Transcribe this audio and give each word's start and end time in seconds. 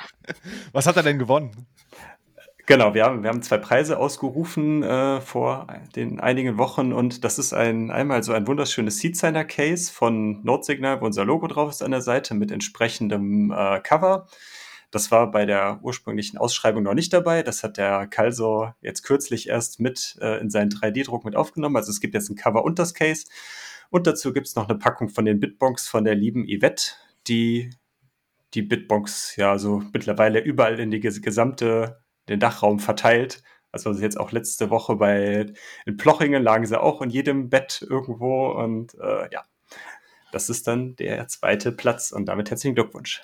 Was 0.71 0.87
hat 0.87 0.97
er 0.97 1.03
denn 1.03 1.19
gewonnen? 1.19 1.67
Genau, 2.67 2.95
wir 2.95 3.05
haben, 3.05 3.21
wir 3.21 3.29
haben 3.29 3.43
zwei 3.43 3.59
Preise 3.59 3.99
ausgerufen 3.99 4.81
äh, 4.81 5.21
vor 5.21 5.67
den 5.95 6.19
einigen 6.19 6.57
Wochen 6.57 6.93
und 6.93 7.23
das 7.23 7.37
ist 7.37 7.53
ein 7.53 7.91
einmal 7.91 8.23
so 8.23 8.33
ein 8.33 8.47
wunderschönes 8.47 8.97
Seedsigner 8.97 9.45
Case 9.45 9.91
von 9.91 10.43
Notsignal, 10.43 10.99
wo 10.99 11.05
unser 11.05 11.25
Logo 11.25 11.45
drauf 11.45 11.69
ist 11.69 11.83
an 11.83 11.91
der 11.91 12.01
Seite 12.01 12.33
mit 12.33 12.49
entsprechendem 12.49 13.51
äh, 13.51 13.79
Cover. 13.81 14.27
Das 14.89 15.11
war 15.11 15.29
bei 15.29 15.45
der 15.45 15.79
ursprünglichen 15.83 16.39
Ausschreibung 16.39 16.81
noch 16.81 16.95
nicht 16.95 17.13
dabei. 17.13 17.43
Das 17.43 17.61
hat 17.63 17.77
der 17.77 18.07
Kalso 18.07 18.71
jetzt 18.81 19.03
kürzlich 19.03 19.47
erst 19.47 19.79
mit 19.79 20.17
äh, 20.21 20.39
in 20.39 20.49
seinen 20.49 20.71
3D-Druck 20.71 21.23
mit 21.23 21.35
aufgenommen. 21.35 21.75
Also 21.75 21.91
es 21.91 21.99
gibt 21.99 22.15
jetzt 22.15 22.29
ein 22.29 22.35
Cover 22.35 22.63
und 22.63 22.79
das 22.79 22.95
Case. 22.95 23.25
Und 23.91 24.07
dazu 24.07 24.33
gibt 24.33 24.47
es 24.47 24.55
noch 24.55 24.67
eine 24.67 24.79
Packung 24.79 25.09
von 25.09 25.25
den 25.25 25.39
Bitbonks 25.39 25.87
von 25.87 26.03
der 26.03 26.15
lieben 26.15 26.47
Yvette, 26.47 26.93
die 27.27 27.69
die 28.55 28.63
Bitbonks 28.63 29.35
ja 29.35 29.59
so 29.59 29.83
mittlerweile 29.93 30.39
überall 30.39 30.79
in 30.79 30.89
die 30.89 30.99
gesamte 30.99 32.04
den 32.29 32.39
Dachraum 32.39 32.79
verteilt. 32.79 33.43
Also 33.71 33.91
jetzt 33.91 34.19
auch 34.19 34.31
letzte 34.31 34.69
Woche 34.69 34.95
bei 34.95 35.47
in 35.85 35.97
Plochingen 35.97 36.41
lagen 36.41 36.65
sie 36.65 36.79
auch 36.79 37.01
in 37.01 37.09
jedem 37.09 37.49
Bett 37.49 37.85
irgendwo 37.89 38.51
und 38.51 38.95
äh, 38.95 39.29
ja, 39.33 39.43
das 40.31 40.49
ist 40.49 40.67
dann 40.67 40.95
der 40.95 41.27
zweite 41.27 41.71
Platz 41.71 42.11
und 42.11 42.25
damit 42.25 42.49
herzlichen 42.49 42.75
Glückwunsch. 42.75 43.23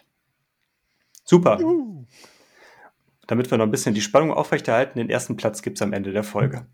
Super. 1.23 1.59
Uh. 1.61 2.05
Damit 3.27 3.49
wir 3.49 3.57
noch 3.57 3.65
ein 3.65 3.71
bisschen 3.71 3.93
die 3.93 4.01
Spannung 4.01 4.33
aufrechterhalten, 4.33 4.99
den 4.99 5.09
ersten 5.09 5.37
Platz 5.37 5.61
gibt 5.61 5.77
es 5.77 5.81
am 5.81 5.93
Ende 5.93 6.11
der 6.11 6.23
Folge, 6.23 6.67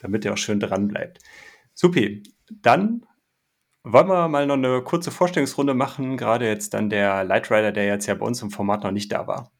damit 0.00 0.24
ihr 0.24 0.32
auch 0.32 0.38
schön 0.38 0.58
dran 0.58 0.88
bleibt. 0.88 1.20
Supi, 1.74 2.24
dann 2.48 3.06
wollen 3.84 4.08
wir 4.08 4.28
mal 4.28 4.46
noch 4.46 4.54
eine 4.54 4.82
kurze 4.82 5.10
Vorstellungsrunde 5.10 5.74
machen, 5.74 6.16
gerade 6.16 6.46
jetzt 6.46 6.74
dann 6.74 6.90
der 6.90 7.24
Lightrider, 7.24 7.72
der 7.72 7.86
jetzt 7.86 8.06
ja 8.06 8.14
bei 8.14 8.26
uns 8.26 8.42
im 8.42 8.50
Format 8.50 8.82
noch 8.82 8.90
nicht 8.90 9.12
da 9.12 9.26
war. 9.26 9.52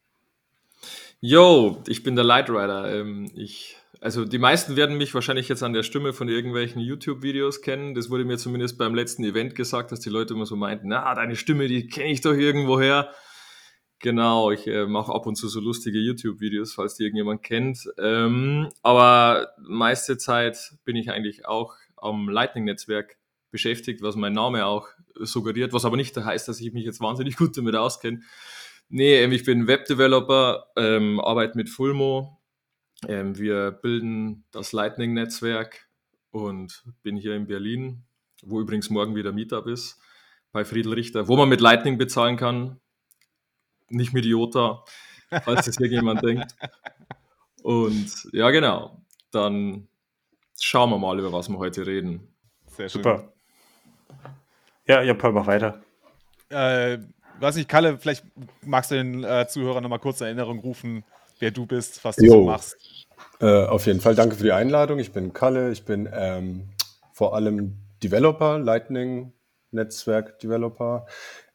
Yo, 1.23 1.83
ich 1.87 2.01
bin 2.01 2.15
der 2.15 2.25
Lightrider. 2.25 2.99
Ähm, 2.99 3.31
ich, 3.35 3.77
also 3.99 4.25
die 4.25 4.39
meisten 4.39 4.75
werden 4.75 4.97
mich 4.97 5.13
wahrscheinlich 5.13 5.47
jetzt 5.49 5.61
an 5.61 5.71
der 5.71 5.83
Stimme 5.83 6.13
von 6.13 6.27
irgendwelchen 6.27 6.81
YouTube-Videos 6.81 7.61
kennen. 7.61 7.93
Das 7.93 8.09
wurde 8.09 8.25
mir 8.25 8.39
zumindest 8.39 8.79
beim 8.79 8.95
letzten 8.95 9.23
Event 9.23 9.53
gesagt, 9.53 9.91
dass 9.91 9.99
die 9.99 10.09
Leute 10.09 10.33
immer 10.33 10.47
so 10.47 10.55
meinten, 10.55 10.87
na, 10.87 11.13
deine 11.13 11.35
Stimme, 11.35 11.67
die 11.67 11.85
kenne 11.87 12.09
ich 12.09 12.21
doch 12.21 12.33
irgendwoher. 12.33 13.11
Genau, 13.99 14.49
ich 14.49 14.65
äh, 14.65 14.87
mache 14.87 15.13
ab 15.13 15.27
und 15.27 15.35
zu 15.35 15.47
so 15.47 15.59
lustige 15.59 15.99
YouTube-Videos, 15.99 16.73
falls 16.73 16.95
die 16.95 17.03
irgendjemand 17.03 17.43
kennt. 17.43 17.87
Ähm, 17.99 18.69
aber 18.81 19.49
meiste 19.59 20.17
Zeit 20.17 20.73
bin 20.85 20.95
ich 20.95 21.11
eigentlich 21.11 21.45
auch 21.45 21.75
am 21.97 22.29
Lightning-Netzwerk 22.29 23.17
beschäftigt, 23.51 24.01
was 24.01 24.15
mein 24.15 24.33
Name 24.33 24.65
auch 24.65 24.87
suggeriert, 25.19 25.71
was 25.71 25.85
aber 25.85 25.97
nicht 25.97 26.17
heißt, 26.17 26.47
dass 26.47 26.59
ich 26.59 26.73
mich 26.73 26.83
jetzt 26.83 26.99
wahnsinnig 26.99 27.37
gut 27.37 27.55
damit 27.55 27.75
auskenne. 27.75 28.21
Nee, 28.93 29.23
ähm, 29.23 29.31
ich 29.31 29.45
bin 29.45 29.67
Webdeveloper, 29.67 30.67
ähm, 30.75 31.21
arbeite 31.21 31.57
mit 31.57 31.69
Fulmo. 31.69 32.41
Ähm, 33.07 33.37
wir 33.37 33.71
bilden 33.71 34.43
das 34.51 34.73
Lightning-Netzwerk 34.73 35.87
und 36.31 36.83
bin 37.01 37.15
hier 37.15 37.33
in 37.37 37.47
Berlin, 37.47 38.03
wo 38.43 38.59
übrigens 38.59 38.89
morgen 38.89 39.15
wieder 39.15 39.31
Meetup 39.31 39.67
ist, 39.67 39.97
bei 40.51 40.65
Friedel 40.65 40.91
Richter, 40.91 41.29
wo 41.29 41.37
man 41.37 41.47
mit 41.47 41.61
Lightning 41.61 41.97
bezahlen 41.97 42.35
kann, 42.35 42.81
nicht 43.87 44.11
mit 44.11 44.25
IOTA, 44.25 44.83
falls 45.45 45.67
das 45.67 45.77
hier 45.77 45.87
jemand 45.87 46.21
denkt. 46.25 46.53
Und 47.63 48.27
ja, 48.33 48.49
genau, 48.49 49.01
dann 49.31 49.87
schauen 50.59 50.89
wir 50.89 50.97
mal, 50.97 51.17
über 51.17 51.31
was 51.31 51.47
wir 51.47 51.57
heute 51.59 51.87
reden. 51.87 52.27
Sehr 52.67 52.89
schön. 52.89 53.03
Super. 53.03 53.31
Ja, 54.85 55.01
ja, 55.01 55.13
Paul, 55.13 55.31
mach 55.31 55.47
weiter. 55.47 55.81
Äh, 56.49 56.97
weiß 57.41 57.55
nicht, 57.55 57.69
Kalle, 57.69 57.97
vielleicht 57.97 58.23
magst 58.65 58.91
du 58.91 58.95
den 58.95 59.23
äh, 59.23 59.47
Zuhörern 59.47 59.83
nochmal 59.83 59.99
kurz 59.99 60.21
in 60.21 60.27
Erinnerung 60.27 60.59
rufen, 60.59 61.03
wer 61.39 61.51
du 61.51 61.65
bist, 61.65 62.03
was 62.03 62.15
du 62.15 62.25
jo. 62.25 62.31
so 62.31 62.43
machst. 62.43 62.77
Äh, 63.39 63.65
auf 63.65 63.85
jeden 63.87 64.01
Fall 64.01 64.15
danke 64.15 64.35
für 64.35 64.43
die 64.43 64.51
Einladung. 64.51 64.99
Ich 64.99 65.11
bin 65.11 65.33
Kalle, 65.33 65.71
ich 65.71 65.83
bin 65.83 66.09
ähm, 66.13 66.69
vor 67.13 67.35
allem 67.35 67.77
Developer, 68.03 68.59
Lightning 68.59 69.33
Netzwerk 69.71 70.39
Developer. 70.39 71.05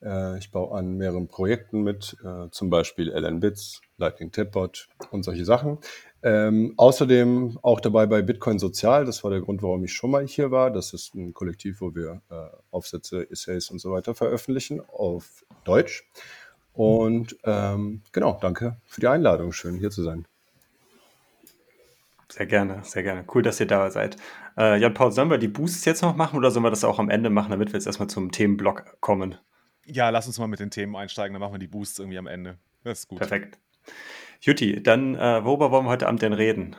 Äh, 0.03 0.39
ich 0.39 0.51
baue 0.51 0.77
an 0.77 0.97
mehreren 0.97 1.29
Projekten 1.29 1.83
mit, 1.83 2.17
äh, 2.25 2.51
zum 2.51 2.71
Beispiel 2.71 3.11
LNBits, 3.11 3.81
Lightning 3.99 4.33
Tipbot 4.33 4.89
und 5.11 5.23
solche 5.23 5.45
Sachen. 5.45 5.79
Ähm, 6.23 6.75
außerdem 6.77 7.59
auch 7.63 7.81
dabei 7.81 8.07
bei 8.07 8.23
Bitcoin 8.23 8.59
Sozial. 8.59 9.05
Das 9.05 9.22
war 9.22 9.31
der 9.31 9.41
Grund, 9.41 9.63
warum 9.63 9.84
ich 9.84 9.93
schon 9.93 10.10
mal 10.10 10.27
hier 10.27 10.51
war. 10.51 10.71
Das 10.71 10.93
ist 10.93 11.15
ein 11.15 11.34
Kollektiv, 11.34 11.81
wo 11.81 11.95
wir 11.95 12.22
äh, 12.31 12.49
Aufsätze, 12.71 13.31
Essays 13.31 13.71
und 13.71 13.78
so 13.78 13.93
weiter 13.93 14.15
veröffentlichen 14.15 14.81
auf 14.81 15.45
Deutsch. 15.66 16.04
Und 16.72 17.36
ähm, 17.45 18.03
genau, 18.13 18.39
danke 18.41 18.77
für 18.84 19.01
die 19.01 19.09
Einladung. 19.09 19.53
Schön 19.53 19.77
hier 19.78 19.91
zu 19.91 20.03
sein. 20.03 20.27
Sehr 22.30 22.47
gerne, 22.47 22.80
sehr 22.83 23.03
gerne. 23.03 23.24
Cool, 23.33 23.42
dass 23.42 23.60
ihr 23.60 23.66
da 23.66 23.91
seid. 23.91 24.16
Äh, 24.59 24.78
Jan 24.78 24.95
Paul, 24.95 25.13
sollen 25.13 25.30
wir 25.30 25.39
die 25.39 25.48
Boosts 25.48 25.84
jetzt 25.84 26.03
noch 26.03 26.16
machen 26.16 26.36
oder 26.36 26.51
sollen 26.51 26.65
wir 26.65 26.71
das 26.71 26.84
auch 26.84 26.98
am 26.98 27.09
Ende 27.09 27.30
machen, 27.30 27.51
damit 27.51 27.68
wir 27.68 27.74
jetzt 27.74 27.86
erstmal 27.86 28.10
zum 28.10 28.30
Themenblock 28.30 29.01
kommen? 29.01 29.36
Ja, 29.86 30.10
lass 30.10 30.27
uns 30.27 30.39
mal 30.39 30.48
mit 30.48 30.60
den 30.60 30.71
Themen 30.71 30.97
einsteigen, 30.97 31.33
dann 31.33 31.41
machen 31.41 31.54
wir 31.54 31.59
die 31.59 31.69
Boosts 31.69 31.98
irgendwie 31.98 32.19
am 32.19 32.27
Ende. 32.27 32.59
Das 32.84 33.01
ist 33.01 33.09
gut. 33.09 33.19
Perfekt. 33.19 33.59
Juti, 34.41 34.83
dann 34.83 35.15
äh, 35.15 35.45
worüber 35.45 35.71
wollen 35.71 35.86
wir 35.86 35.91
heute 35.91 36.09
Abend 36.09 36.22
denn 36.22 36.33
reden? 36.33 36.77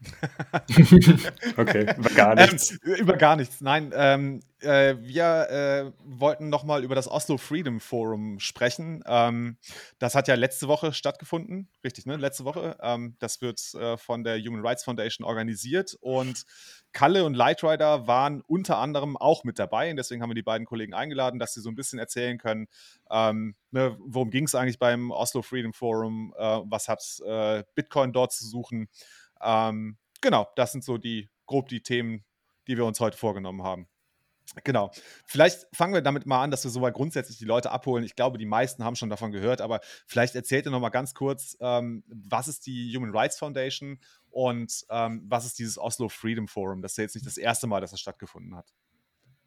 okay, 1.56 1.94
über 1.96 2.10
gar 2.10 2.34
nichts. 2.34 2.78
Ähm, 2.84 2.94
über 2.94 3.16
gar 3.16 3.36
nichts. 3.36 3.60
Nein, 3.60 3.92
ähm, 3.94 4.40
äh, 4.64 4.96
wir 5.00 5.50
äh, 5.50 5.92
wollten 6.04 6.48
nochmal 6.48 6.82
über 6.82 6.94
das 6.94 7.08
Oslo 7.08 7.38
Freedom 7.38 7.80
Forum 7.80 8.40
sprechen. 8.40 9.02
Ähm, 9.06 9.58
das 9.98 10.14
hat 10.14 10.28
ja 10.28 10.34
letzte 10.34 10.68
Woche 10.68 10.92
stattgefunden, 10.92 11.68
richtig, 11.84 12.06
ne? 12.06 12.16
Letzte 12.16 12.44
Woche. 12.44 12.76
Ähm, 12.80 13.16
das 13.18 13.40
wird 13.40 13.74
äh, 13.74 13.96
von 13.96 14.24
der 14.24 14.38
Human 14.38 14.64
Rights 14.64 14.84
Foundation 14.84 15.26
organisiert 15.26 15.96
und 16.00 16.44
Kalle 16.92 17.24
und 17.24 17.34
Lightrider 17.34 18.06
waren 18.06 18.40
unter 18.40 18.78
anderem 18.78 19.16
auch 19.16 19.44
mit 19.44 19.58
dabei 19.58 19.90
und 19.90 19.96
deswegen 19.96 20.22
haben 20.22 20.30
wir 20.30 20.34
die 20.34 20.42
beiden 20.42 20.66
Kollegen 20.66 20.94
eingeladen, 20.94 21.38
dass 21.38 21.54
sie 21.54 21.60
so 21.60 21.68
ein 21.68 21.74
bisschen 21.74 21.98
erzählen 21.98 22.38
können, 22.38 22.68
ähm, 23.10 23.56
ne, 23.72 23.96
worum 24.00 24.30
ging 24.30 24.44
es 24.44 24.54
eigentlich 24.54 24.78
beim 24.78 25.10
Oslo 25.10 25.42
Freedom 25.42 25.72
Forum, 25.72 26.32
äh, 26.38 26.60
was 26.64 26.88
hat 26.88 27.02
äh, 27.26 27.64
Bitcoin 27.74 28.12
dort 28.12 28.32
zu 28.32 28.46
suchen. 28.46 28.88
Ähm, 29.42 29.98
genau, 30.20 30.48
das 30.56 30.72
sind 30.72 30.84
so 30.84 30.96
die 30.96 31.28
grob 31.46 31.68
die 31.68 31.82
Themen, 31.82 32.24
die 32.66 32.76
wir 32.76 32.86
uns 32.86 33.00
heute 33.00 33.16
vorgenommen 33.16 33.62
haben. 33.62 33.88
Genau. 34.62 34.90
Vielleicht 35.26 35.66
fangen 35.72 35.94
wir 35.94 36.02
damit 36.02 36.26
mal 36.26 36.42
an, 36.42 36.50
dass 36.50 36.64
wir 36.64 36.70
so 36.70 36.80
mal 36.80 36.92
grundsätzlich 36.92 37.38
die 37.38 37.44
Leute 37.44 37.72
abholen. 37.72 38.04
Ich 38.04 38.14
glaube, 38.14 38.38
die 38.38 38.46
meisten 38.46 38.84
haben 38.84 38.94
schon 38.94 39.10
davon 39.10 39.32
gehört, 39.32 39.60
aber 39.60 39.80
vielleicht 40.06 40.34
erzählt 40.34 40.66
ihr 40.66 40.70
noch 40.70 40.80
mal 40.80 40.90
ganz 40.90 41.14
kurz, 41.14 41.56
ähm, 41.60 42.04
was 42.06 42.46
ist 42.46 42.66
die 42.66 42.94
Human 42.94 43.10
Rights 43.10 43.38
Foundation 43.38 43.98
und 44.30 44.84
ähm, 44.90 45.24
was 45.28 45.46
ist 45.46 45.58
dieses 45.58 45.78
Oslo 45.78 46.08
Freedom 46.08 46.46
Forum? 46.46 46.82
Das 46.82 46.92
ist 46.92 46.98
ja 46.98 47.02
jetzt 47.04 47.14
nicht 47.14 47.26
das 47.26 47.36
erste 47.36 47.66
Mal, 47.66 47.80
dass 47.80 47.90
das 47.90 48.00
stattgefunden 48.00 48.54
hat. 48.54 48.72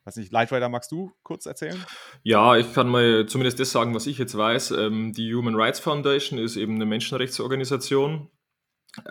Weiß 0.04 0.16
nicht, 0.16 0.32
Lightrider, 0.32 0.70
magst 0.70 0.92
du 0.94 1.12
kurz 1.24 1.46
erzählen? 1.46 1.84
Ja, 2.24 2.56
ich 2.56 2.74
kann 2.74 2.88
mal 2.88 3.26
zumindest 3.28 3.60
das 3.60 3.72
sagen, 3.72 3.94
was 3.94 4.08
ich 4.08 4.18
jetzt 4.18 4.38
weiß. 4.38 4.72
Ähm, 4.72 5.12
die 5.12 5.34
Human 5.34 5.56
Rights 5.56 5.82
Foundation 5.82 6.40
ist 6.40 6.56
eben 6.56 6.76
eine 6.76 6.86
Menschenrechtsorganisation, 6.86 8.30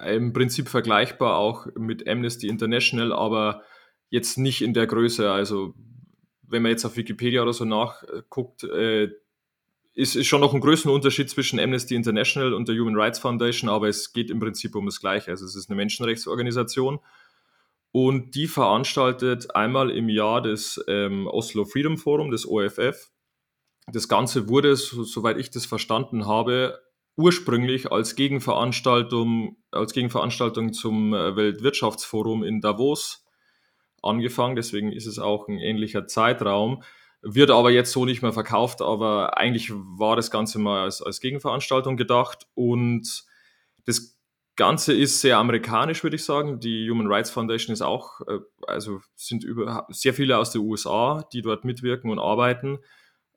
im 0.07 0.33
Prinzip 0.33 0.69
vergleichbar 0.69 1.37
auch 1.37 1.67
mit 1.77 2.09
Amnesty 2.09 2.49
International, 2.49 3.13
aber 3.13 3.63
jetzt 4.09 4.39
nicht 4.39 4.63
in 4.63 4.75
der 4.75 4.87
Größe. 4.87 5.31
Also 5.31 5.75
wenn 6.43 6.63
man 6.63 6.71
jetzt 6.71 6.85
auf 6.85 6.97
Wikipedia 6.97 7.43
oder 7.43 7.53
so 7.53 7.65
nachguckt, 7.65 8.65
äh, 8.65 9.11
ist, 9.95 10.15
ist 10.15 10.27
schon 10.27 10.43
noch 10.43 10.53
ein 10.53 10.61
größeren 10.61 10.93
Unterschied 10.93 11.31
zwischen 11.31 11.59
Amnesty 11.59 11.95
International 11.95 12.53
und 12.53 12.69
der 12.69 12.77
Human 12.77 12.97
Rights 12.97 13.19
Foundation, 13.19 13.71
aber 13.71 13.89
es 13.89 14.13
geht 14.13 14.31
im 14.31 14.39
Prinzip 14.39 14.77
um 14.77 14.85
das 14.87 15.01
Gleiche. 15.01 15.31
Also 15.31 15.47
es 15.47 15.57
ist 15.57 15.71
eine 15.71 15.77
Menschenrechtsorganisation 15.77 17.01
und 17.93 18.35
die 18.35 18.47
veranstaltet 18.47 19.55
einmal 19.57 19.91
im 19.91 20.11
Jahr 20.11 20.43
das 20.43 20.79
ähm, 20.87 21.27
Oslo 21.27 21.65
Freedom 21.65 21.97
Forum, 21.97 22.31
das 22.31 22.47
OFF. 22.47 23.11
Das 23.91 24.07
Ganze 24.07 24.49
wurde, 24.51 24.77
so, 24.77 25.03
soweit 25.03 25.39
ich 25.39 25.51
das 25.51 25.65
verstanden 25.65 26.27
habe, 26.27 26.79
ursprünglich 27.17 27.91
als 27.91 28.15
Gegenveranstaltung, 28.15 29.57
als 29.71 29.95
Gegenveranstaltung 29.95 30.75
zum 30.75 31.15
äh, 31.15 31.37
Weltwirtschaftsforum 31.37 32.45
in 32.45 32.61
Davos 32.61 33.26
angefangen, 34.03 34.57
deswegen 34.57 34.93
ist 34.93 35.07
es 35.07 35.19
auch 35.19 35.49
ein 35.49 35.59
ähnlicher 35.59 36.07
Zeitraum. 36.07 36.83
Wird 37.23 37.51
aber 37.51 37.71
jetzt 37.71 37.93
so 37.93 38.05
nicht 38.05 38.23
mehr 38.23 38.33
verkauft, 38.33 38.83
aber 38.83 39.37
eigentlich 39.37 39.73
war 39.73 40.17
das 40.17 40.31
Ganze 40.31 40.59
mal 40.59 40.85
als, 40.85 41.03
als 41.03 41.21
Gegenveranstaltung 41.21 41.97
gedacht 41.97 42.47
und 42.55 43.25
das 43.85 44.17
Ganze 44.57 44.95
ist 44.95 45.21
sehr 45.21 45.37
amerikanisch, 45.37 46.03
würde 46.03 46.17
ich 46.17 46.25
sagen. 46.25 46.61
Die 46.61 46.91
Human 46.91 47.07
Rights 47.07 47.31
Foundation 47.31 47.75
ist 47.75 47.83
auch, 47.83 48.23
äh, 48.23 48.39
also 48.67 49.01
sind 49.15 49.45
über, 49.45 49.87
sehr 49.91 50.15
viele 50.15 50.39
aus 50.39 50.51
den 50.51 50.63
USA, 50.63 51.29
die 51.33 51.43
dort 51.43 51.65
mitwirken 51.65 52.11
und 52.11 52.19
arbeiten. 52.19 52.79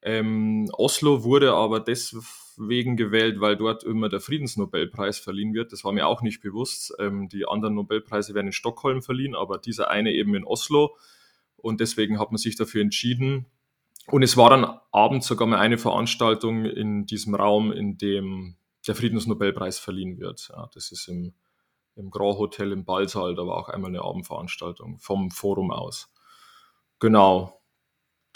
Ähm, 0.02 0.70
Oslo 0.74 1.24
wurde 1.24 1.54
aber 1.54 1.82
deswegen 1.82 2.96
gewählt, 2.96 3.42
weil 3.42 3.58
dort 3.58 3.84
immer 3.84 4.08
der 4.08 4.22
Friedensnobelpreis 4.22 5.20
verliehen 5.20 5.54
wird. 5.54 5.74
Das 5.74 5.84
war 5.84 5.92
mir 5.92 6.08
auch 6.08 6.22
nicht 6.22 6.42
bewusst. 6.42 6.94
Ähm, 7.00 7.28
die 7.28 7.46
anderen 7.46 7.76
Nobelpreise 7.76 8.34
werden 8.34 8.48
in 8.48 8.54
Stockholm 8.54 9.02
verliehen, 9.02 9.36
aber 9.36 9.58
dieser 9.58 9.90
eine 9.90 10.12
eben 10.14 10.36
in 10.36 10.46
Oslo. 10.46 10.96
Und 11.58 11.82
deswegen 11.82 12.20
hat 12.20 12.32
man 12.32 12.38
sich 12.38 12.56
dafür 12.56 12.82
entschieden. 12.82 13.46
Und 14.08 14.24
es 14.24 14.38
war 14.38 14.50
dann 14.50 14.80
abends 14.92 15.28
sogar 15.28 15.48
mal 15.48 15.60
eine 15.60 15.78
Veranstaltung 15.78 16.66
in 16.66 17.06
diesem 17.06 17.36
Raum, 17.36 17.72
in 17.72 17.98
dem 17.98 18.56
der 18.88 18.96
Friedensnobelpreis 18.96 19.78
verliehen 19.78 20.18
wird. 20.18 20.50
Ja, 20.50 20.70
das 20.74 20.92
ist 20.92 21.10
im, 21.10 21.34
im 21.96 22.10
Grand 22.10 22.38
Hotel 22.38 22.72
im 22.72 22.86
Ballsaal. 22.86 23.36
Da 23.36 23.46
war 23.46 23.58
auch 23.58 23.70
einmal 23.70 23.90
eine 23.90 24.02
Abendveranstaltung 24.02 24.98
vom 25.00 25.30
Forum 25.30 25.72
aus. 25.72 26.12
Genau 27.00 27.59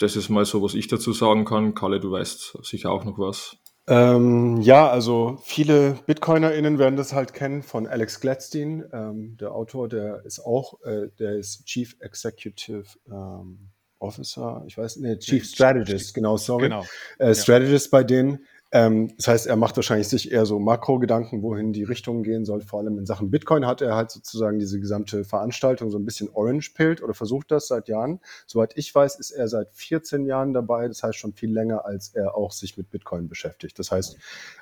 das 0.04 0.16
ist 0.16 0.28
mal 0.28 0.44
so, 0.44 0.62
was 0.62 0.74
ich 0.74 0.86
dazu 0.86 1.12
sagen 1.12 1.44
kann. 1.44 1.74
Kalle, 1.74 1.98
du 1.98 2.12
weißt 2.12 2.58
sicher 2.62 2.90
auch 2.90 3.04
noch 3.04 3.18
was. 3.18 3.56
Ähm, 3.86 4.60
ja, 4.62 4.88
also 4.88 5.38
viele 5.42 5.98
BitcoinerInnen 6.06 6.78
werden 6.78 6.96
das 6.96 7.12
halt 7.12 7.34
kennen 7.34 7.62
von 7.62 7.86
Alex 7.86 8.20
Gladstein. 8.20 8.84
Ähm, 8.92 9.36
der 9.38 9.52
Autor, 9.52 9.88
der 9.88 10.24
ist 10.24 10.40
auch, 10.40 10.80
äh, 10.84 11.08
der 11.18 11.36
ist 11.36 11.66
Chief 11.66 11.96
Executive 12.00 12.84
ähm, 13.10 13.70
Officer, 13.98 14.62
ich 14.66 14.76
weiß 14.76 14.96
nicht, 14.96 15.20
Chief 15.22 15.44
Strategist, 15.44 16.14
genau, 16.14 16.36
sorry. 16.36 16.64
Genau. 16.64 16.84
Äh, 17.18 17.34
Strategist 17.34 17.86
ja. 17.86 17.98
bei 17.98 18.04
denen. 18.04 18.46
Ähm, 18.74 19.14
das 19.16 19.28
heißt, 19.28 19.46
er 19.46 19.54
macht 19.54 19.76
wahrscheinlich 19.76 20.08
sich 20.08 20.32
eher 20.32 20.46
so 20.46 20.58
Makro-Gedanken, 20.58 21.42
wohin 21.42 21.72
die 21.72 21.84
Richtung 21.84 22.24
gehen 22.24 22.44
soll. 22.44 22.60
Vor 22.60 22.80
allem 22.80 22.98
in 22.98 23.06
Sachen 23.06 23.30
Bitcoin 23.30 23.64
hat 23.64 23.80
er 23.80 23.94
halt 23.94 24.10
sozusagen 24.10 24.58
diese 24.58 24.80
gesamte 24.80 25.22
Veranstaltung 25.22 25.92
so 25.92 25.98
ein 25.98 26.04
bisschen 26.04 26.28
orange-pillt 26.28 27.00
oder 27.00 27.14
versucht 27.14 27.52
das 27.52 27.68
seit 27.68 27.86
Jahren. 27.86 28.18
Soweit 28.48 28.76
ich 28.76 28.92
weiß, 28.92 29.20
ist 29.20 29.30
er 29.30 29.46
seit 29.46 29.72
14 29.72 30.26
Jahren 30.26 30.52
dabei. 30.52 30.88
Das 30.88 31.04
heißt 31.04 31.16
schon 31.16 31.34
viel 31.34 31.52
länger, 31.52 31.86
als 31.86 32.16
er 32.16 32.36
auch 32.36 32.50
sich 32.50 32.76
mit 32.76 32.90
Bitcoin 32.90 33.28
beschäftigt. 33.28 33.78
Das 33.78 33.92
heißt, 33.92 34.16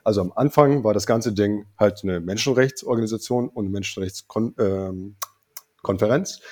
also 0.05 0.20
am 0.20 0.31
Anfang 0.37 0.85
war 0.85 0.93
das 0.93 1.06
ganze 1.06 1.32
Ding 1.32 1.65
halt 1.79 2.00
eine 2.03 2.20
Menschenrechtsorganisation 2.20 3.49
und 3.49 3.65
eine 3.65 3.73
Menschenrechtskonferenz. 3.73 6.37
Ähm, 6.37 6.43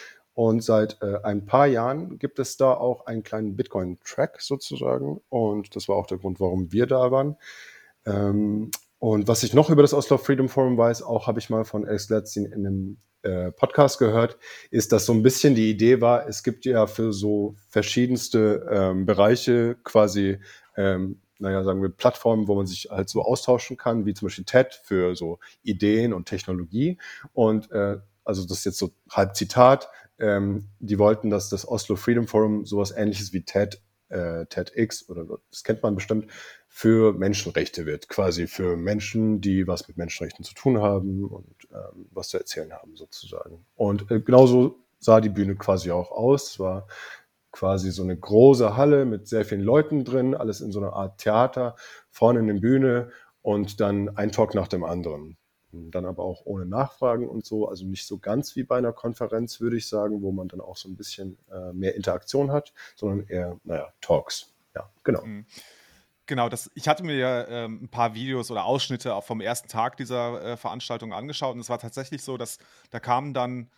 und 0.41 0.65
seit 0.65 0.97
äh, 1.03 1.19
ein 1.23 1.45
paar 1.45 1.67
Jahren 1.67 2.19
gibt 2.19 2.39
es 2.39 2.57
da 2.57 2.73
auch 2.73 3.05
einen 3.05 3.23
kleinen 3.23 3.57
Bitcoin-Track 3.57 4.41
sozusagen. 4.41 5.21
Und 5.29 5.77
das 5.77 5.87
war 5.87 5.97
auch 5.97 6.07
der 6.07 6.17
Grund, 6.17 6.41
warum 6.41 6.73
wir 6.73 6.87
da 6.87 7.11
waren. 7.11 7.37
Ähm, 8.07 8.71
und 8.99 9.29
was 9.29 9.43
ich 9.43 9.53
noch 9.53 9.69
über 9.69 9.83
das 9.83 9.93
Oslo 9.93 10.17
Freedom 10.17 10.49
Forum 10.49 10.79
weiß, 10.79 11.03
auch 11.03 11.27
habe 11.27 11.41
ich 11.41 11.51
mal 11.51 11.67
von 11.67 11.87
Alex 11.87 12.09
Gladstein 12.09 12.47
in 12.47 12.67
einem 12.67 12.97
äh, 13.21 13.53
Podcast 13.53 13.99
gehört, 13.99 14.39
ist, 14.71 14.93
dass 14.93 15.05
so 15.05 15.13
ein 15.13 15.23
bisschen 15.23 15.55
die 15.55 15.69
Idee 15.69 16.01
war, 16.01 16.27
es 16.27 16.43
gibt 16.43 16.65
ja 16.65 16.87
für 16.87 17.13
so 17.13 17.55
verschiedenste 17.69 18.67
ähm, 18.73 19.05
Bereiche 19.05 19.77
quasi, 19.85 20.39
ähm, 20.75 21.21
naja, 21.39 21.65
sagen 21.65 21.83
wir, 21.83 21.91
Plattformen, 21.91 22.49
wo 22.49 22.55
man 22.55 22.67
sich 22.67 22.89
halt 22.91 23.11
so 23.11 23.21
austauschen 23.21 23.77
kann, 23.77 24.07
wie 24.07 24.15
zum 24.15 24.29
Beispiel 24.29 24.45
TED 24.47 24.81
für 24.85 25.15
so 25.15 25.39
Ideen 25.63 26.15
und 26.15 26.29
Technologie. 26.31 26.97
Und 27.35 27.71
äh, 27.73 27.99
also 28.25 28.47
das 28.47 28.59
ist 28.59 28.65
jetzt 28.65 28.79
so 28.79 28.91
halb 29.11 29.35
Zitat, 29.37 29.89
ähm, 30.21 30.69
die 30.79 30.99
wollten, 30.99 31.31
dass 31.31 31.49
das 31.49 31.67
Oslo 31.67 31.97
Freedom 31.97 32.27
Forum 32.27 32.67
sowas 32.67 32.93
ähnliches 32.93 33.33
wie 33.33 33.43
TED, 33.43 33.81
äh, 34.09 34.47
TEDx 34.47 35.09
oder 35.09 35.27
das 35.51 35.65
kennt 35.65 35.83
man 35.83 35.95
bestimmt, 35.95 36.31
für 36.69 37.13
Menschenrechte 37.13 37.85
wird, 37.87 38.09
quasi 38.09 38.47
für 38.47 38.77
Menschen, 38.77 39.41
die 39.41 39.67
was 39.67 39.89
mit 39.89 39.97
Menschenrechten 39.97 40.45
zu 40.45 40.55
tun 40.55 40.81
haben 40.81 41.25
und 41.25 41.69
ähm, 41.73 42.07
was 42.13 42.29
zu 42.29 42.39
erzählen 42.39 42.73
haben 42.73 42.97
sozusagen. 42.97 43.65
Und 43.75 44.11
äh, 44.11 44.21
genauso 44.21 44.77
sah 44.99 45.21
die 45.21 45.31
Bühne 45.31 45.57
quasi 45.57 45.91
auch 45.91 46.13
aus. 46.13 46.53
Es 46.53 46.61
war 46.61 46.87
quasi 47.51 47.91
so 47.91 48.03
eine 48.03 48.17
große 48.17 48.77
Halle 48.77 49.05
mit 49.05 49.27
sehr 49.27 49.45
vielen 49.45 49.63
Leuten 49.63 50.05
drin, 50.05 50.35
alles 50.35 50.61
in 50.61 50.71
so 50.71 50.81
einer 50.81 50.93
Art 50.93 51.19
Theater, 51.19 51.75
vorne 52.11 52.41
in 52.41 52.47
der 52.47 52.55
Bühne 52.55 53.11
und 53.43 53.81
dann 53.81 54.17
ein 54.17 54.31
Talk 54.31 54.55
nach 54.55 54.69
dem 54.69 54.85
anderen. 54.85 55.37
Dann 55.73 56.05
aber 56.05 56.25
auch 56.25 56.47
ohne 56.47 56.67
Nachfragen 56.67 57.29
und 57.29 57.45
so, 57.45 57.69
also 57.69 57.85
nicht 57.85 58.07
so 58.07 58.19
ganz 58.19 58.57
wie 58.57 58.65
bei 58.65 58.79
einer 58.79 58.93
Konferenz, 58.93 59.61
würde 59.61 59.77
ich 59.77 59.89
sagen, 59.89 60.23
wo 60.23 60.33
man 60.33 60.49
dann 60.49 60.61
auch 60.61 60.77
so 60.77 60.89
ein 60.89 60.97
bisschen 60.97 61.39
äh, 61.51 61.73
mehr 61.73 61.95
Interaktion 61.95 62.51
hat, 62.51 62.73
sondern 62.97 63.27
eher, 63.29 63.59
naja, 63.65 63.93
Talks. 64.01 64.53
Ja, 64.75 64.91
genau. 65.05 65.25
Mhm. 65.25 65.47
Genau, 66.27 66.49
das, 66.49 66.71
ich 66.75 66.87
hatte 66.87 67.03
mir 67.03 67.17
ja 67.17 67.49
ähm, 67.49 67.81
ein 67.83 67.89
paar 67.89 68.15
Videos 68.15 68.53
oder 68.53 68.65
Ausschnitte 68.65 69.17
auch 69.17 69.25
vom 69.25 69.41
ersten 69.41 69.67
Tag 69.69 69.97
dieser 69.97 70.41
äh, 70.41 70.57
Veranstaltung 70.57 71.13
angeschaut 71.13 71.55
und 71.55 71.61
es 71.61 71.69
war 71.69 71.81
tatsächlich 71.81 72.23
so, 72.23 72.37
dass 72.37 72.59
da 72.91 73.01
kamen 73.01 73.35
dann, 73.35 73.69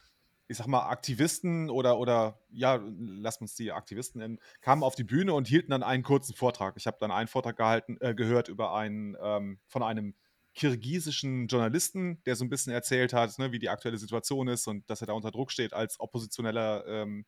ich 0.49 0.58
sag 0.58 0.66
mal, 0.66 0.87
Aktivisten 0.90 1.70
oder, 1.70 1.96
oder 1.99 2.38
ja, 2.50 2.78
lass 2.99 3.38
uns 3.38 3.54
die 3.54 3.72
Aktivisten 3.72 4.20
nennen, 4.20 4.38
kamen 4.61 4.82
auf 4.82 4.94
die 4.94 5.04
Bühne 5.04 5.32
und 5.32 5.49
hielten 5.49 5.70
dann 5.70 5.82
einen 5.82 6.02
kurzen 6.02 6.34
Vortrag. 6.34 6.75
Ich 6.76 6.87
habe 6.87 6.99
dann 7.00 7.11
einen 7.11 7.26
Vortrag 7.26 7.56
gehalten, 7.56 7.96
äh, 8.00 8.14
gehört 8.14 8.49
über 8.49 8.75
einen, 8.75 9.16
ähm, 9.22 9.58
von 9.66 9.82
einem 9.82 10.14
kirgisischen 10.54 11.47
Journalisten, 11.47 12.23
der 12.25 12.37
so 12.37 12.44
ein 12.44 12.50
bisschen 12.50 12.73
erzählt 12.73 13.12
hat, 13.12 13.38
ne, 13.38 13.52
wie 13.52 13.59
die 13.59 13.68
aktuelle 13.68 13.99
Situation 13.99 14.49
ist 14.49 14.66
und 14.66 14.88
dass 14.90 15.00
er 15.00 15.06
da 15.06 15.12
unter 15.14 15.30
Druck 15.30 15.50
steht 15.50 15.73
als 15.73 15.99
oppositioneller 15.99 16.87
ähm, 16.87 17.25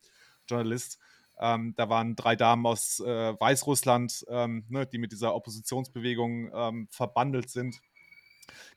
Journalist. 0.47 0.99
Ähm, 1.39 1.73
da 1.75 1.89
waren 1.89 2.15
drei 2.15 2.35
Damen 2.35 2.65
aus 2.65 2.99
äh, 2.99 3.33
Weißrussland, 3.39 4.25
ähm, 4.29 4.65
ne, 4.69 4.85
die 4.85 4.99
mit 4.99 5.11
dieser 5.11 5.35
Oppositionsbewegung 5.35 6.51
ähm, 6.53 6.87
verbandelt 6.91 7.49
sind. 7.49 7.79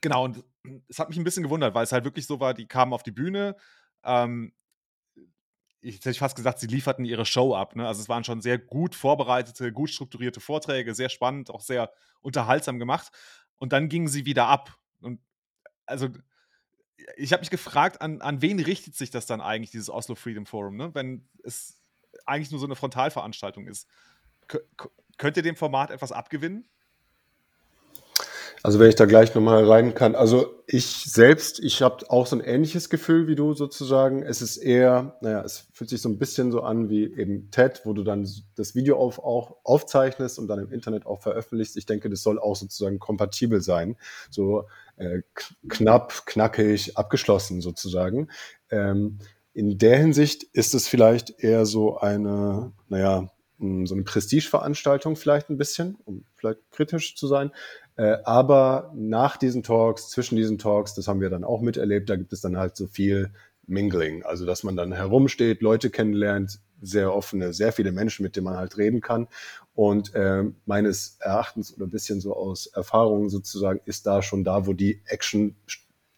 Genau, 0.00 0.25
und 0.25 0.43
es 0.88 0.99
hat 0.99 1.09
mich 1.09 1.19
ein 1.19 1.25
bisschen 1.25 1.43
gewundert, 1.43 1.75
weil 1.75 1.85
es 1.85 1.93
halt 1.93 2.05
wirklich 2.05 2.26
so 2.26 2.40
war, 2.40 2.55
die 2.55 2.67
kamen 2.67 2.93
auf 2.93 3.02
die 3.02 3.12
Bühne. 3.12 3.55
Ähm, 4.02 4.52
ich 5.81 5.97
hätte 5.97 6.14
fast 6.14 6.37
gesagt, 6.37 6.59
sie 6.59 6.67
lieferten 6.67 7.05
ihre 7.05 7.25
Show 7.25 7.55
ab. 7.55 7.76
Ne? 7.76 7.87
Also 7.87 8.00
es 8.00 8.09
waren 8.09 8.25
schon 8.25 8.40
sehr 8.40 8.59
gut 8.59 8.97
vorbereitete, 8.97 9.73
gut 9.73 9.90
strukturierte 9.90 10.40
Vorträge, 10.40 10.95
sehr 10.95 11.09
spannend, 11.09 11.50
auch 11.50 11.61
sehr 11.61 11.93
unterhaltsam 12.21 12.81
gemacht 12.81 13.12
und 13.59 13.73
dann 13.73 13.88
gingen 13.88 14.09
sie 14.09 14.25
wieder 14.25 14.47
ab. 14.47 14.79
Und 15.00 15.21
also 15.87 16.09
ich 17.17 17.33
habe 17.33 17.41
mich 17.41 17.50
gefragt, 17.50 18.00
an, 18.00 18.21
an 18.21 18.43
wen 18.43 18.61
richtet 18.61 18.95
sich 18.95 19.11
das 19.11 19.27
dann 19.27 19.41
eigentlich, 19.41 19.71
dieses 19.71 19.91
Oslo 19.91 20.15
Freedom 20.15 20.47
Forum, 20.47 20.77
ne? 20.77 20.95
Wenn 20.95 21.29
es 21.45 21.81
eigentlich 22.27 22.50
nur 22.50 22.61
so 22.61 22.67
eine 22.67 22.77
Frontalveranstaltung 22.77 23.67
ist. 23.67 23.88
K 24.47 24.59
könnt 25.17 25.37
ihr 25.37 25.43
dem 25.43 25.57
Format 25.57 25.91
etwas 25.91 26.12
abgewinnen? 26.12 26.69
Also 28.62 28.79
wenn 28.79 28.88
ich 28.88 28.97
da 28.97 29.07
gleich 29.07 29.35
nochmal 29.35 29.65
rein 29.65 29.95
kann. 29.95 30.15
Also 30.15 30.62
ich 30.67 30.87
selbst, 30.87 31.61
ich 31.61 31.81
habe 31.83 32.11
auch 32.11 32.27
so 32.27 32.37
ein 32.37 32.41
ähnliches 32.41 32.91
Gefühl 32.91 33.27
wie 33.27 33.37
du 33.37 33.55
sozusagen. 33.55 34.23
Es 34.23 34.43
ist 34.43 34.57
eher, 34.57 35.17
naja, 35.21 35.43
es 35.43 35.69
fühlt 35.73 35.91
sich 35.91 36.03
so 36.03 36.09
ein 36.09 36.19
bisschen 36.19 36.50
so 36.50 36.62
an 36.62 36.88
wie 36.88 37.05
eben 37.05 37.50
TED, 37.50 37.83
wo 37.85 37.93
du 37.93 38.03
dann 38.03 38.29
das 38.57 38.75
Video 38.75 38.99
auf, 38.99 39.19
auch 39.19 39.57
aufzeichnest 39.65 40.38
und 40.38 40.49
dann 40.49 40.59
im 40.59 40.73
Internet 40.73 41.07
auch 41.07 41.23
veröffentlichst. 41.23 41.77
Ich 41.77 41.87
denke, 41.87 42.11
das 42.11 42.23
soll 42.23 42.38
auch 42.38 42.57
sozusagen 42.57 42.99
kompatibel 42.99 43.61
sein. 43.61 43.97
So 44.31 44.65
äh, 44.97 45.23
knapp, 45.69 46.27
knackig, 46.27 46.97
abgeschlossen 46.97 47.61
sozusagen. 47.61 48.29
Ähm, 48.71 49.19
in 49.55 49.79
der 49.79 49.99
Hinsicht 49.99 50.43
ist 50.43 50.75
es 50.75 50.87
vielleicht 50.87 51.38
eher 51.38 51.67
so 51.67 51.99
eine, 51.99 52.73
naja, 52.88 53.31
so 53.59 53.95
eine 53.95 54.05
Prestigeveranstaltung 54.05 55.17
vielleicht 55.17 55.50
ein 55.50 55.59
bisschen, 55.59 55.97
um 56.05 56.25
vielleicht 56.37 56.61
kritisch 56.71 57.17
zu 57.17 57.27
sein. 57.27 57.50
Äh, 57.99 58.19
aber 58.25 58.93
nach 58.95 59.37
diesen 59.37 59.64
Talks, 59.64 60.09
zwischen 60.09 60.37
diesen 60.37 60.57
Talks, 60.57 60.95
das 60.95 61.09
haben 61.09 61.21
wir 61.21 61.31
dann 61.31 61.43
auch 61.43 61.61
miterlebt, 61.61 62.09
da 62.09 62.14
gibt 62.17 62.33
es 62.33 62.40
dann 62.40 62.57
halt 62.57 62.76
so 62.76 62.87
viel 62.87 63.33
Mingling. 63.67 64.23
Also, 64.23 64.47
dass 64.47 64.62
man 64.62 64.76
dann 64.76 64.93
herumsteht, 64.93 65.62
Leute 65.62 65.90
kennenlernt, 65.90 66.61
sehr 66.81 67.12
offene, 67.12 67.52
sehr 67.52 67.73
viele 67.73 67.90
Menschen, 67.90 68.23
mit 68.23 68.37
denen 68.37 68.45
man 68.45 68.57
halt 68.57 68.78
reden 68.78 69.00
kann. 69.00 69.26
Und 69.75 70.14
äh, 70.14 70.45
meines 70.64 71.17
Erachtens 71.19 71.75
oder 71.75 71.87
ein 71.87 71.90
bisschen 71.90 72.21
so 72.21 72.37
aus 72.37 72.69
Erfahrung 72.69 73.31
sozusagen 73.31 73.81
ist 73.85 74.07
da 74.07 74.23
schon 74.23 74.45
da, 74.45 74.67
wo 74.69 74.75
die 74.75 75.02
Action, 75.07 75.57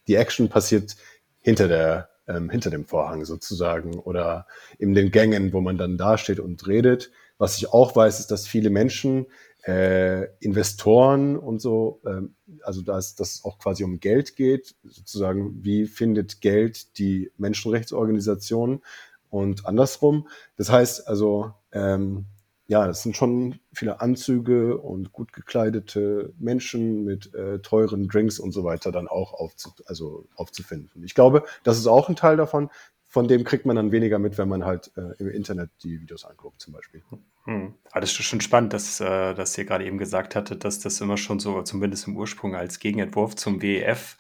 die 0.07 0.17
Action 0.17 0.51
passiert 0.51 0.97
hinter 1.41 1.67
der, 1.67 2.11
ähm, 2.29 2.51
hinter 2.51 2.69
dem 2.69 2.85
Vorhang 2.85 3.25
sozusagen 3.25 3.99
oder 3.99 4.47
in 4.79 4.93
den 4.93 5.11
Gängen, 5.11 5.55
wo 5.55 5.63
man 5.63 5.79
dann 5.79 5.97
da 5.97 6.19
steht 6.19 6.41
und 6.41 6.67
redet. 6.67 7.11
Was 7.39 7.57
ich 7.57 7.73
auch 7.73 7.97
weiß, 7.97 8.21
ist, 8.21 8.31
dass 8.31 8.47
viele 8.47 8.69
Menschen 8.69 9.25
äh, 9.65 10.27
Investoren 10.41 11.37
und 11.37 11.61
so, 11.61 12.01
ähm, 12.07 12.35
also 12.63 12.83
dass 12.83 13.15
das 13.15 13.45
auch 13.45 13.59
quasi 13.59 13.85
um 13.85 14.01
Geld 14.01 14.37
geht, 14.37 14.75
sozusagen, 14.85 15.65
wie 15.65 15.87
findet 15.87 16.41
Geld 16.41 16.99
die 16.99 17.31
Menschenrechtsorganisationen 17.37 18.83
und 19.29 19.67
andersrum. 19.67 20.29
Das 20.57 20.71
heißt 20.71 21.09
also, 21.09 21.53
ähm, 21.73 22.27
ja, 22.71 22.87
das 22.87 23.03
sind 23.03 23.17
schon 23.17 23.59
viele 23.73 24.01
Anzüge 24.01 24.79
und 24.79 25.13
gut 25.13 25.33
gekleidete 25.33 26.33
Menschen 26.39 27.03
mit 27.03 27.35
äh, 27.35 27.59
teuren 27.59 28.07
Drinks 28.07 28.39
und 28.39 28.53
so 28.53 28.63
weiter 28.63 28.93
dann 28.93 29.09
auch 29.09 29.35
aufzu 29.35 29.71
also 29.87 30.29
aufzufinden. 30.37 31.03
Ich 31.03 31.17
glaube, 31.17 31.43
das 31.65 31.79
ist 31.79 31.89
auch 31.89 32.09
ein 32.09 32.15
Teil 32.15 32.37
davon. 32.37 32.71
Von 33.13 33.27
dem 33.27 33.43
kriegt 33.43 33.67
man 33.67 33.75
dann 33.75 33.91
weniger 33.91 34.21
mit, 34.21 34.39
wenn 34.39 34.49
man 34.49 34.65
halt 34.65 34.93
äh, 34.97 35.17
im 35.19 35.29
Internet 35.29 35.71
die 35.83 36.01
Videos 36.01 36.25
anguckt, 36.25 36.61
zum 36.61 36.73
Beispiel. 36.73 37.03
Hm. 37.43 37.75
Aber 37.91 38.01
das 38.01 38.11
ist 38.13 38.23
schon 38.23 38.41
spannend, 38.41 38.73
dass, 38.73 39.01
äh, 39.01 39.35
dass 39.35 39.59
ihr 39.59 39.65
gerade 39.65 39.85
eben 39.85 39.99
gesagt 39.99 40.37
hattet, 40.37 40.65
dass 40.65 40.79
das 40.79 41.01
immer 41.01 41.17
schon 41.17 41.41
so, 41.41 41.61
zumindest 41.63 42.07
im 42.07 42.17
Ursprung, 42.17 42.55
als 42.55 42.79
Gegenentwurf 42.79 43.35
zum 43.35 43.63
WEF 43.63 44.17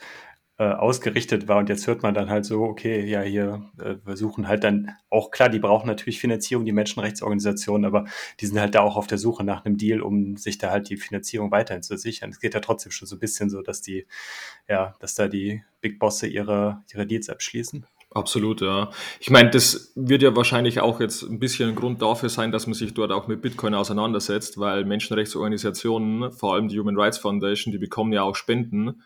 äh, 0.59 0.65
ausgerichtet 0.65 1.47
war. 1.47 1.59
Und 1.59 1.69
jetzt 1.69 1.87
hört 1.87 2.03
man 2.03 2.15
dann 2.15 2.31
halt 2.31 2.45
so, 2.45 2.65
okay, 2.65 3.05
ja, 3.07 3.23
hier, 3.23 3.71
äh, 3.79 3.95
wir 4.05 4.17
suchen 4.17 4.49
halt 4.49 4.65
dann 4.65 4.91
auch, 5.09 5.31
klar, 5.31 5.51
die 5.51 5.61
brauchen 5.61 5.87
natürlich 5.87 6.19
Finanzierung, 6.19 6.65
die 6.65 6.73
Menschenrechtsorganisationen, 6.73 7.85
aber 7.85 8.07
die 8.41 8.47
sind 8.47 8.59
halt 8.59 8.75
da 8.75 8.81
auch 8.81 8.97
auf 8.97 9.07
der 9.07 9.19
Suche 9.19 9.45
nach 9.45 9.65
einem 9.65 9.77
Deal, 9.77 10.01
um 10.01 10.37
sich 10.37 10.59
da 10.59 10.71
halt 10.73 10.91
die 10.91 10.97
Finanzierung 10.97 11.53
weiterhin 11.53 11.85
zu 11.85 11.97
sichern. 11.97 12.31
Es 12.31 12.41
geht 12.41 12.55
ja 12.55 12.61
trotzdem 12.61 12.91
schon 12.91 13.07
so 13.07 13.15
ein 13.15 13.21
bisschen 13.21 13.51
so, 13.51 13.63
dass 13.63 13.83
die, 13.83 14.09
ja, 14.69 14.97
dass 14.99 15.15
da 15.15 15.29
die 15.29 15.63
Big 15.81 16.01
Bosse 16.01 16.27
ihre, 16.27 16.83
ihre 16.93 17.07
Deals 17.07 17.29
abschließen. 17.29 17.87
Absolut, 18.12 18.61
ja. 18.61 18.90
Ich 19.21 19.31
meine, 19.31 19.50
das 19.50 19.93
wird 19.95 20.23
ja 20.23 20.35
wahrscheinlich 20.35 20.81
auch 20.81 20.99
jetzt 21.00 21.23
ein 21.23 21.38
bisschen 21.38 21.69
ein 21.69 21.76
Grund 21.76 22.02
dafür 22.02 22.29
sein, 22.29 22.50
dass 22.50 22.67
man 22.67 22.75
sich 22.75 22.93
dort 22.93 23.12
auch 23.12 23.29
mit 23.29 23.40
Bitcoin 23.40 23.73
auseinandersetzt, 23.73 24.59
weil 24.59 24.85
Menschenrechtsorganisationen, 24.85 26.33
vor 26.33 26.55
allem 26.55 26.67
die 26.67 26.81
Human 26.81 26.99
Rights 26.99 27.19
Foundation, 27.19 27.71
die 27.71 27.79
bekommen 27.79 28.12
ja 28.12 28.23
auch 28.23 28.35
Spenden 28.35 29.02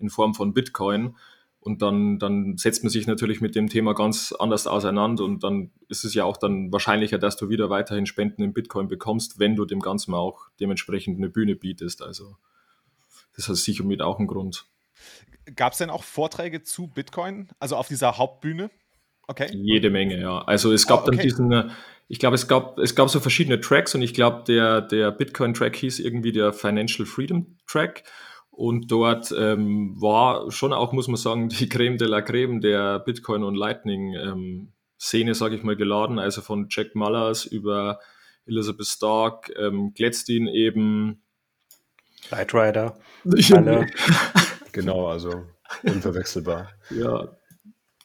in 0.00 0.10
Form 0.10 0.34
von 0.34 0.54
Bitcoin. 0.54 1.14
Und 1.60 1.82
dann, 1.82 2.18
dann 2.18 2.56
setzt 2.56 2.82
man 2.82 2.90
sich 2.90 3.06
natürlich 3.06 3.40
mit 3.40 3.54
dem 3.54 3.68
Thema 3.68 3.94
ganz 3.94 4.32
anders 4.32 4.66
auseinander 4.66 5.24
und 5.24 5.44
dann 5.44 5.70
ist 5.88 6.04
es 6.04 6.14
ja 6.14 6.24
auch 6.24 6.36
dann 6.36 6.72
wahrscheinlicher, 6.72 7.18
dass 7.18 7.36
du 7.36 7.48
wieder 7.48 7.68
weiterhin 7.68 8.06
Spenden 8.06 8.42
in 8.42 8.54
Bitcoin 8.54 8.88
bekommst, 8.88 9.38
wenn 9.38 9.54
du 9.54 9.66
dem 9.66 9.80
Ganzen 9.80 10.14
auch 10.14 10.48
dementsprechend 10.60 11.18
eine 11.18 11.28
Bühne 11.28 11.56
bietest. 11.56 12.02
Also 12.02 12.36
das 13.36 13.48
ist 13.48 13.64
sicher 13.64 13.84
mit 13.84 14.02
auch 14.02 14.18
ein 14.18 14.26
Grund. 14.26 14.66
Gab 15.56 15.72
es 15.72 15.78
denn 15.78 15.90
auch 15.90 16.04
Vorträge 16.04 16.62
zu 16.62 16.88
Bitcoin, 16.88 17.48
also 17.58 17.76
auf 17.76 17.88
dieser 17.88 18.18
Hauptbühne? 18.18 18.70
Okay. 19.26 19.48
Jede 19.52 19.90
Menge, 19.90 20.20
ja. 20.20 20.40
Also 20.42 20.72
es 20.72 20.86
gab 20.86 21.00
oh, 21.00 21.02
okay. 21.08 21.16
dann 21.16 21.22
diesen, 21.22 21.52
äh, 21.52 21.68
ich 22.08 22.18
glaube, 22.18 22.34
es 22.34 22.48
gab, 22.48 22.78
es 22.78 22.94
gab 22.94 23.10
so 23.10 23.20
verschiedene 23.20 23.60
Tracks 23.60 23.94
und 23.94 24.02
ich 24.02 24.14
glaube, 24.14 24.44
der, 24.48 24.80
der 24.80 25.12
Bitcoin-Track 25.12 25.76
hieß 25.76 25.98
irgendwie 26.00 26.32
der 26.32 26.52
Financial 26.52 27.06
Freedom 27.06 27.58
Track. 27.66 28.04
Und 28.50 28.90
dort 28.90 29.32
ähm, 29.38 29.94
war 30.00 30.50
schon 30.50 30.72
auch, 30.72 30.92
muss 30.92 31.06
man 31.06 31.16
sagen, 31.16 31.48
die 31.60 31.68
Creme 31.68 31.98
de 31.98 32.08
la 32.08 32.22
Creme 32.22 32.60
der 32.60 32.98
Bitcoin 32.98 33.44
und 33.44 33.54
Lightning 33.54 34.14
ähm, 34.14 34.72
Szene, 34.98 35.34
sage 35.34 35.54
ich 35.54 35.62
mal, 35.62 35.76
geladen. 35.76 36.18
Also 36.18 36.40
von 36.40 36.66
Jack 36.70 36.94
Mullers 36.94 37.44
über 37.44 38.00
Elizabeth 38.46 38.86
Stark, 38.86 39.52
ähm, 39.56 39.92
Gladstein 39.94 40.48
eben. 40.48 41.22
Light 42.30 42.52
Rider. 42.54 42.98
Alle. 43.52 43.86
Genau, 44.72 45.08
also 45.08 45.44
unverwechselbar. 45.82 46.70
ja. 46.90 47.28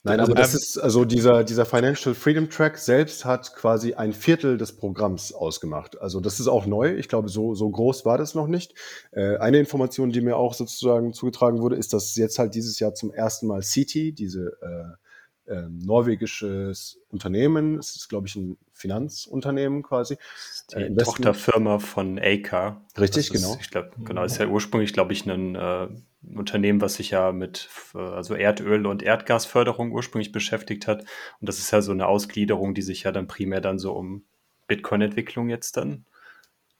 Nein, 0.05 0.19
also 0.19 0.33
das 0.33 0.53
ist, 0.53 0.77
also 0.77 1.05
dieser, 1.05 1.45
dieser 1.45 1.65
Financial 1.65 2.13
Freedom 2.13 2.49
Track 2.49 2.77
selbst 2.77 3.23
hat 3.23 3.55
quasi 3.55 3.93
ein 3.93 4.11
Viertel 4.11 4.57
des 4.57 4.75
Programms 4.75 5.31
ausgemacht. 5.31 6.01
Also 6.01 6.19
das 6.19 6.41
ist 6.41 6.47
auch 6.47 6.65
neu. 6.65 6.93
Ich 6.95 7.07
glaube, 7.07 7.29
so, 7.29 7.55
so 7.55 7.69
groß 7.69 8.03
war 8.03 8.17
das 8.17 8.35
noch 8.35 8.47
nicht. 8.47 8.73
Äh, 9.11 9.37
eine 9.37 9.59
Information, 9.59 10.11
die 10.11 10.19
mir 10.19 10.35
auch 10.35 10.55
sozusagen 10.55 11.13
zugetragen 11.13 11.61
wurde, 11.61 11.77
ist, 11.77 11.93
dass 11.93 12.17
jetzt 12.17 12.37
halt 12.37 12.53
dieses 12.53 12.79
Jahr 12.79 12.93
zum 12.93 13.13
ersten 13.13 13.47
Mal 13.47 13.61
Citi, 13.61 14.13
diese 14.13 14.57
äh, 14.61 15.02
äh, 15.47 15.63
norwegisches 15.69 16.99
Unternehmen. 17.09 17.77
Es 17.77 17.95
ist, 17.95 18.09
glaube 18.09 18.27
ich, 18.27 18.35
ein 18.35 18.57
Finanzunternehmen 18.73 19.83
quasi. 19.83 20.17
Die 20.71 20.77
äh, 20.77 20.95
Tochterfirma 20.95 21.79
von 21.79 22.19
Acre. 22.19 22.81
Richtig, 22.97 23.25
ist, 23.25 23.33
genau. 23.33 23.57
Ich 23.59 23.69
glaube, 23.69 23.91
genau, 24.03 24.23
ist 24.23 24.37
ja 24.37 24.47
ursprünglich, 24.47 24.93
glaube 24.93 25.13
ich, 25.13 25.25
ein 25.25 25.55
äh, 25.55 25.87
Unternehmen, 26.35 26.81
was 26.81 26.95
sich 26.95 27.11
ja 27.11 27.31
mit 27.31 27.69
äh, 27.93 27.99
also 27.99 28.35
Erdöl- 28.35 28.87
und 28.87 29.03
Erdgasförderung 29.03 29.91
ursprünglich 29.91 30.31
beschäftigt 30.31 30.87
hat. 30.87 31.01
Und 31.01 31.49
das 31.49 31.59
ist 31.59 31.71
ja 31.71 31.81
so 31.81 31.91
eine 31.91 32.07
Ausgliederung, 32.07 32.73
die 32.73 32.81
sich 32.81 33.03
ja 33.03 33.11
dann 33.11 33.27
primär 33.27 33.61
dann 33.61 33.79
so 33.79 33.93
um 33.93 34.23
Bitcoin-Entwicklung 34.67 35.49
jetzt 35.49 35.77
dann 35.77 36.05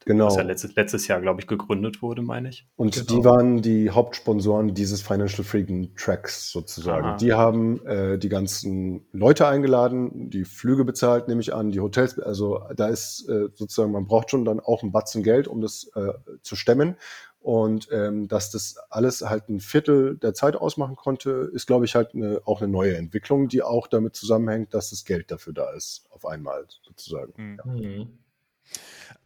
Genau. 0.05 0.27
Was 0.27 0.35
ja 0.35 0.43
letztes, 0.43 0.75
letztes 0.75 1.07
Jahr, 1.07 1.21
glaube 1.21 1.41
ich, 1.41 1.47
gegründet 1.47 2.01
wurde, 2.01 2.21
meine 2.21 2.49
ich. 2.49 2.67
Und 2.75 2.93
genau. 2.93 3.05
die 3.05 3.25
waren 3.25 3.61
die 3.61 3.89
Hauptsponsoren 3.91 4.73
dieses 4.73 5.01
Financial 5.01 5.43
Freedom 5.43 5.95
Tracks 5.95 6.51
sozusagen. 6.51 7.05
Aha. 7.05 7.17
Die 7.17 7.33
haben 7.33 7.85
äh, 7.85 8.17
die 8.17 8.29
ganzen 8.29 9.05
Leute 9.11 9.47
eingeladen, 9.47 10.29
die 10.29 10.45
Flüge 10.45 10.85
bezahlt, 10.85 11.27
nehme 11.27 11.41
ich 11.41 11.53
an, 11.53 11.71
die 11.71 11.79
Hotels. 11.79 12.19
Also 12.19 12.61
da 12.75 12.87
ist 12.87 13.27
äh, 13.29 13.49
sozusagen, 13.53 13.91
man 13.91 14.05
braucht 14.05 14.31
schon 14.31 14.45
dann 14.45 14.59
auch 14.59 14.83
ein 14.83 14.91
Batzen 14.91 15.23
Geld, 15.23 15.47
um 15.47 15.61
das 15.61 15.89
äh, 15.95 16.13
zu 16.41 16.55
stemmen. 16.55 16.97
Und 17.39 17.89
ähm, 17.91 18.29
dass 18.29 18.51
das 18.51 18.77
alles 18.89 19.21
halt 19.21 19.49
ein 19.49 19.59
Viertel 19.59 20.17
der 20.17 20.33
Zeit 20.33 20.55
ausmachen 20.55 20.95
konnte, 20.95 21.51
ist, 21.53 21.67
glaube 21.67 21.83
ich, 21.83 21.93
halt 21.93 22.15
eine, 22.15 22.41
auch 22.45 22.61
eine 22.61 22.71
neue 22.71 22.95
Entwicklung, 22.95 23.49
die 23.49 23.61
auch 23.61 23.87
damit 23.87 24.15
zusammenhängt, 24.15 24.73
dass 24.73 24.91
das 24.91 25.03
Geld 25.03 25.29
dafür 25.29 25.51
da 25.51 25.71
ist, 25.71 26.05
auf 26.09 26.25
einmal 26.25 26.65
sozusagen. 26.85 27.59
Mhm. 27.65 27.81
Ja. 27.81 28.05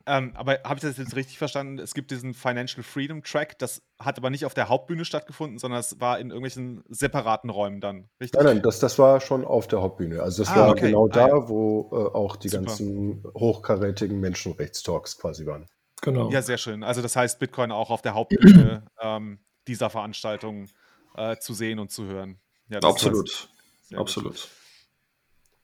Ähm, 0.08 0.32
aber 0.36 0.60
habe 0.64 0.76
ich 0.76 0.82
das 0.82 0.98
jetzt 0.98 1.18
richtig 1.18 1.38
verstanden? 1.38 1.80
Es 1.80 1.94
gibt 1.94 2.12
diesen 2.12 2.34
Financial 2.34 2.82
Freedom 2.82 3.22
Track, 3.24 3.60
das 3.60 3.82
hat 4.00 4.18
aber 4.18 4.30
nicht 4.30 4.46
auf 4.46 4.54
der 4.54 4.70
Hauptbühne 4.70 5.04
stattgefunden, 5.04 5.60
sondern 5.60 5.82
es 5.82 6.00
war 6.00 6.18
in 6.18 6.30
irgendwelchen 6.30 6.84
separaten 6.88 7.50
Räumen 7.50 7.82
dann, 7.82 8.10
richtig? 8.22 8.42
Nein, 8.42 8.56
nein, 8.56 8.62
das, 8.64 8.80
das 8.80 8.98
war 8.98 9.20
schon 9.20 9.44
auf 9.44 9.68
der 9.68 9.82
Hauptbühne. 9.82 10.24
Also 10.24 10.44
das 10.44 10.54
ah, 10.54 10.60
war 10.60 10.70
okay. 10.70 10.88
genau 10.88 11.08
ah, 11.08 11.12
da, 11.12 11.28
ja. 11.28 11.50
wo 11.50 11.90
äh, 11.92 12.16
auch 12.16 12.38
die 12.38 12.48
Super. 12.48 12.64
ganzen 12.64 13.24
hochkarätigen 13.36 14.20
Menschenrechtstalks 14.20 15.18
quasi 15.18 15.46
waren. 15.46 15.66
Genau. 16.02 16.32
Ja, 16.32 16.42
sehr 16.42 16.58
schön. 16.58 16.84
Also 16.84 17.02
das 17.02 17.18
heißt, 17.18 17.38
Bitcoin 17.40 17.72
auch 17.72 17.90
auf 17.90 18.02
der 18.02 18.14
Hauptbühne 18.14 18.86
ähm, 19.02 19.40
dieser 19.68 19.90
Veranstaltung 19.90 20.70
äh, 21.16 21.36
zu 21.38 21.54
sehen 21.54 21.80
und 21.80 21.92
zu 21.92 22.06
hören. 22.06 22.40
Ja, 22.70 22.80
Absolut. 22.80 23.50
Absolut. 23.94 24.34
Gut 24.34 24.57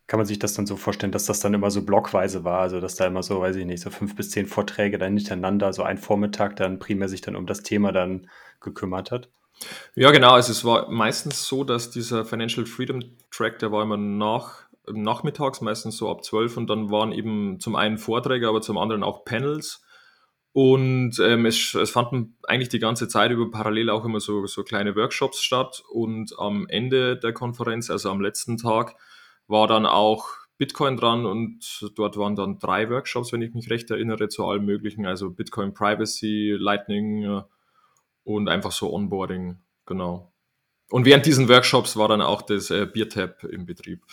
kann 0.07 0.19
man 0.19 0.27
sich 0.27 0.39
das 0.39 0.53
dann 0.53 0.65
so 0.65 0.75
vorstellen, 0.75 1.11
dass 1.11 1.25
das 1.25 1.39
dann 1.39 1.53
immer 1.53 1.71
so 1.71 1.83
blockweise 1.83 2.43
war, 2.43 2.59
also 2.59 2.81
dass 2.81 2.95
da 2.95 3.05
immer 3.05 3.23
so, 3.23 3.39
weiß 3.39 3.55
ich 3.55 3.65
nicht, 3.65 3.81
so 3.81 3.89
fünf 3.89 4.15
bis 4.15 4.31
zehn 4.31 4.45
Vorträge 4.45 4.97
dann 4.97 5.15
hintereinander, 5.15 5.71
so 5.71 5.83
ein 5.83 5.97
Vormittag 5.97 6.57
dann 6.57 6.79
primär 6.79 7.07
sich 7.07 7.21
dann 7.21 7.35
um 7.35 7.45
das 7.45 7.63
Thema 7.63 7.91
dann 7.91 8.27
gekümmert 8.59 9.11
hat? 9.11 9.29
Ja, 9.95 10.11
genau. 10.11 10.31
Also 10.31 10.51
es 10.51 10.65
war 10.65 10.89
meistens 10.89 11.47
so, 11.47 11.63
dass 11.63 11.89
dieser 11.89 12.25
Financial 12.25 12.65
Freedom 12.65 13.01
Track, 13.31 13.59
der 13.59 13.71
war 13.71 13.83
immer 13.83 13.97
nach, 13.97 14.63
nachmittags, 14.91 15.61
meistens 15.61 15.97
so 15.97 16.09
ab 16.09 16.23
zwölf 16.23 16.57
und 16.57 16.69
dann 16.69 16.91
waren 16.91 17.11
eben 17.11 17.59
zum 17.59 17.75
einen 17.75 17.97
Vorträge, 17.97 18.49
aber 18.49 18.61
zum 18.61 18.77
anderen 18.77 19.03
auch 19.03 19.23
Panels. 19.23 19.85
Und 20.51 21.17
ähm, 21.19 21.47
es, 21.47 21.73
es 21.73 21.89
fanden 21.89 22.37
eigentlich 22.43 22.69
die 22.69 22.79
ganze 22.79 23.07
Zeit 23.07 23.31
über 23.31 23.49
parallel 23.49 23.89
auch 23.89 24.05
immer 24.05 24.19
so, 24.19 24.45
so 24.45 24.63
kleine 24.63 24.95
Workshops 24.95 25.41
statt. 25.41 25.83
Und 25.89 26.37
am 26.37 26.67
Ende 26.67 27.17
der 27.17 27.33
Konferenz, 27.33 27.89
also 27.89 28.11
am 28.11 28.21
letzten 28.21 28.57
Tag, 28.57 28.95
war 29.47 29.67
dann 29.67 29.85
auch 29.85 30.27
Bitcoin 30.57 30.97
dran 30.97 31.25
und 31.25 31.91
dort 31.95 32.17
waren 32.17 32.35
dann 32.35 32.59
drei 32.59 32.89
Workshops, 32.89 33.33
wenn 33.33 33.41
ich 33.41 33.53
mich 33.53 33.69
recht 33.69 33.89
erinnere, 33.91 34.29
zu 34.29 34.45
allem 34.45 34.65
möglichen, 34.65 35.05
also 35.05 35.31
Bitcoin 35.31 35.73
Privacy, 35.73 36.55
Lightning 36.57 37.23
äh, 37.23 37.41
und 38.23 38.47
einfach 38.47 38.71
so 38.71 38.93
Onboarding, 38.93 39.57
genau. 39.85 40.31
Und 40.89 41.05
während 41.05 41.25
diesen 41.25 41.49
Workshops 41.49 41.97
war 41.97 42.07
dann 42.07 42.21
auch 42.21 42.43
das 42.43 42.69
äh, 42.69 42.85
Biertap 42.85 43.43
im 43.45 43.65
Betrieb. 43.65 44.03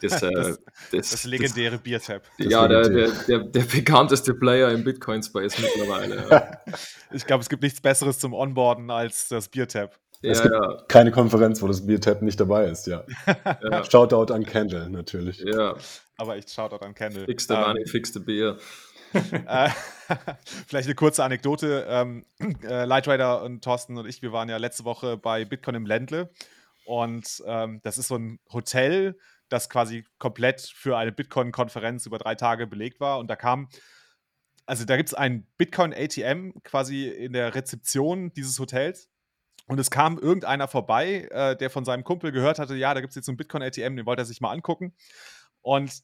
Das, 0.00 0.22
äh, 0.22 0.30
das, 0.32 0.58
das, 0.92 1.10
das 1.10 1.24
legendäre 1.24 1.78
Biertap. 1.78 2.22
Ja, 2.38 2.68
der, 2.68 2.88
der, 2.88 3.10
der, 3.28 3.38
der, 3.40 3.62
bekannteste 3.62 4.34
Player 4.34 4.70
im 4.70 4.84
Bitcoin-Space 4.84 5.58
mittlerweile. 5.58 6.28
Ja. 6.30 6.74
ich 7.12 7.26
glaube, 7.26 7.42
es 7.42 7.48
gibt 7.48 7.62
nichts 7.62 7.80
Besseres 7.80 8.18
zum 8.18 8.34
Onboarden 8.34 8.90
als 8.90 9.28
das 9.28 9.48
Biertap. 9.48 9.98
Es 10.22 10.38
ja, 10.38 10.44
gibt 10.44 10.54
ja. 10.54 10.84
keine 10.86 11.10
Konferenz, 11.10 11.60
wo 11.62 11.66
das 11.66 11.84
Biertap 11.84 12.22
nicht 12.22 12.38
dabei 12.38 12.66
ist, 12.66 12.86
ja. 12.86 13.04
ja. 13.44 13.84
Shoutout 13.84 14.32
an 14.32 14.44
Candle, 14.44 14.88
natürlich. 14.88 15.40
Ja. 15.40 15.74
Aber 16.16 16.36
echt 16.36 16.50
Shoutout 16.50 16.84
an 16.84 16.94
Candle. 16.94 17.24
Fix 17.24 17.48
the 17.48 17.54
money, 17.54 17.80
um, 17.80 17.86
fix 17.86 18.12
the 18.12 18.20
beer. 18.20 18.56
Vielleicht 20.66 20.86
eine 20.86 20.94
kurze 20.94 21.24
Anekdote. 21.24 21.86
Ähm, 21.88 22.24
äh, 22.62 22.84
Lightrider 22.84 23.42
und 23.42 23.64
Thorsten 23.64 23.98
und 23.98 24.06
ich, 24.06 24.22
wir 24.22 24.32
waren 24.32 24.48
ja 24.48 24.58
letzte 24.58 24.84
Woche 24.84 25.16
bei 25.16 25.44
Bitcoin 25.44 25.74
im 25.74 25.86
Ländle. 25.86 26.30
Und 26.84 27.42
ähm, 27.46 27.80
das 27.82 27.98
ist 27.98 28.08
so 28.08 28.16
ein 28.16 28.38
Hotel, 28.52 29.18
das 29.48 29.68
quasi 29.68 30.04
komplett 30.18 30.60
für 30.60 30.96
eine 30.96 31.12
Bitcoin-Konferenz 31.12 32.06
über 32.06 32.18
drei 32.18 32.34
Tage 32.34 32.66
belegt 32.66 33.00
war. 33.00 33.18
Und 33.18 33.28
da 33.28 33.36
kam, 33.36 33.68
also 34.66 34.84
da 34.84 34.96
gibt 34.96 35.08
es 35.08 35.14
ein 35.14 35.46
Bitcoin-ATM 35.58 36.62
quasi 36.62 37.08
in 37.08 37.32
der 37.32 37.54
Rezeption 37.54 38.32
dieses 38.32 38.58
Hotels. 38.58 39.11
Und 39.72 39.78
es 39.78 39.90
kam 39.90 40.18
irgendeiner 40.18 40.68
vorbei, 40.68 41.28
äh, 41.30 41.56
der 41.56 41.70
von 41.70 41.86
seinem 41.86 42.04
Kumpel 42.04 42.30
gehört 42.30 42.58
hatte, 42.58 42.74
ja, 42.74 42.92
da 42.92 43.00
gibt 43.00 43.12
es 43.12 43.14
jetzt 43.14 43.24
so 43.24 43.32
ein 43.32 43.38
Bitcoin-ATM, 43.38 43.96
den 43.96 44.04
wollte 44.04 44.20
er 44.20 44.26
sich 44.26 44.42
mal 44.42 44.50
angucken. 44.50 44.92
Und 45.62 46.02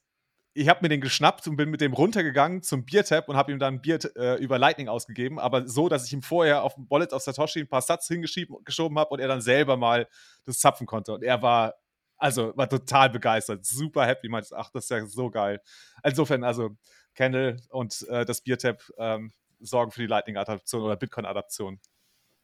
ich 0.55 0.71
habe 0.71 0.81
mir 0.81 0.89
den 0.89 1.03
geschnappt 1.03 1.47
und 1.47 1.57
bin 1.57 1.69
mit 1.69 1.83
dem 1.83 1.93
runtergegangen 1.93 2.63
zum 2.63 2.87
Biertap 2.87 3.29
und 3.29 3.37
habe 3.37 3.53
ihm 3.53 3.59
dann 3.59 3.75
ein 3.75 3.83
Bier 3.83 3.99
äh, 4.17 4.43
über 4.43 4.59
Lightning 4.59 4.89
ausgegeben, 4.89 5.39
aber 5.39 5.69
so, 5.69 5.91
dass 5.91 6.07
ich 6.07 6.15
ihm 6.15 6.23
vorher 6.23 6.63
auf 6.63 6.77
dem 6.77 6.89
Wallet 6.89 7.13
auf 7.13 7.21
Satoshi 7.21 7.61
ein 7.61 7.69
paar 7.69 7.83
Satz 7.83 8.09
hingeschoben 8.09 8.99
habe 8.99 9.11
und 9.11 9.21
er 9.21 9.29
dann 9.29 9.43
selber 9.43 9.77
mal 9.77 10.09
das 10.47 10.61
zapfen 10.61 10.87
konnte. 10.87 11.13
Und 11.13 11.23
er 11.23 11.43
war, 11.43 11.75
also, 12.17 12.57
war 12.57 12.71
total 12.71 13.11
begeistert, 13.11 13.67
super 13.67 14.07
happy, 14.07 14.31
meinte, 14.31 14.57
ach, 14.57 14.71
das 14.71 14.85
ist 14.85 14.91
ja 14.91 15.05
so 15.05 15.29
geil. 15.29 15.61
Insofern, 16.03 16.43
also, 16.43 16.71
Candle 17.15 17.59
und 17.69 18.07
äh, 18.09 18.25
das 18.25 18.41
Biertap 18.41 18.83
ähm, 18.97 19.35
sorgen 19.61 19.91
für 19.91 20.01
die 20.01 20.07
Lightning-Adaption 20.07 20.83
oder 20.83 20.97
Bitcoin-Adaption. 20.97 21.79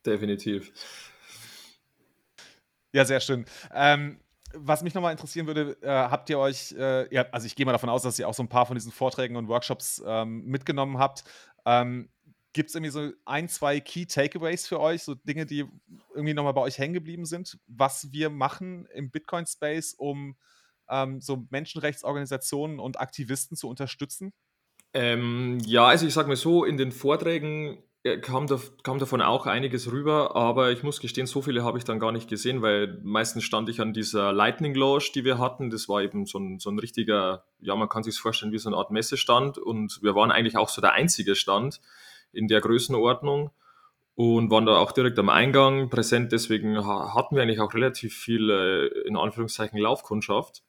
Definitiv. 0.04 0.70
Ja, 2.94 3.04
sehr 3.04 3.18
schön. 3.18 3.44
Ähm, 3.72 4.20
was 4.52 4.84
mich 4.84 4.94
nochmal 4.94 5.10
interessieren 5.10 5.48
würde, 5.48 5.76
äh, 5.82 5.88
habt 5.88 6.30
ihr 6.30 6.38
euch, 6.38 6.70
äh, 6.78 7.12
ja, 7.12 7.26
also 7.32 7.44
ich 7.44 7.56
gehe 7.56 7.66
mal 7.66 7.72
davon 7.72 7.88
aus, 7.88 8.02
dass 8.02 8.20
ihr 8.20 8.28
auch 8.28 8.34
so 8.34 8.44
ein 8.44 8.48
paar 8.48 8.66
von 8.66 8.76
diesen 8.76 8.92
Vorträgen 8.92 9.34
und 9.34 9.48
Workshops 9.48 10.00
ähm, 10.06 10.44
mitgenommen 10.44 10.98
habt. 10.98 11.24
Ähm, 11.66 12.08
Gibt 12.52 12.68
es 12.68 12.76
irgendwie 12.76 12.92
so 12.92 13.10
ein, 13.24 13.48
zwei 13.48 13.80
Key 13.80 14.06
Takeaways 14.06 14.68
für 14.68 14.78
euch, 14.78 15.02
so 15.02 15.16
Dinge, 15.16 15.44
die 15.44 15.64
irgendwie 16.14 16.34
nochmal 16.34 16.54
bei 16.54 16.60
euch 16.60 16.78
hängen 16.78 16.94
geblieben 16.94 17.24
sind, 17.26 17.58
was 17.66 18.12
wir 18.12 18.30
machen 18.30 18.86
im 18.94 19.10
Bitcoin-Space, 19.10 19.94
um 19.94 20.36
ähm, 20.88 21.20
so 21.20 21.48
Menschenrechtsorganisationen 21.50 22.78
und 22.78 23.00
Aktivisten 23.00 23.56
zu 23.56 23.68
unterstützen? 23.68 24.32
Ähm, 24.92 25.58
ja, 25.66 25.84
also 25.84 26.06
ich 26.06 26.14
sage 26.14 26.28
mal 26.28 26.36
so, 26.36 26.64
in 26.64 26.76
den 26.76 26.92
Vorträgen 26.92 27.82
kam, 28.20 28.46
da, 28.46 28.60
kam 28.82 28.98
davon 28.98 29.22
auch 29.22 29.46
einiges 29.46 29.90
rüber, 29.90 30.36
aber 30.36 30.72
ich 30.72 30.82
muss 30.82 31.00
gestehen, 31.00 31.26
so 31.26 31.40
viele 31.40 31.64
habe 31.64 31.78
ich 31.78 31.84
dann 31.84 31.98
gar 31.98 32.12
nicht 32.12 32.28
gesehen, 32.28 32.60
weil 32.60 33.00
meistens 33.02 33.44
stand 33.44 33.70
ich 33.70 33.80
an 33.80 33.94
dieser 33.94 34.32
Lightning 34.32 34.74
Lounge, 34.74 35.04
die 35.14 35.24
wir 35.24 35.38
hatten. 35.38 35.70
Das 35.70 35.88
war 35.88 36.02
eben 36.02 36.26
so 36.26 36.38
ein, 36.38 36.58
so 36.58 36.70
ein 36.70 36.78
richtiger, 36.78 37.44
ja, 37.60 37.74
man 37.76 37.88
kann 37.88 38.02
sich 38.02 38.18
vorstellen 38.18 38.52
wie 38.52 38.58
so 38.58 38.68
eine 38.68 38.76
Art 38.76 38.90
Messestand 38.90 39.56
und 39.56 40.00
wir 40.02 40.14
waren 40.14 40.30
eigentlich 40.30 40.58
auch 40.58 40.68
so 40.68 40.82
der 40.82 40.92
einzige 40.92 41.34
Stand 41.34 41.80
in 42.32 42.46
der 42.46 42.60
Größenordnung 42.60 43.50
und 44.16 44.50
waren 44.50 44.66
da 44.66 44.76
auch 44.76 44.92
direkt 44.92 45.18
am 45.18 45.30
Eingang 45.30 45.88
präsent. 45.88 46.30
Deswegen 46.32 46.84
hatten 46.86 47.36
wir 47.36 47.42
eigentlich 47.42 47.60
auch 47.60 47.72
relativ 47.72 48.14
viel, 48.14 48.50
äh, 48.50 49.08
in 49.08 49.16
Anführungszeichen, 49.16 49.78
Laufkundschaft. 49.78 50.63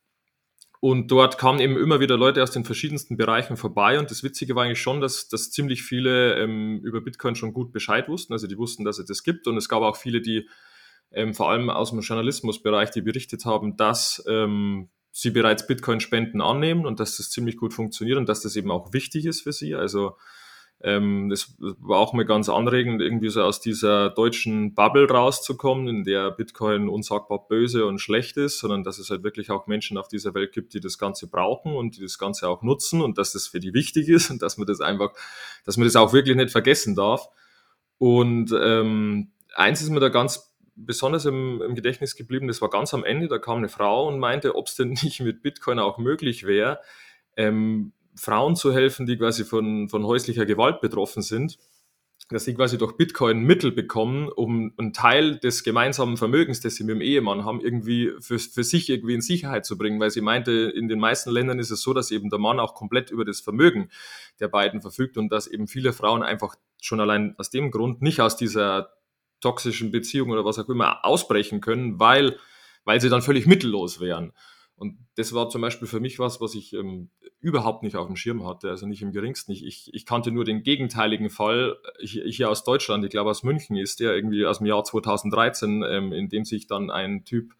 Und 0.79 1.09
dort 1.09 1.37
kamen 1.37 1.59
eben 1.59 1.77
immer 1.77 1.99
wieder 1.99 2.17
Leute 2.17 2.43
aus 2.43 2.51
den 2.51 2.65
verschiedensten 2.65 3.17
Bereichen 3.17 3.57
vorbei. 3.57 3.97
Und 3.99 4.11
das 4.11 4.23
Witzige 4.23 4.55
war 4.55 4.63
eigentlich 4.63 4.81
schon, 4.81 5.01
dass, 5.01 5.27
dass 5.27 5.51
ziemlich 5.51 5.83
viele 5.83 6.35
ähm, 6.35 6.79
über 6.83 7.01
Bitcoin 7.01 7.35
schon 7.35 7.53
gut 7.53 7.71
Bescheid 7.71 8.07
wussten. 8.07 8.33
Also 8.33 8.47
die 8.47 8.57
wussten, 8.57 8.83
dass 8.83 8.99
es 8.99 9.05
das 9.05 9.23
gibt. 9.23 9.47
Und 9.47 9.57
es 9.57 9.69
gab 9.69 9.81
auch 9.81 9.95
viele, 9.95 10.21
die 10.21 10.47
ähm, 11.11 11.33
vor 11.33 11.49
allem 11.49 11.69
aus 11.69 11.91
dem 11.91 12.01
Journalismusbereich, 12.01 12.91
die 12.91 13.01
berichtet 13.01 13.45
haben, 13.45 13.77
dass 13.77 14.23
ähm, 14.27 14.89
sie 15.11 15.31
bereits 15.31 15.65
Bitcoin-Spenden 15.65 16.41
annehmen 16.41 16.85
und 16.85 16.99
dass 16.99 17.17
das 17.17 17.29
ziemlich 17.29 17.55
gut 17.55 17.73
funktioniert 17.73 18.17
und 18.17 18.27
dass 18.27 18.41
das 18.41 18.55
eben 18.55 18.69
auch 18.69 18.91
wichtig 18.91 19.25
ist 19.25 19.41
für 19.41 19.53
sie. 19.53 19.73
Also 19.73 20.17
ähm, 20.81 21.29
das 21.29 21.55
war 21.59 21.99
auch 21.99 22.13
mal 22.13 22.25
ganz 22.25 22.49
anregend, 22.49 23.01
irgendwie 23.01 23.29
so 23.29 23.41
aus 23.41 23.61
dieser 23.61 24.09
deutschen 24.09 24.75
Bubble 24.75 25.09
rauszukommen, 25.09 25.87
in 25.87 26.03
der 26.03 26.31
Bitcoin 26.31 26.89
unsagbar 26.89 27.47
böse 27.47 27.85
und 27.85 27.99
schlecht 27.99 28.37
ist, 28.37 28.59
sondern 28.59 28.83
dass 28.83 28.99
es 28.99 29.09
halt 29.09 29.23
wirklich 29.23 29.51
auch 29.51 29.67
Menschen 29.67 29.97
auf 29.97 30.07
dieser 30.07 30.33
Welt 30.33 30.51
gibt, 30.51 30.73
die 30.73 30.81
das 30.81 30.97
Ganze 30.97 31.27
brauchen 31.27 31.75
und 31.75 31.97
die 31.97 32.01
das 32.01 32.19
Ganze 32.19 32.49
auch 32.49 32.61
nutzen 32.61 33.01
und 33.01 33.17
dass 33.17 33.31
das 33.31 33.47
für 33.47 33.59
die 33.59 33.73
wichtig 33.73 34.09
ist 34.09 34.29
und 34.29 34.41
dass 34.41 34.57
man 34.57 34.67
das 34.67 34.81
einfach, 34.81 35.13
dass 35.65 35.77
man 35.77 35.87
das 35.87 35.95
auch 35.95 36.13
wirklich 36.13 36.35
nicht 36.35 36.51
vergessen 36.51 36.95
darf. 36.95 37.29
Und 37.97 38.53
ähm, 38.61 39.31
eins 39.55 39.81
ist 39.81 39.89
mir 39.89 40.01
da 40.01 40.09
ganz 40.09 40.53
besonders 40.75 41.25
im, 41.25 41.61
im 41.61 41.73
Gedächtnis 41.73 42.15
geblieben, 42.15 42.47
das 42.47 42.61
war 42.61 42.69
ganz 42.69 42.93
am 42.93 43.05
Ende, 43.05 43.27
da 43.29 43.37
kam 43.37 43.59
eine 43.59 43.69
Frau 43.69 44.07
und 44.07 44.19
meinte, 44.19 44.55
ob 44.55 44.67
es 44.67 44.75
denn 44.75 44.89
nicht 44.89 45.21
mit 45.21 45.41
Bitcoin 45.41 45.79
auch 45.79 45.97
möglich 45.97 46.45
wäre, 46.45 46.81
ähm, 47.37 47.93
Frauen 48.15 48.55
zu 48.55 48.73
helfen, 48.73 49.05
die 49.05 49.17
quasi 49.17 49.43
von, 49.43 49.89
von 49.89 50.05
häuslicher 50.05 50.45
Gewalt 50.45 50.81
betroffen 50.81 51.21
sind, 51.21 51.57
dass 52.29 52.45
sie 52.45 52.55
quasi 52.55 52.77
durch 52.79 52.93
Bitcoin 52.97 53.43
Mittel 53.43 53.71
bekommen, 53.71 54.29
um 54.29 54.73
einen 54.77 54.93
Teil 54.93 55.37
des 55.37 55.63
gemeinsamen 55.63 56.17
Vermögens, 56.17 56.59
das 56.59 56.75
sie 56.75 56.83
mit 56.83 56.95
dem 56.95 57.01
Ehemann 57.01 57.45
haben, 57.45 57.61
irgendwie 57.61 58.13
für, 58.19 58.39
für 58.39 58.63
sich 58.63 58.89
irgendwie 58.89 59.13
in 59.13 59.21
Sicherheit 59.21 59.65
zu 59.65 59.77
bringen, 59.77 59.99
weil 59.99 60.09
sie 60.09 60.21
meinte, 60.21 60.51
in 60.51 60.87
den 60.87 60.99
meisten 60.99 61.29
Ländern 61.29 61.59
ist 61.59 61.69
es 61.69 61.81
so, 61.81 61.93
dass 61.93 62.09
eben 62.09 62.31
der 62.31 62.39
Mann 62.39 62.59
auch 62.59 62.73
komplett 62.73 63.11
über 63.11 63.25
das 63.25 63.41
Vermögen 63.41 63.89
der 64.39 64.47
beiden 64.47 64.81
verfügt 64.81 65.17
und 65.17 65.31
dass 65.31 65.45
eben 65.45 65.67
viele 65.67 65.93
Frauen 65.93 66.23
einfach 66.23 66.55
schon 66.81 66.99
allein 66.99 67.35
aus 67.37 67.51
dem 67.51 67.69
Grund 67.69 68.01
nicht 68.01 68.21
aus 68.21 68.35
dieser 68.35 68.95
toxischen 69.39 69.91
Beziehung 69.91 70.31
oder 70.31 70.45
was 70.45 70.57
auch 70.57 70.69
immer 70.69 71.05
ausbrechen 71.05 71.61
können, 71.61 71.99
weil, 71.99 72.39
weil 72.85 73.01
sie 73.01 73.09
dann 73.09 73.21
völlig 73.21 73.45
mittellos 73.45 73.99
wären. 73.99 74.33
Und 74.77 74.97
das 75.15 75.33
war 75.33 75.49
zum 75.49 75.61
Beispiel 75.61 75.87
für 75.87 75.99
mich 75.99 76.19
was, 76.19 76.41
was 76.41 76.53
ich 76.53 76.73
ähm, 76.73 77.09
überhaupt 77.39 77.83
nicht 77.83 77.95
auf 77.95 78.07
dem 78.07 78.15
Schirm 78.15 78.45
hatte, 78.45 78.69
also 78.69 78.85
nicht 78.85 79.01
im 79.01 79.11
geringsten. 79.11 79.51
Ich, 79.51 79.65
ich, 79.65 79.93
ich 79.93 80.05
kannte 80.05 80.31
nur 80.31 80.43
den 80.43 80.63
gegenteiligen 80.63 81.29
Fall 81.29 81.77
hier 82.01 82.49
aus 82.49 82.63
Deutschland, 82.63 83.05
ich 83.05 83.11
glaube 83.11 83.29
aus 83.29 83.43
München 83.43 83.77
ist 83.77 83.99
der 83.99 84.15
irgendwie 84.15 84.45
aus 84.45 84.57
dem 84.57 84.67
Jahr 84.67 84.83
2013, 84.83 85.83
ähm, 85.87 86.11
in 86.11 86.27
dem 86.27 86.43
sich 86.43 86.67
dann 86.67 86.89
ein 86.89 87.23
Typ 87.23 87.53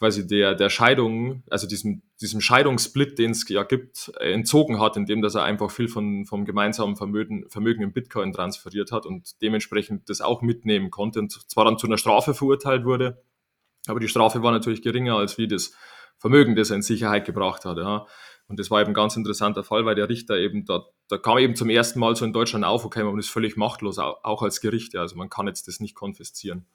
quasi 0.00 0.26
der, 0.26 0.54
der 0.54 0.70
Scheidung, 0.70 1.42
also 1.50 1.68
diesem, 1.68 2.00
diesem 2.22 2.40
Scheidungssplit, 2.40 3.18
den 3.18 3.32
es 3.32 3.46
ja 3.50 3.62
gibt, 3.64 4.10
entzogen 4.18 4.80
hat, 4.80 4.96
indem 4.96 5.20
dass 5.20 5.34
er 5.34 5.44
einfach 5.44 5.70
viel 5.70 5.88
von, 5.88 6.24
vom 6.24 6.46
gemeinsamen 6.46 6.96
Vermögen, 6.96 7.44
Vermögen 7.50 7.82
in 7.82 7.92
Bitcoin 7.92 8.32
transferiert 8.32 8.92
hat 8.92 9.04
und 9.04 9.42
dementsprechend 9.42 10.08
das 10.08 10.22
auch 10.22 10.40
mitnehmen 10.40 10.90
konnte 10.90 11.20
und 11.20 11.30
zwar 11.50 11.66
dann 11.66 11.76
zu 11.76 11.86
einer 11.86 11.98
Strafe 11.98 12.32
verurteilt 12.32 12.86
wurde. 12.86 13.22
Aber 13.86 14.00
die 14.00 14.08
Strafe 14.08 14.42
war 14.42 14.52
natürlich 14.52 14.80
geringer 14.80 15.16
als 15.16 15.36
wie 15.36 15.48
das 15.48 15.74
Vermögen, 16.20 16.54
das 16.54 16.70
er 16.70 16.76
in 16.76 16.82
Sicherheit 16.82 17.24
gebracht 17.24 17.64
hat. 17.64 17.78
Ja. 17.78 18.06
Und 18.46 18.60
das 18.60 18.70
war 18.70 18.80
eben 18.80 18.90
ein 18.90 18.94
ganz 18.94 19.16
interessanter 19.16 19.64
Fall, 19.64 19.84
weil 19.86 19.94
der 19.94 20.08
Richter 20.08 20.36
eben 20.36 20.64
da, 20.64 20.84
da 21.08 21.18
kam 21.18 21.38
eben 21.38 21.56
zum 21.56 21.70
ersten 21.70 21.98
Mal 21.98 22.14
so 22.14 22.24
in 22.24 22.32
Deutschland 22.32 22.64
auf, 22.64 22.84
okay, 22.84 23.02
man 23.02 23.18
ist 23.18 23.30
völlig 23.30 23.56
machtlos, 23.56 23.98
auch 23.98 24.42
als 24.42 24.60
Gericht. 24.60 24.94
Ja. 24.94 25.00
Also 25.00 25.16
man 25.16 25.30
kann 25.30 25.46
jetzt 25.46 25.66
das 25.66 25.80
nicht 25.80 25.94
konfiszieren. 25.94 26.66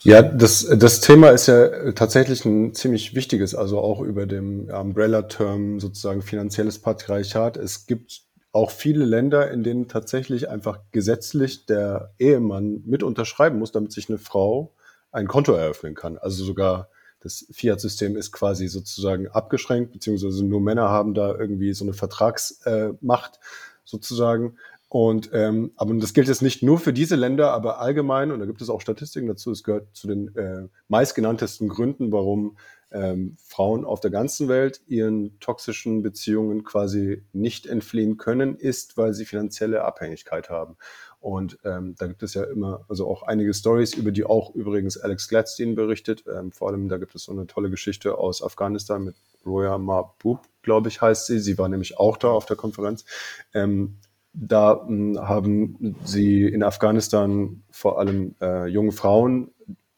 Ja, 0.00 0.22
das, 0.22 0.66
das 0.76 1.00
Thema 1.00 1.30
ist 1.30 1.46
ja 1.46 1.92
tatsächlich 1.92 2.44
ein 2.44 2.74
ziemlich 2.74 3.14
wichtiges, 3.14 3.54
also 3.54 3.78
auch 3.78 4.00
über 4.00 4.26
dem 4.26 4.68
Umbrella-Term 4.68 5.78
sozusagen 5.80 6.22
finanzielles 6.22 6.80
Patriarchat. 6.80 7.56
Es 7.56 7.86
gibt 7.86 8.22
auch 8.52 8.70
viele 8.70 9.04
Länder, 9.04 9.50
in 9.50 9.62
denen 9.62 9.88
tatsächlich 9.88 10.48
einfach 10.48 10.78
gesetzlich 10.92 11.66
der 11.66 12.14
Ehemann 12.18 12.82
mit 12.84 13.02
unterschreiben 13.02 13.58
muss, 13.58 13.72
damit 13.72 13.92
sich 13.92 14.08
eine 14.08 14.18
Frau 14.18 14.74
ein 15.12 15.28
Konto 15.28 15.52
eröffnen 15.52 15.94
kann. 15.94 16.18
Also 16.18 16.44
sogar 16.44 16.88
das 17.24 17.46
Fiat-System 17.50 18.16
ist 18.16 18.32
quasi 18.32 18.68
sozusagen 18.68 19.28
abgeschränkt, 19.28 19.92
beziehungsweise 19.92 20.44
nur 20.44 20.60
Männer 20.60 20.90
haben 20.90 21.14
da 21.14 21.34
irgendwie 21.34 21.72
so 21.72 21.84
eine 21.84 21.94
Vertragsmacht 21.94 23.36
äh, 23.36 23.38
sozusagen. 23.84 24.56
Und 24.88 25.30
ähm, 25.32 25.72
aber 25.74 25.94
das 25.94 26.12
gilt 26.12 26.28
jetzt 26.28 26.42
nicht 26.42 26.62
nur 26.62 26.78
für 26.78 26.92
diese 26.92 27.16
Länder, 27.16 27.52
aber 27.52 27.80
allgemein, 27.80 28.30
und 28.30 28.38
da 28.38 28.46
gibt 28.46 28.62
es 28.62 28.70
auch 28.70 28.80
Statistiken 28.80 29.26
dazu, 29.26 29.50
es 29.50 29.64
gehört 29.64 29.88
zu 29.96 30.06
den 30.06 30.36
äh, 30.36 30.68
meistgenanntesten 30.86 31.68
Gründen, 31.68 32.12
warum 32.12 32.56
ähm, 32.92 33.36
Frauen 33.42 33.84
auf 33.84 34.00
der 34.00 34.10
ganzen 34.10 34.48
Welt 34.48 34.82
ihren 34.86 35.40
toxischen 35.40 36.02
Beziehungen 36.02 36.62
quasi 36.62 37.24
nicht 37.32 37.66
entfliehen 37.66 38.18
können, 38.18 38.54
ist, 38.56 38.96
weil 38.96 39.14
sie 39.14 39.24
finanzielle 39.24 39.82
Abhängigkeit 39.82 40.50
haben. 40.50 40.76
Und 41.24 41.58
ähm, 41.64 41.94
da 41.98 42.06
gibt 42.06 42.22
es 42.22 42.34
ja 42.34 42.44
immer, 42.44 42.84
also 42.86 43.08
auch 43.08 43.22
einige 43.22 43.54
Stories, 43.54 43.94
über 43.94 44.12
die 44.12 44.24
auch 44.24 44.54
übrigens 44.54 44.98
Alex 44.98 45.26
Gladstein 45.26 45.74
berichtet. 45.74 46.22
Ähm, 46.30 46.52
vor 46.52 46.68
allem, 46.68 46.90
da 46.90 46.98
gibt 46.98 47.14
es 47.14 47.24
so 47.24 47.32
eine 47.32 47.46
tolle 47.46 47.70
Geschichte 47.70 48.18
aus 48.18 48.42
Afghanistan 48.42 49.02
mit 49.04 49.16
Roya 49.46 49.78
Mahbub, 49.78 50.40
glaube 50.60 50.90
ich, 50.90 51.00
heißt 51.00 51.24
sie. 51.24 51.38
Sie 51.38 51.56
war 51.56 51.70
nämlich 51.70 51.96
auch 51.96 52.18
da 52.18 52.28
auf 52.28 52.44
der 52.44 52.56
Konferenz. 52.56 53.06
Ähm, 53.54 53.96
da 54.34 54.84
mh, 54.86 55.26
haben 55.26 55.96
sie 56.04 56.42
in 56.46 56.62
Afghanistan 56.62 57.62
vor 57.70 57.98
allem 57.98 58.34
äh, 58.42 58.66
junge 58.66 58.92
Frauen 58.92 59.50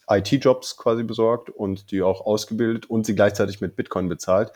IT-Jobs 0.08 0.76
quasi 0.76 1.02
besorgt 1.02 1.50
und 1.50 1.90
die 1.90 2.02
auch 2.02 2.20
ausgebildet 2.20 2.88
und 2.88 3.04
sie 3.04 3.16
gleichzeitig 3.16 3.60
mit 3.60 3.74
Bitcoin 3.74 4.08
bezahlt, 4.08 4.52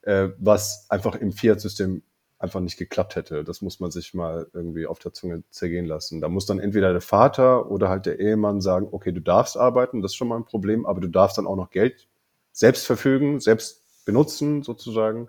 äh, 0.00 0.28
was 0.38 0.86
einfach 0.88 1.16
im 1.16 1.32
Fiat-System 1.32 2.02
einfach 2.38 2.60
nicht 2.60 2.76
geklappt 2.76 3.16
hätte. 3.16 3.44
Das 3.44 3.62
muss 3.62 3.80
man 3.80 3.90
sich 3.90 4.14
mal 4.14 4.48
irgendwie 4.52 4.86
auf 4.86 4.98
der 4.98 5.12
Zunge 5.12 5.44
zergehen 5.50 5.86
lassen. 5.86 6.20
Da 6.20 6.28
muss 6.28 6.46
dann 6.46 6.58
entweder 6.58 6.92
der 6.92 7.00
Vater 7.00 7.70
oder 7.70 7.88
halt 7.88 8.06
der 8.06 8.18
Ehemann 8.20 8.60
sagen, 8.60 8.88
okay, 8.90 9.12
du 9.12 9.20
darfst 9.20 9.56
arbeiten, 9.56 10.02
das 10.02 10.12
ist 10.12 10.16
schon 10.16 10.28
mal 10.28 10.36
ein 10.36 10.44
Problem, 10.44 10.84
aber 10.86 11.00
du 11.00 11.08
darfst 11.08 11.38
dann 11.38 11.46
auch 11.46 11.56
noch 11.56 11.70
Geld 11.70 12.08
selbst 12.52 12.86
verfügen, 12.86 13.40
selbst 13.40 14.04
benutzen 14.04 14.62
sozusagen. 14.62 15.28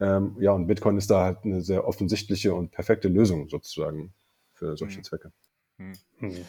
Ähm, 0.00 0.36
ja, 0.40 0.52
und 0.52 0.66
Bitcoin 0.66 0.96
ist 0.98 1.10
da 1.10 1.24
halt 1.24 1.38
eine 1.44 1.60
sehr 1.60 1.86
offensichtliche 1.86 2.54
und 2.54 2.70
perfekte 2.70 3.08
Lösung 3.08 3.48
sozusagen 3.48 4.12
für 4.52 4.76
solche 4.76 4.98
Mhm. 4.98 5.04
Zwecke. 5.04 5.32
Mhm. 5.78 5.92
Hm. 6.18 6.44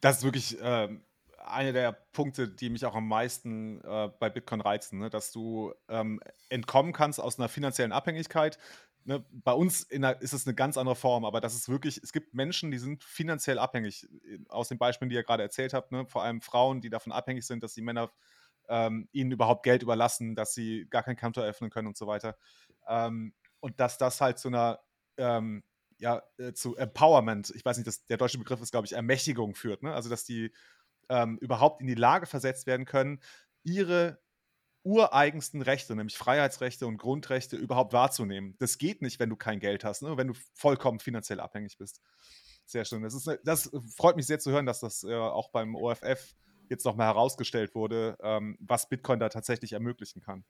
Das 0.00 0.18
ist 0.18 0.24
wirklich 0.24 0.58
ähm, 0.60 1.02
einer 1.44 1.72
der 1.72 1.92
Punkte, 2.12 2.48
die 2.48 2.70
mich 2.70 2.84
auch 2.86 2.94
am 2.94 3.08
meisten 3.08 3.80
äh, 3.82 4.10
bei 4.18 4.30
Bitcoin 4.30 4.60
reizen, 4.60 4.98
ne? 4.98 5.10
dass 5.10 5.32
du 5.32 5.74
ähm, 5.88 6.20
entkommen 6.48 6.92
kannst 6.92 7.20
aus 7.20 7.38
einer 7.38 7.48
finanziellen 7.48 7.92
Abhängigkeit. 7.92 8.58
Ne? 9.04 9.24
Bei 9.30 9.52
uns 9.52 9.88
der, 9.88 10.20
ist 10.20 10.32
es 10.32 10.46
eine 10.46 10.54
ganz 10.54 10.76
andere 10.76 10.96
Form, 10.96 11.24
aber 11.24 11.40
das 11.40 11.54
ist 11.54 11.68
wirklich, 11.68 12.00
es 12.02 12.12
gibt 12.12 12.34
Menschen, 12.34 12.70
die 12.70 12.78
sind 12.78 13.04
finanziell 13.04 13.58
abhängig. 13.58 14.08
äh, 14.24 14.38
Aus 14.48 14.68
den 14.68 14.78
Beispielen, 14.78 15.08
die 15.08 15.16
ihr 15.16 15.24
gerade 15.24 15.42
erzählt 15.42 15.74
habt, 15.74 15.92
ne? 15.92 16.06
vor 16.06 16.22
allem 16.22 16.40
Frauen, 16.40 16.80
die 16.80 16.90
davon 16.90 17.12
abhängig 17.12 17.46
sind, 17.46 17.62
dass 17.62 17.74
die 17.74 17.82
Männer 17.82 18.10
ähm, 18.68 19.08
ihnen 19.12 19.32
überhaupt 19.32 19.64
Geld 19.64 19.82
überlassen, 19.82 20.34
dass 20.34 20.54
sie 20.54 20.86
gar 20.88 21.02
kein 21.02 21.16
Konto 21.16 21.40
eröffnen 21.40 21.70
können 21.70 21.88
und 21.88 21.96
so 21.96 22.06
weiter. 22.06 22.36
Ähm, 22.86 23.34
und 23.60 23.78
dass 23.80 23.98
das 23.98 24.20
halt 24.20 24.38
zu 24.38 24.48
einer 24.48 24.80
ähm, 25.16 25.62
ja, 25.98 26.22
äh, 26.36 26.52
zu 26.52 26.76
Empowerment, 26.76 27.50
ich 27.54 27.64
weiß 27.64 27.76
nicht, 27.76 27.86
das, 27.86 28.04
der 28.06 28.16
deutsche 28.16 28.38
Begriff 28.38 28.60
ist, 28.60 28.72
glaube 28.72 28.86
ich, 28.86 28.92
Ermächtigung 28.92 29.54
führt. 29.54 29.84
Ne? 29.84 29.94
Also, 29.94 30.10
dass 30.10 30.24
die 30.24 30.52
ähm, 31.08 31.38
überhaupt 31.38 31.80
in 31.80 31.86
die 31.86 31.94
Lage 31.94 32.26
versetzt 32.26 32.66
werden 32.66 32.86
können, 32.86 33.20
ihre 33.62 34.20
ureigensten 34.84 35.62
Rechte, 35.62 35.94
nämlich 35.94 36.16
Freiheitsrechte 36.16 36.86
und 36.86 36.96
Grundrechte, 36.98 37.56
überhaupt 37.56 37.92
wahrzunehmen. 37.92 38.56
Das 38.58 38.78
geht 38.78 39.02
nicht, 39.02 39.20
wenn 39.20 39.30
du 39.30 39.36
kein 39.36 39.60
Geld 39.60 39.84
hast, 39.84 40.02
ne? 40.02 40.16
wenn 40.16 40.28
du 40.28 40.34
vollkommen 40.54 40.98
finanziell 40.98 41.40
abhängig 41.40 41.78
bist. 41.78 42.00
Sehr 42.66 42.84
schön. 42.84 43.02
Das, 43.02 43.14
ist, 43.14 43.26
ne- 43.26 43.40
das 43.44 43.70
freut 43.96 44.16
mich 44.16 44.26
sehr 44.26 44.38
zu 44.38 44.50
hören, 44.50 44.66
dass 44.66 44.80
das 44.80 45.04
äh, 45.04 45.14
auch 45.14 45.50
beim 45.50 45.74
OFF 45.74 46.34
jetzt 46.68 46.84
nochmal 46.84 47.06
herausgestellt 47.08 47.74
wurde, 47.74 48.16
ähm, 48.22 48.56
was 48.60 48.88
Bitcoin 48.88 49.20
da 49.20 49.28
tatsächlich 49.28 49.72
ermöglichen 49.72 50.20
kann. 50.22 50.44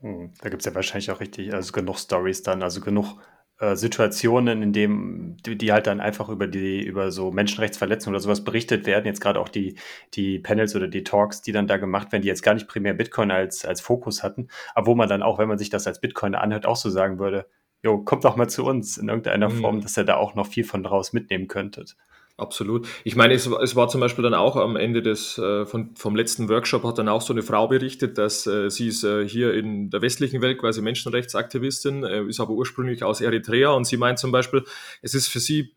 Hm, 0.00 0.32
Da 0.40 0.48
gibt 0.50 0.62
es 0.62 0.66
ja 0.66 0.74
wahrscheinlich 0.74 1.10
auch 1.10 1.20
richtig, 1.20 1.52
also 1.54 1.72
genug 1.72 1.98
Stories 1.98 2.42
dann, 2.42 2.62
also 2.62 2.80
genug 2.80 3.18
äh, 3.58 3.76
Situationen, 3.76 4.62
in 4.62 4.72
denen 4.72 5.36
die, 5.44 5.56
die 5.56 5.72
halt 5.72 5.86
dann 5.86 6.00
einfach 6.00 6.28
über 6.28 6.46
die, 6.46 6.84
über 6.84 7.10
so 7.10 7.30
Menschenrechtsverletzungen 7.30 8.14
oder 8.14 8.22
sowas 8.22 8.44
berichtet 8.44 8.86
werden. 8.86 9.06
Jetzt 9.06 9.20
gerade 9.20 9.40
auch 9.40 9.48
die, 9.48 9.76
die 10.14 10.38
Panels 10.38 10.76
oder 10.76 10.88
die 10.88 11.04
Talks, 11.04 11.42
die 11.42 11.52
dann 11.52 11.66
da 11.66 11.76
gemacht 11.78 12.12
werden, 12.12 12.22
die 12.22 12.28
jetzt 12.28 12.42
gar 12.42 12.54
nicht 12.54 12.68
primär 12.68 12.94
Bitcoin 12.94 13.30
als, 13.30 13.64
als 13.64 13.80
Fokus 13.80 14.22
hatten, 14.22 14.48
aber 14.74 14.86
wo 14.88 14.94
man 14.94 15.08
dann 15.08 15.22
auch, 15.22 15.38
wenn 15.38 15.48
man 15.48 15.58
sich 15.58 15.70
das 15.70 15.86
als 15.86 16.00
Bitcoiner 16.00 16.40
anhört, 16.42 16.66
auch 16.66 16.76
so 16.76 16.90
sagen 16.90 17.18
würde, 17.18 17.46
jo, 17.82 17.98
kommt 18.02 18.24
doch 18.24 18.36
mal 18.36 18.48
zu 18.48 18.64
uns 18.64 18.98
in 18.98 19.08
irgendeiner 19.08 19.48
Mhm. 19.48 19.60
Form, 19.60 19.80
dass 19.80 19.96
ihr 19.96 20.04
da 20.04 20.16
auch 20.16 20.34
noch 20.34 20.46
viel 20.46 20.64
von 20.64 20.82
draus 20.82 21.12
mitnehmen 21.12 21.46
könntet. 21.48 21.96
Absolut. 22.38 22.86
Ich 23.04 23.16
meine, 23.16 23.32
es, 23.32 23.50
war- 23.50 23.62
es 23.62 23.76
war 23.76 23.88
zum 23.88 24.02
Beispiel 24.02 24.22
dann 24.22 24.34
auch 24.34 24.56
am 24.56 24.76
Ende 24.76 25.00
des, 25.00 25.38
äh, 25.38 25.64
von, 25.64 25.96
vom 25.96 26.14
letzten 26.14 26.50
Workshop 26.50 26.84
hat 26.84 26.98
dann 26.98 27.08
auch 27.08 27.22
so 27.22 27.32
eine 27.32 27.42
Frau 27.42 27.66
berichtet, 27.66 28.18
dass 28.18 28.46
äh, 28.46 28.68
sie 28.70 28.88
ist 28.88 29.04
äh, 29.04 29.26
hier 29.26 29.54
in 29.54 29.88
der 29.88 30.02
westlichen 30.02 30.42
Welt 30.42 30.58
quasi 30.58 30.82
Menschenrechtsaktivistin, 30.82 32.04
äh, 32.04 32.24
ist 32.24 32.38
aber 32.40 32.50
ursprünglich 32.52 33.02
aus 33.04 33.22
Eritrea 33.22 33.70
und 33.70 33.86
sie 33.86 33.96
meint 33.96 34.18
zum 34.18 34.32
Beispiel, 34.32 34.64
es 35.00 35.14
ist 35.14 35.28
für 35.28 35.40
sie 35.40 35.72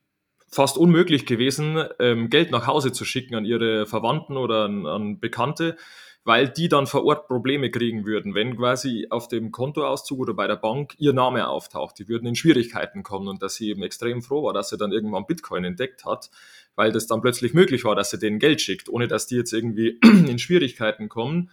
fast 0.51 0.77
unmöglich 0.77 1.25
gewesen, 1.25 1.81
ähm, 1.99 2.29
Geld 2.29 2.51
nach 2.51 2.67
Hause 2.67 2.91
zu 2.91 3.05
schicken 3.05 3.35
an 3.35 3.45
ihre 3.45 3.85
Verwandten 3.85 4.35
oder 4.35 4.65
an, 4.65 4.85
an 4.85 5.19
Bekannte, 5.21 5.77
weil 6.23 6.49
die 6.49 6.67
dann 6.67 6.85
vor 6.85 7.05
Ort 7.05 7.27
Probleme 7.27 7.71
kriegen 7.71 8.05
würden, 8.05 8.35
wenn 8.35 8.57
quasi 8.57 9.07
auf 9.09 9.27
dem 9.27 9.51
Kontoauszug 9.51 10.19
oder 10.19 10.33
bei 10.33 10.47
der 10.47 10.57
Bank 10.57 10.93
ihr 10.97 11.13
Name 11.13 11.47
auftaucht. 11.47 11.97
Die 11.97 12.07
würden 12.07 12.27
in 12.27 12.35
Schwierigkeiten 12.35 13.03
kommen 13.03 13.27
und 13.27 13.41
dass 13.41 13.55
sie 13.55 13.69
eben 13.69 13.83
extrem 13.83 14.21
froh 14.21 14.43
war, 14.43 14.53
dass 14.53 14.69
sie 14.69 14.77
dann 14.77 14.91
irgendwann 14.91 15.25
Bitcoin 15.25 15.63
entdeckt 15.63 16.05
hat, 16.05 16.29
weil 16.75 16.91
das 16.91 17.07
dann 17.07 17.21
plötzlich 17.21 17.53
möglich 17.53 17.83
war, 17.85 17.95
dass 17.95 18.09
sie 18.09 18.19
denen 18.19 18.39
Geld 18.39 18.61
schickt, 18.61 18.89
ohne 18.89 19.07
dass 19.07 19.27
die 19.27 19.35
jetzt 19.35 19.53
irgendwie 19.53 19.99
in 20.03 20.39
Schwierigkeiten 20.39 21.09
kommen. 21.09 21.51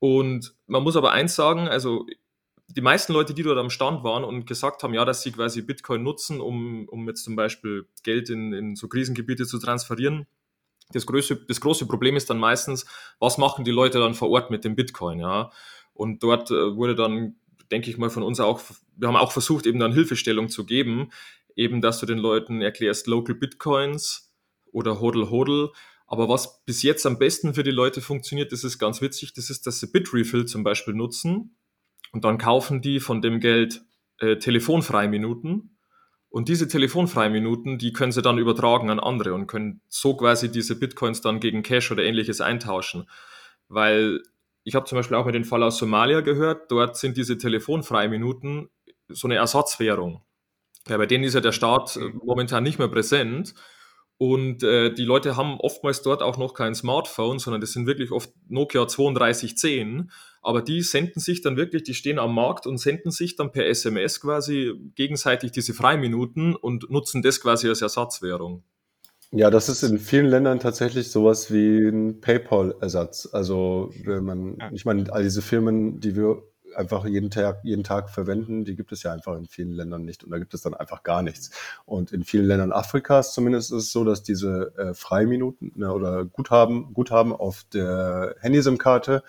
Und 0.00 0.54
man 0.66 0.82
muss 0.82 0.96
aber 0.96 1.12
eins 1.12 1.36
sagen, 1.36 1.68
also 1.68 2.06
die 2.68 2.80
meisten 2.80 3.12
Leute, 3.12 3.34
die 3.34 3.42
dort 3.42 3.58
am 3.58 3.70
Stand 3.70 4.04
waren 4.04 4.24
und 4.24 4.46
gesagt 4.46 4.82
haben, 4.82 4.94
ja, 4.94 5.04
dass 5.04 5.22
sie 5.22 5.32
quasi 5.32 5.62
Bitcoin 5.62 6.02
nutzen, 6.02 6.40
um, 6.40 6.88
um 6.88 7.06
jetzt 7.08 7.24
zum 7.24 7.36
Beispiel 7.36 7.86
Geld 8.02 8.30
in, 8.30 8.52
in 8.52 8.76
so 8.76 8.88
Krisengebiete 8.88 9.46
zu 9.46 9.58
transferieren, 9.58 10.26
das 10.92 11.06
große, 11.06 11.36
das 11.48 11.60
große 11.60 11.86
Problem 11.86 12.16
ist 12.16 12.30
dann 12.30 12.38
meistens, 12.38 12.86
was 13.18 13.38
machen 13.38 13.64
die 13.64 13.70
Leute 13.70 13.98
dann 13.98 14.14
vor 14.14 14.30
Ort 14.30 14.50
mit 14.50 14.64
dem 14.64 14.76
Bitcoin, 14.76 15.20
ja? 15.20 15.50
Und 15.92 16.22
dort 16.22 16.50
äh, 16.50 16.76
wurde 16.76 16.94
dann, 16.94 17.36
denke 17.70 17.90
ich 17.90 17.98
mal, 17.98 18.10
von 18.10 18.22
uns 18.22 18.40
auch, 18.40 18.60
wir 18.96 19.08
haben 19.08 19.16
auch 19.16 19.32
versucht, 19.32 19.66
eben 19.66 19.78
dann 19.78 19.92
Hilfestellung 19.92 20.48
zu 20.48 20.64
geben, 20.64 21.10
eben, 21.56 21.80
dass 21.80 22.00
du 22.00 22.06
den 22.06 22.18
Leuten 22.18 22.62
erklärst, 22.62 23.06
Local 23.06 23.34
Bitcoins 23.34 24.32
oder 24.72 25.00
Hodl 25.00 25.30
Hodl. 25.30 25.72
Aber 26.06 26.28
was 26.28 26.64
bis 26.64 26.82
jetzt 26.82 27.06
am 27.06 27.18
besten 27.18 27.54
für 27.54 27.62
die 27.62 27.70
Leute 27.70 28.00
funktioniert, 28.00 28.50
das 28.50 28.64
ist 28.64 28.78
ganz 28.78 29.00
witzig, 29.00 29.32
das 29.34 29.50
ist, 29.50 29.66
dass 29.66 29.78
sie 29.78 29.86
Bitrefill 29.86 30.46
zum 30.46 30.64
Beispiel 30.64 30.94
nutzen 30.94 31.56
und 32.12 32.24
dann 32.24 32.38
kaufen 32.38 32.82
die 32.82 32.98
von 32.98 33.22
dem 33.22 33.38
Geld 33.38 33.82
äh, 34.18 34.36
Telefonfreiminuten 34.36 35.76
und 36.30 36.48
diese 36.48 36.68
Telefonfreiminuten, 36.68 37.76
die 37.78 37.92
können 37.92 38.12
sie 38.12 38.22
dann 38.22 38.38
übertragen 38.38 38.88
an 38.88 39.00
andere 39.00 39.34
und 39.34 39.48
können 39.48 39.82
so 39.88 40.16
quasi 40.16 40.50
diese 40.50 40.78
Bitcoins 40.78 41.20
dann 41.20 41.40
gegen 41.40 41.64
Cash 41.64 41.90
oder 41.90 42.04
ähnliches 42.04 42.40
eintauschen. 42.40 43.10
Weil 43.68 44.22
ich 44.62 44.76
habe 44.76 44.86
zum 44.86 44.96
Beispiel 44.96 45.16
auch 45.16 45.24
mal 45.24 45.32
den 45.32 45.44
Fall 45.44 45.64
aus 45.64 45.78
Somalia 45.78 46.20
gehört, 46.20 46.70
dort 46.70 46.96
sind 46.96 47.16
diese 47.16 47.36
Telefonfreiminuten 47.36 48.70
so 49.08 49.26
eine 49.26 49.36
Ersatzwährung. 49.36 50.22
Ja, 50.88 50.96
bei 50.96 51.06
denen 51.06 51.24
ist 51.24 51.34
ja 51.34 51.40
der 51.40 51.52
Staat 51.52 51.96
äh, 51.96 52.10
momentan 52.22 52.62
nicht 52.62 52.78
mehr 52.78 52.88
präsent. 52.88 53.54
Und 54.16 54.62
äh, 54.62 54.92
die 54.92 55.04
Leute 55.04 55.36
haben 55.36 55.58
oftmals 55.58 56.02
dort 56.02 56.22
auch 56.22 56.36
noch 56.36 56.54
kein 56.54 56.74
Smartphone, 56.74 57.38
sondern 57.38 57.60
das 57.60 57.72
sind 57.72 57.86
wirklich 57.86 58.12
oft 58.12 58.30
Nokia 58.48 58.84
3210. 58.84 60.10
Aber 60.42 60.62
die 60.62 60.82
senden 60.82 61.20
sich 61.20 61.42
dann 61.42 61.56
wirklich, 61.56 61.82
die 61.82 61.94
stehen 61.94 62.18
am 62.18 62.34
Markt 62.34 62.66
und 62.66 62.78
senden 62.78 63.10
sich 63.10 63.36
dann 63.36 63.52
per 63.52 63.66
SMS 63.66 64.20
quasi 64.20 64.72
gegenseitig 64.94 65.52
diese 65.52 65.74
Freiminuten 65.74 66.56
und 66.56 66.90
nutzen 66.90 67.22
das 67.22 67.40
quasi 67.40 67.68
als 67.68 67.82
Ersatzwährung. 67.82 68.62
Ja, 69.32 69.50
das 69.50 69.68
ist 69.68 69.82
in 69.84 69.98
vielen 69.98 70.26
Ländern 70.26 70.58
tatsächlich 70.58 71.10
sowas 71.10 71.52
wie 71.52 71.86
ein 71.88 72.20
PayPal-Ersatz. 72.20 73.28
Also 73.32 73.92
wenn 74.04 74.24
man, 74.24 74.56
Ja. 74.58 74.70
ich 74.72 74.84
meine, 74.84 75.12
all 75.12 75.22
diese 75.22 75.40
Firmen, 75.42 76.00
die 76.00 76.16
wir 76.16 76.42
einfach 76.74 77.04
jeden 77.06 77.30
Tag, 77.30 77.60
jeden 77.62 77.84
Tag 77.84 78.10
verwenden, 78.10 78.64
die 78.64 78.76
gibt 78.76 78.92
es 78.92 79.02
ja 79.02 79.12
einfach 79.12 79.36
in 79.36 79.46
vielen 79.46 79.72
Ländern 79.72 80.04
nicht 80.04 80.24
und 80.24 80.30
da 80.30 80.38
gibt 80.38 80.54
es 80.54 80.62
dann 80.62 80.74
einfach 80.74 81.02
gar 81.02 81.22
nichts. 81.22 81.50
Und 81.84 82.12
in 82.12 82.24
vielen 82.24 82.46
Ländern 82.46 82.72
Afrikas 82.72 83.34
zumindest 83.34 83.70
ist 83.72 83.84
es 83.84 83.92
so, 83.92 84.04
dass 84.04 84.22
diese 84.22 84.72
äh, 84.76 84.94
Freiminuten 84.94 85.72
ne, 85.76 85.92
oder 85.92 86.24
Guthaben, 86.24 86.92
Guthaben 86.92 87.32
auf 87.32 87.64
der 87.72 88.36
Handy-SIM-Karte 88.40 89.22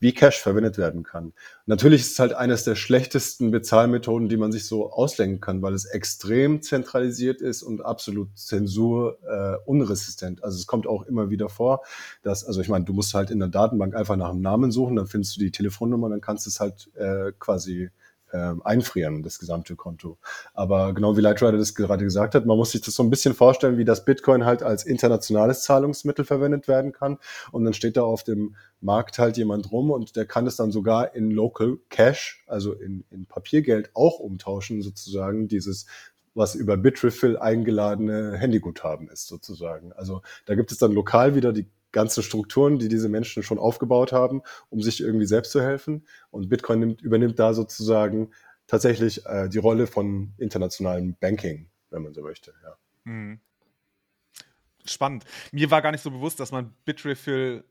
wie 0.00 0.12
Cash 0.12 0.38
verwendet 0.40 0.78
werden 0.78 1.02
kann. 1.02 1.32
Natürlich 1.66 2.02
ist 2.02 2.12
es 2.12 2.18
halt 2.18 2.32
eines 2.32 2.64
der 2.64 2.76
schlechtesten 2.76 3.50
Bezahlmethoden, 3.50 4.28
die 4.28 4.36
man 4.36 4.52
sich 4.52 4.66
so 4.66 4.92
ausdenken 4.92 5.40
kann, 5.40 5.60
weil 5.62 5.74
es 5.74 5.84
extrem 5.84 6.62
zentralisiert 6.62 7.40
ist 7.40 7.62
und 7.62 7.84
absolut 7.84 8.36
Zensur 8.38 9.18
äh, 9.26 9.56
unresistent. 9.68 10.44
Also 10.44 10.56
es 10.56 10.66
kommt 10.66 10.86
auch 10.86 11.02
immer 11.04 11.30
wieder 11.30 11.48
vor, 11.48 11.82
dass, 12.22 12.44
also 12.44 12.60
ich 12.60 12.68
meine, 12.68 12.84
du 12.84 12.92
musst 12.92 13.14
halt 13.14 13.30
in 13.30 13.40
der 13.40 13.48
Datenbank 13.48 13.94
einfach 13.94 14.16
nach 14.16 14.30
einem 14.30 14.40
Namen 14.40 14.70
suchen, 14.70 14.96
dann 14.96 15.06
findest 15.06 15.36
du 15.36 15.40
die 15.40 15.50
Telefonnummer, 15.50 16.08
dann 16.08 16.20
kannst 16.20 16.46
du 16.46 16.50
es 16.50 16.60
halt 16.60 16.90
äh, 16.94 17.32
quasi 17.38 17.90
ähm, 18.32 18.62
einfrieren, 18.64 19.22
das 19.22 19.38
gesamte 19.38 19.76
Konto. 19.76 20.18
Aber 20.54 20.92
genau 20.94 21.16
wie 21.16 21.20
Lightrider 21.20 21.58
das 21.58 21.74
gerade 21.74 22.04
gesagt 22.04 22.34
hat, 22.34 22.46
man 22.46 22.56
muss 22.56 22.72
sich 22.72 22.80
das 22.80 22.94
so 22.94 23.02
ein 23.02 23.10
bisschen 23.10 23.34
vorstellen, 23.34 23.78
wie 23.78 23.84
das 23.84 24.04
Bitcoin 24.04 24.44
halt 24.44 24.62
als 24.62 24.84
internationales 24.84 25.62
Zahlungsmittel 25.62 26.24
verwendet 26.24 26.68
werden 26.68 26.92
kann. 26.92 27.18
Und 27.52 27.64
dann 27.64 27.74
steht 27.74 27.96
da 27.96 28.02
auf 28.02 28.24
dem 28.24 28.56
Markt 28.80 29.18
halt 29.18 29.36
jemand 29.36 29.72
rum 29.72 29.90
und 29.90 30.16
der 30.16 30.26
kann 30.26 30.46
es 30.46 30.56
dann 30.56 30.70
sogar 30.70 31.14
in 31.14 31.30
Local 31.30 31.78
Cash, 31.88 32.44
also 32.46 32.72
in, 32.72 33.04
in 33.10 33.26
Papiergeld 33.26 33.90
auch 33.94 34.18
umtauschen, 34.18 34.82
sozusagen, 34.82 35.48
dieses 35.48 35.86
was 36.34 36.54
über 36.54 36.76
Bitrefill 36.76 37.36
eingeladene 37.36 38.36
Handyguthaben 38.36 39.08
ist, 39.08 39.26
sozusagen. 39.26 39.92
Also 39.94 40.22
da 40.46 40.54
gibt 40.54 40.70
es 40.70 40.78
dann 40.78 40.92
lokal 40.92 41.34
wieder 41.34 41.52
die 41.52 41.66
ganzen 41.98 42.22
Strukturen, 42.22 42.78
die 42.78 42.88
diese 42.88 43.08
Menschen 43.08 43.42
schon 43.42 43.58
aufgebaut 43.58 44.12
haben, 44.12 44.42
um 44.70 44.80
sich 44.80 45.00
irgendwie 45.00 45.26
selbst 45.26 45.50
zu 45.50 45.60
helfen. 45.60 46.06
Und 46.30 46.48
Bitcoin 46.48 46.78
nimmt, 46.78 47.02
übernimmt 47.02 47.40
da 47.40 47.54
sozusagen 47.54 48.30
tatsächlich 48.68 49.26
äh, 49.26 49.48
die 49.48 49.58
Rolle 49.58 49.88
von 49.88 50.32
internationalem 50.38 51.16
Banking, 51.18 51.68
wenn 51.90 52.02
man 52.02 52.14
so 52.14 52.22
möchte. 52.22 52.54
Ja. 52.62 52.76
Mhm. 53.04 53.40
spannend. 54.84 55.24
Mir 55.50 55.70
war 55.72 55.82
gar 55.82 55.90
nicht 55.90 56.02
so 56.02 56.10
bewusst, 56.10 56.38
dass 56.38 56.52
man 56.52 56.72
Bitrefill, 56.84 57.64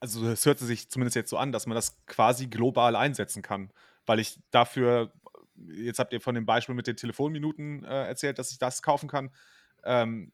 also 0.00 0.26
es 0.28 0.44
hört 0.44 0.58
sich 0.58 0.90
zumindest 0.90 1.14
jetzt 1.14 1.30
so 1.30 1.36
an, 1.36 1.52
dass 1.52 1.66
man 1.66 1.76
das 1.76 1.96
quasi 2.06 2.48
global 2.48 2.96
einsetzen 2.96 3.42
kann. 3.42 3.70
Weil 4.04 4.18
ich 4.18 4.40
dafür, 4.50 5.12
jetzt 5.54 6.00
habt 6.00 6.12
ihr 6.12 6.20
von 6.20 6.34
dem 6.34 6.44
Beispiel 6.44 6.74
mit 6.74 6.88
den 6.88 6.96
Telefonminuten 6.96 7.84
äh, 7.84 8.08
erzählt, 8.08 8.40
dass 8.40 8.50
ich 8.50 8.58
das 8.58 8.82
kaufen 8.82 9.08
kann. 9.08 9.30
Ähm, 9.84 10.32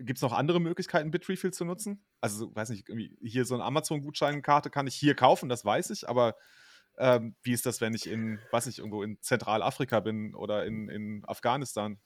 Gibt 0.00 0.18
es 0.18 0.22
noch 0.22 0.32
andere 0.32 0.60
Möglichkeiten, 0.60 1.10
Bitrefill 1.10 1.52
zu 1.52 1.64
nutzen? 1.64 2.04
Also, 2.20 2.54
weiß 2.54 2.70
nicht, 2.70 2.88
hier 3.20 3.44
so 3.44 3.54
eine 3.54 3.64
Amazon-Gutscheinkarte 3.64 4.70
kann 4.70 4.86
ich 4.86 4.94
hier 4.94 5.14
kaufen, 5.14 5.48
das 5.48 5.64
weiß 5.64 5.90
ich, 5.90 6.08
aber 6.08 6.36
ähm, 6.98 7.34
wie 7.42 7.52
ist 7.52 7.66
das, 7.66 7.80
wenn 7.80 7.94
ich 7.94 8.08
in, 8.08 8.38
weiß 8.50 8.66
nicht, 8.66 8.78
irgendwo 8.78 9.02
in 9.02 9.20
Zentralafrika 9.20 10.00
bin 10.00 10.34
oder 10.34 10.64
in, 10.66 10.88
in 10.88 11.22
Afghanistan? 11.26 11.98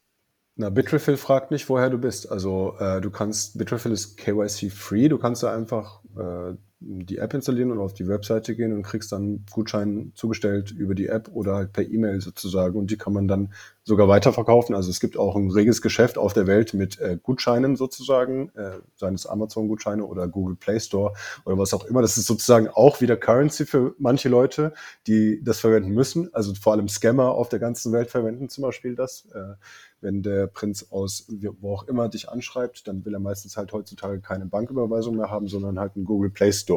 Na, 0.54 0.68
Bitrefill 0.68 1.16
fragt 1.16 1.50
nicht, 1.50 1.68
woher 1.68 1.88
du 1.88 1.98
bist. 1.98 2.30
Also 2.30 2.76
äh, 2.78 3.00
du 3.00 3.10
kannst, 3.10 3.56
Bitrefill 3.56 3.92
ist 3.92 4.18
KYC-free, 4.18 5.08
du 5.08 5.18
kannst 5.18 5.42
da 5.42 5.54
einfach 5.54 6.02
äh, 6.16 6.54
die 6.84 7.18
App 7.18 7.34
installieren 7.34 7.70
und 7.70 7.78
auf 7.78 7.94
die 7.94 8.08
Webseite 8.08 8.54
gehen 8.54 8.72
und 8.72 8.82
kriegst 8.82 9.12
dann 9.12 9.44
Gutschein 9.50 10.12
zugestellt 10.14 10.70
über 10.70 10.94
die 10.94 11.06
App 11.06 11.30
oder 11.32 11.54
halt 11.54 11.72
per 11.72 11.88
E-Mail 11.88 12.20
sozusagen 12.20 12.78
und 12.78 12.90
die 12.90 12.96
kann 12.96 13.12
man 13.12 13.28
dann 13.28 13.52
sogar 13.84 14.08
weiterverkaufen. 14.08 14.74
Also 14.74 14.90
es 14.90 15.00
gibt 15.00 15.16
auch 15.16 15.34
ein 15.34 15.50
reges 15.50 15.82
Geschäft 15.82 16.18
auf 16.18 16.32
der 16.32 16.46
Welt 16.46 16.74
mit 16.74 17.00
äh, 17.00 17.18
Gutscheinen 17.22 17.76
sozusagen, 17.76 18.50
äh, 18.54 18.78
seien 18.96 19.14
es 19.14 19.26
Amazon-Gutscheine 19.26 20.04
oder 20.04 20.28
Google 20.28 20.56
Play 20.56 20.78
Store 20.78 21.12
oder 21.44 21.58
was 21.58 21.74
auch 21.74 21.84
immer. 21.84 22.02
Das 22.02 22.16
ist 22.16 22.26
sozusagen 22.26 22.68
auch 22.68 23.00
wieder 23.00 23.16
Currency 23.16 23.66
für 23.66 23.94
manche 23.98 24.28
Leute, 24.28 24.72
die 25.06 25.42
das 25.42 25.60
verwenden 25.60 25.90
müssen. 25.90 26.32
Also 26.32 26.54
vor 26.54 26.72
allem 26.72 26.88
Scammer 26.88 27.32
auf 27.32 27.48
der 27.48 27.58
ganzen 27.58 27.92
Welt 27.92 28.10
verwenden 28.10 28.48
zum 28.48 28.62
Beispiel 28.62 28.94
das. 28.94 29.26
Äh, 29.34 29.54
wenn 30.02 30.22
der 30.22 30.48
Prinz 30.48 30.86
aus 30.90 31.26
wo 31.60 31.74
auch 31.74 31.84
immer 31.84 32.08
dich 32.08 32.28
anschreibt, 32.28 32.88
dann 32.88 33.04
will 33.04 33.14
er 33.14 33.20
meistens 33.20 33.56
halt 33.56 33.72
heutzutage 33.72 34.20
keine 34.20 34.46
Banküberweisung 34.46 35.16
mehr 35.16 35.30
haben, 35.30 35.48
sondern 35.48 35.78
halt 35.78 35.94
einen 35.94 36.04
Google 36.04 36.30
Play 36.30 36.52
Store 36.52 36.71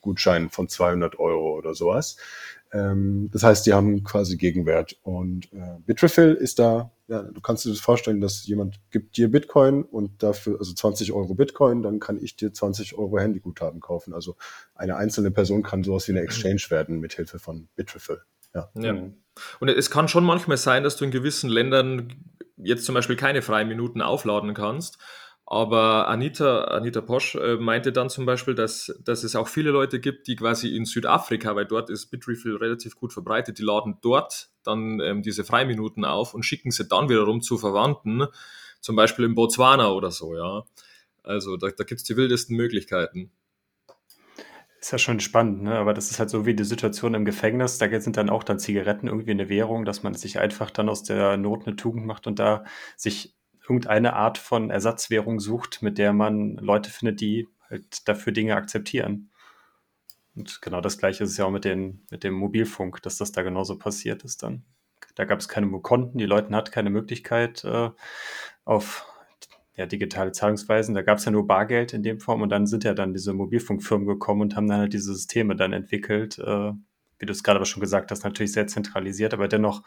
Gutschein 0.00 0.50
von 0.50 0.68
200 0.68 1.18
Euro 1.18 1.56
oder 1.56 1.74
sowas. 1.74 2.16
Ähm, 2.72 3.30
das 3.32 3.42
heißt, 3.42 3.66
die 3.66 3.72
haben 3.72 4.04
quasi 4.04 4.36
Gegenwert. 4.36 4.96
Und 5.02 5.52
äh, 5.52 5.78
Bitrefill 5.86 6.34
ist 6.34 6.58
da, 6.58 6.90
ja, 7.08 7.22
du 7.22 7.40
kannst 7.40 7.64
dir 7.64 7.70
das 7.70 7.80
vorstellen, 7.80 8.20
dass 8.20 8.46
jemand 8.46 8.80
gibt 8.90 9.16
dir 9.16 9.30
Bitcoin 9.30 9.82
und 9.82 10.22
dafür, 10.22 10.58
also 10.58 10.74
20 10.74 11.12
Euro 11.12 11.34
Bitcoin, 11.34 11.82
dann 11.82 12.00
kann 12.00 12.18
ich 12.22 12.36
dir 12.36 12.52
20 12.52 12.98
Euro 12.98 13.18
Handyguthaben 13.18 13.80
kaufen. 13.80 14.12
Also 14.12 14.36
eine 14.74 14.96
einzelne 14.96 15.30
Person 15.30 15.62
kann 15.62 15.82
sowas 15.82 16.06
wie 16.08 16.12
eine 16.12 16.20
Exchange 16.20 16.62
werden 16.68 17.00
mit 17.00 17.14
Hilfe 17.14 17.38
von 17.38 17.68
Bitrefill. 17.76 18.20
Ja. 18.54 18.70
ja. 18.74 19.10
Und 19.60 19.68
es 19.68 19.90
kann 19.90 20.08
schon 20.08 20.24
manchmal 20.24 20.56
sein, 20.56 20.82
dass 20.82 20.96
du 20.96 21.04
in 21.04 21.10
gewissen 21.10 21.48
Ländern 21.48 22.14
jetzt 22.56 22.84
zum 22.84 22.94
Beispiel 22.94 23.16
keine 23.16 23.42
freien 23.42 23.68
Minuten 23.68 24.02
aufladen 24.02 24.52
kannst. 24.52 24.98
Aber 25.50 26.08
Anita, 26.08 26.64
Anita 26.64 27.00
Posch 27.00 27.34
äh, 27.36 27.56
meinte 27.56 27.90
dann 27.90 28.10
zum 28.10 28.26
Beispiel, 28.26 28.54
dass, 28.54 28.94
dass 29.02 29.24
es 29.24 29.34
auch 29.34 29.48
viele 29.48 29.70
Leute 29.70 29.98
gibt, 29.98 30.26
die 30.26 30.36
quasi 30.36 30.76
in 30.76 30.84
Südafrika, 30.84 31.56
weil 31.56 31.64
dort 31.64 31.88
ist 31.88 32.10
Bitrefill 32.10 32.56
relativ 32.56 32.96
gut 32.96 33.14
verbreitet, 33.14 33.58
die 33.58 33.62
laden 33.62 33.96
dort 34.02 34.50
dann 34.62 35.00
ähm, 35.00 35.22
diese 35.22 35.44
Freiminuten 35.44 36.04
auf 36.04 36.34
und 36.34 36.42
schicken 36.42 36.70
sie 36.70 36.84
dann 36.84 37.08
wiederum 37.08 37.40
zu 37.40 37.56
Verwandten, 37.56 38.26
zum 38.82 38.94
Beispiel 38.94 39.24
in 39.24 39.34
Botswana 39.34 39.90
oder 39.90 40.10
so, 40.10 40.36
ja. 40.36 40.64
Also 41.22 41.56
da, 41.56 41.68
da 41.68 41.84
gibt 41.84 42.00
es 42.00 42.04
die 42.04 42.18
wildesten 42.18 42.54
Möglichkeiten. 42.54 43.30
Ist 44.82 44.92
ja 44.92 44.98
schon 44.98 45.18
spannend, 45.18 45.62
ne? 45.62 45.76
Aber 45.76 45.94
das 45.94 46.10
ist 46.10 46.18
halt 46.18 46.28
so 46.28 46.44
wie 46.44 46.54
die 46.54 46.64
Situation 46.64 47.14
im 47.14 47.24
Gefängnis. 47.24 47.78
Da 47.78 48.00
sind 48.00 48.18
dann 48.18 48.28
auch 48.28 48.44
dann 48.44 48.58
Zigaretten 48.58 49.08
irgendwie 49.08 49.30
eine 49.30 49.48
Währung, 49.48 49.86
dass 49.86 50.02
man 50.02 50.12
sich 50.12 50.38
einfach 50.38 50.70
dann 50.70 50.90
aus 50.90 51.04
der 51.04 51.38
Not 51.38 51.66
eine 51.66 51.74
Tugend 51.74 52.04
macht 52.04 52.26
und 52.26 52.38
da 52.38 52.64
sich 52.98 53.37
irgendeine 53.68 54.14
Art 54.14 54.38
von 54.38 54.70
Ersatzwährung 54.70 55.40
sucht, 55.40 55.82
mit 55.82 55.98
der 55.98 56.12
man 56.12 56.56
Leute 56.56 56.90
findet, 56.90 57.20
die 57.20 57.48
halt 57.68 58.08
dafür 58.08 58.32
Dinge 58.32 58.56
akzeptieren. 58.56 59.30
Und 60.34 60.62
genau 60.62 60.80
das 60.80 60.98
gleiche 60.98 61.24
ist 61.24 61.30
es 61.30 61.36
ja 61.36 61.44
auch 61.44 61.50
mit, 61.50 61.64
den, 61.64 62.02
mit 62.10 62.24
dem 62.24 62.34
Mobilfunk, 62.34 63.02
dass 63.02 63.16
das 63.16 63.32
da 63.32 63.42
genauso 63.42 63.76
passiert 63.76 64.24
ist 64.24 64.42
dann. 64.42 64.64
Da 65.16 65.24
gab 65.24 65.40
es 65.40 65.48
keine 65.48 65.68
Konten, 65.80 66.18
die 66.18 66.26
Leute 66.26 66.54
hatten 66.54 66.70
keine 66.70 66.90
Möglichkeit 66.90 67.64
äh, 67.64 67.90
auf 68.64 69.04
ja, 69.74 69.86
digitale 69.86 70.32
Zahlungsweisen. 70.32 70.94
Da 70.94 71.02
gab 71.02 71.18
es 71.18 71.24
ja 71.24 71.32
nur 71.32 71.46
Bargeld 71.46 71.92
in 71.92 72.02
dem 72.02 72.20
Form 72.20 72.42
und 72.42 72.50
dann 72.50 72.66
sind 72.66 72.84
ja 72.84 72.94
dann 72.94 73.12
diese 73.12 73.32
Mobilfunkfirmen 73.32 74.06
gekommen 74.06 74.42
und 74.42 74.56
haben 74.56 74.68
dann 74.68 74.80
halt 74.80 74.92
diese 74.92 75.12
Systeme 75.12 75.56
dann 75.56 75.72
entwickelt. 75.72 76.38
Äh, 76.38 76.72
wie 77.18 77.26
du 77.26 77.32
es 77.32 77.42
gerade 77.42 77.56
aber 77.56 77.66
schon 77.66 77.80
gesagt 77.80 78.10
hast, 78.10 78.24
natürlich 78.24 78.52
sehr 78.52 78.66
zentralisiert, 78.66 79.34
aber 79.34 79.48
dennoch 79.48 79.82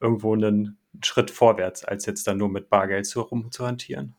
irgendwo 0.00 0.34
einen 0.34 0.78
Schritt 1.02 1.30
vorwärts, 1.30 1.84
als 1.84 2.06
jetzt 2.06 2.26
dann 2.26 2.38
nur 2.38 2.48
mit 2.48 2.68
Bargeld 2.70 3.06
so 3.06 3.22
rumzuhantieren. 3.22 4.14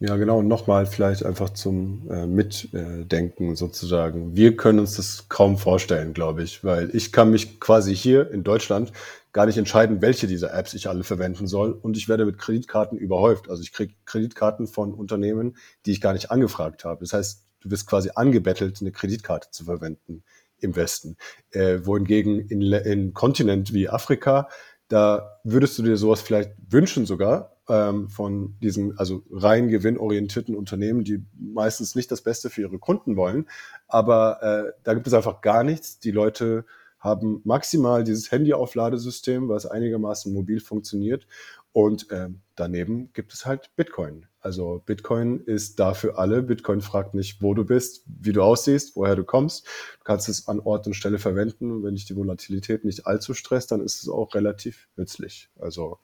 Ja, 0.00 0.16
genau. 0.16 0.38
Und 0.38 0.46
nochmal 0.46 0.86
vielleicht 0.86 1.26
einfach 1.26 1.50
zum 1.50 2.08
äh, 2.08 2.24
Mitdenken 2.24 3.56
sozusagen. 3.56 4.36
Wir 4.36 4.56
können 4.56 4.78
uns 4.78 4.94
das 4.94 5.28
kaum 5.28 5.58
vorstellen, 5.58 6.12
glaube 6.12 6.44
ich, 6.44 6.62
weil 6.62 6.94
ich 6.94 7.10
kann 7.10 7.32
mich 7.32 7.58
quasi 7.58 7.96
hier 7.96 8.30
in 8.30 8.44
Deutschland 8.44 8.92
gar 9.32 9.46
nicht 9.46 9.58
entscheiden, 9.58 10.00
welche 10.00 10.28
dieser 10.28 10.54
Apps 10.54 10.72
ich 10.74 10.88
alle 10.88 11.02
verwenden 11.02 11.48
soll. 11.48 11.72
Und 11.72 11.96
ich 11.96 12.08
werde 12.08 12.26
mit 12.26 12.38
Kreditkarten 12.38 12.96
überhäuft. 12.96 13.50
Also 13.50 13.60
ich 13.62 13.72
kriege 13.72 13.92
Kreditkarten 14.04 14.68
von 14.68 14.94
Unternehmen, 14.94 15.56
die 15.84 15.90
ich 15.90 16.00
gar 16.00 16.12
nicht 16.12 16.30
angefragt 16.30 16.84
habe. 16.84 17.00
Das 17.00 17.12
heißt, 17.12 17.44
du 17.60 17.70
wirst 17.72 17.88
quasi 17.88 18.10
angebettelt, 18.14 18.78
eine 18.80 18.92
Kreditkarte 18.92 19.50
zu 19.50 19.64
verwenden 19.64 20.22
im 20.60 20.76
Westen. 20.76 21.16
Äh, 21.50 21.80
wohingegen 21.84 22.38
in, 22.38 22.62
in 22.62 23.14
Kontinent 23.14 23.72
wie 23.72 23.88
Afrika, 23.88 24.48
da 24.88 25.40
würdest 25.44 25.78
du 25.78 25.82
dir 25.82 25.96
sowas 25.96 26.20
vielleicht 26.20 26.52
wünschen 26.70 27.06
sogar 27.06 27.56
ähm, 27.68 28.08
von 28.08 28.56
diesen 28.62 28.98
also 28.98 29.22
rein 29.30 29.68
gewinnorientierten 29.68 30.56
Unternehmen, 30.56 31.04
die 31.04 31.24
meistens 31.38 31.94
nicht 31.94 32.10
das 32.10 32.22
Beste 32.22 32.50
für 32.50 32.62
ihre 32.62 32.78
Kunden 32.78 33.16
wollen. 33.16 33.46
Aber 33.86 34.42
äh, 34.42 34.72
da 34.84 34.94
gibt 34.94 35.06
es 35.06 35.14
einfach 35.14 35.42
gar 35.42 35.64
nichts. 35.64 35.98
Die 36.00 36.10
Leute 36.10 36.64
haben 36.98 37.40
maximal 37.44 38.02
dieses 38.02 38.32
Handy-Aufladesystem, 38.32 39.48
was 39.48 39.66
einigermaßen 39.66 40.32
mobil 40.32 40.60
funktioniert. 40.60 41.26
Und 41.72 42.10
äh, 42.10 42.28
daneben 42.56 43.12
gibt 43.12 43.34
es 43.34 43.46
halt 43.46 43.70
Bitcoin. 43.76 44.26
Also 44.48 44.82
Bitcoin 44.86 45.40
ist 45.44 45.78
da 45.78 45.92
für 45.92 46.16
alle. 46.16 46.42
Bitcoin 46.42 46.80
fragt 46.80 47.12
nicht, 47.12 47.42
wo 47.42 47.52
du 47.52 47.66
bist, 47.66 48.04
wie 48.06 48.32
du 48.32 48.42
aussiehst, 48.42 48.96
woher 48.96 49.14
du 49.14 49.22
kommst. 49.22 49.66
Du 49.98 50.04
kannst 50.04 50.26
es 50.30 50.48
an 50.48 50.58
Ort 50.60 50.86
und 50.86 50.94
Stelle 50.94 51.18
verwenden. 51.18 51.70
Und 51.70 51.82
wenn 51.82 51.96
dich 51.96 52.06
die 52.06 52.16
Volatilität 52.16 52.82
nicht 52.82 53.06
allzu 53.06 53.34
stresst, 53.34 53.72
dann 53.72 53.82
ist 53.82 54.02
es 54.02 54.08
auch 54.08 54.34
relativ 54.34 54.88
nützlich. 54.96 55.50
Also 55.60 55.98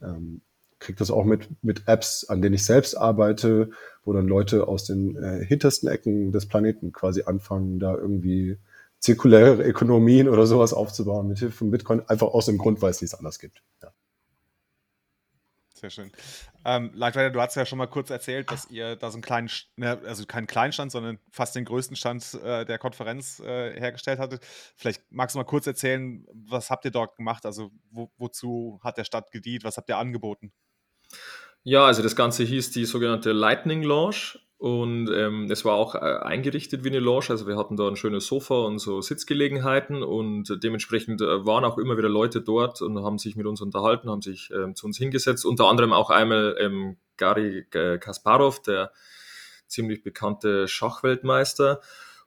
ähm, 0.00 0.40
kriege 0.78 0.96
das 0.96 1.10
auch 1.10 1.24
mit, 1.24 1.50
mit 1.62 1.86
Apps, 1.86 2.24
an 2.24 2.40
denen 2.40 2.54
ich 2.54 2.64
selbst 2.64 2.94
arbeite, 2.94 3.68
wo 4.04 4.14
dann 4.14 4.26
Leute 4.26 4.68
aus 4.68 4.86
den 4.86 5.14
äh, 5.22 5.44
hintersten 5.44 5.90
Ecken 5.90 6.32
des 6.32 6.46
Planeten 6.46 6.92
quasi 6.92 7.24
anfangen, 7.24 7.78
da 7.78 7.94
irgendwie 7.94 8.56
zirkuläre 9.00 9.62
Ökonomien 9.62 10.30
oder 10.30 10.46
sowas 10.46 10.72
aufzubauen 10.72 11.28
mit 11.28 11.40
Hilfe 11.40 11.58
von 11.58 11.70
Bitcoin, 11.70 12.00
einfach 12.08 12.28
aus 12.28 12.46
dem 12.46 12.56
Grund, 12.56 12.80
weil 12.80 12.92
es 12.92 13.02
nichts 13.02 13.14
anderes 13.14 13.38
gibt. 13.38 13.62
Ja. 13.82 13.92
Sehr 15.74 15.90
schön. 15.90 16.10
Ähm, 16.64 16.90
Leitweiter, 16.94 17.30
du 17.30 17.40
hast 17.40 17.54
ja 17.56 17.66
schon 17.66 17.78
mal 17.78 17.86
kurz 17.86 18.10
erzählt, 18.10 18.50
dass 18.50 18.70
ihr 18.70 18.96
da 18.96 19.10
so 19.10 19.16
einen 19.16 19.22
kleinen, 19.22 19.50
ne, 19.76 20.00
also 20.06 20.24
keinen 20.26 20.46
kleinen 20.46 20.72
Stand, 20.72 20.92
sondern 20.92 21.18
fast 21.30 21.56
den 21.56 21.64
größten 21.64 21.96
Stand 21.96 22.34
äh, 22.34 22.64
der 22.64 22.78
Konferenz 22.78 23.40
äh, 23.40 23.78
hergestellt 23.78 24.18
hattet. 24.18 24.44
Vielleicht 24.76 25.02
magst 25.10 25.34
du 25.34 25.38
mal 25.38 25.44
kurz 25.44 25.66
erzählen, 25.66 26.26
was 26.32 26.70
habt 26.70 26.84
ihr 26.84 26.90
dort 26.90 27.16
gemacht? 27.16 27.46
Also 27.46 27.70
wo, 27.90 28.10
wozu 28.16 28.80
hat 28.82 28.98
der 28.98 29.04
Stand 29.04 29.30
gedient? 29.30 29.64
Was 29.64 29.76
habt 29.76 29.88
ihr 29.88 29.98
angeboten? 29.98 30.52
Ja, 31.64 31.86
also 31.86 32.02
das 32.02 32.16
Ganze 32.16 32.44
hieß 32.44 32.72
die 32.72 32.84
sogenannte 32.84 33.32
Lightning 33.32 33.82
Launch 33.82 34.38
und 34.62 35.10
ähm, 35.12 35.50
es 35.50 35.64
war 35.64 35.74
auch 35.74 35.96
äh, 35.96 35.98
eingerichtet 35.98 36.84
wie 36.84 36.88
eine 36.90 37.00
Lounge, 37.00 37.30
also 37.30 37.48
wir 37.48 37.56
hatten 37.56 37.76
da 37.76 37.88
ein 37.88 37.96
schönes 37.96 38.28
Sofa 38.28 38.54
und 38.54 38.78
so 38.78 39.00
Sitzgelegenheiten 39.00 40.04
und 40.04 40.62
dementsprechend 40.62 41.20
äh, 41.20 41.44
waren 41.44 41.64
auch 41.64 41.78
immer 41.78 41.98
wieder 41.98 42.08
Leute 42.08 42.40
dort 42.40 42.80
und 42.80 43.02
haben 43.02 43.18
sich 43.18 43.34
mit 43.34 43.46
uns 43.46 43.60
unterhalten, 43.60 44.08
haben 44.08 44.22
sich 44.22 44.52
ähm, 44.54 44.76
zu 44.76 44.86
uns 44.86 44.98
hingesetzt. 44.98 45.44
Unter 45.44 45.66
anderem 45.66 45.92
auch 45.92 46.10
einmal 46.10 46.54
ähm, 46.60 46.96
Gary 47.16 47.66
äh, 47.72 47.98
Kasparov, 47.98 48.62
der 48.62 48.92
ziemlich 49.66 50.04
bekannte 50.04 50.68
Schachweltmeister. 50.68 51.80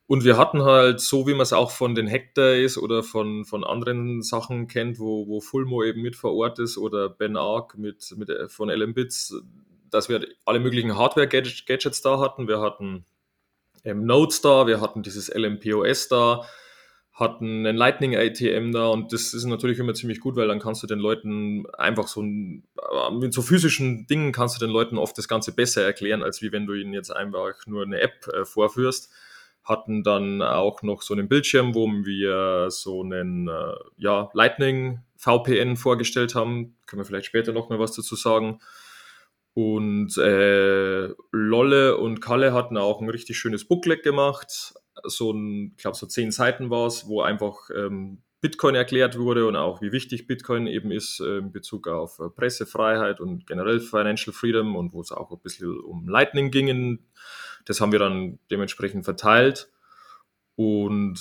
Und 0.06 0.26
wir 0.26 0.38
hatten 0.38 0.62
halt, 0.62 1.00
so 1.00 1.28
wie 1.28 1.32
man 1.32 1.44
es 1.44 1.54
auch 1.54 1.72
von 1.72 1.96
den 1.96 2.12
Hackdays 2.12 2.78
oder 2.78 3.02
von, 3.02 3.46
von 3.46 3.64
anderen 3.64 4.22
Sachen 4.22 4.68
kennt, 4.68 5.00
wo, 5.00 5.26
wo 5.30 5.40
Fulmo 5.40 5.86
eben 5.86 6.02
mit 6.02 6.18
vor 6.18 6.36
Ort 6.36 6.60
ist 6.60 6.78
oder 6.78 7.08
Ben 7.08 7.38
Ark 7.38 7.78
mit, 7.78 8.14
mit, 8.18 8.30
äh, 8.30 8.50
von 8.50 8.70
LM 8.70 8.94
Bits, 8.94 9.42
dass 9.96 10.10
wir 10.10 10.28
alle 10.44 10.60
möglichen 10.60 10.98
Hardware-Gadgets 10.98 12.02
da 12.02 12.20
hatten. 12.20 12.48
Wir 12.48 12.60
hatten 12.60 13.06
ähm, 13.86 14.06
Nodes 14.06 14.42
da, 14.42 14.68
wir 14.68 14.82
hatten 14.82 15.04
dieses 15.04 15.34
LMPOS 15.34 16.10
da, 16.10 16.46
hatten 17.14 17.66
ein 17.66 17.78
Lightning 17.78 18.16
ATM 18.16 18.74
da 18.74 18.88
und 18.88 19.14
das 19.14 19.34
ist 19.34 19.46
natürlich 19.46 19.80
immer 19.80 19.94
ziemlich 19.94 20.20
gut, 20.20 20.36
weil 20.36 20.50
dann 20.50 20.60
kannst 20.60 20.84
du 20.84 20.88
den 20.88 21.00
Leuten 21.00 21.66
einfach 21.78 22.08
so 22.08 22.22
ein, 22.22 22.66
äh, 22.78 23.12
mit 23.12 23.34
so 23.34 23.42
physischen 23.42 24.06
Dingen 24.08 24.34
kannst 24.34 24.60
du 24.60 24.66
den 24.66 24.74
Leuten 24.74 24.98
oft 24.98 25.18
das 25.18 25.30
Ganze 25.30 25.54
besser 25.54 25.84
erklären, 25.84 26.24
als 26.24 26.42
wie 26.42 26.52
wenn 26.52 26.66
du 26.66 26.74
ihnen 26.74 26.94
jetzt 26.94 27.16
einfach 27.16 27.54
nur 27.66 27.84
eine 27.84 28.02
App 28.02 28.28
äh, 28.34 28.44
vorführst. 28.44 29.12
Hatten 29.64 30.04
dann 30.04 30.44
auch 30.44 30.84
noch 30.84 31.02
so 31.02 31.14
einen 31.16 31.28
Bildschirm, 31.28 31.74
wo 31.74 31.88
wir 31.88 32.70
so 32.70 33.02
einen 33.02 33.48
äh, 33.48 33.74
ja, 33.98 34.30
Lightning 34.34 35.00
VPN 35.16 35.76
vorgestellt 35.76 36.36
haben. 36.36 36.76
Können 36.86 37.00
wir 37.00 37.06
vielleicht 37.06 37.26
später 37.26 37.52
noch 37.52 37.70
mal 37.70 37.80
was 37.80 37.94
dazu 37.94 38.16
sagen 38.16 38.60
Und 39.56 40.18
äh, 40.18 41.14
Lolle 41.32 41.98
und 41.98 42.20
Kalle 42.20 42.54
hatten 42.54 42.78
auch 42.78 43.02
ein 43.02 43.10
richtig 43.10 43.38
schönes 43.38 43.66
Booklet 43.66 44.04
gemacht. 44.04 44.74
So 45.04 45.32
ein, 45.32 45.72
ich 45.72 45.82
glaube, 45.82 45.98
so 45.98 46.06
zehn 46.08 46.32
Seiten 46.32 46.70
war 46.70 46.88
es, 46.88 47.08
wo 47.08 47.22
einfach 47.22 47.70
ähm, 47.74 48.22
Bitcoin 48.42 48.76
erklärt 48.76 49.18
wurde 49.18 49.48
und 49.48 49.56
auch 49.56 49.82
wie 49.82 49.94
wichtig 49.94 50.28
Bitcoin 50.28 50.68
eben 50.68 50.92
ist 50.92 51.22
äh, 51.22 51.38
in 51.38 51.54
Bezug 51.54 51.88
auf 51.88 52.20
äh, 52.20 52.30
Pressefreiheit 52.30 53.22
und 53.22 53.48
generell 53.48 53.80
Financial 53.80 54.34
Freedom 54.34 54.76
und 54.76 54.94
wo 54.94 55.02
es 55.02 55.12
auch 55.12 55.32
ein 55.32 55.40
bisschen 55.40 55.80
um 55.80 56.08
Lightning 56.08 56.52
ging. 56.52 57.00
Das 57.64 57.80
haben 57.80 57.94
wir 57.94 58.00
dann 58.00 58.40
dementsprechend 58.52 59.06
verteilt 59.06 59.72
und 60.56 61.18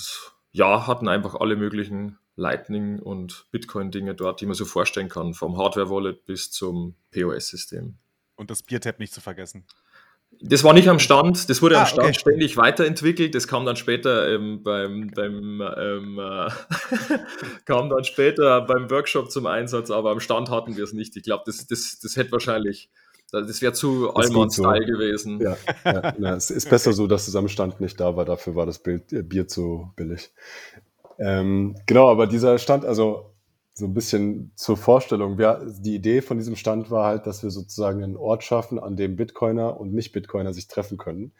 ja, 0.51 0.87
hatten 0.87 1.07
einfach 1.07 1.35
alle 1.35 1.55
möglichen 1.55 2.19
Lightning 2.35 2.99
und 2.99 3.47
Bitcoin-Dinge 3.51 4.13
dort, 4.13 4.41
die 4.41 4.45
man 4.45 4.55
so 4.55 4.65
vorstellen 4.65 5.09
kann, 5.09 5.33
vom 5.33 5.57
Hardware-Wallet 5.57 6.25
bis 6.25 6.51
zum 6.51 6.95
POS-System. 7.11 7.97
Und 8.35 8.51
das 8.51 8.63
Biertap 8.63 8.99
nicht 8.99 9.13
zu 9.13 9.21
vergessen. 9.21 9.65
Das 10.41 10.63
war 10.63 10.73
nicht 10.73 10.89
am 10.89 10.99
Stand, 10.99 11.49
das 11.49 11.61
wurde 11.61 11.77
ah, 11.77 11.81
am 11.81 11.87
Stand 11.87 12.09
okay. 12.09 12.19
ständig 12.19 12.57
weiterentwickelt. 12.57 13.35
Das 13.35 13.47
kam 13.47 13.65
dann 13.65 13.77
später 13.77 14.33
ähm, 14.33 14.63
beim, 14.63 15.09
beim 15.15 15.61
ähm, 15.77 16.19
äh, 16.19 16.49
kam 17.65 17.89
dann 17.89 18.03
später 18.03 18.61
beim 18.61 18.89
Workshop 18.91 19.31
zum 19.31 19.45
Einsatz, 19.45 19.91
aber 19.91 20.11
am 20.11 20.19
Stand 20.19 20.49
hatten 20.49 20.75
wir 20.75 20.83
es 20.83 20.93
nicht. 20.93 21.15
Ich 21.15 21.23
glaube, 21.23 21.43
das, 21.45 21.65
das, 21.67 21.99
das 22.01 22.17
hätte 22.17 22.33
wahrscheinlich, 22.33 22.89
das 23.31 23.61
wäre 23.61 23.73
zu 23.73 24.13
Allmann-Style 24.13 24.85
so. 24.85 24.93
gewesen. 24.93 25.39
Ja, 25.39 25.57
ja, 25.85 26.13
ja, 26.17 26.35
es 26.35 26.51
ist 26.51 26.69
besser 26.69 26.91
so, 26.93 27.07
dass 27.07 27.27
es 27.27 27.35
am 27.35 27.47
Stand 27.47 27.79
nicht 27.79 27.99
da 27.99 28.15
war. 28.17 28.25
Dafür 28.25 28.55
war 28.55 28.65
das 28.65 28.79
Bild, 28.79 29.13
äh, 29.13 29.23
Bier 29.23 29.47
zu 29.47 29.93
billig. 29.95 30.31
Ähm, 31.17 31.75
genau, 31.85 32.09
aber 32.09 32.27
dieser 32.27 32.57
Stand, 32.57 32.83
also 32.83 33.34
so 33.77 33.85
ein 33.85 33.93
bisschen 33.93 34.51
zur 34.55 34.77
Vorstellung. 34.77 35.37
Wir, 35.37 35.61
die 35.79 35.95
Idee 35.95 36.21
von 36.21 36.37
diesem 36.37 36.55
Stand 36.55 36.89
war 36.91 37.05
halt, 37.05 37.27
dass 37.27 37.43
wir 37.43 37.51
sozusagen 37.51 38.03
einen 38.03 38.15
Ort 38.15 38.43
schaffen, 38.45 38.79
an 38.79 38.95
dem 38.95 39.17
Bitcoiner 39.17 39.77
und 39.77 39.93
Nicht-Bitcoiner 39.93 40.53
sich 40.53 40.67
treffen 40.67 40.97
können. 40.97 41.33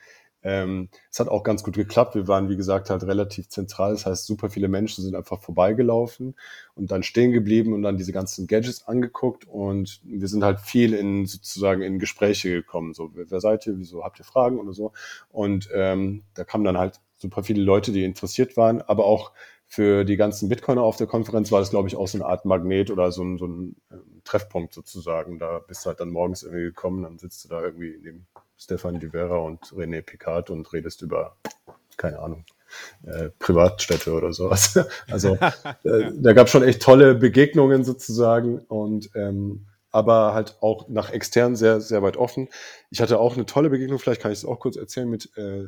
Ähm, 0.43 0.89
es 1.09 1.19
hat 1.21 1.29
auch 1.29 1.43
ganz 1.43 1.63
gut 1.63 1.75
geklappt. 1.75 2.13
Wir 2.13 2.27
waren, 2.27 2.49
wie 2.49 2.57
gesagt, 2.57 2.89
halt 2.89 3.03
relativ 3.03 3.47
zentral. 3.47 3.93
Das 3.93 4.05
heißt, 4.05 4.25
super 4.25 4.49
viele 4.49 4.67
Menschen 4.67 5.03
sind 5.03 5.15
einfach 5.15 5.39
vorbeigelaufen 5.39 6.35
und 6.75 6.91
dann 6.91 7.03
stehen 7.03 7.31
geblieben 7.31 7.73
und 7.73 7.81
dann 7.83 7.97
diese 7.97 8.11
ganzen 8.11 8.47
Gadgets 8.47 8.85
angeguckt. 8.85 9.47
Und 9.47 10.01
wir 10.03 10.27
sind 10.27 10.43
halt 10.43 10.59
viel 10.59 10.93
in 10.93 11.25
sozusagen 11.25 11.81
in 11.81 11.99
Gespräche 11.99 12.49
gekommen. 12.49 12.93
So, 12.93 13.11
wer 13.15 13.39
seid 13.39 13.65
ihr? 13.65 13.79
Wieso 13.79 14.03
habt 14.03 14.19
ihr 14.19 14.25
Fragen 14.25 14.59
oder 14.59 14.73
so? 14.73 14.91
Und 15.29 15.69
ähm, 15.73 16.23
da 16.33 16.43
kamen 16.43 16.65
dann 16.65 16.77
halt 16.77 16.99
super 17.17 17.43
viele 17.43 17.63
Leute, 17.63 17.93
die 17.93 18.03
interessiert 18.03 18.57
waren, 18.57 18.81
aber 18.81 19.05
auch 19.05 19.31
für 19.67 20.05
die 20.05 20.17
ganzen 20.17 20.49
Bitcoiner 20.49 20.83
auf 20.83 20.97
der 20.97 21.07
Konferenz 21.07 21.51
war 21.51 21.59
das, 21.59 21.69
glaube 21.69 21.87
ich, 21.87 21.95
auch 21.95 22.07
so 22.07 22.17
eine 22.17 22.25
Art 22.25 22.45
Magnet 22.45 22.91
oder 22.91 23.11
so 23.11 23.23
ein, 23.23 23.37
so 23.37 23.47
ein 23.47 23.75
ähm, 23.91 24.21
Treffpunkt 24.23 24.73
sozusagen. 24.73 25.39
Da 25.39 25.59
bist 25.59 25.85
du 25.85 25.89
halt 25.89 25.99
dann 25.99 26.09
morgens 26.09 26.43
irgendwie 26.43 26.65
gekommen, 26.65 27.03
dann 27.03 27.17
sitzt 27.17 27.43
du 27.43 27.49
da 27.49 27.61
irgendwie 27.61 27.99
neben 28.01 28.27
Stefan 28.57 28.97
Rivera 28.97 29.37
und 29.37 29.61
René 29.73 30.01
Picard 30.01 30.49
und 30.49 30.71
redest 30.71 31.01
über, 31.01 31.35
keine 31.97 32.19
Ahnung, 32.19 32.45
äh, 33.05 33.29
Privatstädte 33.39 34.13
oder 34.13 34.33
sowas. 34.33 34.79
Also 35.09 35.37
äh, 35.83 36.11
da 36.13 36.33
gab 36.33 36.47
es 36.47 36.51
schon 36.51 36.63
echt 36.63 36.81
tolle 36.81 37.15
Begegnungen 37.15 37.83
sozusagen 37.83 38.59
und 38.59 39.09
ähm, 39.15 39.65
aber 39.91 40.33
halt 40.33 40.57
auch 40.59 40.89
nach 40.89 41.09
extern 41.09 41.55
sehr, 41.55 41.79
sehr 41.79 42.03
weit 42.03 42.17
offen. 42.17 42.49
Ich 42.91 42.99
hatte 42.99 43.17
auch 43.17 43.35
eine 43.35 43.45
tolle 43.45 43.69
Begegnung, 43.69 43.97
vielleicht 43.97 44.21
kann 44.21 44.31
ich 44.31 44.39
es 44.39 44.45
auch 44.45 44.59
kurz 44.59 44.75
erzählen, 44.75 45.09
mit 45.09 45.31
äh, 45.37 45.67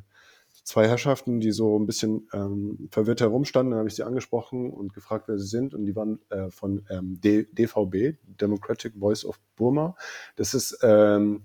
zwei 0.68 0.86
Herrschaften, 0.86 1.40
die 1.40 1.52
so 1.52 1.80
ein 1.80 1.86
bisschen 1.86 2.28
ähm, 2.34 2.90
verwirrt 2.92 3.22
herumstanden. 3.22 3.72
Dann 3.72 3.80
habe 3.80 3.88
ich 3.88 3.96
sie 3.96 4.04
angesprochen 4.04 4.70
und 4.70 4.94
gefragt, 4.94 5.30
wer 5.30 5.38
sie 5.38 5.48
sind. 5.48 5.74
Und 5.74 5.86
die 5.86 5.96
waren 5.96 6.20
äh, 6.30 6.52
von 6.52 6.86
ähm, 6.90 7.22
DVB, 7.22 8.18
Democratic 8.26 8.94
Voice 9.00 9.24
of 9.24 9.40
Burma. 9.56 9.96
Das 10.36 10.54
ist 10.54 10.78
ähm, 10.84 11.44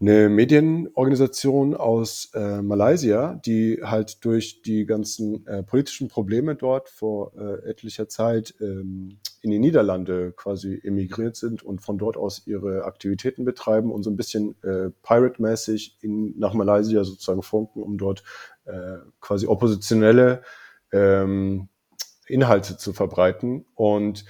eine 0.00 0.28
Medienorganisation 0.28 1.74
aus 1.74 2.30
äh, 2.32 2.62
Malaysia, 2.62 3.34
die 3.44 3.80
halt 3.82 4.24
durch 4.24 4.62
die 4.62 4.86
ganzen 4.86 5.44
äh, 5.46 5.64
politischen 5.64 6.06
Probleme 6.08 6.54
dort 6.54 6.88
vor 6.88 7.32
äh, 7.36 7.68
etlicher 7.68 8.08
Zeit 8.08 8.54
ähm, 8.60 9.18
in 9.42 9.50
die 9.50 9.58
Niederlande 9.58 10.32
quasi 10.36 10.80
emigriert 10.84 11.34
sind 11.34 11.64
und 11.64 11.80
von 11.80 11.98
dort 11.98 12.16
aus 12.16 12.46
ihre 12.46 12.84
Aktivitäten 12.84 13.44
betreiben 13.44 13.90
und 13.90 14.04
so 14.04 14.10
ein 14.10 14.16
bisschen 14.16 14.54
äh, 14.62 14.90
Pirate-mäßig 15.02 15.98
nach 16.02 16.54
Malaysia 16.54 17.02
sozusagen 17.02 17.42
funken, 17.42 17.82
um 17.82 17.98
dort 17.98 18.22
äh, 18.66 18.98
quasi 19.20 19.48
oppositionelle 19.48 20.42
ähm, 20.92 21.68
Inhalte 22.28 22.76
zu 22.76 22.92
verbreiten. 22.92 23.66
Und 23.74 24.24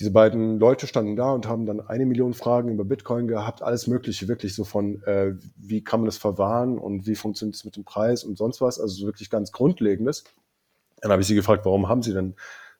diese 0.00 0.10
beiden 0.10 0.58
Leute 0.58 0.86
standen 0.86 1.14
da 1.14 1.30
und 1.32 1.46
haben 1.46 1.66
dann 1.66 1.80
eine 1.80 2.06
Million 2.06 2.34
Fragen 2.34 2.70
über 2.70 2.84
Bitcoin 2.84 3.28
gehabt, 3.28 3.62
alles 3.62 3.86
Mögliche, 3.86 4.26
wirklich 4.26 4.54
so 4.54 4.64
von, 4.64 5.02
äh, 5.04 5.34
wie 5.56 5.84
kann 5.84 6.00
man 6.00 6.06
das 6.06 6.16
verwahren 6.16 6.78
und 6.78 7.06
wie 7.06 7.14
funktioniert 7.14 7.54
es 7.54 7.64
mit 7.64 7.76
dem 7.76 7.84
Preis 7.84 8.24
und 8.24 8.36
sonst 8.36 8.60
was, 8.60 8.80
also 8.80 9.06
wirklich 9.06 9.30
ganz 9.30 9.52
Grundlegendes. 9.52 10.24
Dann 11.00 11.12
habe 11.12 11.22
ich 11.22 11.28
sie 11.28 11.34
gefragt, 11.36 11.64
warum 11.64 11.88
haben 11.88 12.02
sie 12.02 12.12
denn 12.12 12.34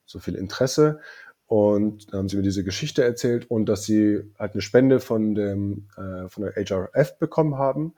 so 0.06 0.18
viel 0.18 0.34
Interesse? 0.34 1.00
Und 1.46 2.12
dann 2.12 2.20
haben 2.20 2.28
sie 2.28 2.36
mir 2.36 2.42
diese 2.42 2.64
Geschichte 2.64 3.04
erzählt 3.04 3.50
und 3.50 3.66
dass 3.66 3.84
sie 3.84 4.22
halt 4.38 4.54
eine 4.54 4.62
Spende 4.62 4.98
von, 4.98 5.34
dem, 5.34 5.88
äh, 5.96 6.28
von 6.28 6.42
der 6.42 6.54
HRF 6.54 7.18
bekommen 7.18 7.58
haben 7.58 7.94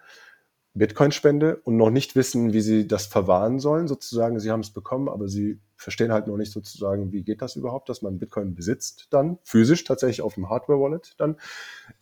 Bitcoin-Spende 0.76 1.57
und 1.64 1.76
noch 1.76 1.90
nicht 1.90 2.16
wissen, 2.16 2.52
wie 2.52 2.61
sie 2.61 2.87
das 2.87 3.07
verwahren 3.07 3.59
sollen, 3.59 3.88
sozusagen. 3.88 4.38
Sie 4.38 4.50
haben 4.50 4.61
es 4.61 4.70
bekommen, 4.70 5.09
aber 5.09 5.29
sie 5.29 5.59
verstehen 5.77 6.12
halt 6.12 6.27
noch 6.27 6.37
nicht 6.37 6.53
sozusagen, 6.53 7.12
wie 7.12 7.23
geht 7.23 7.43
das 7.43 7.57
überhaupt, 7.57 7.89
dass 7.89 8.03
man 8.03 8.19
Bitcoin 8.19 8.55
besitzt 8.55 9.09
dann, 9.11 9.39
physisch 9.43 9.85
tatsächlich 9.85 10.23
auf 10.23 10.35
dem 10.35 10.49
Hardware-Wallet 10.49 11.15
dann. 11.19 11.37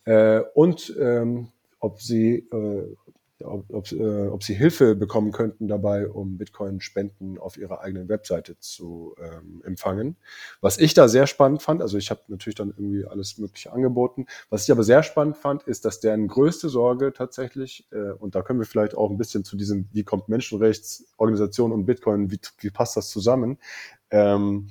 Äh, 0.05 0.41
und 0.53 0.95
ähm, 0.99 1.49
ob 1.79 2.01
sie 2.01 2.47
äh, 2.51 2.95
ob, 3.43 3.65
ob, 3.73 3.91
äh, 3.91 4.27
ob 4.27 4.43
sie 4.43 4.53
Hilfe 4.53 4.95
bekommen 4.95 5.31
könnten 5.31 5.67
dabei, 5.67 6.07
um 6.07 6.37
Bitcoin-Spenden 6.37 7.37
auf 7.37 7.57
ihrer 7.57 7.81
eigenen 7.81 8.07
Webseite 8.07 8.57
zu 8.59 9.15
ähm, 9.19 9.61
empfangen. 9.65 10.15
Was 10.61 10.77
ich 10.77 10.93
da 10.93 11.07
sehr 11.07 11.27
spannend 11.27 11.61
fand, 11.61 11.81
also 11.81 11.97
ich 11.97 12.11
habe 12.11 12.21
natürlich 12.27 12.55
dann 12.55 12.69
irgendwie 12.69 13.05
alles 13.05 13.37
Mögliche 13.37 13.71
angeboten. 13.73 14.25
Was 14.49 14.63
ich 14.63 14.71
aber 14.71 14.83
sehr 14.83 15.03
spannend 15.03 15.37
fand, 15.37 15.63
ist, 15.63 15.85
dass 15.85 15.99
deren 15.99 16.27
größte 16.27 16.69
Sorge 16.69 17.13
tatsächlich, 17.13 17.87
äh, 17.91 18.11
und 18.11 18.35
da 18.35 18.41
können 18.41 18.59
wir 18.59 18.67
vielleicht 18.67 18.95
auch 18.95 19.09
ein 19.09 19.17
bisschen 19.17 19.43
zu 19.43 19.57
diesem, 19.57 19.89
wie 19.91 20.03
kommt 20.03 20.29
Menschenrechtsorganisation 20.29 21.71
und 21.71 21.85
Bitcoin, 21.85 22.31
wie, 22.31 22.39
wie 22.59 22.69
passt 22.69 22.95
das 22.95 23.09
zusammen? 23.09 23.57
Ähm, 24.11 24.69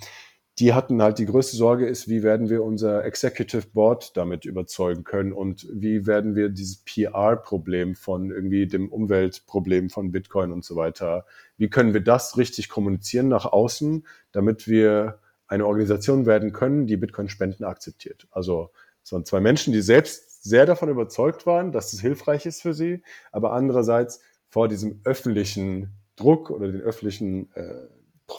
die 0.59 0.73
hatten 0.73 1.03
halt 1.03 1.19
die 1.19 1.27
größte 1.27 1.57
Sorge 1.57 1.87
ist, 1.87 2.09
wie 2.09 2.23
werden 2.23 2.49
wir 2.49 2.63
unser 2.63 3.05
Executive 3.05 3.67
Board 3.73 4.17
damit 4.17 4.45
überzeugen 4.45 5.03
können 5.03 5.33
und 5.33 5.67
wie 5.73 6.07
werden 6.07 6.37
wir 6.37 6.49
dieses 6.49 6.77
PR-Problem 6.85 7.97
von 7.97 8.31
irgendwie 8.31 8.67
dem 8.67 8.89
Umweltproblem 8.89 9.91
von 9.91 10.13
Bitcoin 10.13 10.53
und 10.53 10.65
so 10.65 10.77
weiter, 10.77 11.27
wie 11.57 11.69
können 11.69 11.93
wir 11.93 12.03
das 12.03 12.39
richtig 12.39 12.69
kommunizieren 12.69 13.29
nach 13.29 13.47
außen, 13.47 14.07
damit 14.31 14.69
wir 14.69 15.19
eine 15.49 15.67
Organisation 15.67 16.25
werden 16.25 16.53
können, 16.53 16.87
die 16.87 16.97
Bitcoin-Spenden 16.97 17.65
akzeptiert. 17.65 18.29
Also 18.31 18.71
es 19.03 19.13
waren 19.13 19.25
zwei 19.25 19.41
Menschen, 19.41 19.73
die 19.73 19.83
selbst 19.83 20.45
sehr 20.45 20.67
davon 20.67 20.89
überzeugt 20.89 21.47
waren, 21.47 21.73
dass 21.73 21.93
es 21.93 22.01
hilfreich 22.01 22.47
ist 22.47 22.63
für 22.63 22.75
sie, 22.75 23.03
aber 23.33 23.53
andererseits 23.53 24.21
vor 24.51 24.69
diesem 24.69 25.01
öffentlichen 25.05 25.91
Druck 26.17 26.51
oder 26.51 26.71
den 26.71 26.81
öffentlichen 26.81 27.51
äh, 27.55 27.89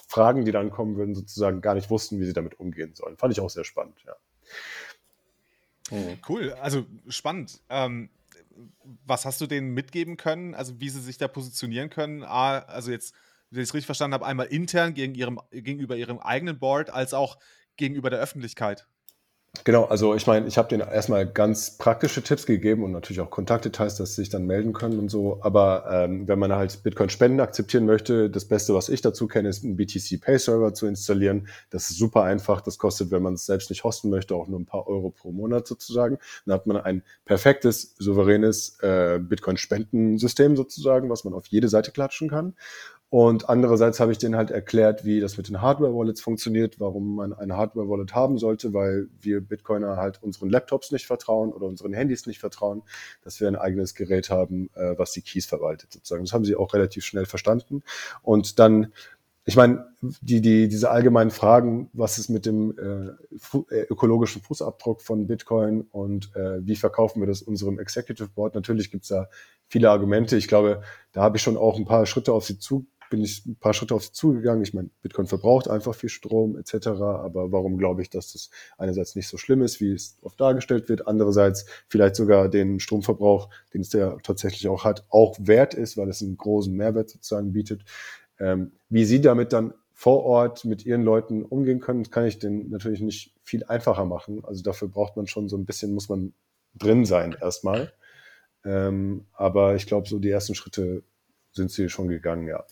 Fragen, 0.08 0.46
die 0.46 0.52
dann 0.52 0.72
kommen 0.72 0.98
würden, 0.98 1.16
sozusagen 1.16 1.62
gar 1.62 1.76
nicht 1.76 1.90
wussten, 1.90 2.20
wie 2.20 2.26
sie 2.26 2.34
damit 2.34 2.60
umgehen 2.60 2.96
sollen. 2.96 3.18
Fand 3.18 3.34
ich 3.34 3.40
auch 3.40 3.50
sehr 3.50 3.64
spannend, 3.64 4.04
ja. 4.06 4.16
Mhm. 5.92 6.20
Cool, 6.28 6.54
also 6.54 6.86
spannend. 7.08 7.62
Ähm, 7.70 8.10
was 9.06 9.26
hast 9.26 9.42
du 9.42 9.48
denen 9.48 9.74
mitgeben 9.74 10.18
können? 10.18 10.56
Also 10.56 10.80
wie 10.80 10.90
sie 10.90 11.02
sich 11.02 11.18
da 11.18 11.28
positionieren 11.28 11.90
können? 11.90 12.24
A, 12.24 12.60
also 12.60 12.92
jetzt, 12.92 13.14
wenn 13.52 13.62
ich 13.62 13.70
es 13.70 13.74
richtig 13.74 13.86
verstanden 13.86 14.14
habe, 14.14 14.26
einmal 14.26 14.48
intern 14.48 14.94
gegen 14.94 15.16
ihrem, 15.16 15.40
gegenüber 15.52 15.96
ihrem 15.96 16.20
eigenen 16.20 16.58
Board, 16.58 16.90
als 16.90 17.14
auch 17.14 17.38
gegenüber 17.78 18.10
der 18.10 18.20
Öffentlichkeit. 18.20 18.88
Genau, 19.64 19.86
also 19.86 20.14
ich 20.16 20.28
meine, 20.28 20.48
ich 20.48 20.58
habe 20.58 20.68
denen 20.68 20.88
erstmal 20.88 21.26
ganz 21.26 21.78
praktische 21.78 22.22
Tipps 22.22 22.46
gegeben 22.46 22.84
und 22.84 22.92
natürlich 22.92 23.22
auch 23.22 23.30
Kontaktdetails, 23.30 23.96
dass 23.96 24.16
sie 24.16 24.22
sich 24.22 24.30
dann 24.30 24.46
melden 24.46 24.74
können 24.74 25.00
und 25.00 25.10
so. 25.10 25.40
Aber 25.42 25.86
ähm, 25.92 26.28
wenn 26.28 26.40
man 26.40 26.52
halt 26.52 26.84
Bitcoin-Spenden 26.84 27.40
akzeptieren 27.40 27.86
möchte, 27.86 28.30
das 28.30 28.46
Beste, 28.46 28.74
was 28.74 28.90
ich 28.90 29.02
dazu 29.02 29.28
kenne, 29.28 29.50
ist 29.50 29.64
einen 29.64 29.78
BTC 29.78 30.20
Pay 30.22 30.38
Server 30.38 30.74
zu 30.74 30.88
installieren. 30.88 31.48
Das 31.70 31.90
ist 31.90 31.98
super 31.98 32.24
einfach. 32.24 32.62
Das 32.62 32.78
kostet, 32.78 33.12
wenn 33.12 33.24
man 33.24 33.36
es 33.36 33.46
selbst 33.46 33.70
nicht 33.70 33.84
hosten 33.84 34.10
möchte, 34.10 34.36
auch 34.36 34.48
nur 34.48 34.60
ein 34.60 34.66
paar 34.66 34.88
Euro 34.88 35.10
pro 35.10 35.32
Monat 35.32 35.68
sozusagen. 35.68 36.18
Dann 36.46 36.56
hat 36.56 36.68
man 36.68 36.78
ein 36.78 37.04
perfektes, 37.26 37.96
souveränes 37.98 38.80
äh, 38.82 39.20
Bitcoin-Spendensystem 39.20 40.56
sozusagen, 40.56 41.10
was 41.10 41.24
man 41.24 41.34
auf 41.34 41.48
jede 41.48 41.70
Seite 41.70 41.92
klatschen 41.92 42.30
kann. 42.30 42.56
Und 43.10 43.50
andererseits 43.50 44.00
habe 44.00 44.12
ich 44.12 44.18
denen 44.18 44.36
halt 44.36 44.52
erklärt, 44.52 45.06
wie 45.06 45.20
das 45.20 45.38
mit 45.38 45.48
den 45.48 45.62
Hardware-Wallets 45.62 46.22
funktioniert, 46.22 46.80
warum 46.80 47.16
man 47.16 47.34
eine 47.34 47.56
Hardware-Wallet 47.56 48.14
haben 48.14 48.38
sollte, 48.38 48.74
weil 48.74 49.08
wir 49.22 49.42
Bitcoiner 49.42 49.96
halt 49.98 50.22
unseren 50.24 50.50
Laptops 50.50 50.92
nicht 50.92 51.06
vertrauen 51.06 51.54
oder 51.54 51.68
unseren 51.68 51.94
Handys 51.94 52.26
nicht 52.26 52.40
vertrauen, 52.40 52.82
dass 53.24 53.40
wir 53.40 53.48
ein 53.48 53.56
eigenes 53.56 53.94
Gerät 53.94 54.30
haben, 54.30 54.70
äh, 54.76 54.98
was 54.98 55.12
die 55.12 55.22
Keys 55.22 55.46
verwaltet 55.46 55.94
sozusagen. 55.94 56.26
Das 56.26 56.34
haben 56.34 56.46
sie 56.46 56.56
auch 56.56 56.74
relativ 56.74 57.06
schnell 57.06 57.26
verstanden. 57.26 57.84
Und 58.24 58.60
dann 58.60 58.92
ich 59.48 59.56
meine, 59.56 59.86
die, 60.02 60.42
die, 60.42 60.68
diese 60.68 60.90
allgemeinen 60.90 61.30
Fragen, 61.30 61.92
was 61.94 62.18
ist 62.18 62.30
mit 62.30 62.48
dem 62.48 62.76
äh, 62.80 63.76
äh, 63.76 63.84
ökologischen 63.92 64.42
Fußabdruck 64.42 65.04
von 65.04 65.28
Bitcoin 65.28 65.82
und 65.92 66.36
äh, 66.36 66.66
wie 66.66 66.76
verkaufen 66.76 67.22
wir 67.22 67.28
das 67.28 67.44
unserem 67.44 67.78
Executive 67.78 68.30
Board? 68.30 68.56
Natürlich 68.56 68.90
gibt 68.90 69.04
es 69.04 69.10
da 69.10 69.28
viele 69.68 69.92
Argumente. 69.92 70.36
Ich 70.36 70.48
glaube, 70.48 70.82
da 71.12 71.22
habe 71.22 71.38
ich 71.38 71.44
schon 71.44 71.58
auch 71.58 71.78
ein 71.78 71.86
paar 71.86 72.08
Schritte 72.08 72.34
auf 72.34 72.44
sie 72.44 72.58
zu, 72.58 72.88
bin 73.16 73.24
ich 73.24 73.46
ein 73.46 73.56
paar 73.56 73.74
Schritte 73.74 73.96
auf 73.96 74.04
sie 74.04 74.12
zugegangen. 74.12 74.62
Ich 74.62 74.74
meine, 74.74 74.90
Bitcoin 75.02 75.26
verbraucht 75.26 75.70
einfach 75.70 75.96
viel 75.96 76.10
Strom 76.10 76.58
etc. 76.58 76.88
Aber 76.88 77.50
warum 77.54 77.78
glaube 77.78 78.02
ich, 78.02 78.10
dass 78.10 78.34
das 78.34 78.50
einerseits 78.78 79.16
nicht 79.16 79.30
so 79.30 79.38
schlimm 79.38 79.62
ist, 79.62 79.80
wie 79.80 79.94
es 79.94 80.18
oft 80.22 80.38
dargestellt 80.42 80.90
wird, 80.90 81.08
andererseits 81.08 81.66
vielleicht 81.88 82.18
sogar 82.18 82.50
den 82.50 82.82
Stromverbrauch, 82.82 83.50
den 83.74 83.82
es 83.82 83.94
ja 83.94 84.18
tatsächlich 84.22 84.68
auch 84.68 84.84
hat, 84.84 85.06
auch 85.08 85.38
wert 85.40 85.74
ist, 85.76 85.96
weil 85.96 86.10
es 86.10 86.22
einen 86.22 86.36
großen 86.36 86.76
Mehrwert 86.76 87.10
sozusagen 87.10 87.54
bietet. 87.54 87.86
Ähm, 88.38 88.74
wie 88.90 89.06
Sie 89.06 89.22
damit 89.22 89.54
dann 89.54 89.74
vor 89.94 90.24
Ort 90.26 90.66
mit 90.66 90.86
Ihren 90.86 91.04
Leuten 91.04 91.44
umgehen 91.44 91.80
können, 91.80 92.10
kann 92.10 92.26
ich 92.26 92.38
den 92.38 92.70
natürlich 92.70 93.00
nicht 93.00 93.34
viel 93.44 93.64
einfacher 93.64 94.04
machen. 94.04 94.44
Also 94.44 94.62
dafür 94.62 94.90
braucht 94.90 95.16
man 95.16 95.28
schon 95.28 95.48
so 95.48 95.56
ein 95.56 95.64
bisschen, 95.64 95.94
muss 95.94 96.10
man 96.10 96.34
drin 96.74 97.06
sein 97.06 97.34
erstmal. 97.40 97.94
Ähm, 98.66 99.26
aber 99.32 99.76
ich 99.76 99.88
glaube, 99.88 100.10
so 100.10 100.20
die 100.20 100.32
ersten 100.32 100.54
Schritte 100.54 101.04
sind 101.54 101.72
Sie 101.72 101.88
schon 101.88 102.10
gegangen, 102.10 102.50
ja. 102.50 102.66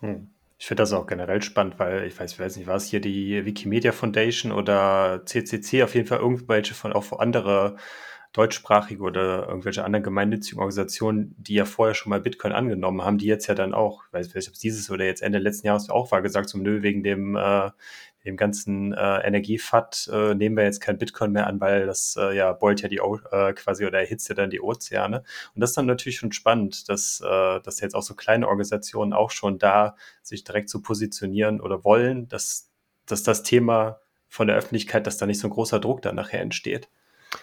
Hm. 0.00 0.28
Ich 0.58 0.66
finde 0.66 0.82
das 0.82 0.92
auch 0.92 1.06
generell 1.06 1.40
spannend, 1.40 1.78
weil 1.78 2.04
ich 2.04 2.20
weiß, 2.20 2.32
ich 2.32 2.38
weiß 2.38 2.56
nicht, 2.56 2.66
war 2.66 2.76
es 2.76 2.86
hier 2.86 3.00
die 3.00 3.46
Wikimedia 3.46 3.92
Foundation 3.92 4.52
oder 4.52 5.22
CCC, 5.24 5.82
auf 5.82 5.94
jeden 5.94 6.06
Fall 6.06 6.18
irgendwelche 6.18 6.74
von 6.74 6.92
auch 6.92 7.18
andere 7.18 7.76
deutschsprachige 8.32 9.02
oder 9.02 9.48
irgendwelche 9.48 9.84
anderen 9.84 10.02
gemeinnützigen 10.04 10.58
Organisationen, 10.60 11.34
die 11.38 11.54
ja 11.54 11.64
vorher 11.64 11.94
schon 11.94 12.10
mal 12.10 12.20
Bitcoin 12.20 12.52
angenommen 12.52 13.02
haben, 13.02 13.18
die 13.18 13.26
jetzt 13.26 13.46
ja 13.48 13.54
dann 13.54 13.74
auch, 13.74 14.04
ich 14.06 14.12
weiß 14.12 14.34
nicht, 14.34 14.48
ob 14.48 14.54
es 14.54 14.60
dieses 14.60 14.90
oder 14.90 15.04
jetzt 15.04 15.22
Ende 15.22 15.38
letzten 15.38 15.66
Jahres 15.66 15.88
auch 15.90 16.12
war, 16.12 16.22
gesagt 16.22 16.48
so, 16.48 16.58
nö, 16.58 16.82
wegen 16.82 17.02
dem, 17.02 17.36
äh, 17.36 17.70
dem 18.24 18.36
ganzen 18.36 18.92
äh, 18.92 19.18
Energiefat 19.26 20.08
äh, 20.12 20.34
nehmen 20.34 20.56
wir 20.56 20.64
jetzt 20.64 20.80
kein 20.80 20.98
Bitcoin 20.98 21.32
mehr 21.32 21.46
an, 21.46 21.60
weil 21.60 21.86
das 21.86 22.16
äh, 22.18 22.36
ja 22.36 22.52
beult 22.52 22.82
ja 22.82 22.88
die 22.88 23.00
äh, 23.30 23.52
quasi 23.54 23.86
oder 23.86 24.00
erhitzt 24.00 24.28
ja 24.28 24.34
dann 24.34 24.50
die 24.50 24.60
Ozeane. 24.60 25.22
Und 25.54 25.60
das 25.60 25.70
ist 25.70 25.76
dann 25.76 25.86
natürlich 25.86 26.18
schon 26.18 26.32
spannend, 26.32 26.88
dass, 26.88 27.20
äh, 27.20 27.60
dass 27.60 27.80
jetzt 27.80 27.94
auch 27.94 28.02
so 28.02 28.14
kleine 28.14 28.46
Organisationen 28.48 29.12
auch 29.12 29.30
schon 29.30 29.58
da 29.58 29.96
sich 30.22 30.44
direkt 30.44 30.68
zu 30.68 30.78
so 30.78 30.82
positionieren 30.82 31.60
oder 31.60 31.84
wollen, 31.84 32.28
dass, 32.28 32.70
dass 33.06 33.22
das 33.22 33.42
Thema 33.42 34.00
von 34.28 34.46
der 34.46 34.56
Öffentlichkeit, 34.56 35.06
dass 35.06 35.16
da 35.16 35.26
nicht 35.26 35.40
so 35.40 35.48
ein 35.48 35.52
großer 35.52 35.80
Druck 35.80 36.02
dann 36.02 36.16
nachher 36.16 36.40
entsteht. 36.40 36.88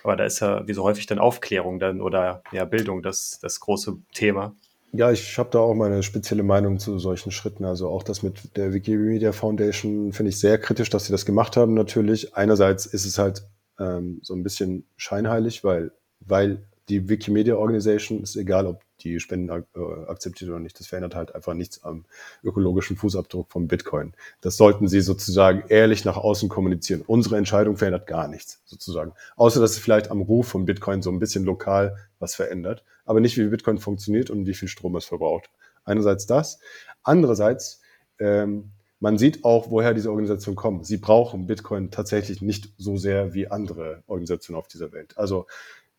Aber 0.03 0.15
da 0.15 0.25
ist 0.25 0.41
ja 0.41 0.67
wie 0.67 0.73
so 0.73 0.84
häufig 0.84 1.05
dann 1.05 1.19
Aufklärung 1.19 1.80
dann 1.80 2.01
oder 2.01 2.43
ja 2.51 2.65
Bildung 2.65 3.01
das, 3.01 3.39
das 3.41 3.59
große 3.59 3.97
Thema. 4.13 4.55
Ja, 4.93 5.11
ich 5.11 5.38
habe 5.38 5.49
da 5.51 5.59
auch 5.59 5.73
meine 5.73 6.01
spezielle 6.01 6.43
Meinung 6.43 6.79
zu 6.79 6.97
solchen 6.97 7.31
Schritten. 7.31 7.65
Also 7.65 7.89
auch 7.89 8.03
das 8.03 8.23
mit 8.23 8.55
der 8.55 8.73
Wikimedia 8.73 9.31
Foundation 9.33 10.13
finde 10.13 10.29
ich 10.29 10.39
sehr 10.39 10.57
kritisch, 10.57 10.89
dass 10.89 11.05
sie 11.05 11.11
das 11.11 11.25
gemacht 11.25 11.57
haben. 11.57 11.73
Natürlich, 11.73 12.35
einerseits 12.35 12.85
ist 12.85 13.05
es 13.05 13.17
halt 13.17 13.43
ähm, 13.79 14.19
so 14.23 14.33
ein 14.33 14.43
bisschen 14.43 14.85
scheinheilig, 14.95 15.63
weil, 15.63 15.91
weil 16.21 16.63
die 16.89 17.09
Wikimedia 17.09 17.55
Organization 17.55 18.23
ist 18.23 18.38
egal, 18.38 18.65
ob 18.65 18.81
die 19.01 19.19
Spenden 19.19 19.49
äh, 19.49 19.79
akzeptiert 20.07 20.49
oder 20.49 20.59
nicht. 20.59 20.79
Das 20.79 20.88
verändert 20.88 21.15
halt 21.15 21.35
einfach 21.35 21.53
nichts 21.53 21.83
am 21.83 22.05
ökologischen 22.43 22.95
Fußabdruck 22.95 23.51
von 23.51 23.67
Bitcoin. 23.67 24.13
Das 24.41 24.57
sollten 24.57 24.88
sie 24.88 25.01
sozusagen 25.01 25.65
ehrlich 25.67 26.05
nach 26.05 26.17
außen 26.17 26.49
kommunizieren. 26.49 27.03
Unsere 27.05 27.38
Entscheidung 27.38 27.77
verändert 27.77 28.07
gar 28.07 28.27
nichts, 28.27 28.61
sozusagen. 28.65 29.11
Außer, 29.35 29.59
dass 29.59 29.71
es 29.71 29.79
vielleicht 29.79 30.09
am 30.09 30.21
Ruf 30.21 30.47
von 30.47 30.65
Bitcoin 30.65 31.01
so 31.01 31.11
ein 31.11 31.19
bisschen 31.19 31.43
lokal 31.43 31.97
was 32.19 32.35
verändert, 32.35 32.83
aber 33.07 33.19
nicht, 33.19 33.37
wie 33.37 33.47
Bitcoin 33.47 33.79
funktioniert 33.79 34.29
und 34.29 34.45
wie 34.45 34.53
viel 34.53 34.67
Strom 34.67 34.95
es 34.95 35.05
verbraucht. 35.05 35.49
Einerseits 35.85 36.27
das. 36.27 36.59
Andererseits, 37.01 37.81
ähm, 38.19 38.71
man 38.99 39.17
sieht 39.17 39.45
auch, 39.45 39.71
woher 39.71 39.93
diese 39.93 40.09
Organisationen 40.09 40.55
kommen. 40.55 40.83
Sie 40.83 40.97
brauchen 40.97 41.47
Bitcoin 41.47 41.89
tatsächlich 41.89 42.41
nicht 42.41 42.73
so 42.77 42.97
sehr 42.97 43.33
wie 43.33 43.49
andere 43.49 44.03
Organisationen 44.07 44.59
auf 44.59 44.67
dieser 44.67 44.91
Welt. 44.91 45.17
Also 45.17 45.47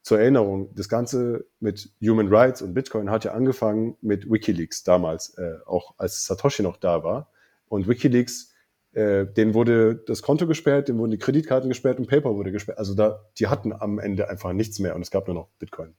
zur 0.02 0.20
Erinnerung, 0.20 0.74
das 0.74 0.88
Ganze 0.88 1.46
mit 1.60 1.90
Human 2.02 2.28
Rights 2.28 2.62
und 2.62 2.74
Bitcoin 2.74 3.10
hat 3.10 3.24
ja 3.24 3.32
angefangen 3.32 3.96
mit 4.00 4.30
Wikileaks 4.30 4.82
damals, 4.82 5.36
äh, 5.38 5.56
auch 5.66 5.94
als 5.96 6.24
Satoshi 6.24 6.62
noch 6.62 6.76
da 6.76 7.02
war. 7.02 7.30
Und 7.68 7.88
Wikileaks, 7.88 8.52
äh, 8.92 9.26
denen 9.26 9.54
wurde 9.54 9.96
das 10.06 10.22
Konto 10.22 10.46
gesperrt, 10.46 10.88
denen 10.88 10.98
wurden 10.98 11.10
die 11.10 11.18
Kreditkarten 11.18 11.68
gesperrt 11.68 11.98
und 11.98 12.06
PayPal 12.06 12.34
wurde 12.34 12.52
gesperrt. 12.52 12.78
Also 12.78 12.94
da, 12.94 13.24
die 13.38 13.48
hatten 13.48 13.72
am 13.72 13.98
Ende 13.98 14.28
einfach 14.28 14.52
nichts 14.52 14.78
mehr 14.78 14.94
und 14.96 15.02
es 15.02 15.10
gab 15.10 15.26
nur 15.26 15.34
noch 15.34 15.48
Bitcoin. 15.58 15.94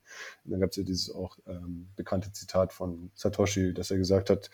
Und 0.45 0.51
dann 0.51 0.59
gab 0.59 0.71
es 0.71 0.77
ja 0.77 0.83
dieses 0.83 1.13
auch 1.13 1.37
ähm, 1.47 1.89
bekannte 1.95 2.31
Zitat 2.31 2.73
von 2.73 3.11
Satoshi, 3.13 3.73
dass 3.73 3.91
er 3.91 3.97
gesagt 3.97 4.29
hat, 4.29 4.49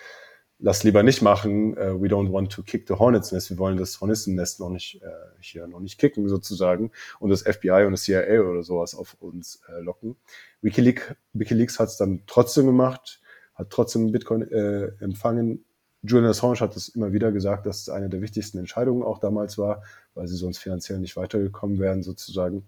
lass 0.59 0.83
lieber 0.83 1.03
nicht 1.03 1.21
machen. 1.21 1.73
Uh, 1.77 2.01
we 2.01 2.07
don't 2.07 2.31
want 2.31 2.51
to 2.51 2.63
kick 2.63 2.87
the 2.87 2.95
Hornets 2.95 3.31
Nest. 3.31 3.49
Wir 3.49 3.57
wollen 3.57 3.77
das 3.77 3.99
Hornissennest 3.99 4.59
noch 4.59 4.69
nicht 4.69 5.01
äh, 5.01 5.07
hier 5.39 5.67
noch 5.67 5.79
nicht 5.79 5.99
kicken 5.99 6.27
sozusagen 6.29 6.91
und 7.19 7.29
das 7.29 7.43
FBI 7.43 7.85
und 7.85 7.91
das 7.91 8.03
CIA 8.03 8.41
oder 8.41 8.63
sowas 8.63 8.95
auf 8.95 9.15
uns 9.19 9.61
äh, 9.69 9.81
locken. 9.81 10.15
WikiLeaks, 10.61 11.15
WikiLeaks 11.33 11.79
hat 11.79 11.89
es 11.89 11.97
dann 11.97 12.23
trotzdem 12.27 12.65
gemacht, 12.65 13.21
hat 13.53 13.69
trotzdem 13.69 14.11
Bitcoin 14.11 14.43
äh, 14.43 14.91
empfangen. 14.99 15.65
Julian 16.05 16.29
Assange 16.29 16.59
hat 16.59 16.75
es 16.75 16.89
immer 16.89 17.13
wieder 17.13 17.31
gesagt, 17.31 17.65
dass 17.65 17.81
es 17.81 17.89
eine 17.89 18.09
der 18.09 18.21
wichtigsten 18.21 18.57
Entscheidungen 18.57 19.03
auch 19.03 19.19
damals 19.19 19.57
war, 19.57 19.83
weil 20.13 20.27
sie 20.27 20.37
sonst 20.37 20.59
finanziell 20.59 20.99
nicht 20.99 21.15
weitergekommen 21.15 21.79
wären 21.79 22.03
sozusagen. 22.03 22.67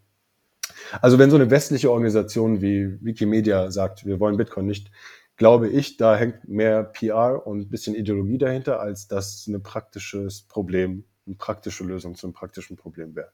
Also 1.01 1.19
wenn 1.19 1.29
so 1.29 1.35
eine 1.35 1.49
westliche 1.49 1.91
Organisation 1.91 2.61
wie 2.61 2.97
Wikimedia 3.03 3.71
sagt, 3.71 4.05
wir 4.05 4.19
wollen 4.19 4.37
Bitcoin 4.37 4.65
nicht, 4.65 4.91
glaube 5.37 5.69
ich, 5.69 5.97
da 5.97 6.15
hängt 6.17 6.47
mehr 6.47 6.83
PR 6.83 7.45
und 7.45 7.61
ein 7.61 7.69
bisschen 7.69 7.95
Ideologie 7.95 8.37
dahinter, 8.37 8.79
als 8.79 9.07
dass 9.07 9.47
ein 9.47 9.61
praktisches 9.61 10.41
Problem, 10.41 11.05
eine 11.25 11.35
praktische 11.35 11.83
Lösung 11.83 12.15
zu 12.15 12.27
einem 12.27 12.33
praktischen 12.33 12.75
Problem 12.75 13.15
wäre. 13.15 13.31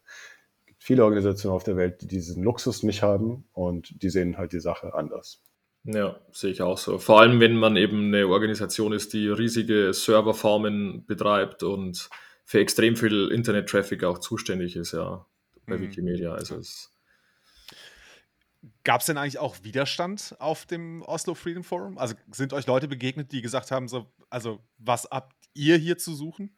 Es 0.59 0.65
gibt 0.65 0.83
viele 0.83 1.03
Organisationen 1.05 1.55
auf 1.55 1.63
der 1.63 1.77
Welt, 1.77 2.01
die 2.01 2.07
diesen 2.07 2.43
Luxus 2.43 2.83
nicht 2.83 3.03
haben 3.03 3.45
und 3.53 4.01
die 4.03 4.09
sehen 4.09 4.37
halt 4.37 4.53
die 4.53 4.59
Sache 4.59 4.93
anders. 4.93 5.41
Ja, 5.85 6.19
sehe 6.31 6.51
ich 6.51 6.61
auch 6.61 6.77
so. 6.77 6.97
Vor 6.97 7.19
allem, 7.19 7.39
wenn 7.39 7.57
man 7.57 7.75
eben 7.75 8.07
eine 8.07 8.27
Organisation 8.27 8.93
ist, 8.93 9.13
die 9.13 9.27
riesige 9.27 9.93
Serverfarmen 9.93 11.05
betreibt 11.05 11.63
und 11.63 12.09
für 12.45 12.59
extrem 12.59 12.95
viel 12.95 13.29
Internet-Traffic 13.29 14.03
auch 14.03 14.19
zuständig 14.19 14.75
ist, 14.75 14.93
ja, 14.93 15.25
bei 15.65 15.77
mhm. 15.77 15.81
Wikimedia. 15.81 16.33
Also 16.33 16.57
es 16.57 16.93
Gab 18.85 19.01
es 19.01 19.07
denn 19.07 19.17
eigentlich 19.17 19.39
auch 19.39 19.57
Widerstand 19.63 20.35
auf 20.39 20.65
dem 20.65 21.01
Oslo 21.03 21.35
Freedom 21.35 21.63
Forum? 21.63 21.97
Also 21.97 22.15
sind 22.31 22.53
euch 22.53 22.67
Leute 22.67 22.87
begegnet, 22.87 23.31
die 23.31 23.41
gesagt 23.41 23.71
haben, 23.71 23.87
so, 23.87 24.11
also 24.29 24.59
was 24.77 25.07
habt 25.09 25.33
ihr 25.53 25.77
hier 25.77 25.97
zu 25.97 26.13
suchen? 26.13 26.55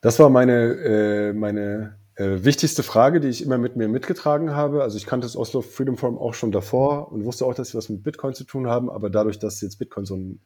Das 0.00 0.18
war 0.18 0.30
meine, 0.30 0.52
äh, 0.52 1.32
meine 1.32 1.98
äh, 2.18 2.44
wichtigste 2.44 2.82
Frage, 2.82 3.20
die 3.20 3.28
ich 3.28 3.44
immer 3.44 3.58
mit 3.58 3.76
mir 3.76 3.86
mitgetragen 3.86 4.54
habe. 4.54 4.82
Also 4.82 4.96
ich 4.96 5.06
kannte 5.06 5.24
das 5.24 5.36
Oslo 5.36 5.62
Freedom 5.62 5.96
Forum 5.96 6.18
auch 6.18 6.34
schon 6.34 6.50
davor 6.50 7.12
und 7.12 7.24
wusste 7.24 7.46
auch, 7.46 7.54
dass 7.54 7.68
sie 7.68 7.78
was 7.78 7.88
mit 7.88 8.02
Bitcoin 8.02 8.34
zu 8.34 8.42
tun 8.42 8.66
haben, 8.66 8.90
aber 8.90 9.08
dadurch, 9.08 9.38
dass 9.38 9.60
jetzt 9.60 9.78
Bitcoin 9.78 10.04
so 10.04 10.16
ein 10.16 10.40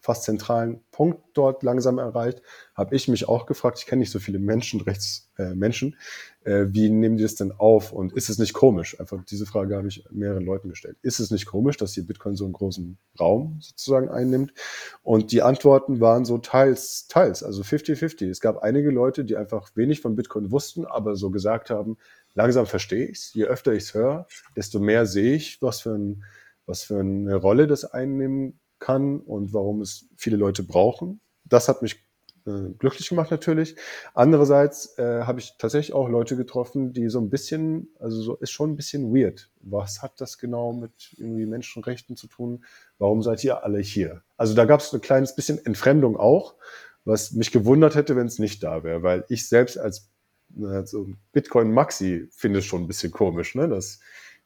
fast 0.00 0.24
zentralen 0.24 0.84
Punkt 0.90 1.22
dort 1.32 1.62
langsam 1.62 1.96
erreicht, 1.96 2.42
habe 2.74 2.94
ich 2.94 3.08
mich 3.08 3.26
auch 3.26 3.46
gefragt, 3.46 3.78
ich 3.78 3.86
kenne 3.86 4.00
nicht 4.00 4.10
so 4.10 4.18
viele 4.18 4.38
Menschenrechtsmenschen, 4.38 5.52
äh, 5.52 5.54
Menschen, 5.56 5.96
äh, 6.44 6.66
wie 6.68 6.90
nehmen 6.90 7.16
die 7.16 7.22
das 7.22 7.34
denn 7.34 7.52
auf 7.52 7.92
und 7.92 8.12
ist 8.12 8.28
es 8.28 8.38
nicht 8.38 8.52
komisch? 8.52 9.00
Einfach 9.00 9.24
diese 9.24 9.46
Frage 9.46 9.76
habe 9.76 9.88
ich 9.88 10.04
mehreren 10.10 10.44
Leuten 10.44 10.68
gestellt. 10.68 10.96
Ist 11.02 11.18
es 11.18 11.30
nicht 11.30 11.46
komisch, 11.46 11.76
dass 11.78 11.94
hier 11.94 12.06
Bitcoin 12.06 12.36
so 12.36 12.44
einen 12.44 12.52
großen 12.52 12.98
Raum 13.18 13.58
sozusagen 13.60 14.08
einnimmt? 14.10 14.52
Und 15.02 15.32
die 15.32 15.42
Antworten 15.42 16.00
waren 16.00 16.24
so 16.24 16.38
teils, 16.38 17.06
teils, 17.08 17.42
also 17.42 17.62
50-50. 17.62 18.28
Es 18.28 18.40
gab 18.40 18.58
einige 18.58 18.90
Leute, 18.90 19.24
die 19.24 19.36
einfach 19.36 19.70
wenig 19.74 20.00
von 20.00 20.16
Bitcoin 20.16 20.50
wussten, 20.50 20.84
aber 20.84 21.16
so 21.16 21.30
gesagt 21.30 21.70
haben, 21.70 21.96
langsam 22.34 22.66
verstehe 22.66 23.06
ich 23.06 23.18
es. 23.18 23.34
Je 23.34 23.44
öfter 23.44 23.72
ich 23.72 23.84
es 23.84 23.94
höre, 23.94 24.26
desto 24.54 24.78
mehr 24.80 25.06
sehe 25.06 25.34
ich, 25.34 25.62
was 25.62 25.80
für, 25.80 25.94
ein, 25.94 26.24
was 26.66 26.82
für 26.82 27.00
eine 27.00 27.36
Rolle 27.36 27.66
das 27.66 27.84
einnehmen 27.84 28.60
kann 28.78 29.20
und 29.20 29.54
warum 29.54 29.80
es 29.80 30.08
viele 30.16 30.36
Leute 30.36 30.62
brauchen. 30.62 31.20
Das 31.44 31.68
hat 31.68 31.80
mich 31.80 32.04
äh, 32.46 32.70
glücklich 32.78 33.08
gemacht 33.08 33.30
natürlich. 33.30 33.76
Andererseits 34.12 34.98
äh, 34.98 35.22
habe 35.22 35.40
ich 35.40 35.56
tatsächlich 35.58 35.94
auch 35.94 36.08
Leute 36.08 36.36
getroffen, 36.36 36.92
die 36.92 37.08
so 37.08 37.20
ein 37.20 37.30
bisschen, 37.30 37.88
also 37.98 38.20
so 38.20 38.36
ist 38.36 38.50
schon 38.50 38.72
ein 38.72 38.76
bisschen 38.76 39.14
weird. 39.14 39.50
Was 39.60 40.02
hat 40.02 40.20
das 40.20 40.38
genau 40.38 40.72
mit 40.72 41.14
irgendwie 41.16 41.46
Menschenrechten 41.46 42.16
zu 42.16 42.26
tun? 42.26 42.64
Warum 42.98 43.22
seid 43.22 43.42
ihr 43.44 43.64
alle 43.64 43.78
hier? 43.78 44.22
Also 44.36 44.54
da 44.54 44.64
gab 44.64 44.80
es 44.80 44.92
ein 44.92 45.00
kleines 45.00 45.34
bisschen 45.34 45.64
Entfremdung 45.64 46.16
auch, 46.16 46.54
was 47.04 47.32
mich 47.32 47.50
gewundert 47.50 47.94
hätte, 47.94 48.16
wenn 48.16 48.26
es 48.26 48.38
nicht 48.38 48.62
da 48.62 48.84
wäre, 48.84 49.02
weil 49.02 49.24
ich 49.28 49.48
selbst 49.48 49.78
als 49.78 50.10
so 50.84 51.08
Bitcoin 51.32 51.72
Maxi 51.72 52.28
finde 52.30 52.60
es 52.60 52.64
schon 52.64 52.82
ein 52.82 52.86
bisschen 52.86 53.10
komisch, 53.10 53.54
ne? 53.54 53.68
dass 53.68 54.00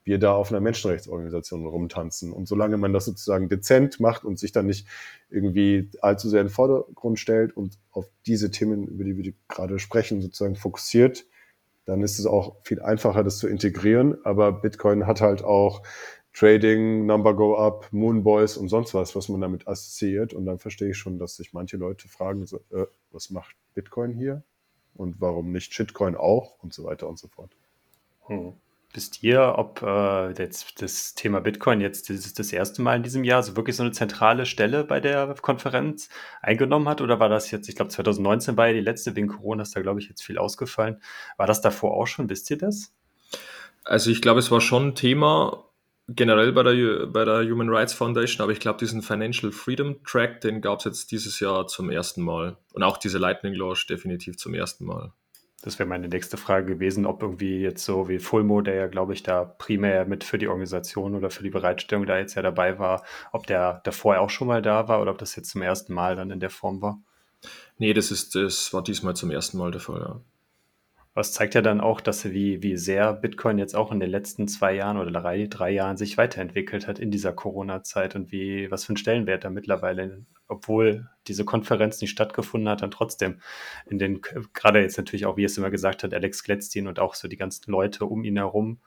wir 0.09 0.19
da 0.19 0.33
auf 0.33 0.51
einer 0.51 0.61
Menschenrechtsorganisation 0.61 1.67
rumtanzen. 1.67 2.33
Und 2.33 2.49
solange 2.49 2.79
man 2.79 2.95
das 2.95 3.05
sozusagen 3.05 3.51
dezent 3.51 4.01
macht 4.01 4.25
und 4.25 4.39
sich 4.39 4.53
dann 4.53 4.67
nicht 4.67 4.89
irgendwie 5.29 5.91
allzu 6.01 6.31
sehr 6.31 6.41
in 6.41 6.47
den 6.47 6.53
Vordergrund 6.53 7.19
stellt 7.19 7.55
und 7.55 7.79
auf 7.93 8.11
diese 8.27 8.51
Themen, 8.51 8.89
über 8.89 9.05
die 9.05 9.17
wir 9.19 9.35
gerade 9.49 9.79
sprechen, 9.79 10.23
sozusagen 10.23 10.57
fokussiert, 10.57 11.27
dann 11.85 12.03
ist 12.03 12.19
es 12.19 12.25
auch 12.25 12.57
viel 12.63 12.81
einfacher, 12.81 13.23
das 13.23 13.37
zu 13.37 13.49
integrieren. 13.49 14.17
Aber 14.25 14.51
Bitcoin 14.51 15.07
hat 15.07 15.21
halt 15.21 15.45
auch 15.45 15.83
Trading, 16.33 17.05
Number 17.05 17.35
Go 17.35 17.57
Up, 17.57 17.89
Moonboys 17.93 18.57
und 18.57 18.69
sonst 18.69 18.95
was, 18.95 19.15
was 19.15 19.29
man 19.29 19.43
damit 19.43 19.69
assoziiert. 19.69 20.33
Und 20.33 20.47
dann 20.47 20.59
verstehe 20.59 20.91
ich 20.91 20.97
schon, 20.97 21.19
dass 21.19 21.37
sich 21.37 21.53
manche 21.53 21.77
Leute 21.77 22.09
fragen, 22.09 22.47
so, 22.47 22.61
äh, 22.71 22.87
was 23.11 23.29
macht 23.29 23.57
Bitcoin 23.75 24.15
hier? 24.15 24.43
Und 24.95 25.21
warum 25.21 25.53
nicht 25.53 25.75
Shitcoin 25.75 26.17
auch? 26.17 26.59
Und 26.63 26.73
so 26.73 26.85
weiter 26.85 27.09
und 27.09 27.19
so 27.19 27.29
fort. 27.29 27.55
Hm. 28.27 28.55
Wisst 28.95 29.23
ihr, 29.23 29.55
ob 29.57 29.83
äh, 29.83 30.33
jetzt 30.33 30.81
das 30.81 31.15
Thema 31.15 31.41
Bitcoin 31.41 31.81
jetzt 31.83 32.09
das, 32.09 32.33
das 32.33 32.53
erste 32.53 32.81
Mal 32.81 32.97
in 32.97 33.03
diesem 33.03 33.23
Jahr 33.23 33.43
so 33.43 33.55
wirklich 33.55 33.77
so 33.77 33.83
eine 33.83 33.93
zentrale 33.93 34.47
Stelle 34.47 34.83
bei 34.83 34.99
der 34.99 35.35
Konferenz 35.43 36.09
eingenommen 36.41 36.89
hat? 36.89 37.03
Oder 37.03 37.21
war 37.21 37.29
das 37.29 37.51
jetzt, 37.51 37.69
ich 37.69 37.77
glaube 37.77 37.91
2019 37.91 38.57
war 38.57 38.69
ja 38.69 38.73
die 38.73 38.81
letzte, 38.81 39.15
wegen 39.15 39.29
Corona 39.29 39.63
ist 39.63 39.77
da, 39.77 39.83
glaube 39.83 40.01
ich, 40.01 40.09
jetzt 40.09 40.23
viel 40.23 40.39
ausgefallen. 40.39 41.03
War 41.37 41.47
das 41.47 41.61
davor 41.61 41.95
auch 41.95 42.07
schon? 42.07 42.31
Wisst 42.31 42.51
ihr 42.51 42.57
das? 42.57 42.95
Also 43.85 44.11
ich 44.11 44.23
glaube, 44.23 44.41
es 44.41 44.51
war 44.51 44.63
schon 44.63 44.89
ein 44.89 44.95
Thema 44.95 45.65
generell 46.09 46.53
bei 46.53 46.63
der, 46.63 47.07
bei 47.07 47.25
der 47.27 47.43
Human 47.43 47.69
Rights 47.69 47.93
Foundation, 47.93 48.43
aber 48.43 48.53
ich 48.53 48.61
glaube, 48.61 48.79
diesen 48.79 49.03
Financial 49.03 49.53
Freedom 49.53 50.03
Track, 50.05 50.41
den 50.41 50.63
gab 50.63 50.79
es 50.79 50.87
jetzt 50.87 51.13
dieses 51.13 51.41
Jahr 51.41 51.67
zum 51.67 51.91
ersten 51.91 52.23
Mal. 52.23 52.57
Und 52.73 52.83
auch 52.83 52.97
diese 52.97 53.19
Lightning 53.19 53.53
Launch 53.53 53.87
definitiv 53.87 54.39
zum 54.39 54.55
ersten 54.55 54.87
Mal. 54.87 55.13
Das 55.63 55.79
wäre 55.81 55.89
meine 55.89 56.09
nächste 56.09 56.37
Frage 56.37 56.67
gewesen, 56.75 57.05
ob 57.05 57.23
irgendwie 57.23 57.59
jetzt 57.61 57.85
so 57.85 58.09
wie 58.09 58.21
Fulmo, 58.21 58.61
der 58.61 58.75
ja, 58.75 58.87
glaube 58.87 59.13
ich, 59.13 59.25
da 59.25 59.45
primär 59.45 60.05
mit 60.05 60.23
für 60.23 60.39
die 60.39 60.47
Organisation 60.47 61.17
oder 61.17 61.31
für 61.31 61.43
die 61.43 61.51
Bereitstellung 61.51 62.07
da 62.07 62.17
jetzt 62.17 62.37
ja 62.37 62.43
dabei 62.43 62.79
war, 62.79 63.05
ob 63.33 63.47
der 63.47 63.81
davor 63.85 64.21
auch 64.21 64.31
schon 64.31 64.47
mal 64.47 64.63
da 64.63 64.87
war 64.87 65.03
oder 65.03 65.11
ob 65.11 65.19
das 65.19 65.35
jetzt 65.35 65.51
zum 65.51 65.63
ersten 65.63 65.93
Mal 65.93 66.15
dann 66.15 66.31
in 66.31 66.39
der 66.39 66.51
Form 66.51 66.81
war. 66.81 67.01
Nee, 67.77 67.93
das 67.93 68.11
ist, 68.13 68.35
das 68.35 68.73
war 68.73 68.83
diesmal 68.83 69.17
zum 69.17 69.31
ersten 69.31 69.59
Mal 69.59 69.73
der 69.73 69.81
Fall, 69.81 70.01
ja. 70.01 70.21
Was 71.19 71.33
zeigt 71.33 71.57
ja 71.57 71.63
dann 71.63 71.81
auch, 71.81 72.01
dass 72.01 72.31
wie, 72.31 72.63
wie 72.63 72.77
sehr 72.77 73.13
Bitcoin 73.13 73.59
jetzt 73.59 73.75
auch 73.75 73.91
in 73.91 73.99
den 73.99 74.09
letzten 74.09 74.47
zwei 74.47 74.73
Jahren 74.73 74.99
oder 74.99 75.11
drei, 75.11 75.49
drei 75.49 75.71
Jahren 75.71 75.97
sich 75.97 76.17
weiterentwickelt 76.17 76.87
hat 76.87 77.01
in 77.01 77.11
dieser 77.11 77.33
Corona-Zeit 77.33 78.15
und 78.15 78.31
wie, 78.31 78.71
was 78.71 78.85
für 78.85 78.91
einen 78.91 78.99
Stellenwert 78.99 79.43
da 79.43 79.51
mittlerweile, 79.51 80.25
obwohl 80.47 81.09
diese 81.27 81.45
Konferenz 81.45 82.01
nicht 82.01 82.13
stattgefunden 82.13 82.69
hat, 82.69 82.83
dann 82.83 82.93
trotzdem 82.93 83.41
in 83.87 83.99
den, 83.99 84.21
gerade 84.55 84.81
jetzt 84.81 84.97
natürlich 84.97 85.27
auch, 85.27 85.37
wie 85.37 85.43
es 85.43 85.59
immer 85.59 85.71
gesagt 85.71 86.05
hat, 86.05 86.15
Alex 86.15 86.45
Gletztin 86.45 86.87
und 86.87 87.01
auch 87.01 87.17
so 87.17 87.27
die 87.27 87.37
ganzen 87.37 87.69
Leute 87.73 88.05
um 88.05 88.23
ihn 88.23 88.37
herum, 88.37 88.79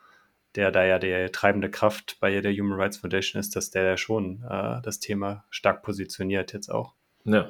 der 0.56 0.72
da 0.72 0.86
ja 0.86 1.00
der 1.00 1.34
treibende 1.34 1.70
Kraft 1.70 2.16
bei 2.22 2.40
der 2.40 2.54
Human 2.54 2.80
Rights 2.80 2.96
Foundation 2.96 3.42
ist, 3.42 3.58
dass 3.58 3.72
der 3.72 3.84
ja 3.84 3.98
schon 3.98 4.46
äh, 4.50 4.82
das 4.82 5.02
Thema 5.02 5.44
stark 5.50 5.84
positioniert 5.84 6.54
jetzt 6.54 6.70
auch. 6.70 6.94
Ja, 7.26 7.50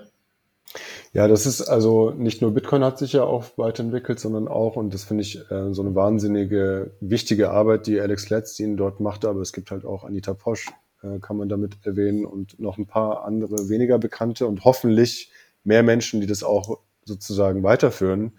ja, 1.13 1.27
das 1.27 1.45
ist 1.45 1.61
also 1.61 2.11
nicht 2.11 2.41
nur 2.41 2.53
Bitcoin 2.53 2.83
hat 2.83 2.97
sich 2.97 3.13
ja 3.13 3.23
auch 3.23 3.45
weiterentwickelt, 3.57 4.19
sondern 4.19 4.47
auch, 4.47 4.75
und 4.75 4.93
das 4.93 5.03
finde 5.03 5.23
ich 5.23 5.39
äh, 5.51 5.73
so 5.73 5.81
eine 5.81 5.95
wahnsinnige, 5.95 6.91
wichtige 7.01 7.51
Arbeit, 7.51 7.87
die 7.87 7.99
Alex 7.99 8.29
Letztin 8.29 8.77
dort 8.77 8.99
macht, 8.99 9.25
aber 9.25 9.41
es 9.41 9.53
gibt 9.53 9.71
halt 9.71 9.85
auch 9.85 10.03
Anita 10.03 10.33
Posch, 10.33 10.69
äh, 11.03 11.19
kann 11.19 11.37
man 11.37 11.49
damit 11.49 11.77
erwähnen, 11.83 12.25
und 12.25 12.59
noch 12.59 12.77
ein 12.77 12.87
paar 12.87 13.25
andere 13.25 13.69
weniger 13.69 13.99
bekannte 13.99 14.47
und 14.47 14.63
hoffentlich 14.63 15.31
mehr 15.63 15.83
Menschen, 15.83 16.21
die 16.21 16.27
das 16.27 16.43
auch 16.43 16.79
sozusagen 17.05 17.63
weiterführen. 17.63 18.33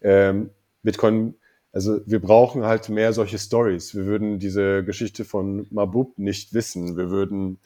Ähm, 0.00 0.50
Bitcoin, 0.82 1.34
also 1.72 2.00
wir 2.06 2.20
brauchen 2.20 2.64
halt 2.64 2.88
mehr 2.88 3.12
solche 3.12 3.38
Stories. 3.38 3.94
Wir 3.94 4.06
würden 4.06 4.38
diese 4.38 4.82
Geschichte 4.82 5.24
von 5.24 5.66
Mabub 5.70 6.18
nicht 6.18 6.54
wissen. 6.54 6.96
Wir 6.96 7.10
würden 7.10 7.58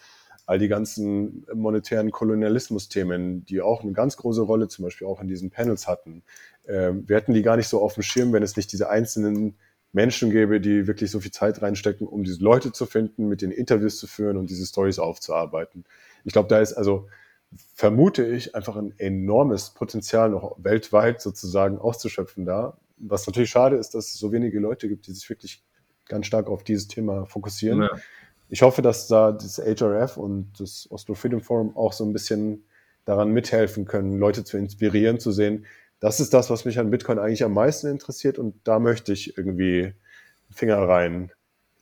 all 0.47 0.59
die 0.59 0.68
ganzen 0.68 1.47
monetären 1.55 2.11
Kolonialismus-Themen, 2.11 3.45
die 3.45 3.61
auch 3.61 3.82
eine 3.82 3.93
ganz 3.93 4.16
große 4.16 4.43
Rolle 4.43 4.68
zum 4.68 4.84
Beispiel 4.84 5.07
auch 5.07 5.20
in 5.20 5.28
diesen 5.28 5.51
Panels 5.51 5.86
hatten. 5.86 6.22
Ähm, 6.66 7.09
wir 7.09 7.16
hätten 7.16 7.34
die 7.34 7.43
gar 7.43 7.57
nicht 7.57 7.68
so 7.68 7.80
auf 7.80 7.95
dem 7.95 8.03
Schirm, 8.03 8.32
wenn 8.32 8.43
es 8.43 8.57
nicht 8.57 8.72
diese 8.72 8.91
einzelnen 8.91 9.57
Menschen 9.93 10.30
gäbe, 10.30 10.61
die 10.61 10.86
wirklich 10.86 11.11
so 11.11 11.20
viel 11.20 11.32
Zeit 11.32 11.62
reinstecken, 11.62 12.07
um 12.07 12.22
diese 12.22 12.43
Leute 12.43 12.72
zu 12.72 12.86
finden, 12.86 13.28
mit 13.28 13.43
den 13.43 13.51
Interviews 13.51 13.99
zu 13.99 14.07
führen 14.07 14.36
und 14.36 14.51
diese 14.51 14.66
Stories 14.66 14.99
aufzuarbeiten. 14.99 15.84
Ich 16.24 16.32
glaube, 16.32 16.49
da 16.49 16.61
ist 16.61 16.74
also, 16.74 17.09
vermute 17.74 18.24
ich, 18.24 18.55
einfach 18.55 18.76
ein 18.76 18.95
enormes 18.99 19.70
Potenzial 19.70 20.30
noch 20.30 20.57
weltweit 20.59 21.20
sozusagen 21.20 21.78
auszuschöpfen 21.78 22.45
da. 22.45 22.78
Was 22.99 23.26
natürlich 23.26 23.51
schade 23.51 23.76
ist, 23.76 23.95
dass 23.95 24.09
es 24.09 24.14
so 24.14 24.30
wenige 24.30 24.61
Leute 24.61 24.88
gibt, 24.88 25.07
die 25.07 25.12
sich 25.12 25.28
wirklich 25.28 25.64
ganz 26.07 26.26
stark 26.26 26.49
auf 26.49 26.62
dieses 26.62 26.86
Thema 26.86 27.26
fokussieren. 27.26 27.82
Ja 27.82 27.91
ich 28.51 28.62
hoffe, 28.62 28.82
dass 28.82 29.09
da 29.09 29.32
das 29.32 29.59
HRF 29.59 30.16
und 30.16 30.53
das 30.59 30.88
Oslo 30.90 31.14
Freedom 31.14 31.40
Forum 31.40 31.76
auch 31.76 31.92
so 31.92 32.05
ein 32.05 32.12
bisschen 32.12 32.64
daran 33.05 33.30
mithelfen 33.30 33.86
können, 33.86 34.18
Leute 34.18 34.44
zu 34.44 34.59
inspirieren, 34.59 35.18
zu 35.20 35.32
sehen, 35.32 35.66
das 36.01 36.18
ist 36.18 36.34
das, 36.34 36.51
was 36.51 36.64
mich 36.64 36.78
an 36.78 36.90
Bitcoin 36.90 37.18
eigentlich 37.18 37.44
am 37.44 37.53
meisten 37.53 37.86
interessiert 37.86 38.38
und 38.38 38.55
da 38.64 38.78
möchte 38.78 39.12
ich 39.12 39.36
irgendwie 39.36 39.92
Finger 40.51 40.78
rein 40.78 41.30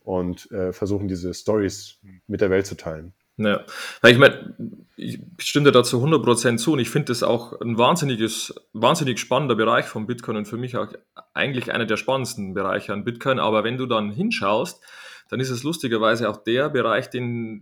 und 0.03 0.51
äh, 0.51 0.73
versuchen, 0.73 1.07
diese 1.07 1.33
Stories 1.33 1.97
mit 2.27 2.41
der 2.41 2.49
Welt 2.49 2.67
zu 2.67 2.75
teilen. 2.75 3.13
Ja, 3.37 3.63
ich 4.05 4.17
meine, 4.17 4.53
ich 4.97 5.19
stimme 5.37 5.71
dazu 5.71 6.03
100% 6.03 6.57
zu 6.57 6.73
und 6.73 6.79
ich 6.79 6.89
finde 6.89 7.05
das 7.05 7.23
auch 7.23 7.61
ein 7.61 7.77
wahnsinniges, 7.77 8.53
wahnsinnig 8.73 9.17
spannender 9.17 9.55
Bereich 9.55 9.85
von 9.85 10.07
Bitcoin 10.07 10.35
und 10.35 10.45
für 10.45 10.57
mich 10.57 10.75
auch 10.75 10.87
eigentlich 11.33 11.71
einer 11.71 11.85
der 11.85 11.95
spannendsten 11.95 12.53
Bereiche 12.53 12.91
an 12.91 13.05
Bitcoin. 13.05 13.39
Aber 13.39 13.63
wenn 13.63 13.77
du 13.77 13.85
dann 13.85 14.11
hinschaust, 14.11 14.83
dann 15.29 15.39
ist 15.39 15.51
es 15.51 15.63
lustigerweise 15.63 16.29
auch 16.29 16.37
der 16.37 16.69
Bereich, 16.69 17.09
den, 17.09 17.61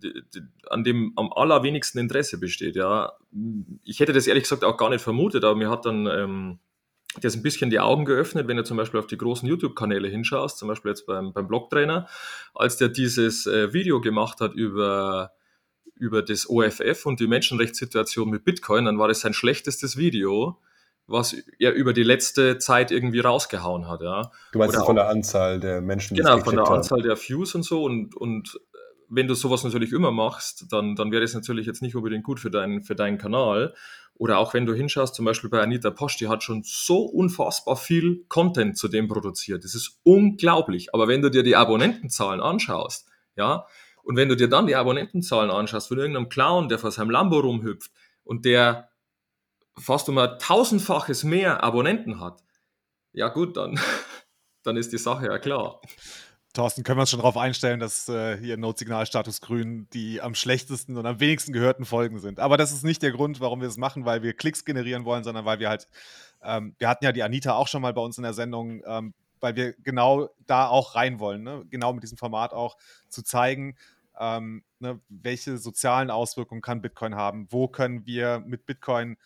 an 0.70 0.84
dem 0.84 1.14
am 1.16 1.32
allerwenigsten 1.34 2.00
Interesse 2.00 2.40
besteht. 2.40 2.76
Ja, 2.76 3.14
ich 3.84 4.00
hätte 4.00 4.14
das 4.14 4.26
ehrlich 4.28 4.44
gesagt 4.44 4.64
auch 4.64 4.78
gar 4.78 4.90
nicht 4.90 5.02
vermutet, 5.02 5.44
aber 5.44 5.56
mir 5.56 5.70
hat 5.70 5.86
dann 5.86 6.08
ähm, 6.08 6.60
das 7.22 7.36
ein 7.36 7.44
bisschen 7.44 7.70
die 7.70 7.80
Augen 7.80 8.06
geöffnet, 8.06 8.48
wenn 8.48 8.58
du 8.58 8.64
zum 8.64 8.78
Beispiel 8.78 9.00
auf 9.00 9.08
die 9.08 9.18
großen 9.18 9.48
YouTube-Kanäle 9.48 10.08
hinschaust, 10.08 10.58
zum 10.58 10.70
Beispiel 10.70 10.90
jetzt 10.90 11.06
beim, 11.06 11.34
beim 11.34 11.48
Blogtrainer, 11.48 12.08
als 12.56 12.78
der 12.78 12.90
dieses 12.90 13.46
äh, 13.48 13.74
Video 13.74 14.02
gemacht 14.02 14.40
hat 14.40 14.54
über 14.54 15.32
über 16.00 16.22
das 16.22 16.48
OFF 16.48 17.08
und 17.08 17.20
die 17.20 17.26
Menschenrechtssituation 17.28 18.30
mit 18.30 18.46
Bitcoin, 18.46 18.86
dann 18.86 19.00
war 19.00 19.08
das 19.08 19.22
sein 19.22 19.34
schlechtestes 19.34 19.98
Video 19.98 20.60
was 21.08 21.34
er 21.58 21.74
über 21.74 21.94
die 21.94 22.04
letzte 22.04 22.58
Zeit 22.58 22.92
irgendwie 22.92 23.22
rausgehauen 23.22 23.88
hat. 23.88 24.02
Ja. 24.02 24.30
Du 24.52 24.60
meinst 24.60 24.76
von 24.76 24.96
der 24.96 25.08
Anzahl 25.08 25.60
der 25.60 25.82
Menschen, 25.82 26.16
die 26.16 26.22
Genau, 26.22 26.40
von 26.40 26.56
der 26.56 26.66
haben. 26.66 26.76
Anzahl 26.76 27.02
der 27.02 27.18
Views 27.18 27.56
und 27.56 27.64
so. 27.64 27.84
Und, 27.84 28.16
und 28.16 28.60
wenn 29.10 29.28
du 29.28 29.34
sowas 29.34 29.64
natürlich 29.64 29.94
immer 29.94 30.12
machst, 30.12 30.66
dann, 30.70 30.96
dann 30.96 31.12
wäre 31.12 31.22
das 31.22 31.34
natürlich 31.34 31.66
jetzt 31.66 31.82
nicht 31.82 31.96
unbedingt 31.96 32.26
gut 32.26 32.42
für, 32.42 32.52
dein, 32.52 32.84
für 32.84 32.96
deinen 32.96 33.18
Kanal. 33.18 33.74
Oder 34.16 34.40
auch 34.40 34.54
wenn 34.54 34.66
du 34.66 34.74
hinschaust, 34.74 35.16
zum 35.16 35.26
Beispiel 35.26 35.50
bei 35.50 35.62
Anita 35.62 35.92
Posch, 35.92 36.18
die 36.18 36.28
hat 36.28 36.44
schon 36.44 36.64
so 36.66 37.04
unfassbar 37.04 37.78
viel 37.78 38.26
Content 38.28 38.78
zu 38.78 38.90
dem 38.90 39.08
produziert. 39.08 39.64
Das 39.64 39.76
ist 39.76 40.00
unglaublich. 40.04 40.94
Aber 40.94 41.08
wenn 41.08 41.22
du 41.22 41.30
dir 41.30 41.44
die 41.44 41.56
Abonnentenzahlen 41.56 42.42
anschaust, 42.42 43.08
ja, 43.36 43.66
und 44.04 44.16
wenn 44.16 44.30
du 44.30 44.36
dir 44.36 44.50
dann 44.50 44.68
die 44.68 44.76
Abonnentenzahlen 44.76 45.52
anschaust 45.52 45.90
von 45.90 46.00
irgendeinem 46.00 46.30
Clown, 46.30 46.68
der 46.68 46.80
vor 46.80 46.92
seinem 46.92 47.12
Lambo 47.12 47.40
rumhüpft 47.40 47.92
und 48.24 48.46
der 48.46 48.90
fast 49.78 50.10
um 50.10 50.18
ein 50.18 50.38
tausendfaches 50.40 51.24
mehr 51.24 51.64
Abonnenten 51.64 52.20
hat, 52.20 52.44
ja 53.14 53.30
gut, 53.30 53.58
dann, 53.58 53.80
dann 54.64 54.78
ist 54.78 54.94
die 54.94 54.98
Sache 54.98 55.28
ja 55.28 55.40
klar. 55.40 55.82
Thorsten, 56.54 56.84
können 56.84 56.98
wir 56.98 57.02
uns 57.02 57.12
schon 57.12 57.20
darauf 57.20 57.38
einstellen, 57.38 57.80
dass 57.80 58.10
äh, 58.10 58.36
hier 58.38 58.58
Notsignalstatus 58.58 59.42
Grün 59.42 59.88
die 59.94 60.22
am 60.22 60.34
schlechtesten 60.34 60.98
und 60.98 61.06
am 61.06 61.20
wenigsten 61.20 61.54
gehörten 61.54 61.86
Folgen 61.86 62.20
sind. 62.20 62.40
Aber 62.40 62.58
das 62.58 62.72
ist 62.72 62.84
nicht 62.84 63.04
der 63.04 63.12
Grund, 63.12 63.40
warum 63.40 63.62
wir 63.62 63.68
es 63.68 63.78
machen, 63.78 64.06
weil 64.06 64.24
wir 64.24 64.34
Klicks 64.34 64.66
generieren 64.66 65.06
wollen, 65.06 65.24
sondern 65.24 65.46
weil 65.46 65.60
wir 65.60 65.70
halt, 65.70 65.88
ähm, 66.42 66.76
wir 66.80 66.90
hatten 66.90 67.06
ja 67.06 67.12
die 67.12 67.22
Anita 67.22 67.54
auch 67.54 67.68
schon 67.68 67.84
mal 67.84 67.94
bei 67.94 68.02
uns 68.02 68.18
in 68.18 68.24
der 68.24 68.34
Sendung, 68.34 68.82
ähm, 68.88 69.14
weil 69.40 69.56
wir 69.56 69.74
genau 69.84 70.30
da 70.48 70.68
auch 70.68 70.96
rein 70.96 71.20
wollen, 71.20 71.44
ne? 71.44 71.64
genau 71.70 71.94
mit 71.94 72.02
diesem 72.02 72.18
Format 72.18 72.54
auch 72.54 72.78
zu 73.08 73.24
zeigen, 73.24 73.76
ähm, 74.20 74.64
ne, 74.80 75.00
welche 75.10 75.58
sozialen 75.58 76.10
Auswirkungen 76.10 76.62
kann 76.62 76.82
Bitcoin 76.82 77.16
haben, 77.16 77.48
wo 77.52 77.68
können 77.68 78.06
wir 78.06 78.40
mit 78.40 78.66
Bitcoin 78.66 79.18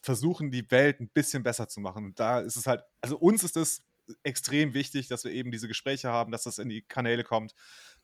versuchen, 0.00 0.50
die 0.50 0.70
Welt 0.70 1.00
ein 1.00 1.08
bisschen 1.08 1.42
besser 1.42 1.68
zu 1.68 1.80
machen. 1.80 2.04
Und 2.04 2.20
da 2.20 2.40
ist 2.40 2.56
es 2.56 2.66
halt, 2.66 2.82
also 3.00 3.18
uns 3.18 3.44
ist 3.44 3.56
es 3.56 3.82
extrem 4.22 4.74
wichtig, 4.74 5.08
dass 5.08 5.24
wir 5.24 5.32
eben 5.32 5.50
diese 5.50 5.68
Gespräche 5.68 6.08
haben, 6.08 6.32
dass 6.32 6.44
das 6.44 6.58
in 6.58 6.68
die 6.68 6.82
Kanäle 6.82 7.22
kommt 7.22 7.54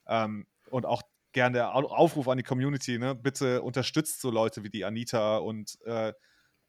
ähm, 0.06 0.46
und 0.70 0.86
auch 0.86 1.02
gerne 1.32 1.58
der 1.58 1.74
Aufruf 1.74 2.28
an 2.28 2.38
die 2.38 2.44
Community, 2.44 2.98
ne? 2.98 3.14
bitte 3.14 3.62
unterstützt 3.62 4.20
so 4.20 4.30
Leute 4.30 4.62
wie 4.64 4.70
die 4.70 4.84
Anita 4.84 5.38
und 5.38 5.78
äh, 5.84 6.12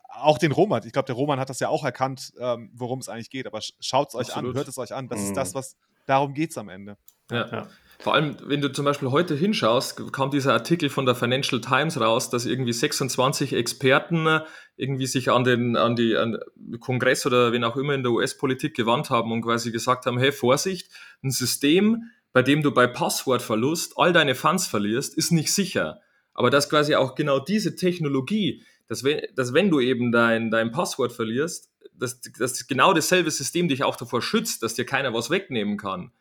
auch 0.09 0.37
den 0.37 0.51
Roman. 0.51 0.85
Ich 0.85 0.93
glaube, 0.93 1.05
der 1.05 1.15
Roman 1.15 1.39
hat 1.39 1.49
das 1.49 1.59
ja 1.59 1.69
auch 1.69 1.83
erkannt, 1.83 2.33
ähm, 2.39 2.71
worum 2.73 2.99
es 2.99 3.09
eigentlich 3.09 3.29
geht, 3.29 3.45
aber 3.45 3.59
schaut 3.61 4.09
es 4.09 4.15
euch 4.15 4.29
Absolut. 4.29 4.51
an, 4.51 4.57
hört 4.57 4.67
es 4.67 4.77
euch 4.77 4.93
an. 4.93 5.07
Das 5.09 5.19
mhm. 5.19 5.25
ist 5.27 5.37
das, 5.37 5.53
was 5.53 5.75
darum 6.05 6.33
geht 6.33 6.51
es 6.51 6.57
am 6.57 6.69
Ende. 6.69 6.97
Ja. 7.31 7.47
ja. 7.51 7.67
Vor 7.99 8.13
allem, 8.13 8.37
wenn 8.45 8.61
du 8.61 8.71
zum 8.71 8.85
Beispiel 8.85 9.09
heute 9.09 9.35
hinschaust, 9.35 10.13
kam 10.13 10.29
dieser 10.29 10.53
Artikel 10.53 10.89
von 10.89 11.07
der 11.07 11.15
Financial 11.15 11.59
Times 11.59 11.99
raus, 11.99 12.29
dass 12.29 12.45
irgendwie 12.45 12.73
26 12.73 13.53
Experten 13.53 14.41
irgendwie 14.75 15.07
sich 15.07 15.31
an 15.31 15.43
den, 15.43 15.75
an 15.75 15.95
die, 15.95 16.15
an 16.15 16.37
Kongress 16.79 17.25
oder 17.25 17.51
wen 17.51 17.63
auch 17.63 17.75
immer 17.75 17.95
in 17.95 18.03
der 18.03 18.11
US-Politik 18.11 18.75
gewandt 18.75 19.09
haben 19.09 19.31
und 19.31 19.41
quasi 19.41 19.71
gesagt 19.71 20.05
haben, 20.05 20.19
hey, 20.19 20.31
Vorsicht, 20.31 20.91
ein 21.23 21.31
System, 21.31 22.03
bei 22.33 22.43
dem 22.43 22.61
du 22.61 22.71
bei 22.71 22.85
Passwortverlust 22.85 23.93
all 23.97 24.13
deine 24.13 24.35
Funds 24.35 24.67
verlierst, 24.67 25.17
ist 25.17 25.31
nicht 25.31 25.51
sicher. 25.51 25.99
Aber 26.35 26.51
dass 26.51 26.69
quasi 26.69 26.93
auch 26.93 27.15
genau 27.15 27.39
diese 27.39 27.75
Technologie, 27.75 28.63
dass 28.87 29.03
wenn, 29.03 29.21
dass 29.35 29.55
wenn 29.55 29.71
du 29.71 29.79
eben 29.79 30.11
dein, 30.11 30.51
dein 30.51 30.71
Passwort 30.71 31.13
verlierst, 31.13 31.71
dass, 31.93 32.21
dass 32.21 32.67
genau 32.67 32.93
dasselbe 32.93 33.31
System 33.31 33.67
dich 33.67 33.83
auch 33.83 33.95
davor 33.95 34.21
schützt, 34.21 34.61
dass 34.61 34.75
dir 34.75 34.85
keiner 34.85 35.15
was 35.15 35.31
wegnehmen 35.31 35.77
kann 35.77 36.11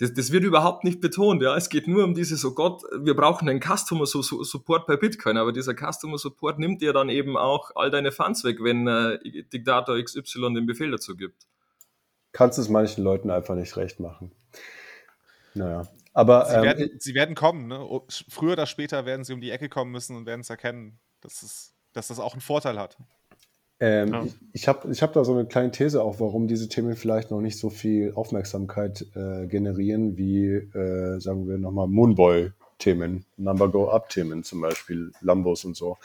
das, 0.00 0.14
das 0.14 0.32
wird 0.32 0.44
überhaupt 0.44 0.82
nicht 0.82 1.00
betont. 1.02 1.42
Ja, 1.42 1.54
es 1.54 1.68
geht 1.68 1.86
nur 1.86 2.04
um 2.04 2.14
dieses, 2.14 2.42
oh 2.46 2.54
Gott, 2.54 2.82
wir 2.98 3.14
brauchen 3.14 3.48
einen 3.50 3.60
Customer 3.60 4.06
Support 4.06 4.86
bei 4.86 4.96
Bitcoin, 4.96 5.36
aber 5.36 5.52
dieser 5.52 5.74
Customer 5.74 6.16
Support 6.16 6.58
nimmt 6.58 6.80
dir 6.80 6.94
dann 6.94 7.10
eben 7.10 7.36
auch 7.36 7.70
all 7.74 7.90
deine 7.90 8.10
Funds 8.10 8.42
weg, 8.42 8.58
wenn 8.62 8.86
äh, 8.88 9.18
Diktator 9.52 10.02
XY 10.02 10.54
den 10.54 10.64
Befehl 10.64 10.90
dazu 10.90 11.16
gibt. 11.16 11.46
Kannst 12.32 12.58
es 12.58 12.70
manchen 12.70 13.04
Leuten 13.04 13.30
einfach 13.30 13.54
nicht 13.54 13.76
recht 13.76 14.00
machen. 14.00 14.32
Naja, 15.52 15.82
aber 16.14 16.46
sie, 16.46 16.54
ähm, 16.54 16.62
werden, 16.62 16.90
sie 16.98 17.14
werden 17.14 17.34
kommen. 17.34 17.66
Ne? 17.66 18.00
Früher 18.28 18.52
oder 18.52 18.66
später 18.66 19.04
werden 19.04 19.24
sie 19.24 19.34
um 19.34 19.42
die 19.42 19.50
Ecke 19.50 19.68
kommen 19.68 19.90
müssen 19.90 20.16
und 20.16 20.24
werden 20.24 20.40
es 20.40 20.48
erkennen, 20.48 20.98
dass, 21.20 21.42
es, 21.42 21.74
dass 21.92 22.08
das 22.08 22.20
auch 22.20 22.32
einen 22.32 22.40
Vorteil 22.40 22.78
hat. 22.78 22.96
Ähm, 23.80 24.12
ja. 24.12 24.24
Ich, 24.24 24.34
ich 24.52 24.68
habe 24.68 24.92
ich 24.92 25.02
hab 25.02 25.14
da 25.14 25.24
so 25.24 25.32
eine 25.32 25.46
kleine 25.46 25.70
These 25.70 26.02
auch, 26.02 26.20
warum 26.20 26.46
diese 26.46 26.68
Themen 26.68 26.96
vielleicht 26.96 27.30
noch 27.30 27.40
nicht 27.40 27.58
so 27.58 27.70
viel 27.70 28.12
Aufmerksamkeit 28.14 29.06
äh, 29.14 29.46
generieren, 29.46 30.18
wie, 30.18 30.48
äh, 30.48 31.18
sagen 31.18 31.48
wir 31.48 31.56
nochmal, 31.56 31.88
Moonboy-Themen, 31.88 33.24
Number 33.38 33.70
Go 33.70 33.88
Up-Themen 33.88 34.44
zum 34.44 34.60
Beispiel, 34.60 35.12
Lambos 35.22 35.64
und 35.64 35.78
so. 35.78 35.96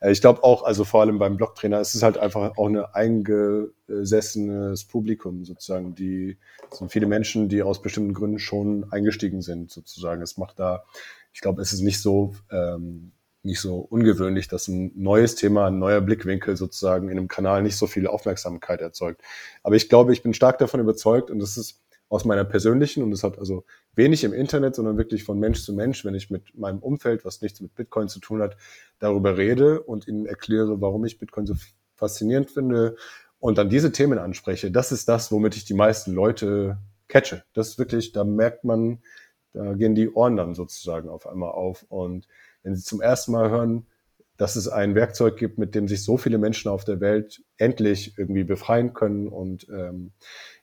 Äh, 0.00 0.12
ich 0.12 0.20
glaube 0.20 0.44
auch, 0.44 0.62
also 0.62 0.84
vor 0.84 1.00
allem 1.00 1.18
beim 1.18 1.36
Blocktrainer, 1.36 1.80
ist 1.80 1.96
es 1.96 2.04
halt 2.04 2.18
einfach 2.18 2.56
auch 2.56 2.68
ein 2.68 2.76
eingesessenes 2.76 4.84
Publikum 4.84 5.44
sozusagen. 5.44 5.96
Die 5.96 6.36
sind 6.70 6.92
viele 6.92 7.06
Menschen, 7.06 7.48
die 7.48 7.64
aus 7.64 7.82
bestimmten 7.82 8.14
Gründen 8.14 8.38
schon 8.38 8.86
eingestiegen 8.92 9.42
sind 9.42 9.72
sozusagen. 9.72 10.22
Es 10.22 10.38
macht 10.38 10.60
da, 10.60 10.84
ich 11.32 11.40
glaube, 11.40 11.62
es 11.62 11.72
ist 11.72 11.80
nicht 11.80 12.00
so 12.00 12.36
ähm, 12.52 13.10
nicht 13.44 13.60
so 13.60 13.78
ungewöhnlich, 13.78 14.48
dass 14.48 14.68
ein 14.68 14.92
neues 14.94 15.34
Thema, 15.34 15.66
ein 15.66 15.78
neuer 15.78 16.00
Blickwinkel 16.00 16.56
sozusagen 16.56 17.08
in 17.08 17.18
einem 17.18 17.28
Kanal 17.28 17.62
nicht 17.62 17.76
so 17.76 17.86
viel 17.86 18.06
Aufmerksamkeit 18.06 18.80
erzeugt. 18.80 19.22
Aber 19.62 19.76
ich 19.76 19.88
glaube, 19.88 20.12
ich 20.12 20.22
bin 20.22 20.34
stark 20.34 20.58
davon 20.58 20.80
überzeugt 20.80 21.30
und 21.30 21.38
das 21.38 21.56
ist 21.56 21.82
aus 22.08 22.24
meiner 22.24 22.44
persönlichen 22.44 23.02
und 23.02 23.10
das 23.10 23.22
hat 23.22 23.38
also 23.38 23.64
wenig 23.94 24.24
im 24.24 24.32
Internet, 24.32 24.74
sondern 24.74 24.96
wirklich 24.96 25.24
von 25.24 25.38
Mensch 25.38 25.62
zu 25.62 25.72
Mensch, 25.72 26.04
wenn 26.04 26.14
ich 26.14 26.30
mit 26.30 26.56
meinem 26.56 26.78
Umfeld, 26.78 27.24
was 27.24 27.42
nichts 27.42 27.60
mit 27.60 27.74
Bitcoin 27.74 28.08
zu 28.08 28.20
tun 28.20 28.40
hat, 28.40 28.56
darüber 28.98 29.36
rede 29.36 29.82
und 29.82 30.06
ihnen 30.06 30.26
erkläre, 30.26 30.80
warum 30.80 31.04
ich 31.04 31.18
Bitcoin 31.18 31.46
so 31.46 31.54
faszinierend 31.96 32.50
finde 32.50 32.96
und 33.40 33.58
dann 33.58 33.68
diese 33.68 33.92
Themen 33.92 34.18
anspreche. 34.18 34.70
Das 34.70 34.92
ist 34.92 35.08
das, 35.08 35.30
womit 35.32 35.56
ich 35.56 35.64
die 35.64 35.74
meisten 35.74 36.12
Leute 36.12 36.78
catche. 37.08 37.44
Das 37.52 37.68
ist 37.68 37.78
wirklich, 37.78 38.12
da 38.12 38.24
merkt 38.24 38.64
man, 38.64 39.02
da 39.52 39.74
gehen 39.74 39.94
die 39.94 40.10
Ohren 40.10 40.36
dann 40.36 40.54
sozusagen 40.54 41.08
auf 41.08 41.26
einmal 41.26 41.50
auf 41.50 41.84
und 41.88 42.26
wenn 42.64 42.74
Sie 42.74 42.82
zum 42.82 43.00
ersten 43.00 43.30
Mal 43.30 43.50
hören, 43.50 43.86
dass 44.36 44.56
es 44.56 44.66
ein 44.66 44.96
Werkzeug 44.96 45.36
gibt, 45.36 45.58
mit 45.58 45.76
dem 45.76 45.86
sich 45.86 46.02
so 46.02 46.16
viele 46.16 46.38
Menschen 46.38 46.68
auf 46.68 46.84
der 46.84 47.00
Welt 47.00 47.42
endlich 47.56 48.18
irgendwie 48.18 48.42
befreien 48.42 48.92
können 48.92 49.28
und 49.28 49.68
ähm, 49.68 50.12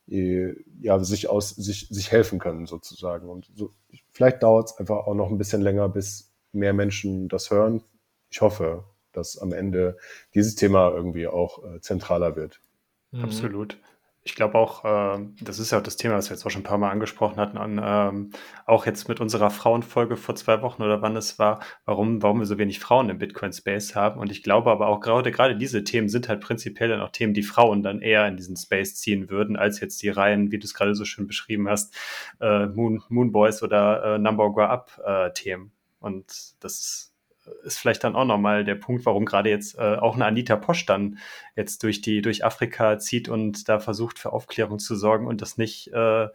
ja, 0.07 0.99
sich 0.99 1.29
aus 1.29 1.51
sich, 1.51 1.87
sich 1.89 2.11
helfen 2.11 2.37
können 2.39 2.65
sozusagen. 2.65 3.29
Und 3.29 3.49
so, 3.55 3.73
vielleicht 4.09 4.43
dauert 4.43 4.71
es 4.71 4.77
einfach 4.77 5.07
auch 5.07 5.13
noch 5.13 5.29
ein 5.29 5.37
bisschen 5.37 5.61
länger, 5.61 5.87
bis 5.87 6.33
mehr 6.51 6.73
Menschen 6.73 7.29
das 7.29 7.49
hören. 7.49 7.81
Ich 8.29 8.41
hoffe, 8.41 8.83
dass 9.13 9.37
am 9.37 9.53
Ende 9.53 9.97
dieses 10.33 10.55
Thema 10.55 10.91
irgendwie 10.91 11.27
auch 11.27 11.63
äh, 11.63 11.79
zentraler 11.79 12.35
wird. 12.35 12.59
Mhm. 13.11 13.23
Absolut. 13.23 13.77
Ich 14.23 14.35
glaube 14.35 14.55
auch, 14.55 14.85
äh, 14.85 15.25
das 15.41 15.57
ist 15.57 15.71
ja 15.71 15.79
auch 15.79 15.83
das 15.83 15.97
Thema, 15.97 16.15
was 16.15 16.29
wir 16.29 16.35
jetzt 16.35 16.45
auch 16.45 16.51
schon 16.51 16.61
ein 16.61 16.65
paar 16.65 16.77
Mal 16.77 16.91
angesprochen 16.91 17.37
hatten, 17.37 17.57
an, 17.57 17.81
ähm, 17.83 18.29
auch 18.67 18.85
jetzt 18.85 19.07
mit 19.09 19.19
unserer 19.19 19.49
Frauenfolge 19.49 20.15
vor 20.15 20.35
zwei 20.35 20.61
Wochen 20.61 20.83
oder 20.83 21.01
wann 21.01 21.15
es 21.15 21.39
war, 21.39 21.59
warum, 21.85 22.21
warum 22.21 22.39
wir 22.39 22.45
so 22.45 22.59
wenig 22.59 22.79
Frauen 22.79 23.09
im 23.09 23.17
Bitcoin-Space 23.17 23.95
haben. 23.95 24.19
Und 24.19 24.31
ich 24.31 24.43
glaube 24.43 24.69
aber 24.69 24.87
auch 24.87 24.99
gerade, 24.99 25.31
gerade 25.31 25.57
diese 25.57 25.83
Themen 25.83 26.07
sind 26.07 26.29
halt 26.29 26.41
prinzipiell 26.41 26.89
dann 26.89 27.01
auch 27.01 27.09
Themen, 27.09 27.33
die 27.33 27.41
Frauen 27.41 27.81
dann 27.81 28.01
eher 28.01 28.27
in 28.27 28.37
diesen 28.37 28.55
Space 28.57 28.95
ziehen 28.95 29.29
würden, 29.31 29.55
als 29.55 29.79
jetzt 29.79 30.03
die 30.03 30.09
Reihen, 30.09 30.51
wie 30.51 30.59
du 30.59 30.65
es 30.65 30.75
gerade 30.75 30.93
so 30.93 31.03
schön 31.05 31.25
beschrieben 31.25 31.67
hast, 31.67 31.95
äh, 32.39 32.67
Moon, 32.67 33.01
Moon 33.09 33.31
Boys 33.31 33.63
oder 33.63 34.15
äh, 34.15 34.19
Number 34.19 34.51
Go 34.51 34.61
Up 34.61 35.01
äh. 35.03 35.31
Und 35.99 36.63
das 36.63 37.10
ist 37.63 37.79
vielleicht 37.79 38.03
dann 38.03 38.15
auch 38.15 38.25
nochmal 38.25 38.63
der 38.63 38.75
Punkt, 38.75 39.05
warum 39.05 39.25
gerade 39.25 39.49
jetzt 39.49 39.77
äh, 39.77 39.95
auch 39.95 40.15
eine 40.15 40.25
Anita 40.25 40.55
Posch 40.55 40.85
dann 40.85 41.17
jetzt 41.55 41.83
durch 41.83 42.01
die, 42.01 42.21
durch 42.21 42.45
Afrika 42.45 42.99
zieht 42.99 43.29
und 43.29 43.67
da 43.69 43.79
versucht 43.79 44.19
für 44.19 44.33
Aufklärung 44.33 44.79
zu 44.79 44.95
sorgen 44.95 45.27
und 45.27 45.41
das 45.41 45.57
nicht 45.57 45.87
äh, 45.93 46.27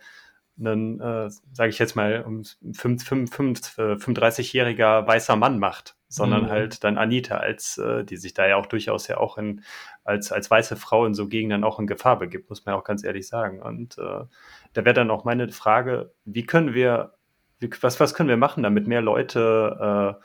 einen, 0.58 1.00
äh, 1.00 1.30
sage 1.52 1.70
ich 1.70 1.78
jetzt 1.78 1.94
mal, 1.96 2.22
um 2.22 2.42
35-jähriger 2.42 5.02
äh, 5.02 5.06
weißer 5.06 5.36
Mann 5.36 5.58
macht, 5.58 5.96
sondern 6.08 6.44
mhm. 6.44 6.50
halt 6.50 6.84
dann 6.84 6.98
Anita 6.98 7.36
als, 7.36 7.78
äh, 7.78 8.04
die 8.04 8.16
sich 8.16 8.34
da 8.34 8.46
ja 8.46 8.56
auch 8.56 8.66
durchaus 8.66 9.08
ja 9.08 9.16
auch 9.18 9.38
in, 9.38 9.62
als, 10.04 10.30
als 10.32 10.50
weiße 10.50 10.76
Frau 10.76 11.06
in 11.06 11.14
so 11.14 11.28
Gegenden 11.28 11.64
auch 11.64 11.78
in 11.78 11.86
Gefahr 11.86 12.18
begibt, 12.18 12.48
muss 12.48 12.64
man 12.64 12.74
ja 12.74 12.80
auch 12.80 12.84
ganz 12.84 13.04
ehrlich 13.04 13.28
sagen. 13.28 13.60
Und 13.60 13.98
äh, 13.98 14.24
da 14.72 14.84
wäre 14.84 14.94
dann 14.94 15.10
auch 15.10 15.24
meine 15.24 15.50
Frage, 15.50 16.14
wie 16.24 16.46
können 16.46 16.72
wir, 16.74 17.12
wie, 17.58 17.68
was, 17.80 18.00
was 18.00 18.14
können 18.14 18.30
wir 18.30 18.38
machen, 18.38 18.62
damit 18.62 18.86
mehr 18.86 19.02
Leute 19.02 20.16
äh, 20.18 20.22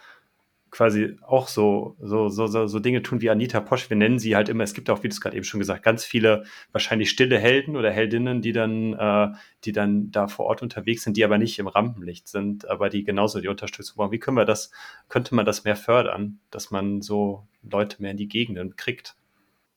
quasi 0.71 1.17
auch 1.21 1.49
so, 1.49 1.95
so, 1.99 2.29
so, 2.29 2.47
so, 2.47 2.65
so 2.65 2.79
Dinge 2.79 3.03
tun 3.03 3.21
wie 3.21 3.29
Anita 3.29 3.59
Posch. 3.59 3.89
Wir 3.89 3.97
nennen 3.97 4.19
sie 4.19 4.35
halt 4.35 4.47
immer, 4.47 4.63
es 4.63 4.73
gibt 4.73 4.89
auch, 4.89 5.03
wie 5.03 5.09
du 5.09 5.13
es 5.13 5.19
gerade 5.19 5.35
eben 5.35 5.43
schon 5.43 5.59
gesagt, 5.59 5.83
ganz 5.83 6.05
viele 6.05 6.45
wahrscheinlich 6.71 7.09
stille 7.09 7.37
Helden 7.37 7.75
oder 7.75 7.91
Heldinnen, 7.91 8.41
die 8.41 8.53
dann, 8.53 8.93
äh, 8.93 9.27
die 9.65 9.73
dann 9.73 10.11
da 10.11 10.27
vor 10.27 10.45
Ort 10.45 10.61
unterwegs 10.61 11.03
sind, 11.03 11.17
die 11.17 11.25
aber 11.25 11.37
nicht 11.37 11.59
im 11.59 11.67
Rampenlicht 11.67 12.29
sind, 12.29 12.69
aber 12.69 12.89
die 12.89 13.03
genauso 13.03 13.41
die 13.41 13.49
Unterstützung 13.49 13.97
brauchen. 13.97 14.11
Wie 14.11 14.19
können 14.19 14.37
wir 14.37 14.45
das, 14.45 14.71
könnte 15.09 15.35
man 15.35 15.45
das 15.45 15.65
mehr 15.65 15.75
fördern, 15.75 16.39
dass 16.49 16.71
man 16.71 17.01
so 17.01 17.47
Leute 17.69 18.01
mehr 18.01 18.11
in 18.11 18.17
die 18.17 18.29
Gegenden 18.29 18.77
kriegt? 18.77 19.15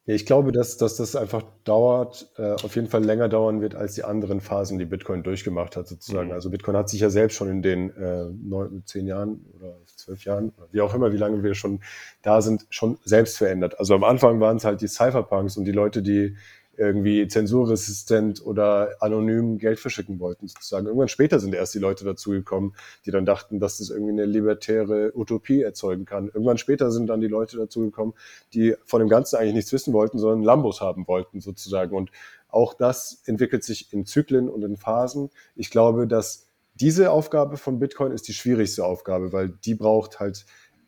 Ja, 0.07 0.15
ich 0.15 0.27
glaube, 0.27 0.53
dass, 0.53 0.77
dass 0.77 0.97
das 0.97 1.17
einfach 1.17 1.43
dauert, 1.65 2.31
äh, 2.37 2.53
auf 2.53 2.77
jeden 2.77 2.89
Fall 2.89 3.03
länger 3.03 3.31
dauern 3.31 3.63
wird 3.63 3.75
als 3.75 3.95
die 3.95 4.05
anderen 4.05 4.43
Phasen, 4.43 4.79
die 4.79 4.85
Bitcoin 4.85 5.23
durchgemacht 5.23 5.77
hat, 5.77 5.89
sozusagen. 5.89 6.29
Mhm. 6.29 6.35
Also 6.35 6.51
Bitcoin 6.51 6.77
hat 6.77 6.91
sich 6.91 7.01
ja 7.01 7.09
selbst 7.09 7.37
schon 7.37 7.49
in 7.49 7.63
den 7.63 7.89
äh, 7.97 8.27
neun, 8.27 8.83
zehn 8.85 9.07
Jahren 9.07 9.47
oder 9.57 9.79
zwölf 9.97 10.25
Jahren, 10.25 10.53
wie 10.73 10.83
auch 10.83 10.95
immer, 10.95 11.13
wie 11.13 11.17
lange 11.17 11.43
wir 11.43 11.55
schon 11.55 11.81
da 12.21 12.43
sind, 12.43 12.67
schon 12.69 12.99
selbst 13.05 13.39
verändert. 13.39 13.79
Also 13.79 13.95
am 13.95 14.05
Anfang 14.05 14.41
waren 14.41 14.59
es 14.59 14.65
halt 14.65 14.83
die 14.83 14.89
Cypherpunks 14.89 15.57
und 15.57 15.65
die 15.65 15.73
Leute, 15.73 16.03
die 16.03 16.37
irgendwie 16.77 17.27
zensurresistent 17.29 18.45
oder 18.45 18.91
anonym 19.01 19.59
Geld 19.59 19.79
verschicken 19.79 20.19
wollten, 20.19 20.49
sozusagen. 20.49 20.87
Irgendwann 20.87 21.09
später 21.09 21.41
sind 21.41 21.55
erst 21.55 21.75
die 21.75 21.79
Leute 21.79 22.05
dazugekommen, 22.05 22.75
die 23.07 23.11
dann 23.11 23.25
dachten, 23.25 23.61
dass 23.61 23.79
das 23.79 23.91
irgendwie 23.91 24.13
eine 24.13 24.25
libertäre 24.25 25.13
Utopie 25.15 25.63
erzeugen 25.63 26.05
kann. 26.05 26.27
Irgendwann 26.27 26.59
später 26.59 26.91
sind 26.91 27.09
dann 27.09 27.21
die 27.21 27.29
Leute 27.29 27.57
dazugekommen, 27.57 28.15
die 28.53 28.75
von 28.85 29.01
dem 29.01 29.09
Ganzen 29.09 29.37
eigentlich 29.37 29.55
nichts 29.55 29.73
wissen 29.73 29.93
wollten, 29.93 30.19
sondern 30.19 30.43
Lambos 30.43 30.81
haben 30.81 31.07
wollten, 31.07 31.41
sozusagen. 31.41 31.95
Und 31.97 32.11
auch 32.49 32.75
das 32.75 33.23
entwickelt 33.27 33.65
sich 33.65 33.93
in 33.93 34.07
Zyklen 34.07 34.49
und 34.49 34.63
in 34.63 34.77
Phasen. 34.77 35.31
Ich 35.57 35.71
glaube, 35.71 36.07
dass 36.07 36.49
diese 36.75 37.11
Aufgabe 37.11 37.57
von 37.57 37.79
Bitcoin 37.79 38.13
ist 38.13 38.29
die 38.29 38.33
schwierigste 38.33 38.85
Aufgabe, 38.85 39.33
weil 39.33 39.49
die 39.49 39.75
braucht 39.75 40.21
halt 40.21 40.45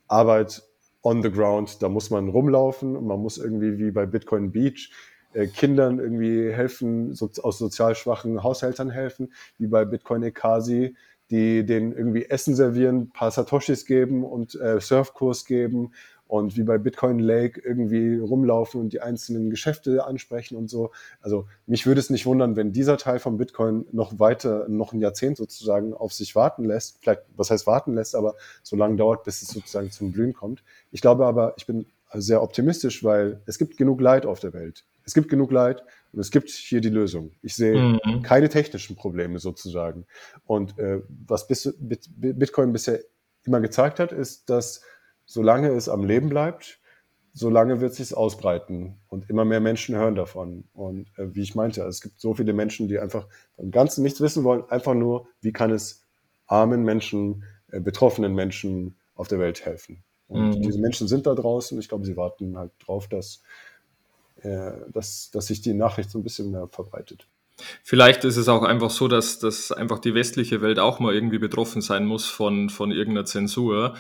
Arbeit 0.09 0.63
on 1.03 1.23
the 1.23 1.31
ground. 1.31 1.83
Da 1.83 1.89
muss 1.89 2.11
man 2.11 2.29
rumlaufen 2.29 2.97
und 2.97 3.07
man 3.07 3.21
muss 3.21 3.39
irgendwie 3.39 3.79
wie 3.79 3.93
bei 3.93 4.07
Bitcoin 4.07 4.51
Beach 4.51 4.91
äh, 5.37 5.47
Kindern 5.47 5.99
irgendwie 5.99 6.51
helfen, 6.51 7.15
so, 7.15 7.31
aus 7.43 7.59
sozial 7.59 7.95
schwachen 7.95 8.43
Haushältern 8.43 8.91
helfen, 8.91 9.33
wie 9.59 9.67
bei 9.67 9.85
Bitcoin 9.85 10.23
Ekasi, 10.23 10.97
die 11.31 11.67
denen 11.67 11.93
irgendwie 11.93 12.27
Essen 12.27 12.55
servieren, 12.55 13.11
paar 13.11 13.31
Satoshis 13.31 13.85
geben 13.85 14.25
und 14.25 14.55
äh, 14.55 14.81
Surfkurs 14.81 15.45
geben 15.45 15.93
und 16.27 16.57
wie 16.57 16.63
bei 16.63 16.79
Bitcoin 16.79 17.19
Lake 17.19 17.61
irgendwie 17.61 18.19
rumlaufen 18.19 18.81
und 18.81 18.93
die 18.93 19.01
einzelnen 19.01 19.51
Geschäfte 19.51 20.05
ansprechen 20.05 20.57
und 20.57 20.69
so. 20.69 20.91
Also 21.21 21.47
mich 21.67 21.87
würde 21.87 22.01
es 22.01 22.11
nicht 22.11 22.27
wundern, 22.27 22.57
wenn 22.57 22.73
dieser 22.73 22.97
Teil 22.97 23.19
von 23.19 23.37
Bitcoin 23.37 23.87
noch 23.93 24.19
weiter, 24.19 24.67
noch 24.69 24.93
ein 24.93 25.01
Jahrzehnt 25.01 25.37
sozusagen 25.37 25.95
auf 25.95 26.13
sich 26.13 26.35
warten 26.35 26.65
lässt. 26.65 26.99
Vielleicht, 27.01 27.23
was 27.37 27.51
heißt 27.51 27.67
warten 27.67 27.95
lässt, 27.95 28.15
aber 28.15 28.35
so 28.63 28.75
lange 28.75 28.97
dauert, 28.97 29.25
bis 29.25 29.43
es 29.43 29.49
sozusagen 29.49 29.91
zum 29.91 30.13
Blühen 30.13 30.33
kommt. 30.33 30.65
Ich 30.91 31.01
glaube 31.01 31.27
aber, 31.27 31.55
ich 31.59 31.67
bin 31.67 31.87
sehr 32.13 32.43
optimistisch, 32.43 33.05
weil 33.05 33.41
es 33.47 33.59
gibt 33.59 33.77
genug 33.77 34.01
Leid 34.01 34.27
auf 34.27 34.41
der 34.41 34.53
Welt 34.53 34.85
es 35.07 35.15
gibt 35.15 35.29
genug 35.29 35.53
Leid 35.53 35.83
und 36.13 36.21
es 36.21 36.31
gibt 36.31 36.51
hier 36.51 36.81
die 36.81 36.91
Lösung. 36.91 37.31
Ich 37.41 37.55
sehe 37.55 37.99
mhm. 38.05 38.23
keine 38.23 38.49
technischen 38.49 38.97
Probleme 38.97 39.39
sozusagen. 39.39 40.05
Und 40.45 40.79
äh, 40.79 41.01
was 41.09 41.47
Bitcoin 41.49 42.73
bisher 42.73 43.01
immer 43.45 43.61
gezeigt 43.61 44.01
hat, 44.01 44.13
ist, 44.13 44.51
dass 44.51 44.83
solange 45.25 45.69
es 45.71 45.89
am 45.89 46.05
Leben 46.05 46.29
bleibt, 46.29 46.81
solange 47.33 47.81
wird 47.81 47.93
es 47.93 47.99
sich 47.99 48.17
ausbreiten 48.17 48.97
und 49.09 49.31
immer 49.31 49.45
mehr 49.45 49.61
Menschen 49.61 49.95
hören 49.95 50.17
davon. 50.17 50.65
Und 50.73 51.09
äh, 51.19 51.35
wie 51.35 51.43
ich 51.43 51.55
meinte, 51.55 51.83
es 51.83 52.01
gibt 52.01 52.21
so 52.21 52.35
viele 52.35 52.53
Menschen, 52.53 52.89
die 52.89 52.99
einfach 52.99 53.29
vom 53.55 53.71
Ganzen 53.71 54.03
nichts 54.03 54.21
wissen 54.21 54.43
wollen, 54.43 54.65
einfach 54.71 54.95
nur, 54.95 55.29
wie 55.41 55.53
kann 55.53 55.71
es 55.71 56.03
armen 56.47 56.83
Menschen, 56.83 57.45
äh, 57.71 57.79
betroffenen 57.79 58.35
Menschen 58.35 58.97
auf 59.15 59.29
der 59.29 59.39
Welt 59.39 59.65
helfen. 59.65 60.03
Und 60.27 60.57
mhm. 60.57 60.63
diese 60.63 60.81
Menschen 60.81 61.07
sind 61.07 61.27
da 61.27 61.35
draußen. 61.35 61.79
Ich 61.79 61.89
glaube, 61.89 62.05
sie 62.05 62.17
warten 62.17 62.59
halt 62.59 62.73
drauf, 62.81 63.07
dass 63.07 63.43
dass, 64.43 65.31
dass 65.31 65.47
sich 65.47 65.63
die 65.63 65.75
Nachricht 65.75 66.11
so 66.11 66.19
ein 66.19 66.23
bisschen 66.23 66.51
mehr 66.51 66.69
verbreitet. 66.69 67.27
Vielleicht 67.83 68.25
ist 68.25 68.37
es 68.37 68.49
auch 68.49 68.63
einfach 68.63 68.91
so, 68.91 69.09
dass, 69.09 69.39
dass 69.39 69.73
einfach 69.73 69.99
die 69.99 70.15
westliche 70.15 70.61
Welt 70.61 70.79
auch 70.79 71.01
mal 71.01 71.15
irgendwie 71.15 71.39
betroffen 71.39 71.81
sein 71.81 72.05
muss 72.05 72.27
von, 72.27 72.69
von 72.69 72.91
irgendeiner 72.93 73.25
Zensur. 73.25 73.95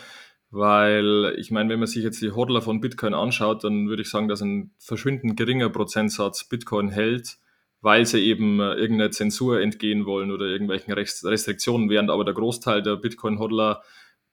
Weil 0.50 1.34
ich 1.38 1.50
meine, 1.50 1.70
wenn 1.70 1.80
man 1.80 1.88
sich 1.88 2.04
jetzt 2.04 2.22
die 2.22 2.30
Hodler 2.30 2.62
von 2.62 2.80
Bitcoin 2.80 3.14
anschaut, 3.14 3.64
dann 3.64 3.88
würde 3.88 4.02
ich 4.02 4.10
sagen, 4.10 4.28
dass 4.28 4.42
ein 4.42 4.72
verschwindend 4.78 5.36
geringer 5.36 5.70
Prozentsatz 5.70 6.44
Bitcoin 6.44 6.88
hält, 6.88 7.38
weil 7.80 8.06
sie 8.06 8.20
eben 8.20 8.60
äh, 8.60 8.74
irgendeiner 8.74 9.10
Zensur 9.10 9.60
entgehen 9.60 10.06
wollen 10.06 10.30
oder 10.30 10.46
irgendwelchen 10.46 10.92
Restriktionen, 10.92 11.90
während 11.90 12.10
aber 12.10 12.24
der 12.24 12.34
Großteil 12.34 12.82
der 12.82 12.96
Bitcoin-Hodler 12.96 13.82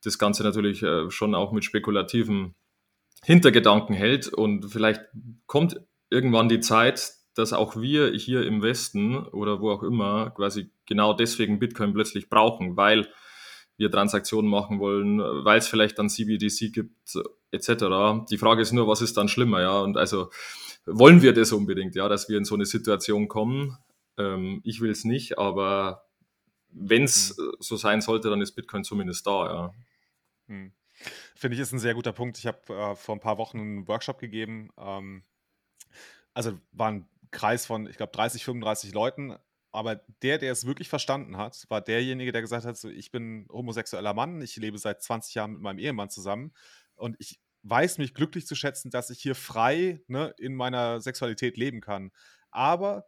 das 0.03 0.19
Ganze 0.19 0.43
natürlich 0.43 0.83
äh, 0.83 1.09
schon 1.09 1.33
auch 1.33 1.51
mit 1.51 1.63
spekulativen 1.63 2.53
Hintergedanken 3.23 3.95
hält. 3.95 4.27
Und 4.27 4.65
vielleicht 4.65 5.01
kommt 5.47 5.81
irgendwann 6.13 6.49
die 6.49 6.59
Zeit, 6.59 7.13
dass 7.35 7.51
auch 7.51 7.75
wir 7.75 8.11
hier 8.13 8.45
im 8.45 8.61
Westen 8.61 9.17
oder 9.17 9.59
wo 9.59 9.71
auch 9.71 9.83
immer 9.83 10.29
quasi 10.31 10.69
genau 10.85 11.13
deswegen 11.13 11.59
Bitcoin 11.59 11.93
plötzlich 11.93 12.29
brauchen, 12.29 12.77
weil 12.77 13.07
wir 13.75 13.89
Transaktionen 13.89 14.49
machen 14.49 14.79
wollen, 14.79 15.19
weil 15.19 15.57
es 15.57 15.67
vielleicht 15.67 15.97
dann 15.97 16.09
CBDC 16.09 16.71
gibt, 16.71 17.17
etc. 17.51 18.27
Die 18.29 18.37
Frage 18.37 18.61
ist 18.61 18.71
nur, 18.71 18.87
was 18.87 19.01
ist 19.01 19.17
dann 19.17 19.27
schlimmer, 19.27 19.61
ja? 19.61 19.79
Und 19.79 19.97
also 19.97 20.29
wollen 20.85 21.21
wir 21.21 21.33
das 21.33 21.51
unbedingt, 21.51 21.95
ja, 21.95 22.07
dass 22.07 22.29
wir 22.29 22.37
in 22.37 22.45
so 22.45 22.55
eine 22.55 22.65
Situation 22.65 23.27
kommen? 23.27 23.77
Ähm, 24.17 24.61
ich 24.63 24.79
will 24.79 24.91
es 24.91 25.05
nicht, 25.05 25.39
aber 25.39 26.05
wenn 26.69 27.03
es 27.03 27.35
mhm. 27.37 27.51
so 27.59 27.75
sein 27.75 28.01
sollte, 28.01 28.29
dann 28.29 28.41
ist 28.41 28.53
Bitcoin 28.53 28.83
zumindest 28.83 29.25
da, 29.25 29.45
ja. 29.45 29.73
Hm. 30.47 30.71
Finde 31.35 31.55
ich, 31.55 31.61
ist 31.61 31.73
ein 31.73 31.79
sehr 31.79 31.95
guter 31.95 32.13
Punkt. 32.13 32.37
Ich 32.37 32.45
habe 32.45 32.59
äh, 32.69 32.95
vor 32.95 33.15
ein 33.15 33.19
paar 33.19 33.37
Wochen 33.37 33.59
einen 33.59 33.87
Workshop 33.87 34.19
gegeben. 34.19 34.69
Ähm, 34.77 35.23
also 36.33 36.59
war 36.71 36.91
ein 36.91 37.07
Kreis 37.31 37.65
von, 37.65 37.87
ich 37.87 37.97
glaube, 37.97 38.11
30, 38.11 38.43
35 38.43 38.93
Leuten. 38.93 39.35
Aber 39.71 39.95
der, 40.21 40.37
der 40.37 40.51
es 40.51 40.67
wirklich 40.67 40.87
verstanden 40.87 41.37
hat, 41.37 41.65
war 41.69 41.81
derjenige, 41.81 42.31
der 42.31 42.41
gesagt 42.41 42.65
hat: 42.65 42.77
so, 42.77 42.89
Ich 42.89 43.11
bin 43.11 43.47
homosexueller 43.51 44.13
Mann, 44.13 44.41
ich 44.41 44.55
lebe 44.57 44.77
seit 44.77 45.01
20 45.01 45.33
Jahren 45.35 45.53
mit 45.53 45.61
meinem 45.61 45.79
Ehemann 45.79 46.09
zusammen 46.09 46.53
und 46.95 47.15
ich 47.19 47.39
weiß 47.63 47.97
mich 47.97 48.13
glücklich 48.13 48.45
zu 48.45 48.55
schätzen, 48.55 48.91
dass 48.91 49.09
ich 49.09 49.19
hier 49.19 49.35
frei 49.35 50.01
ne, 50.07 50.33
in 50.37 50.53
meiner 50.53 51.01
Sexualität 51.01 51.57
leben 51.57 51.81
kann. 51.81 52.11
Aber 52.51 53.07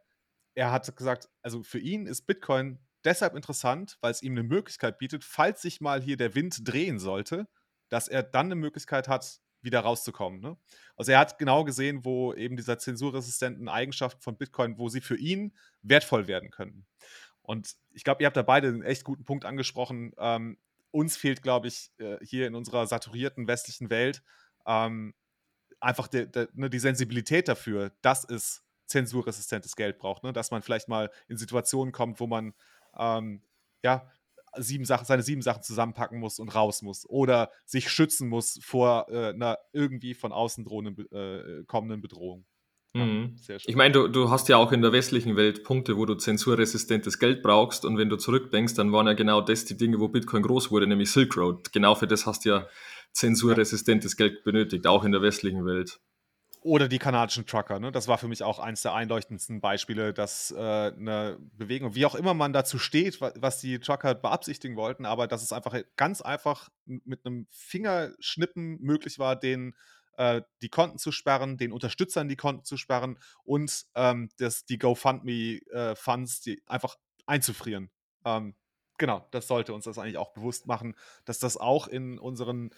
er 0.54 0.72
hat 0.72 0.96
gesagt, 0.96 1.28
also 1.42 1.62
für 1.62 1.78
ihn 1.78 2.06
ist 2.06 2.22
Bitcoin 2.26 2.80
deshalb 3.04 3.34
interessant, 3.36 3.98
weil 4.00 4.10
es 4.10 4.22
ihm 4.22 4.32
eine 4.32 4.42
Möglichkeit 4.42 4.98
bietet, 4.98 5.24
falls 5.24 5.62
sich 5.62 5.80
mal 5.80 6.02
hier 6.02 6.16
der 6.16 6.34
Wind 6.34 6.60
drehen 6.64 6.98
sollte, 6.98 7.46
dass 7.90 8.08
er 8.08 8.22
dann 8.22 8.46
eine 8.46 8.56
Möglichkeit 8.56 9.08
hat, 9.08 9.40
wieder 9.66 9.80
rauszukommen. 9.80 10.40
Ne? 10.40 10.56
Also 10.96 11.12
er 11.12 11.18
hat 11.18 11.38
genau 11.38 11.64
gesehen, 11.64 12.04
wo 12.04 12.32
eben 12.32 12.56
dieser 12.56 12.78
zensurresistenten 12.78 13.68
Eigenschaften 13.68 14.22
von 14.22 14.38
Bitcoin, 14.38 14.78
wo 14.78 14.88
sie 14.88 15.02
für 15.02 15.18
ihn 15.18 15.54
wertvoll 15.82 16.26
werden 16.26 16.50
können. 16.50 16.86
Und 17.42 17.76
ich 17.92 18.02
glaube, 18.02 18.22
ihr 18.22 18.26
habt 18.26 18.36
da 18.36 18.42
beide 18.42 18.68
einen 18.68 18.82
echt 18.82 19.04
guten 19.04 19.24
Punkt 19.24 19.44
angesprochen. 19.44 20.12
Ähm, 20.18 20.58
uns 20.90 21.16
fehlt, 21.16 21.42
glaube 21.42 21.68
ich, 21.68 21.90
äh, 21.98 22.16
hier 22.24 22.46
in 22.46 22.54
unserer 22.54 22.86
saturierten 22.86 23.46
westlichen 23.46 23.90
Welt 23.90 24.22
ähm, 24.66 25.14
einfach 25.80 26.08
de, 26.08 26.26
de, 26.26 26.48
ne, 26.54 26.70
die 26.70 26.78
Sensibilität 26.78 27.48
dafür, 27.48 27.92
dass 28.00 28.24
es 28.24 28.62
zensurresistentes 28.86 29.76
Geld 29.76 29.98
braucht. 29.98 30.24
Ne? 30.24 30.32
Dass 30.32 30.50
man 30.50 30.62
vielleicht 30.62 30.88
mal 30.88 31.10
in 31.28 31.36
Situationen 31.36 31.92
kommt, 31.92 32.18
wo 32.20 32.26
man 32.26 32.54
ähm, 32.98 33.42
ja, 33.82 34.10
sieben 34.58 34.84
Sachen, 34.84 35.06
seine 35.06 35.22
sieben 35.22 35.42
Sachen 35.42 35.62
zusammenpacken 35.62 36.18
muss 36.18 36.38
und 36.38 36.54
raus 36.54 36.82
muss 36.82 37.08
oder 37.08 37.50
sich 37.64 37.88
schützen 37.88 38.28
muss 38.28 38.58
vor 38.62 39.06
äh, 39.08 39.30
einer 39.30 39.58
irgendwie 39.72 40.14
von 40.14 40.32
außen 40.32 40.64
drohenden 40.64 41.10
äh, 41.10 41.64
kommenden 41.66 42.00
Bedrohung. 42.00 42.44
Mhm. 42.96 43.36
Ich 43.66 43.76
meine, 43.76 43.92
du, 43.92 44.08
du 44.08 44.30
hast 44.30 44.48
ja 44.48 44.56
auch 44.56 44.72
in 44.72 44.80
der 44.80 44.92
westlichen 44.92 45.36
Welt 45.36 45.64
Punkte, 45.64 45.96
wo 45.96 46.06
du 46.06 46.14
zensurresistentes 46.14 47.18
Geld 47.18 47.42
brauchst 47.42 47.84
und 47.84 47.98
wenn 47.98 48.08
du 48.08 48.16
zurückdenkst, 48.16 48.74
dann 48.74 48.92
waren 48.92 49.06
ja 49.06 49.12
genau 49.12 49.42
das 49.42 49.66
die 49.66 49.76
Dinge, 49.76 50.00
wo 50.00 50.08
Bitcoin 50.08 50.42
groß 50.42 50.70
wurde, 50.70 50.86
nämlich 50.86 51.10
Silk 51.10 51.36
Road. 51.36 51.72
Genau 51.72 51.94
für 51.94 52.06
das 52.06 52.24
hast 52.26 52.44
du 52.44 52.50
ja 52.50 52.68
zensurresistentes 53.12 54.16
Geld 54.16 54.44
benötigt, 54.44 54.86
auch 54.86 55.04
in 55.04 55.12
der 55.12 55.22
westlichen 55.22 55.66
Welt. 55.66 56.00
Oder 56.66 56.88
die 56.88 56.98
kanadischen 56.98 57.46
Trucker. 57.46 57.78
Ne? 57.78 57.92
Das 57.92 58.08
war 58.08 58.18
für 58.18 58.26
mich 58.26 58.42
auch 58.42 58.58
eines 58.58 58.82
der 58.82 58.92
einleuchtendsten 58.92 59.60
Beispiele, 59.60 60.12
dass 60.12 60.50
äh, 60.50 60.56
eine 60.56 61.38
Bewegung, 61.52 61.94
wie 61.94 62.04
auch 62.04 62.16
immer 62.16 62.34
man 62.34 62.52
dazu 62.52 62.80
steht, 62.80 63.20
was 63.20 63.60
die 63.60 63.78
Trucker 63.78 64.16
beabsichtigen 64.16 64.74
wollten, 64.74 65.06
aber 65.06 65.28
dass 65.28 65.44
es 65.44 65.52
einfach 65.52 65.80
ganz 65.94 66.22
einfach 66.22 66.68
mit 66.84 67.24
einem 67.24 67.46
Fingerschnippen 67.52 68.80
möglich 68.80 69.20
war, 69.20 69.36
den 69.36 69.76
äh, 70.16 70.42
die 70.60 70.68
Konten 70.68 70.98
zu 70.98 71.12
sperren, 71.12 71.56
den 71.56 71.70
Unterstützern 71.70 72.28
die 72.28 72.34
Konten 72.34 72.64
zu 72.64 72.76
sperren 72.76 73.20
und 73.44 73.86
ähm, 73.94 74.28
das, 74.38 74.64
die 74.64 74.78
GoFundMe-Funds 74.78 76.46
äh, 76.48 76.56
einfach 76.66 76.96
einzufrieren. 77.26 77.92
Ähm, 78.24 78.56
genau, 78.98 79.28
das 79.30 79.46
sollte 79.46 79.72
uns 79.72 79.84
das 79.84 79.98
eigentlich 79.98 80.18
auch 80.18 80.32
bewusst 80.32 80.66
machen, 80.66 80.96
dass 81.26 81.38
das 81.38 81.56
auch 81.58 81.86
in 81.86 82.18
unseren 82.18 82.70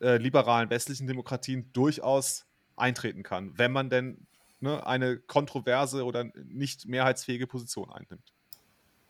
äh, 0.00 0.18
liberalen 0.18 0.70
westlichen 0.70 1.08
Demokratien 1.08 1.72
durchaus 1.72 2.46
eintreten 2.82 3.22
kann, 3.22 3.52
wenn 3.56 3.72
man 3.72 3.88
denn 3.88 4.26
ne, 4.60 4.86
eine 4.86 5.16
kontroverse 5.16 6.04
oder 6.04 6.26
nicht 6.44 6.86
mehrheitsfähige 6.86 7.46
Position 7.46 7.90
einnimmt. 7.90 8.34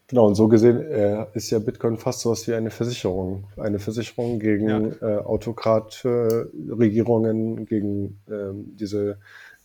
Genau, 0.08 0.26
und 0.26 0.34
so 0.34 0.48
gesehen 0.48 0.80
äh, 0.80 1.24
ist 1.32 1.50
ja 1.50 1.58
Bitcoin 1.58 1.96
fast 1.96 2.20
so 2.20 2.30
was 2.30 2.46
wie 2.46 2.52
eine 2.52 2.70
Versicherung. 2.70 3.48
Eine 3.56 3.78
Versicherung 3.78 4.38
gegen 4.40 4.68
ja. 4.68 4.78
äh, 5.00 5.16
Autokratregierungen, 5.24 7.64
gegen 7.64 8.20
äh, 8.28 8.50
diese 8.52 9.18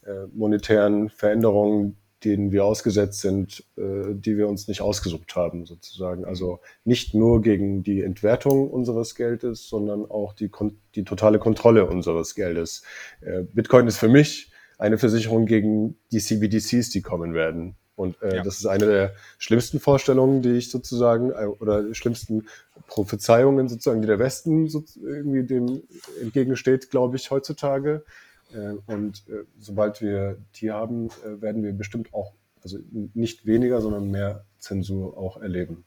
äh, 0.05 0.28
monetären 0.34 1.10
Veränderungen, 1.10 1.97
denen 2.24 2.51
wir 2.51 2.65
ausgesetzt 2.65 3.22
sind, 3.22 3.63
äh, 3.78 4.13
die 4.13 4.38
wir 4.38 4.47
uns 4.47 4.68
nicht 4.68 4.82
ausgesucht 4.82 5.36
haben, 5.36 5.65
sozusagen. 5.65 6.26
Also 6.26 6.59
nicht 6.84 7.13
nur 7.13 7.41
gegen 7.41 7.84
die 7.84 8.01
Entwertung 8.01 8.70
unseres 8.70 9.15
Geldes, 9.15 9.68
sondern 9.68 10.05
auch 10.05 10.34
die, 10.34 10.49
die 10.95 11.03
totale 11.03 11.39
Kontrolle 11.39 11.86
unseres 11.86 12.36
Geldes. 12.36 12.84
Äh, 13.22 13.43
Bitcoin 13.43 13.88
ist 13.88 13.97
für 13.97 14.09
mich 14.09 14.51
eine 14.78 14.97
Versicherung 14.97 15.45
gegen 15.45 15.97
die 16.11 16.20
CBDCs, 16.20 16.89
die 16.89 17.01
kommen 17.01 17.34
werden. 17.34 17.76
Und 17.95 18.22
äh, 18.22 18.38
ja. 18.38 18.43
das 18.43 18.59
ist 18.59 18.68
eine 18.68 18.86
der 18.86 19.13
schlimmsten 19.39 19.80
Vorstellungen, 19.80 20.43
die 20.43 20.51
ich 20.51 20.70
sozusagen, 20.70 21.32
äh, 21.32 21.47
oder 21.59 21.93
schlimmsten 21.95 22.47
Prophezeiungen 22.88 23.68
sozusagen, 23.68 24.01
die 24.01 24.07
der 24.07 24.20
Westen 24.20 24.70
so, 24.70 24.84
irgendwie 25.01 25.43
dem 25.43 25.82
entgegensteht, 26.22 26.91
glaube 26.91 27.15
ich, 27.15 27.32
heutzutage. 27.32 28.05
Äh, 28.53 28.75
und 28.85 29.27
äh, 29.29 29.43
sobald 29.57 30.01
wir 30.01 30.37
die 30.55 30.71
haben, 30.71 31.09
äh, 31.23 31.41
werden 31.41 31.63
wir 31.63 31.73
bestimmt 31.73 32.13
auch, 32.13 32.33
also 32.63 32.79
nicht 32.91 33.45
weniger, 33.45 33.81
sondern 33.81 34.11
mehr 34.11 34.45
Zensur 34.59 35.17
auch 35.17 35.37
erleben. 35.37 35.85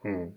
Hm. 0.00 0.32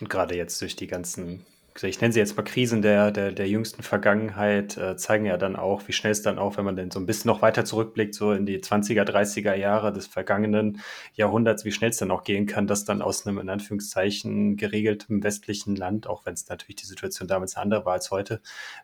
Und 0.00 0.10
gerade 0.10 0.36
jetzt 0.36 0.60
durch 0.60 0.76
die 0.76 0.86
ganzen 0.86 1.44
ich 1.86 2.00
nenne 2.00 2.12
sie 2.12 2.18
jetzt 2.18 2.36
mal 2.36 2.42
Krisen 2.42 2.82
der, 2.82 3.10
der, 3.10 3.32
der 3.32 3.48
jüngsten 3.48 3.82
Vergangenheit, 3.82 4.76
äh, 4.76 4.96
zeigen 4.96 5.26
ja 5.26 5.36
dann 5.36 5.54
auch, 5.54 5.86
wie 5.86 5.92
schnell 5.92 6.12
es 6.12 6.22
dann 6.22 6.38
auch, 6.38 6.56
wenn 6.56 6.64
man 6.64 6.76
denn 6.76 6.90
so 6.90 6.98
ein 6.98 7.06
bisschen 7.06 7.28
noch 7.28 7.42
weiter 7.42 7.64
zurückblickt, 7.64 8.14
so 8.14 8.32
in 8.32 8.46
die 8.46 8.58
20er, 8.58 9.04
30er 9.04 9.54
Jahre 9.54 9.92
des 9.92 10.06
vergangenen 10.06 10.80
Jahrhunderts, 11.14 11.64
wie 11.64 11.72
schnell 11.72 11.90
es 11.90 11.98
dann 11.98 12.10
auch 12.10 12.24
gehen 12.24 12.46
kann, 12.46 12.66
dass 12.66 12.84
dann 12.84 13.02
aus 13.02 13.26
einem 13.26 13.38
in 13.38 13.48
Anführungszeichen 13.48 14.56
geregelten 14.56 15.22
westlichen 15.22 15.76
Land, 15.76 16.06
auch 16.06 16.26
wenn 16.26 16.34
es 16.34 16.48
natürlich 16.48 16.76
die 16.76 16.86
Situation 16.86 17.28
damals 17.28 17.56
eine 17.56 17.64
andere 17.64 17.84
war 17.84 17.94
als 17.94 18.10
heute, 18.10 18.40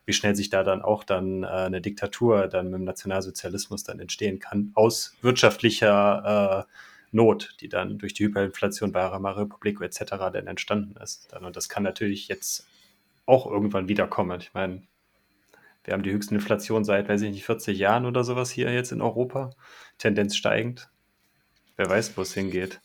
wie 0.07 0.13
schnell 0.13 0.37
sich 0.37 0.51
da 0.51 0.63
dann 0.63 0.83
auch 0.83 1.05
dann 1.05 1.43
äh, 1.43 1.47
eine 1.47 1.81
Diktatur 1.81 2.49
dann 2.49 2.67
mit 2.67 2.79
dem 2.79 2.85
Nationalsozialismus 2.85 3.85
dann 3.85 3.99
entstehen 3.99 4.39
kann, 4.39 4.73
aus 4.75 5.17
wirtschaftlicher 5.23 6.67
äh, 6.69 6.73
Not, 7.15 7.57
die 7.61 7.69
dann 7.69 7.99
durch 7.99 8.13
die 8.13 8.25
Hyperinflation 8.25 8.91
bei 8.91 9.11
Weimarer 9.11 9.43
Republik 9.43 9.81
etc. 9.81 10.17
dann 10.33 10.49
entstanden 10.49 10.97
ist. 11.01 11.33
Und 11.41 11.55
das 11.55 11.69
kann 11.69 11.85
natürlich 11.85 12.27
jetzt 12.27 12.67
auch 13.27 13.47
irgendwann 13.47 13.89
wiederkommen. 13.89 14.41
Ich 14.41 14.55
meine, 14.55 14.83
wir 15.85 15.93
haben 15.93 16.03
die 16.03 16.13
höchste 16.13 16.35
Inflation 16.35 16.85
seit, 16.85 17.09
weiß 17.09 17.23
ich 17.23 17.31
nicht, 17.31 17.45
40 17.45 17.79
Jahren 17.79 18.07
oder 18.07 18.25
sowas 18.25 18.51
hier 18.51 18.73
jetzt 18.73 18.93
in 18.93 19.03
Europa. 19.03 19.51
Tendenz 19.99 20.37
steigend. 20.37 20.89
Wer 21.77 21.91
weiß, 21.91 22.17
wo 22.17 22.23
es 22.23 22.35
hingeht. 22.35 22.81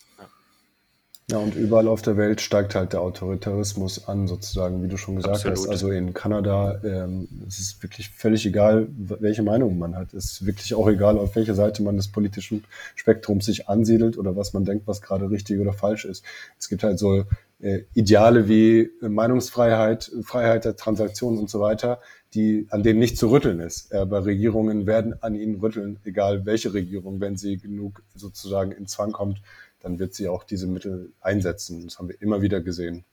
Ja, 1.32 1.38
und 1.38 1.54
überall 1.56 1.88
auf 1.88 2.02
der 2.02 2.18
Welt 2.18 2.42
steigt 2.42 2.74
halt 2.74 2.94
der 2.94 3.02
Autoritarismus 3.02 4.08
an, 4.08 4.28
sozusagen, 4.28 4.82
wie 4.82 4.88
du 4.88 4.98
schon 4.98 5.16
gesagt 5.16 5.36
Absolut. 5.36 5.60
hast. 5.60 5.68
Also 5.70 5.92
in 5.92 6.16
Kanada 6.16 6.82
ähm, 6.84 7.28
es 7.48 7.60
ist 7.60 7.84
wirklich 7.84 8.10
völlig 8.10 8.48
egal, 8.48 8.88
welche 8.90 9.44
Meinung 9.44 9.78
man 9.78 9.96
hat. 9.96 10.14
Es 10.16 10.32
ist 10.32 10.46
wirklich 10.48 10.74
auch 10.74 10.88
egal, 10.88 11.20
auf 11.20 11.36
welcher 11.36 11.54
Seite 11.54 11.84
man 11.84 11.98
des 11.98 12.08
politischen 12.08 12.64
Spektrums 12.96 13.46
sich 13.46 13.70
ansiedelt 13.70 14.18
oder 14.18 14.36
was 14.36 14.54
man 14.54 14.66
denkt, 14.66 14.88
was 14.88 15.04
gerade 15.04 15.30
richtig 15.30 15.60
oder 15.60 15.72
falsch 15.72 16.06
ist. 16.06 16.26
Es 16.58 16.68
gibt 16.68 16.82
halt 16.82 16.98
so 16.98 17.26
äh, 17.62 17.82
Ideale 17.94 18.48
wie 18.48 18.90
Meinungsfreiheit, 19.02 20.12
Freiheit 20.24 20.66
der 20.66 20.76
Transaktionen 20.76 21.40
und 21.40 21.50
so 21.50 21.60
weiter, 21.60 22.00
die, 22.34 22.68
an 22.70 22.84
denen 22.84 23.00
nicht 23.00 23.18
zu 23.18 23.30
rütteln 23.30 23.60
ist. 23.60 23.94
Aber 23.94 24.26
Regierungen 24.26 24.86
werden 24.86 25.22
an 25.22 25.36
ihnen 25.36 25.60
rütteln, 25.60 26.00
egal 26.04 26.46
welche 26.46 26.74
Regierung, 26.74 27.20
wenn 27.20 27.38
sie 27.38 27.58
genug 27.58 28.04
sozusagen 28.16 28.72
in 28.72 28.88
Zwang 28.88 29.12
kommt, 29.12 29.42
dann 29.82 30.00
wird 30.00 30.14
sie 30.14 30.28
auch 30.28 30.44
diese 30.44 30.68
Mittel 30.68 31.12
einsetzen. 31.22 31.86
Das 31.86 32.00
haben 32.00 32.10
wir 32.10 32.22
immer 32.22 32.42
wieder 32.42 32.62
gesehen. 32.62 33.06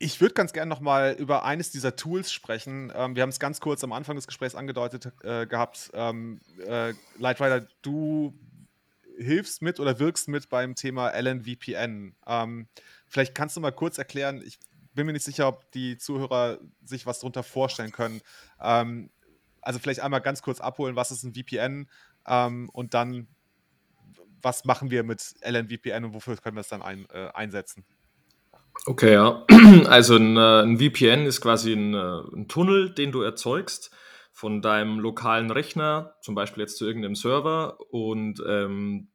Ich 0.00 0.20
würde 0.20 0.34
ganz 0.34 0.52
gerne 0.52 0.68
nochmal 0.68 1.16
über 1.18 1.44
eines 1.44 1.72
dieser 1.72 1.96
Tools 1.96 2.32
sprechen. 2.32 2.92
Ähm, 2.94 3.16
wir 3.16 3.22
haben 3.22 3.30
es 3.30 3.40
ganz 3.40 3.58
kurz 3.58 3.82
am 3.82 3.92
Anfang 3.92 4.14
des 4.14 4.28
Gesprächs 4.28 4.54
angedeutet 4.54 5.10
äh, 5.24 5.44
gehabt. 5.46 5.90
Ähm, 5.92 6.40
äh, 6.64 6.92
Lightrider, 7.18 7.66
du 7.82 8.32
hilfst 9.16 9.60
mit 9.60 9.80
oder 9.80 9.98
wirkst 9.98 10.28
mit 10.28 10.48
beim 10.48 10.76
Thema 10.76 11.08
LNVPN. 11.08 12.14
Ähm, 12.28 12.68
vielleicht 13.08 13.34
kannst 13.34 13.56
du 13.56 13.60
mal 13.60 13.72
kurz 13.72 13.98
erklären, 13.98 14.42
ich 14.44 14.58
bin 14.94 15.06
mir 15.06 15.12
nicht 15.12 15.24
sicher, 15.24 15.48
ob 15.48 15.70
die 15.72 15.98
Zuhörer 15.98 16.58
sich 16.84 17.06
was 17.06 17.20
darunter 17.20 17.42
vorstellen 17.42 17.92
können. 17.92 18.20
Ähm, 18.60 19.10
also 19.60 19.78
vielleicht 19.78 20.00
einmal 20.00 20.20
ganz 20.20 20.42
kurz 20.42 20.60
abholen, 20.60 20.96
was 20.96 21.10
ist 21.10 21.24
ein 21.24 21.34
VPN 21.34 21.88
ähm, 22.26 22.68
und 22.72 22.94
dann 22.94 23.28
was 24.42 24.64
machen 24.64 24.90
wir 24.90 25.02
mit 25.02 25.34
LNVPN 25.42 26.04
und 26.04 26.14
wofür 26.14 26.36
können 26.36 26.56
wir 26.56 26.60
es 26.60 26.68
dann 26.68 26.82
ein, 26.82 27.06
äh, 27.12 27.28
einsetzen? 27.34 27.84
Okay, 28.86 29.12
ja. 29.12 29.44
Also 29.86 30.16
ein, 30.16 30.36
äh, 30.36 30.62
ein 30.62 30.78
VPN 30.78 31.26
ist 31.26 31.40
quasi 31.40 31.72
ein, 31.72 31.94
äh, 31.94 32.20
ein, 32.36 32.48
Tunnel, 32.48 32.90
den 32.90 33.12
du 33.12 33.22
erzeugst 33.22 33.90
von 34.32 34.62
deinem 34.62 35.00
lokalen 35.00 35.50
Rechner, 35.50 36.14
zum 36.22 36.34
Beispiel 36.34 36.62
jetzt 36.62 36.76
zu 36.76 36.86
irgendeinem 36.86 37.16
Server. 37.16 37.78
Und 37.90 38.42
ähm, 38.46 39.08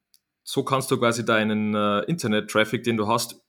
so 0.43 0.63
kannst 0.63 0.91
du 0.91 0.97
quasi 0.97 1.25
deinen 1.25 1.73
äh, 1.73 1.99
Internet-Traffic, 2.01 2.83
den 2.83 2.97
du 2.97 3.07
hast, 3.07 3.42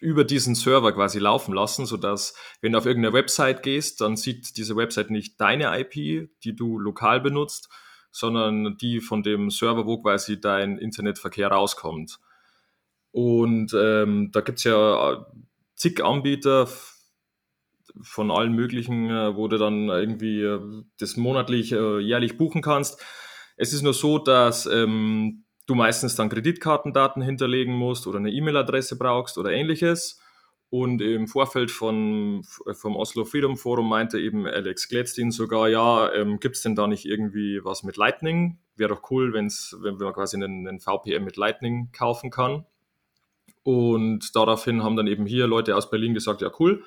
über 0.00 0.24
diesen 0.24 0.54
Server 0.54 0.92
quasi 0.92 1.18
laufen 1.18 1.54
lassen, 1.54 1.86
sodass, 1.86 2.34
wenn 2.60 2.72
du 2.72 2.78
auf 2.78 2.86
irgendeine 2.86 3.14
Website 3.14 3.62
gehst, 3.62 4.00
dann 4.00 4.16
sieht 4.16 4.56
diese 4.56 4.76
Website 4.76 5.10
nicht 5.10 5.40
deine 5.40 5.78
IP, 5.78 6.28
die 6.44 6.54
du 6.54 6.78
lokal 6.78 7.20
benutzt, 7.20 7.70
sondern 8.10 8.76
die 8.78 9.00
von 9.00 9.22
dem 9.22 9.50
Server, 9.50 9.86
wo 9.86 10.00
quasi 10.02 10.40
dein 10.40 10.78
Internetverkehr 10.78 11.48
rauskommt. 11.48 12.18
Und 13.10 13.74
ähm, 13.74 14.30
da 14.32 14.42
gibt's 14.42 14.64
ja 14.64 15.26
zig 15.74 16.04
Anbieter 16.04 16.68
von 18.02 18.30
allen 18.30 18.52
möglichen, 18.52 19.08
äh, 19.08 19.34
wo 19.36 19.48
du 19.48 19.56
dann 19.56 19.88
irgendwie 19.88 20.42
äh, 20.42 20.60
das 20.98 21.16
monatlich, 21.16 21.72
äh, 21.72 21.98
jährlich 21.98 22.36
buchen 22.36 22.60
kannst. 22.60 23.02
Es 23.56 23.72
ist 23.72 23.82
nur 23.82 23.94
so, 23.94 24.18
dass 24.18 24.66
ähm, 24.66 25.45
du 25.66 25.74
meistens 25.74 26.14
dann 26.14 26.28
Kreditkartendaten 26.28 27.22
hinterlegen 27.22 27.74
musst 27.74 28.06
oder 28.06 28.18
eine 28.18 28.30
E-Mail-Adresse 28.30 28.96
brauchst 28.96 29.38
oder 29.38 29.50
ähnliches. 29.50 30.20
Und 30.68 31.00
im 31.00 31.28
Vorfeld 31.28 31.70
von, 31.70 32.42
vom 32.72 32.96
Oslo 32.96 33.24
Freedom 33.24 33.56
Forum 33.56 33.88
meinte 33.88 34.18
eben 34.18 34.46
Alex 34.46 34.88
Gladstein 34.88 35.30
sogar, 35.30 35.68
ja, 35.68 36.12
ähm, 36.12 36.40
gibt 36.40 36.56
es 36.56 36.62
denn 36.62 36.74
da 36.74 36.88
nicht 36.88 37.04
irgendwie 37.04 37.64
was 37.64 37.84
mit 37.84 37.96
Lightning? 37.96 38.58
Wäre 38.76 38.94
doch 38.94 39.10
cool, 39.10 39.32
wenn's, 39.32 39.76
wenn 39.80 39.96
man 39.96 40.12
quasi 40.12 40.36
einen, 40.36 40.66
einen 40.66 40.80
VPN 40.80 41.24
mit 41.24 41.36
Lightning 41.36 41.90
kaufen 41.92 42.30
kann. 42.30 42.66
Und 43.62 44.34
daraufhin 44.34 44.82
haben 44.82 44.96
dann 44.96 45.06
eben 45.06 45.24
hier 45.26 45.46
Leute 45.46 45.76
aus 45.76 45.88
Berlin 45.88 46.14
gesagt, 46.14 46.40
ja 46.40 46.50
cool, 46.58 46.82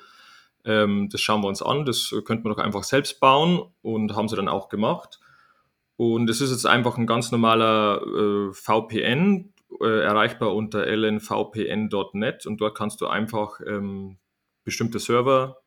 ähm, 0.64 1.08
das 1.10 1.20
schauen 1.20 1.42
wir 1.42 1.48
uns 1.48 1.62
an, 1.62 1.84
das 1.86 2.14
könnten 2.24 2.44
wir 2.44 2.54
doch 2.54 2.62
einfach 2.62 2.84
selbst 2.84 3.18
bauen 3.18 3.62
und 3.82 4.14
haben 4.14 4.28
sie 4.28 4.36
dann 4.36 4.48
auch 4.48 4.68
gemacht. 4.68 5.20
Und 6.00 6.30
es 6.30 6.40
ist 6.40 6.50
jetzt 6.50 6.64
einfach 6.64 6.96
ein 6.96 7.06
ganz 7.06 7.30
normaler 7.30 8.00
äh, 8.00 8.54
VPN, 8.54 9.52
äh, 9.82 10.00
erreichbar 10.00 10.54
unter 10.54 10.86
lnvpn.net 10.86 12.46
und 12.46 12.58
dort 12.58 12.74
kannst 12.74 13.02
du 13.02 13.06
einfach 13.06 13.60
ähm, 13.66 14.16
bestimmte 14.64 14.98
Server 14.98 15.58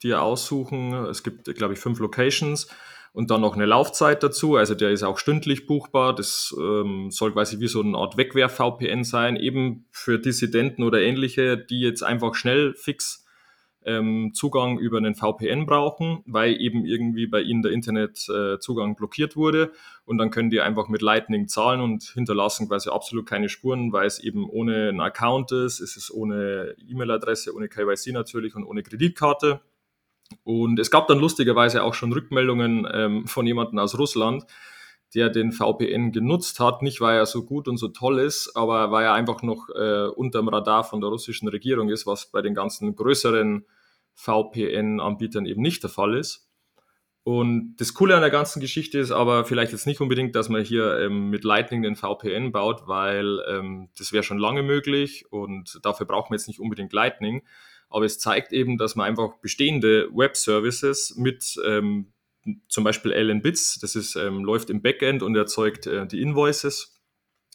dir 0.00 0.22
aussuchen. 0.22 0.92
Es 1.06 1.24
gibt, 1.24 1.52
glaube 1.56 1.74
ich, 1.74 1.80
fünf 1.80 1.98
Locations 1.98 2.68
und 3.12 3.32
dann 3.32 3.40
noch 3.40 3.56
eine 3.56 3.66
Laufzeit 3.66 4.22
dazu. 4.22 4.54
Also 4.54 4.76
der 4.76 4.90
ist 4.92 5.02
auch 5.02 5.18
stündlich 5.18 5.66
buchbar. 5.66 6.14
Das 6.14 6.54
ähm, 6.56 7.10
soll 7.10 7.32
quasi 7.32 7.58
wie 7.58 7.66
so 7.66 7.80
eine 7.80 7.98
Art 7.98 8.16
Wegwerf-VPN 8.16 9.02
sein, 9.02 9.34
eben 9.34 9.86
für 9.90 10.20
Dissidenten 10.20 10.84
oder 10.84 11.00
ähnliche, 11.00 11.58
die 11.58 11.80
jetzt 11.80 12.04
einfach 12.04 12.36
schnell 12.36 12.74
fix 12.74 13.21
ähm, 13.84 14.32
Zugang 14.34 14.78
über 14.78 14.98
einen 14.98 15.14
VPN 15.14 15.66
brauchen, 15.66 16.22
weil 16.26 16.60
eben 16.60 16.84
irgendwie 16.84 17.26
bei 17.26 17.40
ihnen 17.40 17.62
der 17.62 17.72
Internetzugang 17.72 18.92
äh, 18.92 18.94
blockiert 18.94 19.36
wurde. 19.36 19.72
Und 20.04 20.18
dann 20.18 20.30
können 20.30 20.50
die 20.50 20.60
einfach 20.60 20.88
mit 20.88 21.02
Lightning 21.02 21.48
zahlen 21.48 21.80
und 21.80 22.02
hinterlassen 22.02 22.68
quasi 22.68 22.90
absolut 22.90 23.26
keine 23.26 23.48
Spuren, 23.48 23.92
weil 23.92 24.06
es 24.06 24.18
eben 24.18 24.48
ohne 24.48 24.88
einen 24.88 25.00
Account 25.00 25.52
ist, 25.52 25.80
es 25.80 25.96
ist 25.96 26.10
ohne 26.10 26.74
E-Mail-Adresse, 26.88 27.54
ohne 27.54 27.68
KYC 27.68 28.12
natürlich 28.12 28.54
und 28.54 28.64
ohne 28.64 28.82
Kreditkarte. 28.82 29.60
Und 30.44 30.78
es 30.78 30.90
gab 30.90 31.08
dann 31.08 31.18
lustigerweise 31.18 31.82
auch 31.82 31.94
schon 31.94 32.12
Rückmeldungen 32.12 32.88
ähm, 32.92 33.26
von 33.26 33.46
jemandem 33.46 33.78
aus 33.78 33.98
Russland, 33.98 34.44
der 35.14 35.28
den 35.28 35.52
VPN 35.52 36.12
genutzt 36.12 36.60
hat, 36.60 36.82
nicht 36.82 37.00
weil 37.00 37.16
er 37.16 37.26
so 37.26 37.44
gut 37.44 37.68
und 37.68 37.76
so 37.76 37.88
toll 37.88 38.18
ist, 38.18 38.52
aber 38.54 38.90
weil 38.90 39.04
er 39.04 39.14
einfach 39.14 39.42
noch 39.42 39.68
äh, 39.68 40.06
unterm 40.06 40.48
Radar 40.48 40.84
von 40.84 41.00
der 41.00 41.10
russischen 41.10 41.48
Regierung 41.48 41.88
ist, 41.90 42.06
was 42.06 42.30
bei 42.30 42.42
den 42.42 42.54
ganzen 42.54 42.96
größeren 42.96 43.66
VPN-Anbietern 44.14 45.46
eben 45.46 45.62
nicht 45.62 45.82
der 45.82 45.90
Fall 45.90 46.16
ist. 46.16 46.48
Und 47.24 47.76
das 47.76 47.94
Coole 47.94 48.16
an 48.16 48.20
der 48.20 48.30
ganzen 48.30 48.60
Geschichte 48.60 48.98
ist 48.98 49.12
aber 49.12 49.44
vielleicht 49.44 49.70
jetzt 49.70 49.86
nicht 49.86 50.00
unbedingt, 50.00 50.34
dass 50.34 50.48
man 50.48 50.64
hier 50.64 50.98
ähm, 50.98 51.30
mit 51.30 51.44
Lightning 51.44 51.82
den 51.82 51.94
VPN 51.94 52.50
baut, 52.50 52.88
weil 52.88 53.40
ähm, 53.48 53.90
das 53.96 54.12
wäre 54.12 54.24
schon 54.24 54.38
lange 54.38 54.62
möglich 54.62 55.26
und 55.30 55.78
dafür 55.82 56.06
braucht 56.06 56.30
man 56.30 56.38
jetzt 56.38 56.48
nicht 56.48 56.58
unbedingt 56.58 56.92
Lightning 56.92 57.42
aber 57.92 58.06
es 58.06 58.18
zeigt 58.18 58.52
eben, 58.52 58.78
dass 58.78 58.96
man 58.96 59.06
einfach 59.06 59.36
bestehende 59.40 60.08
Web-Services 60.12 61.14
mit 61.16 61.56
ähm, 61.64 62.11
zum 62.68 62.84
Beispiel 62.84 63.12
LN-Bits, 63.12 63.78
das 63.80 63.94
ist, 63.94 64.16
ähm, 64.16 64.44
läuft 64.44 64.70
im 64.70 64.82
Backend 64.82 65.22
und 65.22 65.36
erzeugt 65.36 65.86
äh, 65.86 66.06
die 66.06 66.20
Invoices 66.20 66.92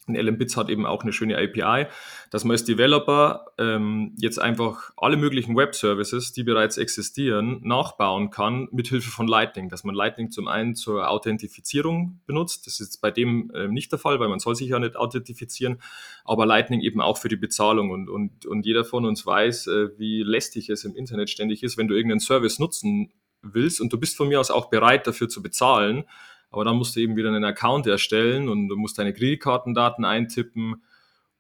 und 0.07 0.15
LMBits 0.15 0.55
hat 0.55 0.69
eben 0.69 0.85
auch 0.85 1.03
eine 1.03 1.11
schöne 1.11 1.37
API, 1.37 1.87
dass 2.31 2.45
man 2.45 2.53
als 2.53 2.63
Developer 2.63 3.47
ähm, 3.57 4.15
jetzt 4.17 4.39
einfach 4.39 4.91
alle 4.95 5.17
möglichen 5.17 5.55
Web-Services, 5.55 6.31
die 6.31 6.43
bereits 6.43 6.77
existieren, 6.77 7.59
nachbauen 7.63 8.29
kann 8.29 8.69
mit 8.71 8.87
Hilfe 8.87 9.09
von 9.09 9.27
Lightning. 9.27 9.67
Dass 9.67 9.83
man 9.83 9.95
Lightning 9.95 10.31
zum 10.31 10.47
einen 10.47 10.75
zur 10.75 11.09
Authentifizierung 11.09 12.21
benutzt. 12.25 12.67
Das 12.67 12.79
ist 12.79 13.01
bei 13.01 13.11
dem 13.11 13.51
äh, 13.53 13.67
nicht 13.67 13.91
der 13.91 13.99
Fall, 13.99 14.19
weil 14.21 14.29
man 14.29 14.39
soll 14.39 14.55
sich 14.55 14.69
ja 14.69 14.79
nicht 14.79 14.95
authentifizieren. 14.95 15.81
Aber 16.23 16.45
Lightning 16.45 16.79
eben 16.79 17.01
auch 17.01 17.17
für 17.17 17.29
die 17.29 17.35
Bezahlung. 17.35 17.91
Und, 17.91 18.09
und, 18.09 18.45
und 18.45 18.65
jeder 18.65 18.85
von 18.85 19.05
uns 19.05 19.25
weiß, 19.25 19.67
äh, 19.67 19.89
wie 19.99 20.23
lästig 20.23 20.69
es 20.69 20.85
im 20.85 20.95
Internet 20.95 21.29
ständig 21.29 21.63
ist, 21.63 21.77
wenn 21.77 21.89
du 21.89 21.95
irgendeinen 21.95 22.21
Service 22.21 22.59
nutzen 22.59 23.11
willst 23.41 23.81
und 23.81 23.91
du 23.93 23.99
bist 23.99 24.17
von 24.17 24.27
mir 24.27 24.39
aus 24.39 24.51
auch 24.51 24.69
bereit 24.69 25.07
dafür 25.07 25.29
zu 25.29 25.41
bezahlen 25.41 26.05
aber 26.49 26.65
dann 26.65 26.77
musst 26.77 26.95
du 26.95 27.01
eben 27.01 27.15
wieder 27.15 27.29
einen 27.29 27.43
Account 27.43 27.87
erstellen 27.87 28.49
und 28.49 28.69
du 28.69 28.75
musst 28.75 28.97
deine 28.97 29.13
Kreditkartendaten 29.13 30.05
eintippen. 30.05 30.83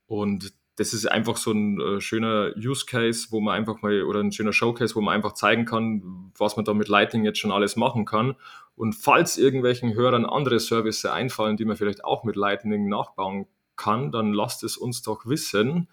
Und 0.05 0.53
das 0.75 0.93
ist 0.93 1.05
einfach 1.07 1.37
so 1.37 1.51
ein 1.51 1.79
äh, 1.79 2.01
schöner 2.01 2.51
Use 2.55 2.85
Case, 2.85 3.27
wo 3.31 3.39
man 3.39 3.55
einfach 3.55 3.81
mal, 3.81 4.03
oder 4.03 4.19
ein 4.19 4.31
schöner 4.31 4.53
Showcase, 4.53 4.95
wo 4.95 5.01
man 5.01 5.15
einfach 5.15 5.33
zeigen 5.33 5.65
kann, 5.65 6.31
was 6.37 6.55
man 6.55 6.65
da 6.65 6.73
mit 6.73 6.87
Lightning 6.87 7.23
jetzt 7.23 7.39
schon 7.39 7.51
alles 7.51 7.75
machen 7.77 8.05
kann. 8.05 8.35
Und 8.75 8.93
falls 8.93 9.37
irgendwelchen 9.37 9.95
Hörern 9.95 10.25
andere 10.25 10.59
Services 10.59 11.05
einfallen, 11.05 11.57
die 11.57 11.65
man 11.65 11.77
vielleicht 11.77 12.03
auch 12.03 12.23
mit 12.23 12.35
Lightning 12.35 12.89
nachbauen 12.89 13.47
kann, 13.75 14.11
dann 14.11 14.33
lasst 14.33 14.63
es 14.63 14.77
uns 14.77 15.01
doch 15.01 15.25
wissen, 15.25 15.87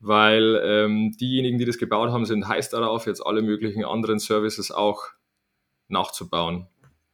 weil 0.00 0.60
ähm, 0.62 1.16
diejenigen, 1.18 1.58
die 1.58 1.64
das 1.64 1.78
gebaut 1.78 2.10
haben, 2.10 2.26
sind 2.26 2.46
heiß 2.46 2.70
darauf, 2.70 3.06
jetzt 3.06 3.24
alle 3.24 3.42
möglichen 3.42 3.84
anderen 3.84 4.18
Services 4.18 4.70
auch 4.70 5.12
nachzubauen. 5.90 6.66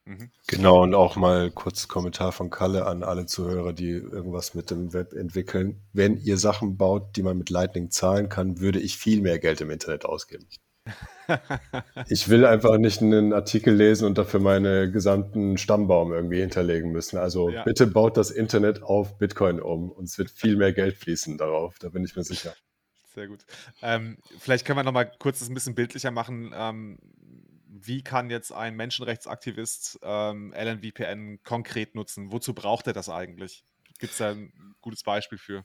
Mhm. 0.04 0.30
Genau, 0.46 0.84
und 0.84 0.94
auch 0.94 1.16
mal 1.16 1.50
kurz 1.50 1.88
Kommentar 1.88 2.30
von 2.30 2.48
Kalle 2.48 2.86
an 2.86 3.02
alle 3.02 3.26
Zuhörer, 3.26 3.72
die 3.72 3.90
irgendwas 3.90 4.54
mit 4.54 4.70
dem 4.70 4.92
Web 4.92 5.12
entwickeln. 5.12 5.82
Wenn 5.92 6.16
ihr 6.16 6.38
Sachen 6.38 6.76
baut, 6.76 7.16
die 7.16 7.22
man 7.22 7.36
mit 7.36 7.50
Lightning 7.50 7.90
zahlen 7.90 8.28
kann, 8.28 8.60
würde 8.60 8.78
ich 8.78 8.96
viel 8.96 9.20
mehr 9.20 9.40
Geld 9.40 9.60
im 9.60 9.70
Internet 9.70 10.04
ausgeben. 10.04 10.46
ich 12.08 12.28
will 12.28 12.46
einfach 12.46 12.78
nicht 12.78 13.02
einen 13.02 13.32
Artikel 13.32 13.74
lesen 13.74 14.06
und 14.06 14.16
dafür 14.16 14.38
meine 14.38 14.90
gesamten 14.90 15.58
Stammbaum 15.58 16.12
irgendwie 16.12 16.40
hinterlegen 16.40 16.92
müssen. 16.92 17.18
Also 17.18 17.50
ja. 17.50 17.64
bitte 17.64 17.88
baut 17.88 18.16
das 18.16 18.30
Internet 18.30 18.84
auf 18.84 19.18
Bitcoin 19.18 19.60
um 19.60 19.90
und 19.90 20.04
es 20.04 20.18
wird 20.18 20.30
viel 20.30 20.56
mehr 20.56 20.72
Geld 20.72 20.96
fließen 20.96 21.36
darauf, 21.38 21.80
da 21.80 21.88
bin 21.88 22.04
ich 22.04 22.14
mir 22.14 22.22
sicher. 22.22 22.54
Sehr 23.16 23.28
gut. 23.28 23.46
Ähm, 23.80 24.18
vielleicht 24.38 24.66
können 24.66 24.78
wir 24.78 24.84
noch 24.84 24.92
mal 24.92 25.10
kurz 25.18 25.38
das 25.38 25.48
ein 25.48 25.54
bisschen 25.54 25.74
bildlicher 25.74 26.10
machen. 26.10 26.52
Ähm, 26.54 26.98
wie 27.82 28.02
kann 28.02 28.30
jetzt 28.30 28.52
ein 28.52 28.76
Menschenrechtsaktivist 28.76 30.00
ähm, 30.02 30.52
LNVPN 30.56 31.40
konkret 31.42 31.94
nutzen? 31.94 32.32
Wozu 32.32 32.54
braucht 32.54 32.86
er 32.86 32.92
das 32.92 33.08
eigentlich? 33.08 33.64
Gibt 33.98 34.12
es 34.12 34.18
da 34.18 34.30
ein 34.30 34.52
gutes 34.80 35.02
Beispiel 35.02 35.38
für? 35.38 35.64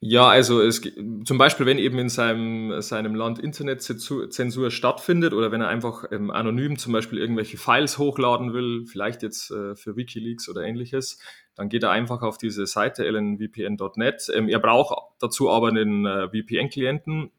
Ja, 0.00 0.28
also 0.28 0.62
es, 0.62 0.80
zum 1.24 1.38
Beispiel, 1.38 1.66
wenn 1.66 1.78
eben 1.78 1.98
in 1.98 2.08
seinem, 2.08 2.80
seinem 2.82 3.16
Land 3.16 3.40
Internetzensur 3.40 4.70
stattfindet 4.70 5.32
oder 5.32 5.50
wenn 5.50 5.60
er 5.60 5.68
einfach 5.68 6.04
ähm, 6.12 6.30
anonym 6.30 6.78
zum 6.78 6.92
Beispiel 6.92 7.18
irgendwelche 7.18 7.56
Files 7.56 7.98
hochladen 7.98 8.52
will, 8.52 8.86
vielleicht 8.86 9.24
jetzt 9.24 9.50
äh, 9.50 9.74
für 9.74 9.96
Wikileaks 9.96 10.48
oder 10.48 10.62
ähnliches, 10.62 11.18
dann 11.56 11.68
geht 11.68 11.82
er 11.82 11.90
einfach 11.90 12.22
auf 12.22 12.38
diese 12.38 12.64
Seite 12.66 13.04
lnvpn.net. 13.10 14.30
Ähm, 14.32 14.48
er 14.48 14.60
braucht 14.60 14.96
dazu 15.18 15.50
aber 15.50 15.68
einen 15.68 16.06
äh, 16.06 16.28
VPN-Klienten 16.28 17.32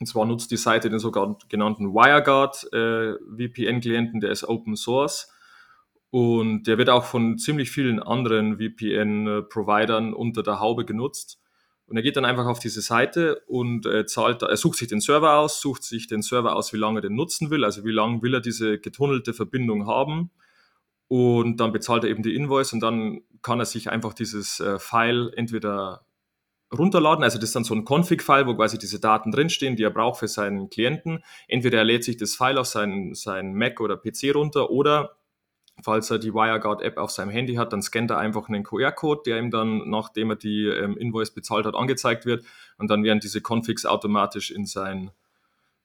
und 0.00 0.06
zwar 0.06 0.26
nutzt 0.26 0.50
die 0.50 0.56
Seite 0.56 0.90
den 0.90 1.00
sogenannten 1.00 1.92
WireGuard 1.92 2.72
äh, 2.72 3.14
VPN-Klienten, 3.36 4.20
der 4.20 4.30
ist 4.30 4.44
Open 4.44 4.76
Source. 4.76 5.32
Und 6.10 6.64
der 6.64 6.78
wird 6.78 6.88
auch 6.88 7.04
von 7.04 7.36
ziemlich 7.36 7.70
vielen 7.70 8.00
anderen 8.00 8.58
VPN-Providern 8.58 10.14
unter 10.14 10.42
der 10.42 10.60
Haube 10.60 10.84
genutzt. 10.84 11.40
Und 11.86 11.96
er 11.96 12.02
geht 12.02 12.16
dann 12.16 12.24
einfach 12.24 12.46
auf 12.46 12.60
diese 12.60 12.80
Seite 12.80 13.42
und 13.46 13.86
äh, 13.86 14.06
zahlt, 14.06 14.42
er 14.42 14.56
sucht 14.56 14.78
sich 14.78 14.88
den 14.88 15.00
Server 15.00 15.38
aus, 15.38 15.60
sucht 15.60 15.82
sich 15.82 16.06
den 16.06 16.22
Server 16.22 16.54
aus, 16.54 16.72
wie 16.72 16.76
lange 16.76 16.98
er 16.98 17.02
den 17.02 17.14
nutzen 17.14 17.50
will, 17.50 17.64
also 17.64 17.84
wie 17.84 17.92
lange 17.92 18.22
will 18.22 18.34
er 18.34 18.40
diese 18.40 18.78
getunnelte 18.78 19.32
Verbindung 19.32 19.86
haben. 19.86 20.30
Und 21.08 21.56
dann 21.56 21.72
bezahlt 21.72 22.04
er 22.04 22.10
eben 22.10 22.22
die 22.22 22.34
Invoice 22.34 22.74
und 22.74 22.80
dann 22.80 23.22
kann 23.40 23.58
er 23.58 23.64
sich 23.64 23.90
einfach 23.90 24.12
dieses 24.12 24.60
äh, 24.60 24.78
File 24.78 25.32
entweder 25.34 26.02
runterladen. 26.76 27.24
Also 27.24 27.38
das 27.38 27.50
ist 27.50 27.56
dann 27.56 27.64
so 27.64 27.74
ein 27.74 27.84
Config-File, 27.84 28.46
wo 28.46 28.54
quasi 28.54 28.78
diese 28.78 29.00
Daten 29.00 29.30
drinstehen, 29.30 29.76
die 29.76 29.82
er 29.82 29.90
braucht 29.90 30.20
für 30.20 30.28
seinen 30.28 30.68
Klienten. 30.68 31.24
Entweder 31.46 31.78
er 31.78 31.84
lädt 31.84 32.04
sich 32.04 32.16
das 32.16 32.34
File 32.34 32.58
auf 32.58 32.66
seinen, 32.66 33.14
seinen 33.14 33.54
Mac 33.54 33.80
oder 33.80 33.96
PC 33.96 34.34
runter 34.34 34.70
oder 34.70 35.16
falls 35.82 36.10
er 36.10 36.18
die 36.18 36.34
WireGuard-App 36.34 36.96
auf 36.96 37.10
seinem 37.10 37.30
Handy 37.30 37.54
hat, 37.54 37.72
dann 37.72 37.82
scannt 37.82 38.10
er 38.10 38.18
einfach 38.18 38.48
einen 38.48 38.64
QR-Code, 38.64 39.22
der 39.26 39.38
ihm 39.38 39.50
dann, 39.50 39.88
nachdem 39.88 40.30
er 40.30 40.36
die 40.36 40.66
ähm, 40.66 40.96
Invoice 40.96 41.30
bezahlt 41.30 41.66
hat, 41.66 41.74
angezeigt 41.74 42.26
wird. 42.26 42.44
Und 42.78 42.90
dann 42.90 43.04
werden 43.04 43.20
diese 43.20 43.40
Configs 43.40 43.86
automatisch 43.86 44.50
in 44.50 44.66
sein, 44.66 45.10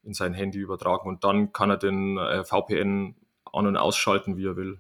in 0.04 0.14
sein 0.14 0.34
Handy 0.34 0.60
übertragen. 0.60 1.08
Und 1.08 1.24
dann 1.24 1.54
kann 1.54 1.70
er 1.70 1.78
den 1.78 2.18
äh, 2.18 2.44
VPN 2.44 3.16
an- 3.52 3.68
und 3.68 3.78
ausschalten, 3.78 4.38
wie 4.38 4.48
er 4.48 4.56
will. 4.56 4.80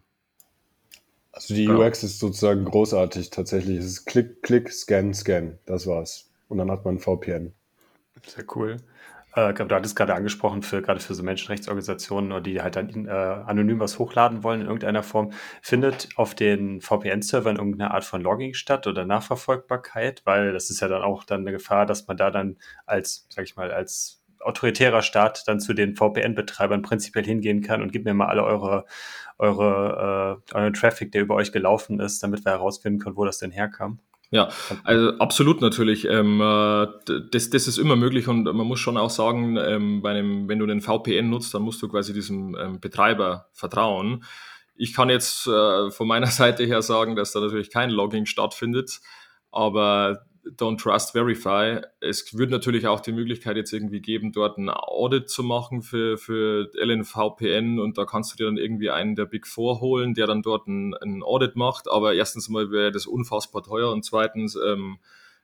Also 1.34 1.55
die 1.55 1.65
genau. 1.65 1.84
UX 1.84 2.03
ist 2.03 2.19
sozusagen 2.19 2.63
großartig 2.63 3.31
tatsächlich. 3.31 3.79
Es 3.79 3.86
ist 3.86 4.05
Klick, 4.05 4.43
Klick, 4.43 4.71
Scan, 4.71 5.13
Scan. 5.13 5.57
Das 5.65 5.88
war's. 5.88 6.29
Und 6.47 6.59
dann 6.59 6.69
hat 6.71 6.86
man 6.86 6.99
VPN. 6.99 7.53
Sehr 8.25 8.45
cool. 8.55 8.77
Äh, 9.36 9.53
du 9.53 9.75
hattest 9.75 9.95
gerade 9.95 10.13
angesprochen, 10.13 10.61
für, 10.61 10.84
gerade 10.84 10.99
für 10.99 11.15
so 11.15 11.23
Menschenrechtsorganisationen, 11.23 12.31
oder 12.31 12.41
die 12.41 12.61
halt 12.61 12.75
dann 12.75 13.07
äh, 13.07 13.09
anonym 13.09 13.79
was 13.79 13.97
hochladen 13.97 14.43
wollen 14.43 14.61
in 14.61 14.67
irgendeiner 14.67 15.01
Form, 15.01 15.31
findet 15.61 16.09
auf 16.17 16.36
den 16.36 16.81
VPN-Servern 16.81 17.55
irgendeine 17.55 17.91
Art 17.91 18.03
von 18.03 18.21
Logging 18.21 18.53
statt 18.53 18.86
oder 18.86 19.05
Nachverfolgbarkeit? 19.05 20.21
Weil 20.25 20.53
das 20.53 20.69
ist 20.69 20.81
ja 20.81 20.88
dann 20.88 21.01
auch 21.01 21.23
dann 21.23 21.41
eine 21.41 21.51
Gefahr, 21.51 21.88
dass 21.88 22.07
man 22.07 22.17
da 22.17 22.29
dann 22.29 22.57
als, 22.86 23.25
sag 23.29 23.45
ich 23.45 23.55
mal, 23.55 23.71
als 23.71 24.22
autoritärer 24.46 25.02
Staat 25.02 25.44
dann 25.48 25.60
zu 25.60 25.74
den 25.74 25.96
VPN-Betreibern 25.96 26.82
prinzipiell 26.82 27.26
hingehen 27.26 27.62
kann 27.62 27.82
und 27.82 27.91
gibt 27.91 28.06
mir 28.06 28.14
mal 28.14 28.28
alle 28.28 28.44
eure, 28.44 28.86
eure, 29.38 30.41
äh, 30.52 30.56
euren 30.56 30.74
Traffic, 30.74 31.12
der 31.12 31.22
über 31.22 31.36
euch 31.36 31.52
gelaufen 31.52 32.00
ist, 32.00 32.22
damit 32.24 32.46
wir 32.46 32.52
herausfinden 32.52 33.00
können, 33.00 33.16
wo 33.16 33.26
das 33.26 33.39
denn 33.39 33.52
herkam. 33.52 34.00
Ja, 34.34 34.50
also 34.84 35.12
absolut 35.20 35.62
natürlich. 35.62 36.06
Ähm, 36.06 36.41
äh, 36.41 36.88
das, 37.30 37.52
das 37.52 37.68
ist 37.68 37.78
immer 37.78 37.96
möglich 37.96 38.28
und 38.28 38.46
man 38.46 38.66
muss 38.66 38.80
schon 38.80 38.98
auch 38.98 39.12
sagen, 39.12 39.58
ähm, 39.58 40.02
bei 40.02 40.10
einem, 40.10 40.50
wenn 40.50 40.58
du 40.58 40.66
den 40.66 40.82
VPN 40.82 41.30
nutzt, 41.30 41.54
dann 41.54 41.62
musst 41.62 41.84
du 41.84 41.88
quasi 41.88 42.14
diesem 42.14 42.58
ähm, 42.60 42.80
Betreiber 42.80 43.46
vertrauen. 43.54 44.24
Ich 44.76 44.96
kann 44.96 45.12
jetzt 45.12 45.46
äh, 45.46 45.91
von 45.91 46.08
meiner 46.08 46.26
Seite 46.32 46.64
her 46.64 46.82
sagen, 46.82 47.16
dass 47.16 47.32
da 47.32 47.41
natürlich 47.41 47.70
kein 47.70 47.91
Logging 47.91 48.26
stattfindet, 48.26 49.02
aber 49.52 50.26
Don't 50.46 50.78
Trust 50.78 51.12
Verify. 51.12 51.82
Es 52.02 52.38
wird 52.38 52.52
natürlich 52.52 52.88
auch 52.88 53.00
die 53.00 53.14
Möglichkeit 53.14 53.56
jetzt 53.56 53.72
irgendwie 53.72 54.02
geben, 54.02 54.32
dort 54.32 54.58
ein 54.58 54.70
Audit 54.70 55.30
zu 55.30 55.41
machen 55.44 55.82
für, 55.82 56.18
für 56.18 56.70
LNVPN 56.76 57.80
und 57.80 57.98
da 57.98 58.06
kannst 58.06 58.34
du 58.34 58.38
dir 58.38 58.46
dann 58.46 58.58
irgendwie 58.58 58.89
einen 58.89 59.16
der 59.16 59.26
Big 59.26 59.48
Four 59.48 59.80
holen, 59.80 60.14
der 60.14 60.28
dann 60.28 60.41
dort 60.41 60.68
ein, 60.68 60.94
ein 60.96 61.24
Audit 61.24 61.56
macht. 61.56 61.89
Aber 61.89 62.14
erstens 62.14 62.50
mal 62.50 62.72
wäre 62.72 62.91
das 62.91 63.08
unfassbar 63.08 63.64
teuer 63.64 63.91
und 63.91 64.04
zweitens, 64.04 64.56
ähm, 64.56 64.98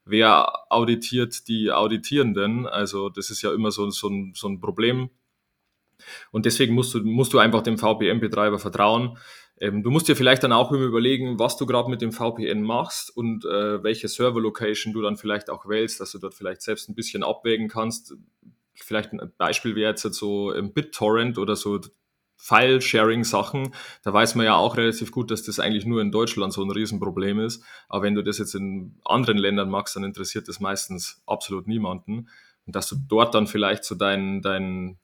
wer 0.06 0.52
auditiert 0.70 1.48
die 1.48 1.72
Auditierenden? 1.72 2.68
Also 2.68 3.10
das 3.10 3.30
ist 3.30 3.42
ja 3.42 3.54
immer 3.54 3.72
so, 3.72 3.90
so, 3.90 4.10
ein, 4.10 4.34
so 4.36 4.48
ein 4.48 4.60
Problem. 4.60 5.10
Und 6.32 6.46
deswegen 6.46 6.76
musst 6.76 6.94
du, 6.94 7.00
musst 7.00 7.34
du 7.34 7.40
einfach 7.40 7.62
dem 7.62 7.78
VPN-Betreiber 7.78 8.60
vertrauen. 8.60 9.18
Ähm, 9.60 9.84
du 9.84 9.92
musst 9.92 10.08
dir 10.08 10.16
vielleicht 10.16 10.44
dann 10.44 10.54
auch 10.54 10.72
immer 10.72 10.86
überlegen, 10.86 11.38
was 11.38 11.58
du 11.58 11.66
gerade 11.66 11.90
mit 11.90 12.02
dem 12.02 12.12
VPN 12.12 12.62
machst 12.62 13.16
und 13.16 13.44
äh, 13.46 13.84
welche 13.84 14.08
Server-Location 14.08 14.94
du 14.94 15.02
dann 15.02 15.18
vielleicht 15.18 15.50
auch 15.50 15.68
wählst, 15.68 16.00
dass 16.00 16.12
du 16.12 16.20
dort 16.20 16.34
vielleicht 16.34 16.62
selbst 16.62 16.90
ein 16.90 16.96
bisschen 16.96 17.24
abwägen 17.24 17.68
kannst. 17.68 18.16
Vielleicht 18.74 19.12
ein 19.12 19.34
Beispiel 19.38 19.76
wäre 19.76 19.92
jetzt 19.92 20.04
so 20.14 20.54
im 20.54 20.74
BitTorrent 20.74 21.38
oder 21.38 21.58
so 21.58 21.82
File-Sharing-Sachen. 22.38 23.74
Da 24.04 24.14
weiß 24.14 24.36
man 24.36 24.46
ja 24.46 24.56
auch 24.56 24.78
relativ 24.78 25.12
gut, 25.12 25.30
dass 25.30 25.44
das 25.44 25.60
eigentlich 25.60 25.86
nur 25.86 26.02
in 26.02 26.12
Deutschland 26.12 26.54
so 26.54 26.64
ein 26.64 26.72
Riesenproblem 26.72 27.42
ist. 27.42 27.62
Aber 27.90 28.04
wenn 28.04 28.16
du 28.16 28.24
das 28.24 28.38
jetzt 28.38 28.56
in 28.56 28.98
anderen 29.04 29.38
Ländern 29.38 29.70
machst, 29.70 29.98
dann 29.98 30.06
interessiert 30.06 30.48
das 30.48 30.62
meistens 30.62 31.22
absolut 31.26 31.68
niemanden. 31.68 32.30
Und 32.66 32.76
dass 32.78 32.88
du 32.88 32.96
dort 32.96 33.36
dann 33.36 33.46
vielleicht 33.46 33.84
so 33.84 33.94
dein, 33.94 34.42
dein, 34.42 35.00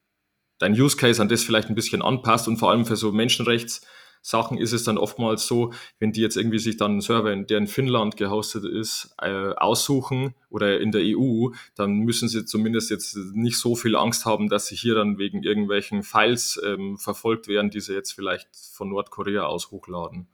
dein 0.60 0.80
Use 0.80 0.96
Case 0.96 1.22
an 1.22 1.28
das 1.28 1.44
vielleicht 1.44 1.68
ein 1.68 1.76
bisschen 1.76 2.02
anpasst 2.02 2.48
und 2.48 2.56
vor 2.56 2.72
allem 2.72 2.86
für 2.86 2.96
so 2.96 3.10
Menschenrechts- 3.12 3.86
Sachen 4.26 4.58
ist 4.58 4.72
es 4.72 4.84
dann 4.84 4.98
oftmals 4.98 5.46
so, 5.46 5.72
wenn 6.00 6.12
die 6.12 6.22
jetzt 6.22 6.36
irgendwie 6.36 6.58
sich 6.58 6.78
dann 6.78 6.94
einen 6.94 7.02
Server, 7.02 7.36
der 7.36 7.60
in 7.60 7.68
Finnland 7.68 8.18
gehostet 8.18 8.66
ist, 8.66 9.14
äh, 9.22 9.54
aussuchen 9.54 10.34
oder 10.50 10.80
in 10.80 10.92
der 10.92 11.04
EU, 11.04 11.50
dann 11.76 12.00
müssen 12.00 12.28
sie 12.28 12.44
zumindest 12.44 12.90
jetzt 12.90 13.16
nicht 13.34 13.60
so 13.60 13.76
viel 13.76 13.96
Angst 13.96 14.26
haben, 14.26 14.50
dass 14.50 14.66
sie 14.66 14.76
hier 14.76 14.96
dann 14.96 15.20
wegen 15.20 15.44
irgendwelchen 15.44 16.02
Files 16.02 16.60
ähm, 16.66 16.98
verfolgt 16.98 17.48
werden, 17.48 17.70
die 17.70 17.80
sie 17.80 17.94
jetzt 17.94 18.14
vielleicht 18.14 18.50
von 18.74 18.90
Nordkorea 18.90 19.44
aus 19.44 19.70
hochladen. 19.70 20.28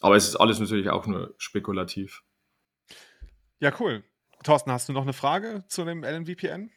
Aber 0.00 0.14
es 0.14 0.28
ist 0.28 0.36
alles 0.36 0.60
natürlich 0.60 0.88
auch 0.90 1.08
nur 1.08 1.34
spekulativ. 1.36 2.22
Ja, 3.58 3.74
cool. 3.80 4.04
Thorsten, 4.44 4.70
hast 4.70 4.88
du 4.88 4.92
noch 4.92 5.02
eine 5.02 5.14
Frage 5.14 5.64
zu 5.66 5.84
dem 5.84 6.04
LNVPN? 6.04 6.70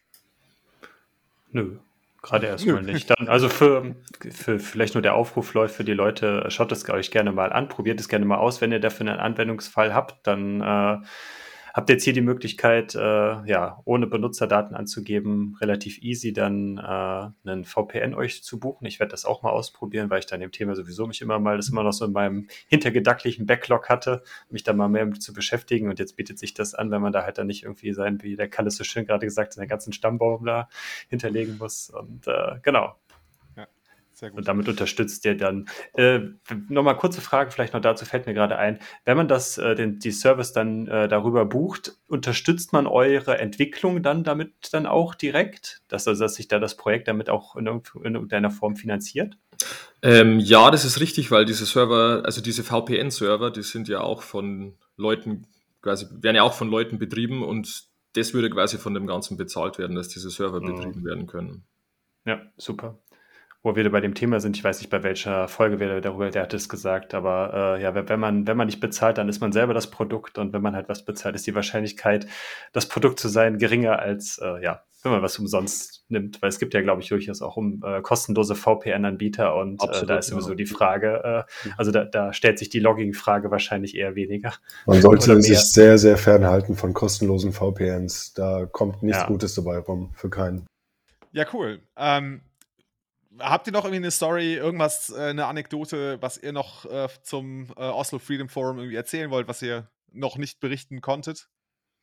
Nö. 1.51 1.77
Gerade 2.23 2.47
erstmal 2.47 2.81
nicht. 2.81 3.09
Dann, 3.09 3.27
also 3.27 3.49
für, 3.49 3.95
für 4.31 4.57
vielleicht 4.57 4.93
nur 4.93 5.01
der 5.01 5.13
Aufruf 5.13 5.53
läuft 5.53 5.75
für 5.75 5.83
die 5.83 5.93
Leute, 5.93 6.45
schaut 6.47 6.71
es 6.71 6.89
euch 6.89 7.11
gerne 7.11 7.33
mal 7.33 7.51
an, 7.51 7.67
probiert 7.67 7.99
es 7.99 8.07
gerne 8.07 8.25
mal 8.25 8.37
aus. 8.37 8.61
Wenn 8.61 8.71
ihr 8.71 8.79
dafür 8.79 9.07
einen 9.07 9.19
Anwendungsfall 9.19 9.93
habt, 9.93 10.25
dann 10.25 10.61
äh, 10.61 10.97
habt 11.73 11.89
jetzt 11.89 12.03
hier 12.03 12.13
die 12.13 12.21
Möglichkeit, 12.21 12.93
äh, 12.93 12.99
ja, 12.99 13.81
ohne 13.83 14.05
Benutzerdaten 14.05 14.75
anzugeben, 14.75 15.57
relativ 15.59 15.97
easy 16.03 16.31
dann 16.31 16.77
äh, 16.77 17.49
einen 17.49 17.65
VPN 17.65 18.13
euch 18.13 18.43
zu 18.43 18.59
buchen. 18.59 18.85
Ich 18.85 18.99
werde 18.99 19.09
das 19.09 19.25
auch 19.25 19.41
mal 19.41 19.49
ausprobieren, 19.49 20.11
weil 20.11 20.19
ich 20.19 20.27
dann 20.27 20.39
dem 20.39 20.51
Thema 20.51 20.75
sowieso 20.75 21.07
mich 21.07 21.21
immer 21.21 21.39
mal, 21.39 21.57
das 21.57 21.69
immer 21.69 21.83
noch 21.83 21.93
so 21.93 22.05
in 22.05 22.11
meinem 22.11 22.47
hintergedanklichen 22.67 23.47
Backlog 23.47 23.89
hatte, 23.89 24.21
mich 24.51 24.63
da 24.63 24.73
mal 24.73 24.87
mehr 24.87 25.05
mit 25.07 25.23
zu 25.23 25.33
beschäftigen. 25.33 25.89
Und 25.89 25.97
jetzt 25.97 26.15
bietet 26.15 26.37
sich 26.37 26.53
das 26.53 26.75
an, 26.75 26.91
wenn 26.91 27.01
man 27.01 27.11
da 27.11 27.23
halt 27.23 27.39
dann 27.39 27.47
nicht 27.47 27.63
irgendwie 27.63 27.93
sein, 27.93 28.21
wie 28.21 28.35
der 28.35 28.49
Kalle 28.49 28.69
so 28.69 28.83
schön 28.83 29.07
gerade 29.07 29.25
gesagt, 29.25 29.53
seinen 29.53 29.67
ganzen 29.67 29.93
Stammbaum 29.93 30.45
da 30.45 30.69
hinterlegen 31.09 31.57
muss. 31.57 31.89
Und 31.89 32.27
äh, 32.27 32.59
genau. 32.61 32.95
Und 34.21 34.47
damit 34.47 34.67
unterstützt 34.67 35.25
ihr 35.25 35.35
dann. 35.35 35.67
Äh, 35.93 36.19
Nochmal 36.69 36.97
kurze 36.97 37.21
Frage, 37.21 37.51
vielleicht 37.51 37.73
noch 37.73 37.81
dazu 37.81 38.05
fällt 38.05 38.27
mir 38.27 38.33
gerade 38.33 38.57
ein. 38.57 38.79
Wenn 39.05 39.17
man 39.17 39.27
das, 39.27 39.57
äh, 39.57 39.75
den, 39.75 39.99
die 39.99 40.11
Service 40.11 40.53
dann 40.53 40.87
äh, 40.87 41.07
darüber 41.07 41.45
bucht, 41.45 41.97
unterstützt 42.07 42.73
man 42.73 42.85
eure 42.87 43.39
Entwicklung 43.39 44.03
dann 44.03 44.23
damit 44.23 44.53
dann 44.71 44.85
auch 44.85 45.15
direkt? 45.15 45.81
Dass, 45.87 46.07
also, 46.07 46.23
dass 46.23 46.35
sich 46.35 46.47
da 46.47 46.59
das 46.59 46.77
Projekt 46.77 47.07
damit 47.07 47.29
auch 47.29 47.55
in, 47.55 47.67
in 47.67 48.15
irgendeiner 48.15 48.51
Form 48.51 48.75
finanziert? 48.75 49.37
Ähm, 50.01 50.39
ja, 50.39 50.69
das 50.69 50.85
ist 50.85 50.99
richtig, 50.99 51.31
weil 51.31 51.45
diese 51.45 51.65
Server, 51.65 52.21
also 52.25 52.41
diese 52.41 52.63
VPN-Server, 52.63 53.51
die 53.51 53.63
sind 53.63 53.87
ja 53.87 54.01
auch 54.01 54.21
von 54.21 54.77
Leuten, 54.97 55.47
quasi, 55.81 56.05
werden 56.11 56.35
ja 56.35 56.43
auch 56.43 56.53
von 56.53 56.69
Leuten 56.69 56.99
betrieben 56.99 57.43
und 57.43 57.85
das 58.15 58.33
würde 58.33 58.49
quasi 58.49 58.77
von 58.77 58.93
dem 58.93 59.07
Ganzen 59.07 59.37
bezahlt 59.37 59.79
werden, 59.79 59.95
dass 59.95 60.09
diese 60.09 60.29
Server 60.29 60.61
mhm. 60.61 60.75
betrieben 60.75 61.05
werden 61.05 61.25
können. 61.25 61.63
Ja, 62.25 62.41
super 62.57 62.99
wo 63.63 63.77
wir 63.77 63.89
bei 63.89 64.01
dem 64.01 64.13
Thema 64.13 64.41
sind, 64.41 64.57
ich 64.57 64.63
weiß 64.63 64.79
nicht, 64.79 64.89
bei 64.89 65.03
welcher 65.03 65.47
Folge 65.47 65.79
wir 65.79 66.01
darüber, 66.01 66.29
der 66.29 66.43
hat 66.43 66.53
es 66.53 66.67
gesagt, 66.67 67.13
aber 67.13 67.77
äh, 67.77 67.81
ja, 67.81 67.95
wenn 67.95 68.19
man, 68.19 68.45
wenn 68.45 68.57
man 68.57 68.67
nicht 68.67 68.81
bezahlt, 68.81 69.17
dann 69.17 69.29
ist 69.29 69.39
man 69.39 69.53
selber 69.53 69.73
das 69.73 69.89
Produkt 69.89 70.37
und 70.37 70.51
wenn 70.51 70.61
man 70.61 70.75
halt 70.75 70.89
was 70.89 71.05
bezahlt, 71.05 71.35
ist 71.35 71.47
die 71.47 71.55
Wahrscheinlichkeit, 71.55 72.27
das 72.73 72.89
Produkt 72.89 73.21
zu 73.21 73.29
sein, 73.29 73.57
geringer 73.57 73.99
als, 73.99 74.37
äh, 74.43 74.61
ja, 74.61 74.83
wenn 75.01 75.13
man 75.13 75.21
was 75.21 75.39
umsonst 75.39 76.05
nimmt, 76.09 76.41
weil 76.41 76.49
es 76.49 76.59
gibt 76.59 76.73
ja, 76.73 76.81
glaube 76.81 77.01
ich, 77.01 77.07
durchaus 77.07 77.41
auch 77.41 77.55
um 77.55 77.81
äh, 77.85 78.01
kostenlose 78.01 78.55
VPN-Anbieter 78.55 79.55
und 79.55 79.81
Absolut, 79.81 80.03
äh, 80.03 80.07
da 80.07 80.17
ist 80.17 80.27
sowieso 80.27 80.49
ja. 80.49 80.55
die 80.55 80.65
Frage, 80.65 81.45
äh, 81.47 81.71
also 81.77 81.91
da, 81.91 82.03
da 82.03 82.33
stellt 82.33 82.59
sich 82.59 82.69
die 82.69 82.79
Logging-Frage 82.79 83.49
wahrscheinlich 83.49 83.95
eher 83.95 84.15
weniger. 84.15 84.53
Man 84.85 85.01
sollte 85.01 85.41
sich 85.41 85.59
sehr, 85.59 85.97
sehr 85.97 86.17
fernhalten 86.17 86.75
von 86.75 86.93
kostenlosen 86.93 87.53
VPNs. 87.53 88.33
Da 88.33 88.65
kommt 88.65 89.03
nichts 89.03 89.21
ja. 89.21 89.27
Gutes 89.27 89.55
dabei 89.55 89.77
rum, 89.77 90.11
für 90.15 90.29
keinen. 90.29 90.65
Ja, 91.31 91.45
cool. 91.53 91.79
Ähm, 91.97 92.41
Habt 93.39 93.67
ihr 93.67 93.73
noch 93.73 93.85
irgendwie 93.85 94.03
eine 94.03 94.11
Story, 94.11 94.55
irgendwas, 94.55 95.09
äh, 95.09 95.29
eine 95.29 95.47
Anekdote, 95.47 96.21
was 96.21 96.37
ihr 96.37 96.51
noch 96.51 96.85
äh, 96.85 97.07
zum 97.23 97.67
äh, 97.77 97.81
Oslo 97.81 98.19
Freedom 98.19 98.49
Forum 98.49 98.77
irgendwie 98.77 98.95
erzählen 98.95 99.31
wollt, 99.31 99.47
was 99.47 99.61
ihr 99.61 99.89
noch 100.11 100.37
nicht 100.37 100.59
berichten 100.59 101.01
konntet? 101.01 101.49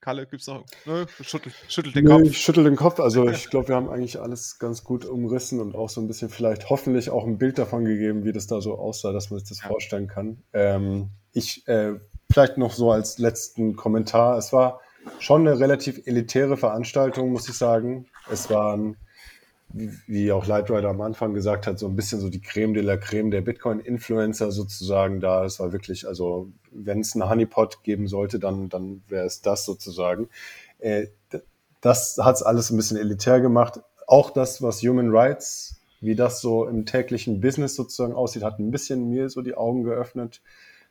Kalle, 0.01 0.27
gibt's 0.27 0.47
noch? 0.47 0.65
Nö, 0.87 1.05
schüttelt, 1.21 1.55
schüttelt 1.69 1.95
den 1.95 2.05
Nö, 2.05 2.11
Kopf. 2.11 2.23
Ich 2.23 2.39
schüttel 2.39 2.65
den 2.65 2.77
Kopf. 2.77 3.01
Also 3.01 3.29
ich 3.31 3.51
glaube, 3.51 3.69
wir 3.69 3.77
haben 3.77 3.91
eigentlich 3.91 4.19
alles 4.19 4.59
ganz 4.59 4.83
gut 4.83 5.05
umrissen 5.05 5.61
und 5.61 5.75
auch 5.75 5.91
so 5.91 6.01
ein 6.01 6.09
bisschen 6.09 6.31
vielleicht 6.31 6.71
hoffentlich 6.71 7.11
auch 7.11 7.27
ein 7.27 7.39
Bild 7.39 7.59
davon 7.59 7.85
gegeben, 7.85 8.25
wie 8.25 8.33
das 8.33 8.47
da 8.47 8.61
so 8.61 8.79
aussah, 8.79 9.13
dass 9.13 9.31
man 9.31 9.41
sich 9.41 9.49
das 9.49 9.63
ja. 9.63 9.69
vorstellen 9.69 10.09
kann. 10.09 10.43
Ähm, 10.53 11.11
ich 11.33 11.69
äh, 11.69 11.95
vielleicht 12.31 12.57
noch 12.57 12.73
so 12.73 12.91
als 12.91 13.19
letzten 13.19 13.77
Kommentar. 13.77 14.39
Es 14.39 14.53
war 14.53 14.81
schon 15.19 15.47
eine 15.47 15.61
relativ 15.61 16.07
elitäre 16.07 16.57
Veranstaltung, 16.57 17.31
muss 17.31 17.49
ich 17.49 17.57
sagen. 17.57 18.07
Es 18.31 18.49
waren 18.49 18.97
wie 19.73 20.33
auch 20.33 20.47
Lightrider 20.47 20.89
am 20.89 21.01
Anfang 21.01 21.33
gesagt 21.33 21.67
hat, 21.67 21.79
so 21.79 21.87
ein 21.87 21.95
bisschen 21.95 22.21
so 22.21 22.29
die 22.29 22.41
Creme 22.41 22.75
de 22.75 22.83
la 22.83 22.97
Creme 22.97 23.31
der 23.31 23.41
Bitcoin-Influencer 23.41 24.51
sozusagen 24.51 25.21
da. 25.21 25.45
Es 25.45 25.61
war 25.61 25.73
wirklich, 25.73 26.09
also 26.09 26.51
wenn 26.73 27.01
es 27.01 27.15
einen 27.15 27.29
Honeypot 27.29 27.83
geben 27.85 28.09
sollte, 28.09 28.39
dann, 28.39 28.69
dann 28.69 29.03
wäre 29.09 29.27
es 29.27 29.43
das 29.43 29.65
sozusagen. 29.65 30.29
Äh, 30.79 31.07
das 31.81 32.19
hat 32.21 32.37
es 32.37 32.43
alles 32.43 32.71
ein 32.71 32.77
bisschen 32.77 32.97
elitär 32.97 33.41
gemacht. 33.41 33.81
Auch 34.07 34.31
das, 34.31 34.61
was 34.61 34.83
Human 34.83 35.11
Rights, 35.11 35.81
wie 36.01 36.17
das 36.17 36.41
so 36.41 36.67
im 36.67 36.85
täglichen 36.85 37.41
Business 37.41 37.77
sozusagen 37.77 38.13
aussieht, 38.13 38.43
hat 38.43 38.59
ein 38.59 38.71
bisschen 38.71 39.09
mir 39.09 39.29
so 39.31 39.41
die 39.41 39.55
Augen 39.55 39.85
geöffnet, 39.85 40.43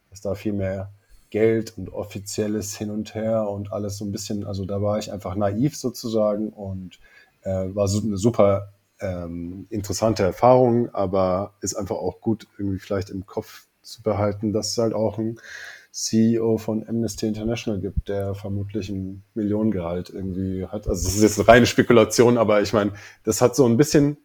dass 0.09 0.21
da 0.21 0.35
viel 0.35 0.53
mehr 0.53 0.91
Geld 1.29 1.77
und 1.77 1.89
offizielles 1.89 2.75
hin 2.75 2.89
und 2.89 3.13
her 3.13 3.47
und 3.49 3.71
alles 3.71 3.97
so 3.97 4.05
ein 4.05 4.11
bisschen, 4.11 4.45
also 4.45 4.65
da 4.65 4.81
war 4.81 4.97
ich 4.97 5.11
einfach 5.11 5.35
naiv 5.35 5.77
sozusagen 5.77 6.49
und 6.49 6.99
äh, 7.41 7.73
war 7.73 7.87
so 7.87 8.01
eine 8.01 8.17
super 8.17 8.73
ähm, 8.99 9.67
interessante 9.69 10.23
Erfahrung, 10.23 10.89
aber 10.93 11.53
ist 11.61 11.75
einfach 11.75 11.95
auch 11.95 12.21
gut, 12.21 12.47
irgendwie 12.57 12.79
vielleicht 12.79 13.09
im 13.09 13.25
Kopf 13.25 13.67
zu 13.81 14.01
behalten, 14.03 14.53
dass 14.53 14.71
es 14.71 14.77
halt 14.77 14.93
auch 14.93 15.17
ein 15.17 15.39
CEO 15.91 16.57
von 16.57 16.87
Amnesty 16.87 17.27
International 17.27 17.79
gibt, 17.79 18.09
der 18.09 18.35
vermutlich 18.35 18.89
ein 18.89 19.23
Millionengehalt 19.33 20.09
irgendwie 20.09 20.65
hat. 20.67 20.87
Also 20.87 21.07
es 21.07 21.15
ist 21.15 21.21
jetzt 21.21 21.39
eine 21.39 21.47
reine 21.47 21.65
Spekulation, 21.65 22.37
aber 22.37 22.61
ich 22.61 22.73
meine, 22.73 22.93
das 23.23 23.41
hat 23.41 23.55
so 23.55 23.65
ein 23.65 23.77
bisschen, 23.77 24.17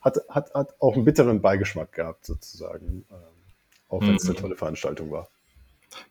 hat, 0.00 0.18
hat, 0.28 0.52
hat 0.54 0.74
auch 0.80 0.94
einen 0.94 1.04
bitteren 1.04 1.40
Beigeschmack 1.40 1.92
gehabt 1.92 2.26
sozusagen, 2.26 3.06
ähm, 3.10 3.16
auch 3.88 4.02
wenn 4.02 4.16
es 4.16 4.24
eine 4.24 4.34
mhm. 4.34 4.42
tolle 4.42 4.56
Veranstaltung 4.56 5.10
war. 5.10 5.28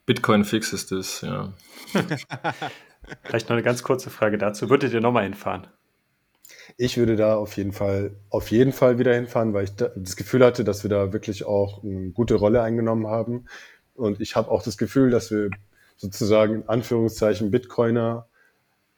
Bitcoin 0.05 0.43
fix 0.43 0.73
ist 0.73 0.91
das, 0.91 1.21
ja. 1.21 1.53
Vielleicht 3.23 3.49
noch 3.49 3.55
eine 3.55 3.63
ganz 3.63 3.83
kurze 3.83 4.09
Frage 4.09 4.37
dazu. 4.37 4.69
Würdet 4.69 4.93
ihr 4.93 5.01
nochmal 5.01 5.23
hinfahren? 5.23 5.67
Ich 6.77 6.97
würde 6.97 7.15
da 7.15 7.35
auf 7.35 7.57
jeden 7.57 7.71
Fall, 7.71 8.15
auf 8.29 8.51
jeden 8.51 8.71
Fall 8.71 8.99
wieder 8.99 9.13
hinfahren, 9.13 9.53
weil 9.53 9.65
ich 9.65 9.75
das 9.75 10.15
Gefühl 10.15 10.43
hatte, 10.45 10.63
dass 10.63 10.83
wir 10.83 10.89
da 10.89 11.13
wirklich 11.13 11.45
auch 11.45 11.83
eine 11.83 12.09
gute 12.11 12.35
Rolle 12.35 12.61
eingenommen 12.61 13.07
haben. 13.07 13.45
Und 13.95 14.21
ich 14.21 14.35
habe 14.35 14.49
auch 14.49 14.63
das 14.63 14.77
Gefühl, 14.77 15.09
dass 15.09 15.31
wir 15.31 15.49
sozusagen 15.97 16.55
in 16.55 16.69
Anführungszeichen 16.69 17.51
Bitcoiner 17.51 18.27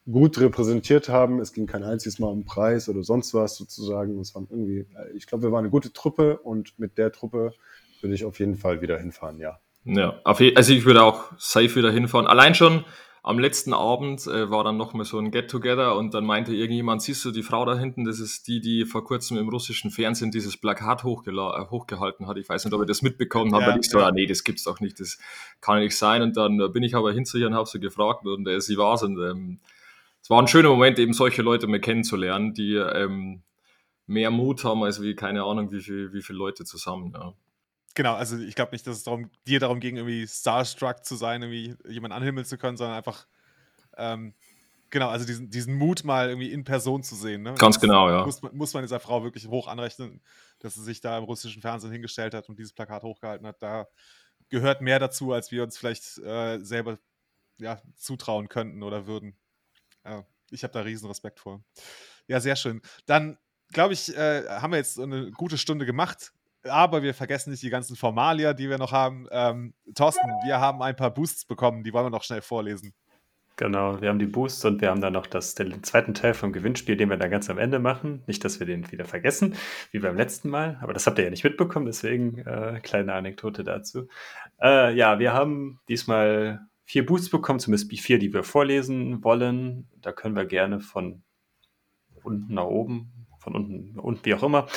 gut 0.09 0.39
repräsentiert 0.39 1.09
haben. 1.09 1.39
Es 1.39 1.53
ging 1.53 1.65
kein 1.65 1.83
einziges 1.83 2.19
Mal 2.19 2.27
um 2.27 2.45
Preis 2.45 2.89
oder 2.89 3.03
sonst 3.03 3.33
was 3.33 3.55
sozusagen. 3.55 4.19
Es 4.19 4.35
waren 4.35 4.47
irgendwie, 4.49 4.85
ich 5.15 5.27
glaube, 5.27 5.43
wir 5.43 5.51
waren 5.51 5.63
eine 5.63 5.69
gute 5.69 5.93
Truppe 5.93 6.37
und 6.37 6.77
mit 6.77 6.97
der 6.97 7.11
Truppe 7.11 7.53
würde 8.01 8.15
ich 8.15 8.25
auf 8.25 8.39
jeden 8.39 8.55
Fall 8.55 8.81
wieder 8.81 8.97
hinfahren, 8.97 9.39
ja. 9.39 9.59
Ja, 9.85 10.21
also 10.23 10.43
ich 10.73 10.85
würde 10.85 11.03
auch 11.03 11.31
safe 11.37 11.75
wieder 11.75 11.91
hinfahren. 11.91 12.27
Allein 12.27 12.55
schon, 12.55 12.85
am 13.25 13.39
letzten 13.39 13.73
Abend 13.73 14.27
äh, 14.27 14.51
war 14.51 14.65
dann 14.65 14.75
noch 14.75 14.93
mal 14.93 15.05
so 15.05 15.17
ein 15.17 15.31
Get-Together 15.31 15.95
und 15.95 16.13
dann 16.13 16.25
meinte 16.25 16.53
irgendjemand, 16.53 17.01
siehst 17.01 17.23
du 17.23 17.31
die 17.31 17.41
Frau 17.41 17.63
da 17.63 17.77
hinten, 17.77 18.03
das 18.03 18.19
ist 18.19 18.49
die, 18.49 18.59
die 18.59 18.83
vor 18.83 19.05
kurzem 19.05 19.37
im 19.37 19.47
russischen 19.47 19.91
Fernsehen 19.91 20.29
dieses 20.29 20.57
Plakat 20.57 21.05
äh, 21.05 21.05
hochgehalten 21.05 22.27
hat. 22.27 22.37
Ich 22.37 22.49
weiß 22.49 22.65
nicht, 22.65 22.73
ob 22.73 22.81
ihr 22.81 22.85
das 22.85 23.01
mitbekommen 23.01 23.53
habt, 23.53 23.63
ja, 23.63 23.71
weil 23.71 23.79
ich 23.79 23.89
so, 23.89 23.99
ja. 23.99 24.07
ah, 24.07 24.11
nee, 24.11 24.25
das 24.25 24.43
gibt's 24.43 24.65
doch 24.65 24.81
nicht, 24.81 24.99
das 24.99 25.19
kann 25.61 25.79
nicht 25.79 25.95
sein. 25.95 26.21
Und 26.21 26.35
dann 26.35 26.59
äh, 26.59 26.67
bin 26.67 26.83
ich 26.83 26.95
aber 26.95 27.13
hinterher 27.13 27.47
und 27.47 27.53
habe 27.53 27.67
sie 27.67 27.79
gefragt 27.79 28.25
und 28.25 28.45
äh, 28.45 28.59
sie 28.59 28.77
war's. 28.77 29.03
Und 29.03 29.17
ähm, 29.17 29.59
es 30.21 30.29
war 30.29 30.41
ein 30.41 30.47
schöner 30.47 30.69
Moment, 30.69 30.99
eben 30.99 31.13
solche 31.13 31.43
Leute 31.43 31.67
mal 31.67 31.79
kennenzulernen, 31.79 32.53
die 32.53 32.75
ähm, 32.75 33.41
mehr 34.05 34.31
Mut 34.31 34.65
haben 34.65 34.83
als 34.83 35.01
wie, 35.01 35.15
keine 35.15 35.43
Ahnung, 35.43 35.71
wie 35.71 35.79
viel, 35.79 36.11
wie 36.11 36.21
viele 36.21 36.39
Leute 36.39 36.65
zusammen. 36.65 37.13
Ja. 37.15 37.33
Genau, 37.95 38.15
also 38.15 38.37
ich 38.37 38.55
glaube 38.55 38.71
nicht, 38.71 38.87
dass 38.87 38.97
es 38.97 39.03
darum, 39.03 39.29
dir 39.45 39.59
darum 39.59 39.79
ging, 39.79 39.97
irgendwie 39.97 40.27
starstruck 40.27 41.05
zu 41.05 41.15
sein, 41.15 41.43
irgendwie 41.43 41.75
jemanden 41.87 42.17
anhimmeln 42.17 42.45
zu 42.45 42.57
können, 42.57 42.75
sondern 42.75 42.97
einfach, 42.97 43.27
ähm, 43.97 44.33
genau, 44.89 45.09
also 45.09 45.25
diesen, 45.25 45.51
diesen 45.51 45.75
Mut 45.75 46.03
mal 46.03 46.29
irgendwie 46.29 46.51
in 46.51 46.63
Person 46.63 47.03
zu 47.03 47.15
sehen. 47.15 47.43
Ne? 47.43 47.53
Ganz 47.53 47.75
das 47.75 47.81
genau, 47.81 48.09
ja. 48.09 48.25
Muss, 48.25 48.41
muss, 48.41 48.73
man 48.73 48.83
dieser 48.83 48.99
Frau 48.99 49.23
wirklich 49.23 49.47
hoch 49.47 49.67
anrechnen, 49.67 50.21
dass 50.59 50.73
sie 50.73 50.83
sich 50.83 51.01
da 51.01 51.17
im 51.19 51.23
russischen 51.25 51.61
Fernsehen 51.61 51.91
hingestellt 51.91 52.33
hat 52.33 52.49
und 52.49 52.57
dieses 52.57 52.73
Plakat 52.73 53.03
hochgehalten 53.03 53.45
hat. 53.45 53.61
Da 53.61 53.87
gehört 54.49 54.81
mehr 54.81 54.97
dazu, 54.97 55.31
als 55.31 55.51
wir 55.51 55.61
uns 55.61 55.77
vielleicht 55.77 56.17
äh, 56.17 56.59
selber 56.59 56.97
ja, 57.59 57.79
zutrauen 57.95 58.49
könnten 58.49 58.81
oder 58.81 59.05
würden. 59.05 59.37
Ja, 60.03 60.25
ich 60.49 60.63
habe 60.63 60.73
da 60.73 60.81
riesen 60.81 61.07
Respekt 61.07 61.39
vor. 61.39 61.63
Ja, 62.27 62.39
sehr 62.39 62.55
schön. 62.55 62.81
Dann 63.05 63.37
glaube 63.71 63.93
ich, 63.93 64.15
äh, 64.15 64.47
haben 64.47 64.71
wir 64.71 64.77
jetzt 64.77 64.99
eine 64.99 65.29
gute 65.31 65.59
Stunde 65.59 65.85
gemacht 65.85 66.33
aber 66.69 67.03
wir 67.03 67.13
vergessen 67.13 67.51
nicht 67.51 67.63
die 67.63 67.69
ganzen 67.69 67.95
Formalia, 67.95 68.53
die 68.53 68.69
wir 68.69 68.77
noch 68.77 68.91
haben. 68.91 69.27
Ähm, 69.31 69.73
Thorsten, 69.95 70.27
wir 70.45 70.59
haben 70.59 70.81
ein 70.81 70.95
paar 70.95 71.13
Boosts 71.13 71.45
bekommen, 71.45 71.83
die 71.83 71.93
wollen 71.93 72.05
wir 72.05 72.09
noch 72.09 72.23
schnell 72.23 72.41
vorlesen. 72.41 72.93
Genau, 73.55 74.01
wir 74.01 74.09
haben 74.09 74.17
die 74.17 74.25
Boosts 74.25 74.65
und 74.65 74.81
wir 74.81 74.89
haben 74.89 75.01
dann 75.01 75.13
noch 75.13 75.27
das, 75.27 75.53
den 75.53 75.83
zweiten 75.83 76.15
Teil 76.15 76.33
vom 76.33 76.53
Gewinnspiel, 76.53 76.97
den 76.97 77.09
wir 77.09 77.17
dann 77.17 77.29
ganz 77.29 77.51
am 77.51 77.59
Ende 77.59 77.77
machen. 77.77 78.23
Nicht, 78.25 78.43
dass 78.43 78.59
wir 78.59 78.65
den 78.65 78.91
wieder 78.91 79.05
vergessen, 79.05 79.55
wie 79.91 79.99
beim 79.99 80.17
letzten 80.17 80.49
Mal, 80.49 80.79
aber 80.81 80.93
das 80.93 81.05
habt 81.05 81.19
ihr 81.19 81.25
ja 81.25 81.29
nicht 81.29 81.43
mitbekommen, 81.43 81.85
deswegen 81.85 82.39
äh, 82.39 82.79
kleine 82.81 83.13
Anekdote 83.13 83.63
dazu. 83.63 84.07
Äh, 84.59 84.95
ja, 84.95 85.19
wir 85.19 85.33
haben 85.33 85.79
diesmal 85.87 86.61
vier 86.83 87.05
Boosts 87.05 87.29
bekommen, 87.29 87.59
zumindest 87.59 87.91
die 87.91 87.97
vier, 87.97 88.17
die 88.17 88.33
wir 88.33 88.43
vorlesen 88.43 89.23
wollen. 89.23 89.87
Da 90.01 90.11
können 90.11 90.35
wir 90.35 90.45
gerne 90.45 90.79
von 90.79 91.21
unten 92.23 92.55
nach 92.55 92.65
oben, 92.65 93.27
von 93.37 93.55
unten, 93.55 93.99
unten 93.99 94.25
wie 94.25 94.33
auch 94.33 94.43
immer, 94.43 94.67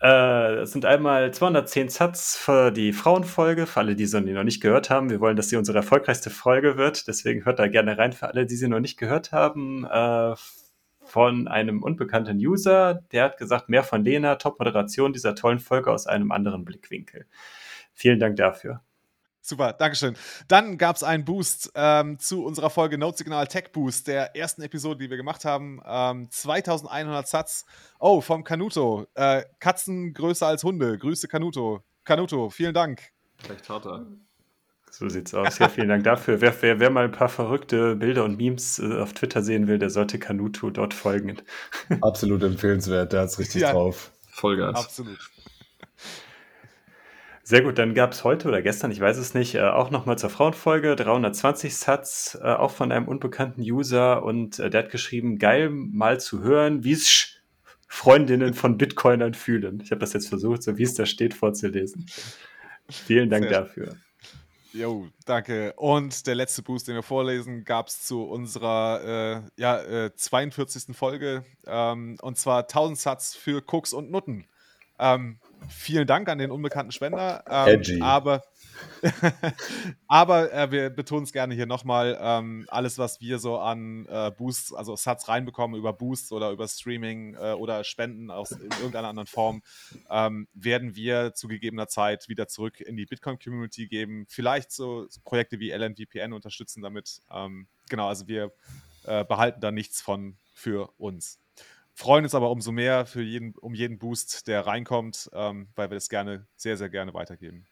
äh, 0.00 0.56
es 0.56 0.72
sind 0.72 0.84
einmal 0.84 1.32
210 1.32 1.88
Satz 1.88 2.36
für 2.36 2.70
die 2.70 2.92
Frauenfolge, 2.92 3.66
für 3.66 3.80
alle, 3.80 3.96
die 3.96 4.06
sie 4.06 4.20
noch 4.20 4.44
nicht 4.44 4.60
gehört 4.60 4.90
haben. 4.90 5.10
Wir 5.10 5.20
wollen, 5.20 5.36
dass 5.36 5.48
sie 5.48 5.56
unsere 5.56 5.78
erfolgreichste 5.78 6.30
Folge 6.30 6.76
wird, 6.76 7.08
deswegen 7.08 7.44
hört 7.44 7.58
da 7.58 7.68
gerne 7.68 7.96
rein 7.98 8.12
für 8.12 8.28
alle, 8.28 8.46
die 8.46 8.56
sie 8.56 8.68
noch 8.68 8.80
nicht 8.80 8.98
gehört 8.98 9.32
haben. 9.32 9.84
Äh, 9.86 10.34
von 11.04 11.48
einem 11.48 11.82
unbekannten 11.82 12.38
User, 12.38 12.94
der 13.12 13.24
hat 13.24 13.38
gesagt, 13.38 13.68
mehr 13.68 13.84
von 13.84 14.04
Lena, 14.04 14.36
Top-Moderation 14.36 15.12
dieser 15.12 15.34
tollen 15.34 15.60
Folge 15.60 15.90
aus 15.90 16.06
einem 16.06 16.32
anderen 16.32 16.64
Blickwinkel. 16.64 17.26
Vielen 17.92 18.18
Dank 18.18 18.36
dafür. 18.36 18.80
Super, 19.46 19.74
Dankeschön. 19.74 20.16
Dann 20.48 20.78
gab 20.78 20.96
es 20.96 21.02
einen 21.02 21.26
Boost 21.26 21.70
ähm, 21.74 22.18
zu 22.18 22.46
unserer 22.46 22.70
Folge 22.70 22.96
Note 22.96 23.18
Signal 23.18 23.46
Tech 23.46 23.72
Boost, 23.72 24.08
der 24.08 24.34
ersten 24.34 24.62
Episode, 24.62 25.04
die 25.04 25.10
wir 25.10 25.18
gemacht 25.18 25.44
haben. 25.44 25.82
Ähm, 25.84 26.30
2100 26.30 27.28
Satz. 27.28 27.66
Oh, 27.98 28.22
vom 28.22 28.42
Kanuto. 28.42 29.06
Äh, 29.12 29.42
Katzen 29.60 30.14
größer 30.14 30.46
als 30.46 30.64
Hunde. 30.64 30.96
Grüße 30.96 31.28
Kanuto. 31.28 31.82
Kanuto, 32.04 32.48
vielen 32.48 32.72
Dank. 32.72 33.02
Recht 33.46 33.68
harter. 33.68 34.06
So 34.90 35.10
sieht's 35.10 35.34
aus. 35.34 35.58
Ja, 35.58 35.68
vielen 35.68 35.88
Dank 35.88 36.04
dafür. 36.04 36.40
Wer, 36.40 36.62
wer, 36.62 36.80
wer 36.80 36.88
mal 36.88 37.04
ein 37.04 37.12
paar 37.12 37.28
verrückte 37.28 37.96
Bilder 37.96 38.24
und 38.24 38.38
Memes 38.38 38.78
äh, 38.78 38.98
auf 38.98 39.12
Twitter 39.12 39.42
sehen 39.42 39.68
will, 39.68 39.78
der 39.78 39.90
sollte 39.90 40.18
Kanuto 40.18 40.70
dort 40.70 40.94
folgen. 40.94 41.36
Absolut 42.00 42.42
empfehlenswert, 42.42 43.12
der 43.12 43.20
hat's 43.20 43.38
richtig 43.38 43.60
ja, 43.60 43.72
drauf. 43.72 44.10
Vollgas. 44.30 44.74
Absolut. 44.74 45.18
Sehr 47.46 47.60
gut, 47.60 47.78
dann 47.78 47.92
gab 47.92 48.12
es 48.12 48.24
heute 48.24 48.48
oder 48.48 48.62
gestern, 48.62 48.90
ich 48.90 49.00
weiß 49.00 49.18
es 49.18 49.34
nicht, 49.34 49.54
äh, 49.54 49.60
auch 49.60 49.90
nochmal 49.90 50.16
zur 50.16 50.30
Frauenfolge 50.30 50.96
320 50.96 51.76
Satz, 51.76 52.38
äh, 52.40 52.46
auch 52.46 52.70
von 52.70 52.90
einem 52.90 53.06
unbekannten 53.06 53.60
User 53.60 54.22
und 54.22 54.58
äh, 54.58 54.70
der 54.70 54.84
hat 54.84 54.90
geschrieben, 54.90 55.38
geil 55.38 55.68
mal 55.68 56.18
zu 56.18 56.40
hören, 56.40 56.84
wie 56.84 56.92
es 56.92 57.34
Freundinnen 57.86 58.54
von 58.54 58.78
Bitcoinern 58.78 59.34
fühlen. 59.34 59.80
Ich 59.84 59.90
habe 59.90 59.98
das 59.98 60.14
jetzt 60.14 60.28
versucht, 60.28 60.62
so 60.62 60.78
wie 60.78 60.84
es 60.84 60.94
da 60.94 61.04
steht, 61.04 61.34
vorzulesen. 61.34 62.06
Vielen 62.88 63.28
Dank 63.28 63.44
Sehr 63.44 63.60
dafür. 63.60 63.96
Jo, 64.72 65.06
danke. 65.26 65.74
Und 65.74 66.26
der 66.26 66.34
letzte 66.34 66.62
Boost, 66.62 66.88
den 66.88 66.94
wir 66.94 67.02
vorlesen, 67.02 67.64
gab 67.64 67.88
es 67.88 68.06
zu 68.06 68.24
unserer 68.24 69.44
äh, 69.56 69.60
ja, 69.60 69.80
äh, 70.06 70.14
42. 70.16 70.96
Folge. 70.96 71.44
Ähm, 71.66 72.16
und 72.22 72.38
zwar 72.38 72.62
1000 72.62 72.98
Satz 72.98 73.34
für 73.34 73.62
Cooks 73.70 73.92
und 73.92 74.10
Nutten. 74.10 74.46
Ähm, 74.98 75.38
vielen 75.68 76.06
Dank 76.06 76.28
an 76.28 76.38
den 76.38 76.50
unbekannten 76.50 76.92
Spender. 76.92 77.44
Ähm, 77.48 78.02
aber 78.02 78.42
aber 80.08 80.52
äh, 80.52 80.70
wir 80.70 80.90
betonen 80.90 81.24
es 81.24 81.32
gerne 81.32 81.54
hier 81.54 81.66
nochmal. 81.66 82.18
Ähm, 82.20 82.66
alles, 82.68 82.98
was 82.98 83.20
wir 83.20 83.38
so 83.38 83.58
an 83.58 84.06
äh, 84.06 84.30
Boosts, 84.30 84.72
also 84.72 84.96
Sats 84.96 85.28
reinbekommen 85.28 85.78
über 85.78 85.92
Boosts 85.92 86.32
oder 86.32 86.50
über 86.50 86.66
Streaming 86.68 87.34
äh, 87.34 87.52
oder 87.52 87.84
Spenden 87.84 88.30
aus 88.30 88.52
in 88.52 88.70
irgendeiner 88.70 89.08
anderen 89.08 89.26
Form, 89.26 89.62
ähm, 90.10 90.48
werden 90.54 90.96
wir 90.96 91.34
zu 91.34 91.48
gegebener 91.48 91.88
Zeit 91.88 92.28
wieder 92.28 92.48
zurück 92.48 92.80
in 92.80 92.96
die 92.96 93.06
Bitcoin-Community 93.06 93.86
geben. 93.86 94.26
Vielleicht 94.28 94.72
so, 94.72 95.06
so, 95.08 95.20
Projekte 95.22 95.60
wie 95.60 95.70
LNVPN 95.70 96.32
unterstützen 96.32 96.82
damit. 96.82 97.20
Ähm, 97.30 97.66
genau, 97.88 98.08
also 98.08 98.26
wir 98.26 98.52
äh, 99.04 99.24
behalten 99.24 99.60
da 99.60 99.70
nichts 99.70 100.00
von 100.00 100.36
für 100.54 100.90
uns 100.98 101.43
freuen 101.94 102.24
uns 102.24 102.34
aber 102.34 102.50
umso 102.50 102.72
mehr 102.72 103.06
für 103.06 103.22
jeden, 103.22 103.54
um 103.54 103.74
jeden 103.74 103.98
Boost, 103.98 104.46
der 104.48 104.66
reinkommt, 104.66 105.30
ähm, 105.32 105.68
weil 105.76 105.90
wir 105.90 105.94
das 105.94 106.08
gerne, 106.08 106.46
sehr, 106.56 106.76
sehr 106.76 106.88
gerne 106.88 107.14
weitergeben. 107.14 107.66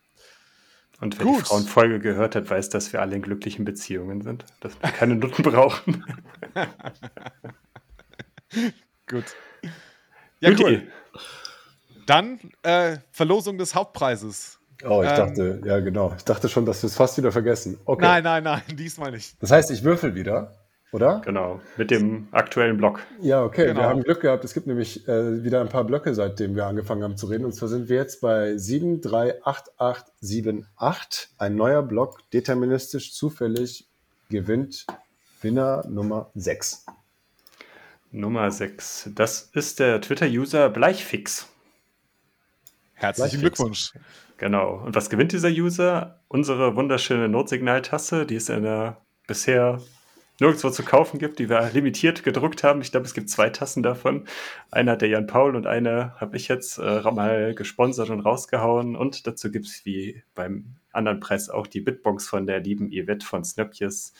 Und 1.01 1.19
wer 1.19 1.27
Gut. 1.27 1.41
die 1.41 1.45
Frauenfolge 1.47 1.99
gehört 1.99 2.37
hat, 2.37 2.49
weiß, 2.49 2.69
dass 2.69 2.93
wir 2.93 3.01
alle 3.01 3.17
in 3.17 3.23
glücklichen 3.23 3.65
Beziehungen 3.65 4.23
sind, 4.23 4.45
dass 4.61 4.81
wir 4.81 4.91
keine 4.91 5.17
Nutten 5.17 5.43
brauchen. 5.43 6.05
Gut. 9.09 9.25
Ja, 10.41 10.51
Gut. 10.51 10.61
cool. 10.61 10.87
Dann 12.07 12.39
äh, 12.63 12.99
Verlosung 13.11 13.59
des 13.59 13.75
Hauptpreises. 13.75 14.61
Oh, 14.85 15.03
ich 15.03 15.11
ähm, 15.11 15.17
dachte, 15.17 15.61
ja 15.65 15.81
genau. 15.81 16.15
Ich 16.17 16.25
dachte 16.25 16.49
schon, 16.49 16.67
dass 16.67 16.83
wir 16.83 16.87
es 16.87 16.97
fast 16.97 17.19
wieder 17.19 17.33
vergessen. 17.33 17.79
Okay. 17.85 18.03
Nein, 18.03 18.23
nein, 18.23 18.45
nein, 18.45 18.63
diesmal 18.77 19.11
nicht. 19.11 19.43
Das 19.43 19.51
heißt, 19.51 19.73
ich 19.73 19.83
würfel 19.83 20.15
wieder 20.15 20.55
oder? 20.93 21.21
Genau, 21.25 21.61
mit 21.77 21.91
dem 21.91 22.29
aktuellen 22.31 22.77
Block. 22.77 23.01
Ja, 23.21 23.43
okay, 23.43 23.67
genau. 23.67 23.81
wir 23.81 23.89
haben 23.89 24.03
Glück 24.03 24.21
gehabt. 24.21 24.45
Es 24.45 24.55
gibt 24.55 24.67
nämlich 24.67 25.07
äh, 25.09 25.43
wieder 25.43 25.63
ein 25.63 25.69
paar 25.69 25.85
Blöcke, 25.85 26.15
seitdem 26.15 26.55
wir 26.55 26.67
angefangen 26.67 27.03
haben 27.03 27.17
zu 27.17 27.27
reden. 27.27 27.47
Und 27.47 27.55
zwar 27.55 27.69
sind 27.69 27.89
wir 27.89 27.97
jetzt 27.97 28.21
bei 28.21 28.59
738878. 28.59 31.31
Ein 31.39 31.57
neuer 31.57 31.83
Block, 31.83 32.19
deterministisch, 32.33 33.15
zufällig, 33.15 33.89
gewinnt 34.29 34.87
Winner 35.41 35.87
Nummer 35.89 36.31
6. 36.35 36.85
Nummer 38.11 38.51
6. 38.51 39.13
Das 39.15 39.49
ist 39.55 39.81
der 39.81 40.03
Twitter-User 40.03 40.69
Bleichfix. 40.69 41.49
Herzlichen 42.95 43.41
Bleichfix. 43.41 43.57
Glückwunsch. 43.57 43.95
Genau. 44.37 44.83
Und 44.85 44.95
was 44.95 45.09
gewinnt 45.09 45.33
dieser 45.33 45.49
User? 45.49 46.21
Unsere 46.29 46.77
wunderschöne 46.77 47.29
Notsignaltasse, 47.29 48.27
die 48.27 48.35
ist 48.35 48.51
in 48.51 48.65
der 48.65 48.99
bisher 49.27 49.81
nirgendwo 50.43 50.71
zu 50.71 50.83
kaufen 50.83 51.19
gibt, 51.19 51.39
die 51.39 51.49
wir 51.49 51.71
limitiert 51.73 52.25
gedruckt 52.25 52.65
haben. 52.65 52.83
Ich 52.83 52.91
glaube, 52.91 53.07
es 53.07 53.15
gibt 53.15 53.31
zwei 53.31 53.49
Tassen 53.49 53.83
davon. 53.83 54.27
Eine 54.71 54.93
hat 54.93 55.03
der 55.03 55.09
Jan 55.09 55.27
Paul 55.27 55.57
und 55.57 55.67
eine 55.67 56.15
habe 56.21 56.37
ich 56.37 56.49
jetzt 56.49 56.79
äh, 56.79 57.01
mal 57.11 57.55
gesponsert 57.55 58.11
und 58.11 58.21
rausgehauen. 58.21 58.97
Und 58.97 59.27
dazu 59.27 59.51
gibt 59.51 59.67
es 59.67 59.85
wie 59.85 60.23
beim 60.35 60.77
anderen 60.93 61.21
Preis 61.21 61.49
auch 61.49 61.67
die 61.67 61.81
Bitbox 61.81 62.29
von 62.29 62.47
der 62.47 62.61
lieben 62.61 62.91
Yvette 62.91 63.25
von 63.25 63.45
Snöpjes. 63.45 64.13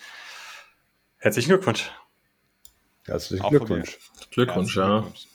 Herzlichen 1.19 1.51
Glückwunsch. 1.51 1.91
Herzlichen 3.05 3.49
Glückwunsch. 3.49 3.99
Glückwunsch, 4.31 4.77
ja. 4.77 5.01
Glückwunsch. 5.01 5.27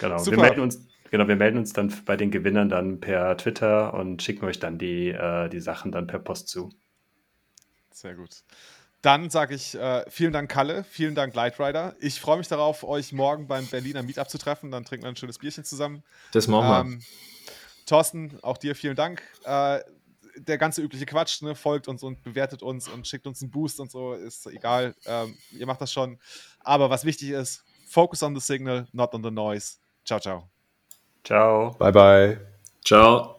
Genau, 0.00 0.18
Super. 0.18 0.36
wir 0.36 0.42
melden 0.42 0.60
uns 0.60 0.88
Genau, 1.10 1.28
wir 1.28 1.36
melden 1.36 1.58
uns 1.58 1.72
dann 1.72 1.94
bei 2.06 2.16
den 2.16 2.32
Gewinnern 2.32 2.68
dann 2.68 2.98
per 2.98 3.36
Twitter 3.36 3.94
und 3.94 4.20
schicken 4.20 4.46
euch 4.46 4.58
dann 4.58 4.78
die, 4.78 5.10
äh, 5.10 5.48
die 5.48 5.60
Sachen 5.60 5.92
dann 5.92 6.08
per 6.08 6.18
Post 6.18 6.48
zu. 6.48 6.70
Sehr 7.92 8.16
gut. 8.16 8.42
Dann 9.04 9.28
sage 9.28 9.54
ich 9.54 9.74
äh, 9.74 10.02
vielen 10.08 10.32
Dank, 10.32 10.50
Kalle, 10.50 10.82
vielen 10.84 11.14
Dank, 11.14 11.34
Lightrider. 11.34 11.94
Ich 12.00 12.18
freue 12.18 12.38
mich 12.38 12.48
darauf, 12.48 12.84
euch 12.84 13.12
morgen 13.12 13.46
beim 13.46 13.66
Berliner 13.66 14.02
Meetup 14.02 14.30
zu 14.30 14.38
treffen. 14.38 14.70
Dann 14.70 14.86
trinken 14.86 15.04
wir 15.04 15.10
ein 15.10 15.16
schönes 15.16 15.36
Bierchen 15.36 15.62
zusammen. 15.62 16.02
Das 16.32 16.48
machen 16.48 16.68
wir. 16.68 16.80
Ähm, 16.80 17.02
Thorsten, 17.84 18.38
auch 18.40 18.56
dir 18.56 18.74
vielen 18.74 18.96
Dank. 18.96 19.22
Äh, 19.44 19.80
der 20.36 20.56
ganze 20.56 20.80
übliche 20.80 21.04
Quatsch, 21.04 21.42
ne, 21.42 21.54
folgt 21.54 21.86
uns 21.86 22.02
und 22.02 22.22
bewertet 22.22 22.62
uns 22.62 22.88
und 22.88 23.06
schickt 23.06 23.26
uns 23.26 23.42
einen 23.42 23.50
Boost 23.50 23.78
und 23.78 23.90
so, 23.90 24.14
ist 24.14 24.46
egal. 24.46 24.94
Ähm, 25.04 25.36
ihr 25.52 25.66
macht 25.66 25.82
das 25.82 25.92
schon. 25.92 26.18
Aber 26.60 26.88
was 26.88 27.04
wichtig 27.04 27.28
ist, 27.28 27.62
focus 27.86 28.22
on 28.22 28.34
the 28.34 28.40
signal, 28.40 28.86
not 28.92 29.12
on 29.12 29.22
the 29.22 29.30
noise. 29.30 29.76
Ciao, 30.06 30.18
ciao. 30.18 30.48
Ciao. 31.24 31.76
Bye, 31.78 31.92
bye. 31.92 32.40
Ciao. 32.82 33.33